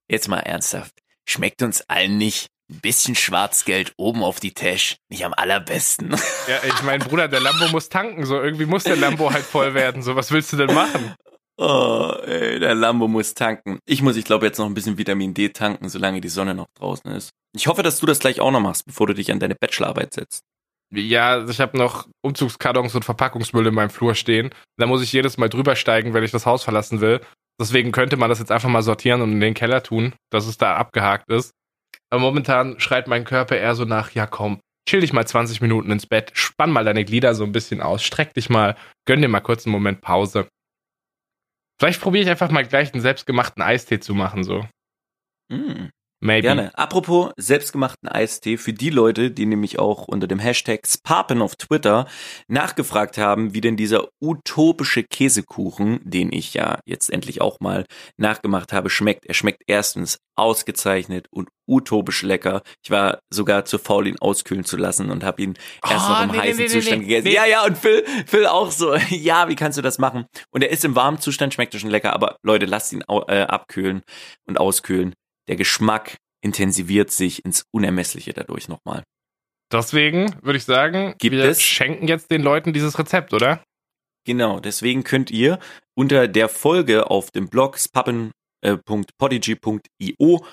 jetzt 0.10 0.28
mal 0.28 0.40
ernsthaft. 0.40 0.94
Schmeckt 1.26 1.62
uns 1.62 1.82
allen 1.90 2.18
nicht 2.18 2.48
ein 2.70 2.80
bisschen 2.82 3.16
Schwarzgeld 3.16 3.94
oben 3.98 4.24
auf 4.24 4.40
die 4.40 4.54
Tasche 4.54 4.96
nicht 5.10 5.24
am 5.26 5.34
allerbesten? 5.34 6.12
Ja, 6.48 6.60
ich 6.68 6.82
mein 6.84 7.00
Bruder, 7.00 7.28
der 7.28 7.40
Lambo 7.40 7.68
muss 7.70 7.90
tanken, 7.90 8.26
so 8.26 8.42
irgendwie 8.42 8.66
muss 8.66 8.84
der 8.84 8.96
Lambo 8.96 9.32
halt 9.32 9.44
voll 9.46 9.74
werden. 9.74 10.02
So, 10.02 10.16
was 10.16 10.32
willst 10.32 10.52
du 10.54 10.58
denn 10.58 10.74
machen? 10.74 11.14
Oh, 11.58 12.12
ey, 12.26 12.60
der 12.60 12.74
Lambo 12.74 13.08
muss 13.08 13.36
tanken. 13.36 13.80
Ich 13.86 14.02
muss, 14.02 14.16
ich 14.16 14.26
glaube, 14.26 14.46
jetzt 14.46 14.58
noch 14.58 14.66
ein 14.66 14.74
bisschen 14.74 14.98
Vitamin 14.98 15.34
D 15.34 15.50
tanken, 15.50 15.88
solange 15.88 16.20
die 16.20 16.30
Sonne 16.30 16.56
noch 16.56 16.68
draußen 16.80 17.12
ist. 17.12 17.30
Ich 17.56 17.68
hoffe, 17.68 17.84
dass 17.84 18.00
du 18.00 18.08
das 18.08 18.20
gleich 18.20 18.40
auch 18.40 18.52
noch 18.52 18.60
machst, 18.60 18.86
bevor 18.86 19.08
du 19.08 19.14
dich 19.14 19.32
an 19.32 19.40
deine 19.40 19.56
Bachelorarbeit 19.56 20.14
setzt. 20.14 20.42
Ja, 20.92 21.48
ich 21.48 21.60
habe 21.60 21.78
noch 21.78 22.08
Umzugskartons 22.24 22.96
und 22.96 23.06
Verpackungsmüll 23.06 23.68
in 23.68 23.74
meinem 23.74 23.90
Flur 23.90 24.16
stehen. 24.16 24.50
Da 24.78 24.86
muss 24.86 25.02
ich 25.04 25.14
jedes 25.14 25.38
Mal 25.38 25.50
drüber 25.50 25.76
steigen, 25.76 26.14
wenn 26.14 26.24
ich 26.24 26.32
das 26.32 26.46
Haus 26.46 26.64
verlassen 26.64 27.02
will. 27.02 27.20
Deswegen 27.60 27.92
könnte 27.92 28.18
man 28.18 28.30
das 28.30 28.40
jetzt 28.40 28.52
einfach 28.52 28.70
mal 28.70 28.82
sortieren 28.82 29.22
und 29.22 29.32
in 29.32 29.40
den 29.40 29.54
Keller 29.54 29.84
tun, 29.84 30.14
dass 30.32 30.48
es 30.48 30.58
da 30.58 30.76
abgehakt 30.76 31.30
ist. 31.32 31.52
Aber 32.10 32.22
momentan 32.22 32.80
schreit 32.80 33.08
mein 33.08 33.26
Körper 33.26 33.58
eher 33.58 33.76
so 33.76 33.86
nach, 33.86 34.12
ja 34.12 34.28
komm, 34.28 34.60
chill 34.88 35.02
dich 35.02 35.14
mal 35.14 35.26
20 35.26 35.62
Minuten 35.62 35.92
ins 35.92 36.06
Bett, 36.06 36.32
spann 36.34 36.72
mal 36.72 36.86
deine 36.86 37.06
Glieder 37.06 37.34
so 37.36 37.44
ein 37.44 37.52
bisschen 37.52 37.82
aus, 37.82 38.04
streck 38.04 38.34
dich 38.34 38.50
mal, 38.50 38.76
gönn 39.06 39.22
dir 39.22 39.28
mal 39.28 39.40
kurz 39.40 39.66
einen 39.66 39.72
Moment 39.72 40.02
Pause. 40.02 40.48
Vielleicht 41.80 42.02
probiere 42.02 42.24
ich 42.24 42.30
einfach 42.30 42.52
mal 42.52 42.66
gleich 42.66 42.94
einen 42.94 43.02
selbstgemachten 43.02 43.62
Eistee 43.62 44.00
zu 44.00 44.14
machen, 44.14 44.44
so. 44.44 44.66
Mm. 45.50 45.90
Maybe. 46.24 46.44
Gerne. 46.44 46.72
Apropos 46.78 47.32
selbstgemachten 47.36 48.08
Eistee, 48.08 48.56
für 48.56 48.72
die 48.72 48.90
Leute, 48.90 49.30
die 49.30 49.46
nämlich 49.46 49.78
auch 49.78 50.08
unter 50.08 50.26
dem 50.26 50.40
Hashtag 50.40 50.88
Sparpen 50.88 51.42
auf 51.42 51.58
Twitter 51.58 52.08
nachgefragt 52.48 53.18
haben, 53.18 53.54
wie 53.54 53.60
denn 53.60 53.76
dieser 53.76 54.08
utopische 54.22 55.04
Käsekuchen, 55.04 56.00
den 56.04 56.32
ich 56.32 56.54
ja 56.54 56.80
jetzt 56.86 57.12
endlich 57.12 57.42
auch 57.42 57.60
mal 57.60 57.86
nachgemacht 58.16 58.72
habe, 58.72 58.90
schmeckt. 58.90 59.26
Er 59.26 59.34
schmeckt 59.34 59.64
erstens 59.68 60.20
ausgezeichnet 60.38 61.28
und 61.30 61.50
utopisch 61.68 62.24
lecker. 62.24 62.62
Ich 62.84 62.90
war 62.90 63.20
sogar 63.30 63.66
zu 63.66 63.78
faul, 63.78 64.08
ihn 64.08 64.20
auskühlen 64.20 64.64
zu 64.64 64.78
lassen 64.78 65.12
und 65.12 65.26
habe 65.26 65.42
ihn 65.42 65.56
erst 65.88 66.06
Oh, 66.08 66.14
noch 66.14 66.24
im 66.24 66.32
nee, 66.32 66.38
heißen 66.38 66.58
nee, 66.58 66.68
Zustand 66.70 67.02
nee, 67.02 67.08
gegessen. 67.08 67.36
Ja, 67.36 67.46
ja, 67.46 67.66
und 67.66 67.78
Phil, 67.78 68.06
Phil 68.26 68.48
auch 68.48 68.72
so. 68.72 68.96
Ja, 69.10 69.50
wie 69.50 69.56
kannst 69.56 69.78
du 69.78 69.82
das 69.82 70.00
machen? 70.00 70.26
Und 70.52 70.64
er 70.64 70.70
ist 70.70 70.86
im 70.86 70.96
warmen 70.96 71.20
Zustand, 71.20 71.54
schmeckt 71.54 71.76
schon 71.76 71.90
lecker, 71.90 72.14
aber 72.14 72.38
Leute, 72.44 72.66
lasst 72.66 72.94
ihn 72.94 73.04
äh, 73.28 73.42
abkühlen 73.42 74.02
und 74.48 74.58
auskühlen. 74.58 75.14
Der 75.48 75.56
Geschmack 75.56 76.18
intensiviert 76.44 77.12
sich 77.12 77.46
ins 77.46 77.66
Unermessliche 77.72 78.34
dadurch 78.34 78.68
nochmal. 78.68 79.04
Deswegen 79.72 80.36
würde 80.44 80.58
ich 80.58 80.66
sagen, 80.66 81.16
Gibt 81.18 81.36
wir 81.36 81.46
es- 81.46 81.62
schenken 81.62 82.08
jetzt 82.08 82.30
den 82.32 82.42
Leuten 82.44 82.74
dieses 82.74 83.00
Rezept, 83.00 83.34
oder? 83.34 83.64
Genau, 84.26 84.60
deswegen 84.60 85.04
könnt 85.04 85.32
ihr 85.32 85.60
unter 85.96 86.28
der 86.28 86.50
Folge 86.50 87.10
auf 87.10 87.32
dem 87.32 87.50
Blog 87.50 87.78
spappen.podigy.io 87.78 90.46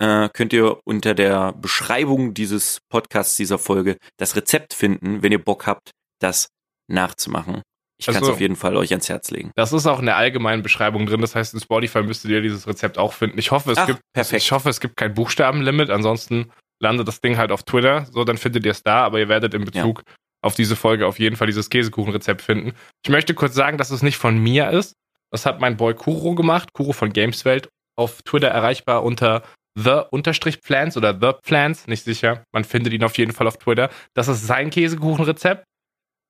äh, 0.00 0.28
könnt 0.32 0.52
ihr 0.52 0.80
unter 0.86 1.14
der 1.14 1.52
Beschreibung 1.54 2.32
dieses 2.34 2.80
Podcasts, 2.88 3.36
dieser 3.36 3.58
Folge, 3.58 3.96
das 4.16 4.36
Rezept 4.36 4.74
finden, 4.74 5.22
wenn 5.22 5.32
ihr 5.32 5.42
Bock 5.44 5.66
habt, 5.66 5.90
das 6.20 6.48
nachzumachen. 6.88 7.62
Ich 8.00 8.06
kann 8.06 8.14
es 8.14 8.20
Also- 8.22 8.32
auf 8.32 8.40
jeden 8.40 8.56
Fall 8.56 8.76
euch 8.76 8.90
ans 8.92 9.08
Herz 9.08 9.30
legen. 9.30 9.50
Das 9.56 9.72
ist 9.72 9.86
auch 9.86 9.98
in 9.98 10.06
der 10.06 10.16
allgemeinen 10.16 10.62
Beschreibung 10.62 11.06
drin. 11.06 11.20
Das 11.20 11.34
heißt, 11.34 11.52
in 11.54 11.60
Spotify 11.60 12.02
müsstet 12.02 12.30
ihr 12.30 12.40
dieses 12.40 12.66
Rezept 12.68 12.96
auch 12.96 13.12
finden. 13.12 13.38
Ich 13.38 13.50
hoffe, 13.50 13.72
es 13.72 13.78
Ach, 13.78 13.86
gibt, 13.86 14.00
perfekt. 14.12 14.42
ich 14.42 14.52
hoffe, 14.52 14.68
es 14.70 14.80
gibt 14.80 14.96
kein 14.96 15.14
Buchstabenlimit. 15.14 15.90
Ansonsten 15.90 16.50
landet 16.80 17.08
das 17.08 17.20
Ding 17.20 17.36
halt 17.36 17.50
auf 17.50 17.64
Twitter. 17.64 18.06
So, 18.12 18.22
dann 18.24 18.38
findet 18.38 18.64
ihr 18.64 18.70
es 18.70 18.82
da. 18.84 19.02
Aber 19.04 19.18
ihr 19.18 19.28
werdet 19.28 19.52
in 19.54 19.64
Bezug 19.64 20.02
auf 20.42 20.54
diese 20.54 20.76
Folge 20.76 21.06
auf 21.08 21.18
jeden 21.18 21.34
Fall 21.34 21.48
dieses 21.48 21.68
Käsekuchenrezept 21.70 22.40
finden. 22.42 22.72
Ich 23.04 23.10
möchte 23.10 23.34
kurz 23.34 23.54
sagen, 23.54 23.78
dass 23.78 23.90
es 23.90 24.02
nicht 24.02 24.16
von 24.16 24.38
mir 24.38 24.70
ist. 24.70 24.94
Das 25.32 25.44
hat 25.44 25.60
mein 25.60 25.76
Boy 25.76 25.94
Kuro 25.94 26.36
gemacht. 26.36 26.72
Kuro 26.72 26.92
von 26.92 27.12
Gameswelt. 27.12 27.68
Auf 27.96 28.22
Twitter 28.22 28.46
erreichbar 28.48 29.02
unter 29.02 29.42
the-plants 29.76 30.96
oder 30.96 31.18
the 31.20 31.32
plants. 31.42 31.86
Nicht 31.88 32.04
sicher. 32.04 32.44
Man 32.52 32.62
findet 32.64 32.92
ihn 32.92 33.02
auf 33.04 33.18
jeden 33.18 33.32
Fall 33.32 33.46
auf 33.48 33.56
Twitter. 33.58 33.90
Das 34.14 34.28
ist 34.28 34.46
sein 34.46 34.70
Käsekuchenrezept. 34.70 35.64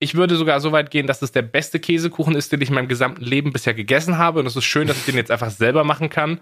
Ich 0.00 0.14
würde 0.14 0.36
sogar 0.36 0.60
so 0.60 0.72
weit 0.72 0.90
gehen, 0.90 1.06
dass 1.06 1.22
es 1.22 1.32
der 1.32 1.42
beste 1.42 1.80
Käsekuchen 1.80 2.36
ist, 2.36 2.52
den 2.52 2.60
ich 2.60 2.68
in 2.68 2.74
meinem 2.74 2.88
gesamten 2.88 3.24
Leben 3.24 3.52
bisher 3.52 3.74
gegessen 3.74 4.16
habe. 4.16 4.40
Und 4.40 4.46
es 4.46 4.56
ist 4.56 4.64
schön, 4.64 4.86
dass 4.86 4.98
ich 4.98 5.04
den 5.04 5.16
jetzt 5.16 5.30
einfach 5.30 5.50
selber 5.50 5.82
machen 5.84 6.08
kann. 6.08 6.40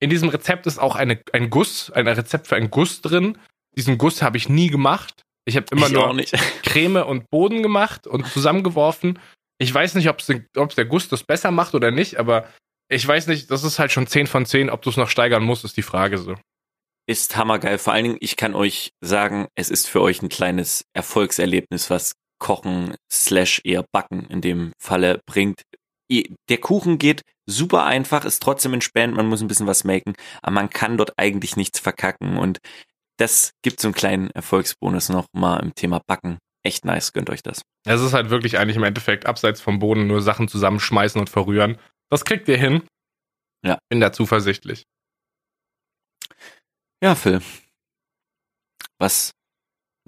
In 0.00 0.10
diesem 0.10 0.28
Rezept 0.28 0.66
ist 0.66 0.78
auch 0.78 0.96
eine, 0.96 1.20
ein 1.32 1.50
Guss, 1.50 1.90
ein 1.90 2.08
Rezept 2.08 2.48
für 2.48 2.56
einen 2.56 2.70
Guss 2.70 3.00
drin. 3.00 3.38
Diesen 3.76 3.98
Guss 3.98 4.22
habe 4.22 4.38
ich 4.38 4.48
nie 4.48 4.68
gemacht. 4.68 5.22
Ich 5.44 5.56
habe 5.56 5.66
immer 5.70 5.86
ich 5.86 5.92
nur. 5.92 6.16
Creme 6.64 7.04
und 7.06 7.30
Boden 7.30 7.62
gemacht 7.62 8.06
und 8.06 8.26
zusammengeworfen. 8.26 9.18
Ich 9.58 9.72
weiß 9.72 9.94
nicht, 9.94 10.08
ob 10.08 10.20
es 10.20 10.26
der 10.74 10.84
Guss 10.86 11.08
das 11.08 11.22
besser 11.22 11.50
macht 11.50 11.74
oder 11.74 11.90
nicht, 11.90 12.16
aber 12.18 12.48
ich 12.88 13.06
weiß 13.06 13.28
nicht, 13.28 13.50
das 13.50 13.62
ist 13.62 13.78
halt 13.78 13.92
schon 13.92 14.06
10 14.06 14.26
von 14.26 14.46
10. 14.46 14.70
Ob 14.70 14.82
du 14.82 14.90
es 14.90 14.96
noch 14.96 15.08
steigern 15.08 15.44
musst, 15.44 15.64
ist 15.64 15.76
die 15.76 15.82
Frage 15.82 16.18
so. 16.18 16.34
Ist 17.06 17.36
hammergeil. 17.36 17.78
Vor 17.78 17.92
allen 17.92 18.04
Dingen, 18.04 18.18
ich 18.20 18.36
kann 18.36 18.54
euch 18.54 18.92
sagen, 19.00 19.48
es 19.54 19.70
ist 19.70 19.86
für 19.86 20.00
euch 20.00 20.22
ein 20.22 20.28
kleines 20.28 20.86
Erfolgserlebnis, 20.94 21.90
was 21.90 22.14
Kochen 22.40 22.96
slash 23.10 23.60
eher 23.62 23.84
Backen 23.92 24.26
in 24.26 24.40
dem 24.40 24.72
Falle 24.78 25.20
bringt. 25.26 25.62
Der 26.48 26.58
Kuchen 26.58 26.98
geht 26.98 27.22
super 27.46 27.84
einfach, 27.84 28.24
ist 28.24 28.42
trotzdem 28.42 28.74
entspannt, 28.74 29.14
man 29.14 29.28
muss 29.28 29.40
ein 29.40 29.48
bisschen 29.48 29.68
was 29.68 29.84
maken, 29.84 30.14
aber 30.42 30.52
man 30.52 30.70
kann 30.70 30.96
dort 30.96 31.12
eigentlich 31.16 31.56
nichts 31.56 31.78
verkacken 31.78 32.36
und 32.36 32.58
das 33.16 33.52
gibt 33.62 33.80
so 33.80 33.88
einen 33.88 33.94
kleinen 33.94 34.30
Erfolgsbonus 34.30 35.10
noch 35.10 35.26
mal 35.32 35.58
im 35.58 35.74
Thema 35.74 36.00
Backen. 36.06 36.38
Echt 36.64 36.84
nice, 36.84 37.12
gönnt 37.12 37.30
euch 37.30 37.42
das. 37.42 37.62
Es 37.86 38.00
ist 38.00 38.12
halt 38.12 38.30
wirklich 38.30 38.58
eigentlich 38.58 38.76
im 38.76 38.82
Endeffekt 38.82 39.26
abseits 39.26 39.60
vom 39.60 39.78
Boden 39.78 40.06
nur 40.06 40.20
Sachen 40.20 40.48
zusammenschmeißen 40.48 41.20
und 41.20 41.30
verrühren. 41.30 41.78
Das 42.10 42.24
kriegt 42.24 42.48
ihr 42.48 42.56
hin. 42.56 42.82
Ja. 43.64 43.78
Bin 43.88 44.00
da 44.00 44.12
zuversichtlich. 44.12 44.84
Ja, 47.02 47.14
Phil. 47.14 47.40
Was 48.98 49.32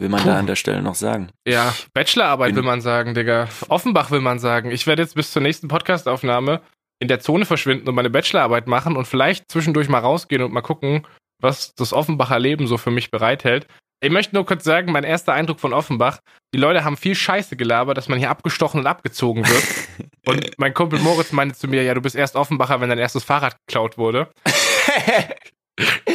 will 0.02 0.08
man 0.08 0.20
Puh. 0.20 0.28
da 0.28 0.38
an 0.38 0.46
der 0.46 0.56
Stelle 0.56 0.82
noch 0.82 0.96
sagen? 0.96 1.30
Ja, 1.46 1.72
Bachelorarbeit 1.94 2.48
bin- 2.48 2.56
will 2.56 2.62
man 2.64 2.80
sagen, 2.80 3.14
Digga. 3.14 3.48
Offenbach 3.68 4.10
will 4.10 4.20
man 4.20 4.38
sagen. 4.38 4.70
Ich 4.70 4.86
werde 4.86 5.02
jetzt 5.02 5.14
bis 5.14 5.30
zur 5.32 5.40
nächsten 5.42 5.68
Podcastaufnahme 5.68 6.60
in 7.00 7.08
der 7.08 7.20
Zone 7.20 7.44
verschwinden 7.46 7.88
und 7.88 7.94
meine 7.94 8.10
Bachelorarbeit 8.10 8.66
machen 8.66 8.96
und 8.96 9.06
vielleicht 9.06 9.50
zwischendurch 9.50 9.88
mal 9.88 10.00
rausgehen 10.00 10.42
und 10.42 10.52
mal 10.52 10.60
gucken, 10.60 11.06
was 11.40 11.74
das 11.74 11.92
Offenbacher 11.92 12.38
Leben 12.38 12.66
so 12.66 12.78
für 12.78 12.90
mich 12.90 13.10
bereithält. 13.10 13.66
Ich 14.04 14.10
möchte 14.10 14.34
nur 14.34 14.44
kurz 14.44 14.64
sagen, 14.64 14.90
mein 14.90 15.04
erster 15.04 15.32
Eindruck 15.32 15.60
von 15.60 15.72
Offenbach, 15.72 16.18
die 16.52 16.58
Leute 16.58 16.82
haben 16.84 16.96
viel 16.96 17.14
Scheiße 17.14 17.56
gelabert, 17.56 17.96
dass 17.96 18.08
man 18.08 18.18
hier 18.18 18.30
abgestochen 18.30 18.80
und 18.80 18.86
abgezogen 18.88 19.46
wird. 19.48 19.64
und 20.26 20.50
mein 20.58 20.74
Kumpel 20.74 20.98
Moritz 20.98 21.30
meinte 21.30 21.54
zu 21.56 21.68
mir, 21.68 21.84
ja, 21.84 21.94
du 21.94 22.00
bist 22.00 22.16
erst 22.16 22.34
Offenbacher, 22.34 22.80
wenn 22.80 22.88
dein 22.88 22.98
erstes 22.98 23.22
Fahrrad 23.22 23.56
geklaut 23.66 23.98
wurde. 23.98 24.28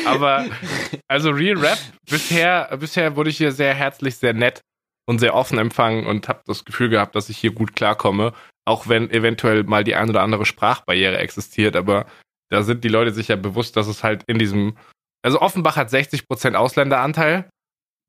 Aber, 0.06 0.46
also 1.08 1.32
Real 1.32 1.58
Rap, 1.58 1.80
bisher, 2.10 2.76
bisher 2.80 3.16
wurde 3.16 3.30
ich 3.30 3.38
hier 3.38 3.52
sehr 3.52 3.74
herzlich, 3.74 4.18
sehr 4.18 4.34
nett 4.34 4.62
und 5.06 5.20
sehr 5.20 5.34
offen 5.34 5.58
empfangen 5.58 6.06
und 6.06 6.28
habe 6.28 6.42
das 6.46 6.64
Gefühl 6.64 6.90
gehabt, 6.90 7.16
dass 7.16 7.30
ich 7.30 7.38
hier 7.38 7.52
gut 7.52 7.76
klarkomme, 7.76 8.34
auch 8.66 8.88
wenn 8.88 9.10
eventuell 9.10 9.64
mal 9.64 9.84
die 9.84 9.96
ein 9.96 10.10
oder 10.10 10.22
andere 10.22 10.46
Sprachbarriere 10.46 11.18
existiert, 11.18 11.76
aber 11.76 12.06
da 12.50 12.64
sind 12.64 12.84
die 12.84 12.90
Leute 12.90 13.12
sich 13.12 13.30
ja 13.30 13.36
bewusst, 13.36 13.76
dass 13.76 13.88
es 13.88 14.04
halt 14.04 14.24
in 14.28 14.38
diesem, 14.38 14.78
also 15.24 15.42
Offenbach 15.42 15.76
hat 15.76 15.90
60% 15.90 16.54
Ausländeranteil 16.54 17.50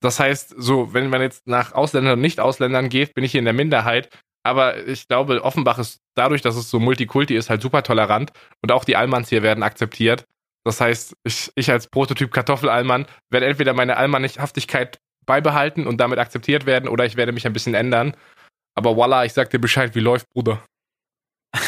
das 0.01 0.20
heißt, 0.20 0.55
so, 0.57 0.94
wenn 0.94 1.11
man 1.11 1.22
jetzt 1.22 1.46
nach 1.46 1.72
Ausländern 1.72 2.14
und 2.14 2.20
Nicht-Ausländern 2.20 2.88
geht, 2.88 3.14
bin 3.14 3.24
ich 3.24 3.32
hier 3.32 3.40
in 3.40 3.44
der 3.44 3.55
Minderheit. 3.55 4.09
Aber 4.44 4.86
ich 4.86 5.09
glaube, 5.09 5.42
Offenbach 5.42 5.78
ist 5.78 6.01
dadurch, 6.14 6.40
dass 6.40 6.57
es 6.57 6.70
so 6.70 6.78
Multikulti 6.78 7.34
ist, 7.34 7.51
halt 7.51 7.61
super 7.61 7.82
tolerant 7.82 8.32
und 8.62 8.72
auch 8.72 8.84
die 8.84 8.96
Allmanns 8.96 9.28
hier 9.28 9.42
werden 9.42 9.62
akzeptiert. 9.62 10.24
Das 10.69 10.83
heißt, 10.83 11.16
ich, 11.25 11.51
ich 11.55 11.71
als 11.71 11.87
Prototyp 11.87 12.31
Kartoffelallmann 12.31 13.07
werde 13.31 13.47
entweder 13.47 13.73
meine 13.73 13.97
Allmannhaftigkeit 13.97 14.99
beibehalten 15.25 15.87
und 15.87 15.99
damit 15.99 16.19
akzeptiert 16.19 16.66
werden 16.66 16.91
oder 16.91 17.07
ich 17.07 17.16
werde 17.16 17.33
mich 17.33 17.47
ein 17.47 17.55
bisschen 17.55 17.73
ändern. 17.73 18.14
Aber 18.75 18.95
voila, 18.95 19.25
ich 19.25 19.33
sag 19.33 19.49
dir 19.49 19.61
Bescheid, 19.61 19.95
wie 19.95 20.01
läuft, 20.01 20.29
Bruder. 20.29 20.62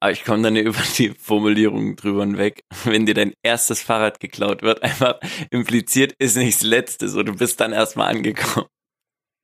Aber 0.00 0.12
ich 0.12 0.26
komme 0.26 0.42
dann 0.42 0.56
über 0.56 0.82
die 0.98 1.14
Formulierung 1.18 1.96
drüber 1.96 2.20
hinweg. 2.20 2.60
Wenn 2.84 3.06
dir 3.06 3.14
dein 3.14 3.32
erstes 3.42 3.82
Fahrrad 3.82 4.20
geklaut 4.20 4.60
wird, 4.60 4.82
einfach 4.82 5.18
impliziert 5.50 6.12
ist 6.18 6.36
nicht 6.36 6.58
das 6.58 6.68
letzte, 6.68 7.08
so 7.08 7.22
du 7.22 7.34
bist 7.34 7.60
dann 7.62 7.72
erstmal 7.72 8.14
angekommen. 8.14 8.66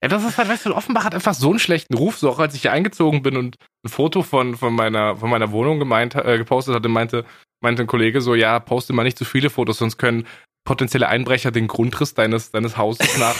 Ja, 0.03 0.09
das 0.09 0.24
ist 0.24 0.37
halt, 0.37 0.51
weißt 0.51 0.66
du, 0.66 0.74
Offenbach 0.74 1.05
hat 1.05 1.14
einfach 1.14 1.32
so 1.32 1.49
einen 1.49 1.59
schlechten 1.59 1.95
Ruf, 1.95 2.18
so 2.18 2.28
auch 2.28 2.39
als 2.39 2.55
ich 2.55 2.61
hier 2.61 2.72
eingezogen 2.72 3.22
bin 3.22 3.39
und 3.39 3.57
ein 3.82 3.89
Foto 3.89 4.22
von, 4.22 4.59
von, 4.59 4.74
meiner, 4.74 5.16
von 5.16 5.30
meiner 5.30 5.53
Wohnung 5.53 5.78
gemeint, 5.78 6.14
äh, 6.14 6.37
gepostet 6.37 6.74
hatte, 6.74 6.89
meinte, 6.89 7.24
meinte 7.64 7.82
ein 7.82 7.88
Kollege 7.88 8.20
so, 8.20 8.36
ja, 8.36 8.60
poste 8.60 8.92
mal 8.92 9.02
nicht 9.02 9.18
zu 9.18 9.24
viele 9.24 9.50
Fotos, 9.50 9.78
sonst 9.78 9.98
können 9.98 10.26
potenzielle 10.64 11.08
Einbrecher 11.08 11.50
den 11.50 11.66
Grundriss 11.66 12.14
deines, 12.14 12.52
deines 12.52 12.76
Hauses 12.76 13.18
nach, 13.18 13.34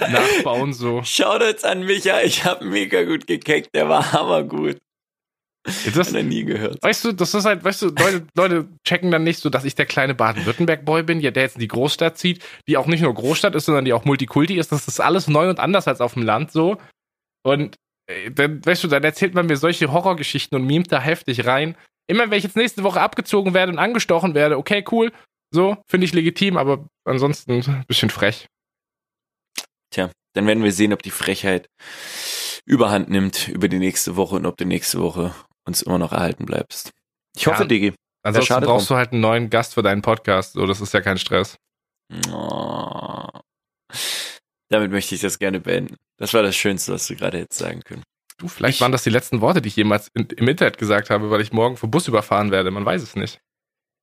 nachbauen, 0.10 0.72
so. 0.72 1.02
Schaut 1.04 1.42
jetzt 1.42 1.64
an 1.64 1.84
Micha, 1.84 2.20
ich 2.22 2.44
hab 2.44 2.62
mega 2.62 3.04
gut 3.04 3.26
gekeckt, 3.26 3.74
der 3.74 3.88
war 3.88 4.12
hammergut. 4.12 4.78
Das 5.66 6.08
hat 6.08 6.14
er 6.14 6.22
nie 6.22 6.44
gehört. 6.44 6.80
Weißt 6.82 7.04
du, 7.04 7.12
das 7.12 7.34
ist 7.34 7.44
halt, 7.44 7.64
weißt 7.64 7.82
du, 7.82 7.86
Leute, 7.86 8.26
Leute 8.36 8.68
checken 8.84 9.10
dann 9.10 9.24
nicht 9.24 9.40
so, 9.40 9.50
dass 9.50 9.64
ich 9.64 9.74
der 9.74 9.86
kleine 9.86 10.14
Baden-Württemberg-Boy 10.14 11.02
bin, 11.02 11.20
der 11.20 11.32
jetzt 11.34 11.56
in 11.56 11.60
die 11.60 11.68
Großstadt 11.68 12.16
zieht, 12.18 12.44
die 12.68 12.76
auch 12.76 12.86
nicht 12.86 13.00
nur 13.00 13.12
Großstadt 13.12 13.54
ist, 13.56 13.64
sondern 13.64 13.84
die 13.84 13.92
auch 13.92 14.04
Multikulti 14.04 14.58
ist. 14.58 14.70
Das 14.70 14.86
ist 14.86 15.00
alles 15.00 15.26
neu 15.26 15.48
und 15.48 15.58
anders 15.58 15.88
als 15.88 16.00
auf 16.00 16.14
dem 16.14 16.22
Land 16.22 16.52
so. 16.52 16.76
Und 17.42 17.76
äh, 18.06 18.30
dann, 18.30 18.64
weißt 18.64 18.84
du, 18.84 18.88
dann 18.88 19.02
erzählt 19.02 19.34
man 19.34 19.46
mir 19.46 19.56
solche 19.56 19.90
Horrorgeschichten 19.90 20.56
und 20.56 20.66
mimt 20.66 20.92
da 20.92 21.00
heftig 21.00 21.46
rein. 21.46 21.76
Immer 22.08 22.30
wenn 22.30 22.38
ich 22.38 22.44
jetzt 22.44 22.56
nächste 22.56 22.82
Woche 22.82 23.00
abgezogen 23.00 23.54
werde 23.54 23.72
und 23.72 23.78
angestochen 23.78 24.34
werde, 24.34 24.58
okay, 24.58 24.84
cool, 24.90 25.12
so, 25.52 25.76
finde 25.88 26.04
ich 26.04 26.12
legitim, 26.12 26.56
aber 26.56 26.86
ansonsten 27.04 27.52
ein 27.52 27.84
bisschen 27.86 28.10
frech. 28.10 28.46
Tja, 29.90 30.10
dann 30.34 30.46
werden 30.46 30.62
wir 30.62 30.72
sehen, 30.72 30.92
ob 30.92 31.02
die 31.02 31.10
Frechheit 31.10 31.68
überhand 32.64 33.08
nimmt 33.08 33.48
über 33.48 33.68
die 33.68 33.78
nächste 33.78 34.16
Woche 34.16 34.36
und 34.36 34.46
ob 34.46 34.56
die 34.56 34.64
nächste 34.64 35.00
Woche 35.00 35.34
uns 35.66 35.82
immer 35.82 35.98
noch 35.98 36.12
erhalten 36.12 36.46
bleibst. 36.46 36.90
Ich 37.36 37.46
hoffe, 37.46 37.62
ja, 37.62 37.68
Digi. 37.68 37.94
Ansonsten 38.24 38.60
brauchst 38.60 38.90
drum. 38.90 38.96
du 38.96 38.98
halt 38.98 39.12
einen 39.12 39.20
neuen 39.20 39.50
Gast 39.50 39.74
für 39.74 39.82
deinen 39.82 40.02
Podcast. 40.02 40.54
So, 40.54 40.66
das 40.66 40.80
ist 40.80 40.92
ja 40.92 41.00
kein 41.00 41.18
Stress. 41.18 41.56
Oh. 42.32 43.28
Damit 44.68 44.90
möchte 44.90 45.14
ich 45.14 45.20
das 45.20 45.38
gerne 45.38 45.60
beenden. 45.60 45.96
Das 46.18 46.34
war 46.34 46.42
das 46.42 46.56
Schönste, 46.56 46.92
was 46.92 47.06
du 47.06 47.14
gerade 47.14 47.38
jetzt 47.38 47.56
sagen 47.56 47.82
können. 47.82 48.02
Du, 48.38 48.48
vielleicht 48.48 48.76
ich, 48.76 48.80
waren 48.80 48.92
das 48.92 49.04
die 49.04 49.10
letzten 49.10 49.40
Worte, 49.40 49.62
die 49.62 49.68
ich 49.68 49.76
jemals 49.76 50.08
in, 50.14 50.26
im 50.26 50.48
Internet 50.48 50.78
gesagt 50.78 51.10
habe, 51.10 51.30
weil 51.30 51.40
ich 51.40 51.52
morgen 51.52 51.76
vom 51.76 51.90
Bus 51.90 52.08
überfahren 52.08 52.50
werde. 52.50 52.70
Man 52.70 52.84
weiß 52.84 53.02
es 53.02 53.16
nicht. 53.16 53.40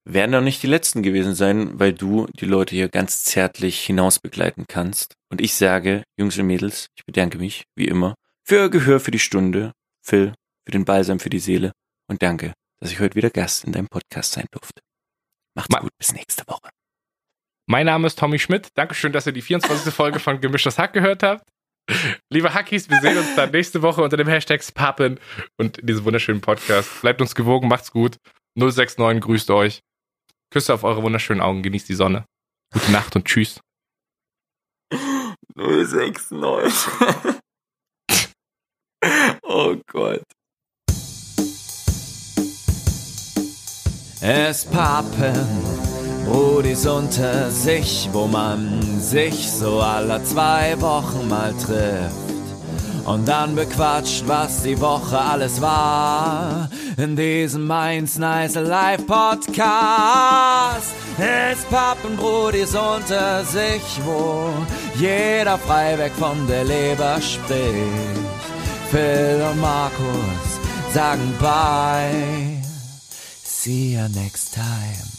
Werden 0.05 0.31
doch 0.31 0.41
nicht 0.41 0.61
die 0.63 0.67
letzten 0.67 1.01
gewesen 1.01 1.33
sein, 1.33 1.79
weil 1.79 1.93
du 1.93 2.27
die 2.39 2.45
Leute 2.45 2.75
hier 2.75 2.89
ganz 2.89 3.23
zärtlich 3.23 3.79
hinaus 3.79 4.19
begleiten 4.19 4.65
kannst. 4.67 5.13
Und 5.29 5.39
ich 5.39 5.53
sage, 5.53 6.03
Jungs 6.17 6.37
und 6.37 6.47
Mädels, 6.47 6.87
ich 6.95 7.05
bedanke 7.05 7.37
mich, 7.37 7.63
wie 7.75 7.87
immer, 7.87 8.15
für 8.43 8.69
Gehör 8.69 8.99
für 8.99 9.11
die 9.11 9.19
Stunde. 9.19 9.71
Phil, 10.05 10.33
für 10.65 10.71
den 10.71 10.85
Balsam 10.85 11.19
für 11.19 11.29
die 11.29 11.39
Seele 11.39 11.71
und 12.09 12.21
danke, 12.21 12.53
dass 12.79 12.91
ich 12.91 12.99
heute 12.99 13.15
wieder 13.15 13.29
Gast 13.29 13.63
in 13.63 13.71
deinem 13.71 13.87
Podcast 13.87 14.33
sein 14.33 14.45
durfte. 14.51 14.81
Macht's 15.55 15.69
Ma 15.71 15.79
gut, 15.79 15.91
bis 15.97 16.13
nächste 16.13 16.45
Woche. 16.47 16.69
Mein 17.65 17.85
Name 17.85 18.07
ist 18.07 18.19
Tommy 18.19 18.39
Schmidt. 18.39 18.69
Dankeschön, 18.75 19.13
dass 19.13 19.25
ihr 19.25 19.31
die 19.31 19.41
24. 19.41 19.93
Folge 19.93 20.19
von 20.19 20.41
Gemischtes 20.41 20.77
Hack 20.77 20.91
gehört 20.91 21.23
habt. 21.23 21.47
Liebe 22.29 22.53
Hackies, 22.53 22.89
wir 22.89 22.99
sehen 23.01 23.17
uns 23.17 23.35
dann 23.35 23.51
nächste 23.51 23.81
Woche 23.81 24.01
unter 24.01 24.17
dem 24.17 24.27
Hashtag 24.27 24.61
Pappen 24.73 25.19
und 25.57 25.79
in 25.79 25.87
diesem 25.87 26.05
wunderschönen 26.05 26.41
Podcast. 26.41 27.01
Bleibt 27.01 27.21
uns 27.21 27.35
gewogen, 27.35 27.67
macht's 27.67 27.91
gut. 27.91 28.17
069 28.55 29.21
grüßt 29.21 29.51
euch. 29.51 29.81
Küsse 30.51 30.73
auf 30.73 30.83
eure 30.83 31.03
wunderschönen 31.03 31.41
Augen, 31.41 31.63
genießt 31.63 31.89
die 31.89 31.95
Sonne. 31.95 32.25
Gute 32.71 32.91
Nacht 32.91 33.15
und 33.15 33.25
tschüss. 33.25 33.59
069. 35.55 36.91
oh 39.43 39.75
Gott. 39.87 40.23
Es 44.21 44.65
pappen 44.65 45.82
Brudis 46.25 46.85
unter 46.85 47.51
sich, 47.51 48.09
wo 48.11 48.27
man 48.27 48.81
sich 48.99 49.51
so 49.51 49.81
alle 49.81 50.23
zwei 50.23 50.79
Wochen 50.81 51.27
mal 51.27 51.53
trifft. 51.53 52.23
Und 53.05 53.27
dann 53.27 53.55
bequatscht, 53.55 54.23
was 54.27 54.63
die 54.63 54.79
Woche 54.79 55.19
alles 55.19 55.61
war. 55.61 56.69
In 56.97 57.15
diesem 57.15 57.67
Mainz 57.67 58.17
Nice 58.17 58.55
Live 58.55 59.05
Podcast. 59.05 60.93
Es 61.17 61.63
pappen 61.65 62.15
Brudis 62.15 62.73
unter 62.73 63.43
sich, 63.43 63.99
wo 64.05 64.49
jeder 64.95 65.57
frei 65.57 65.97
weg 65.97 66.13
von 66.17 66.47
der 66.47 66.63
Leber 66.63 67.19
spricht. 67.21 68.23
Phil 68.89 69.43
und 69.51 69.59
Markus 69.59 70.59
sagen 70.93 71.33
Bye. 71.39 72.61
See 73.43 73.95
you 73.95 74.07
next 74.09 74.53
time. 74.53 75.12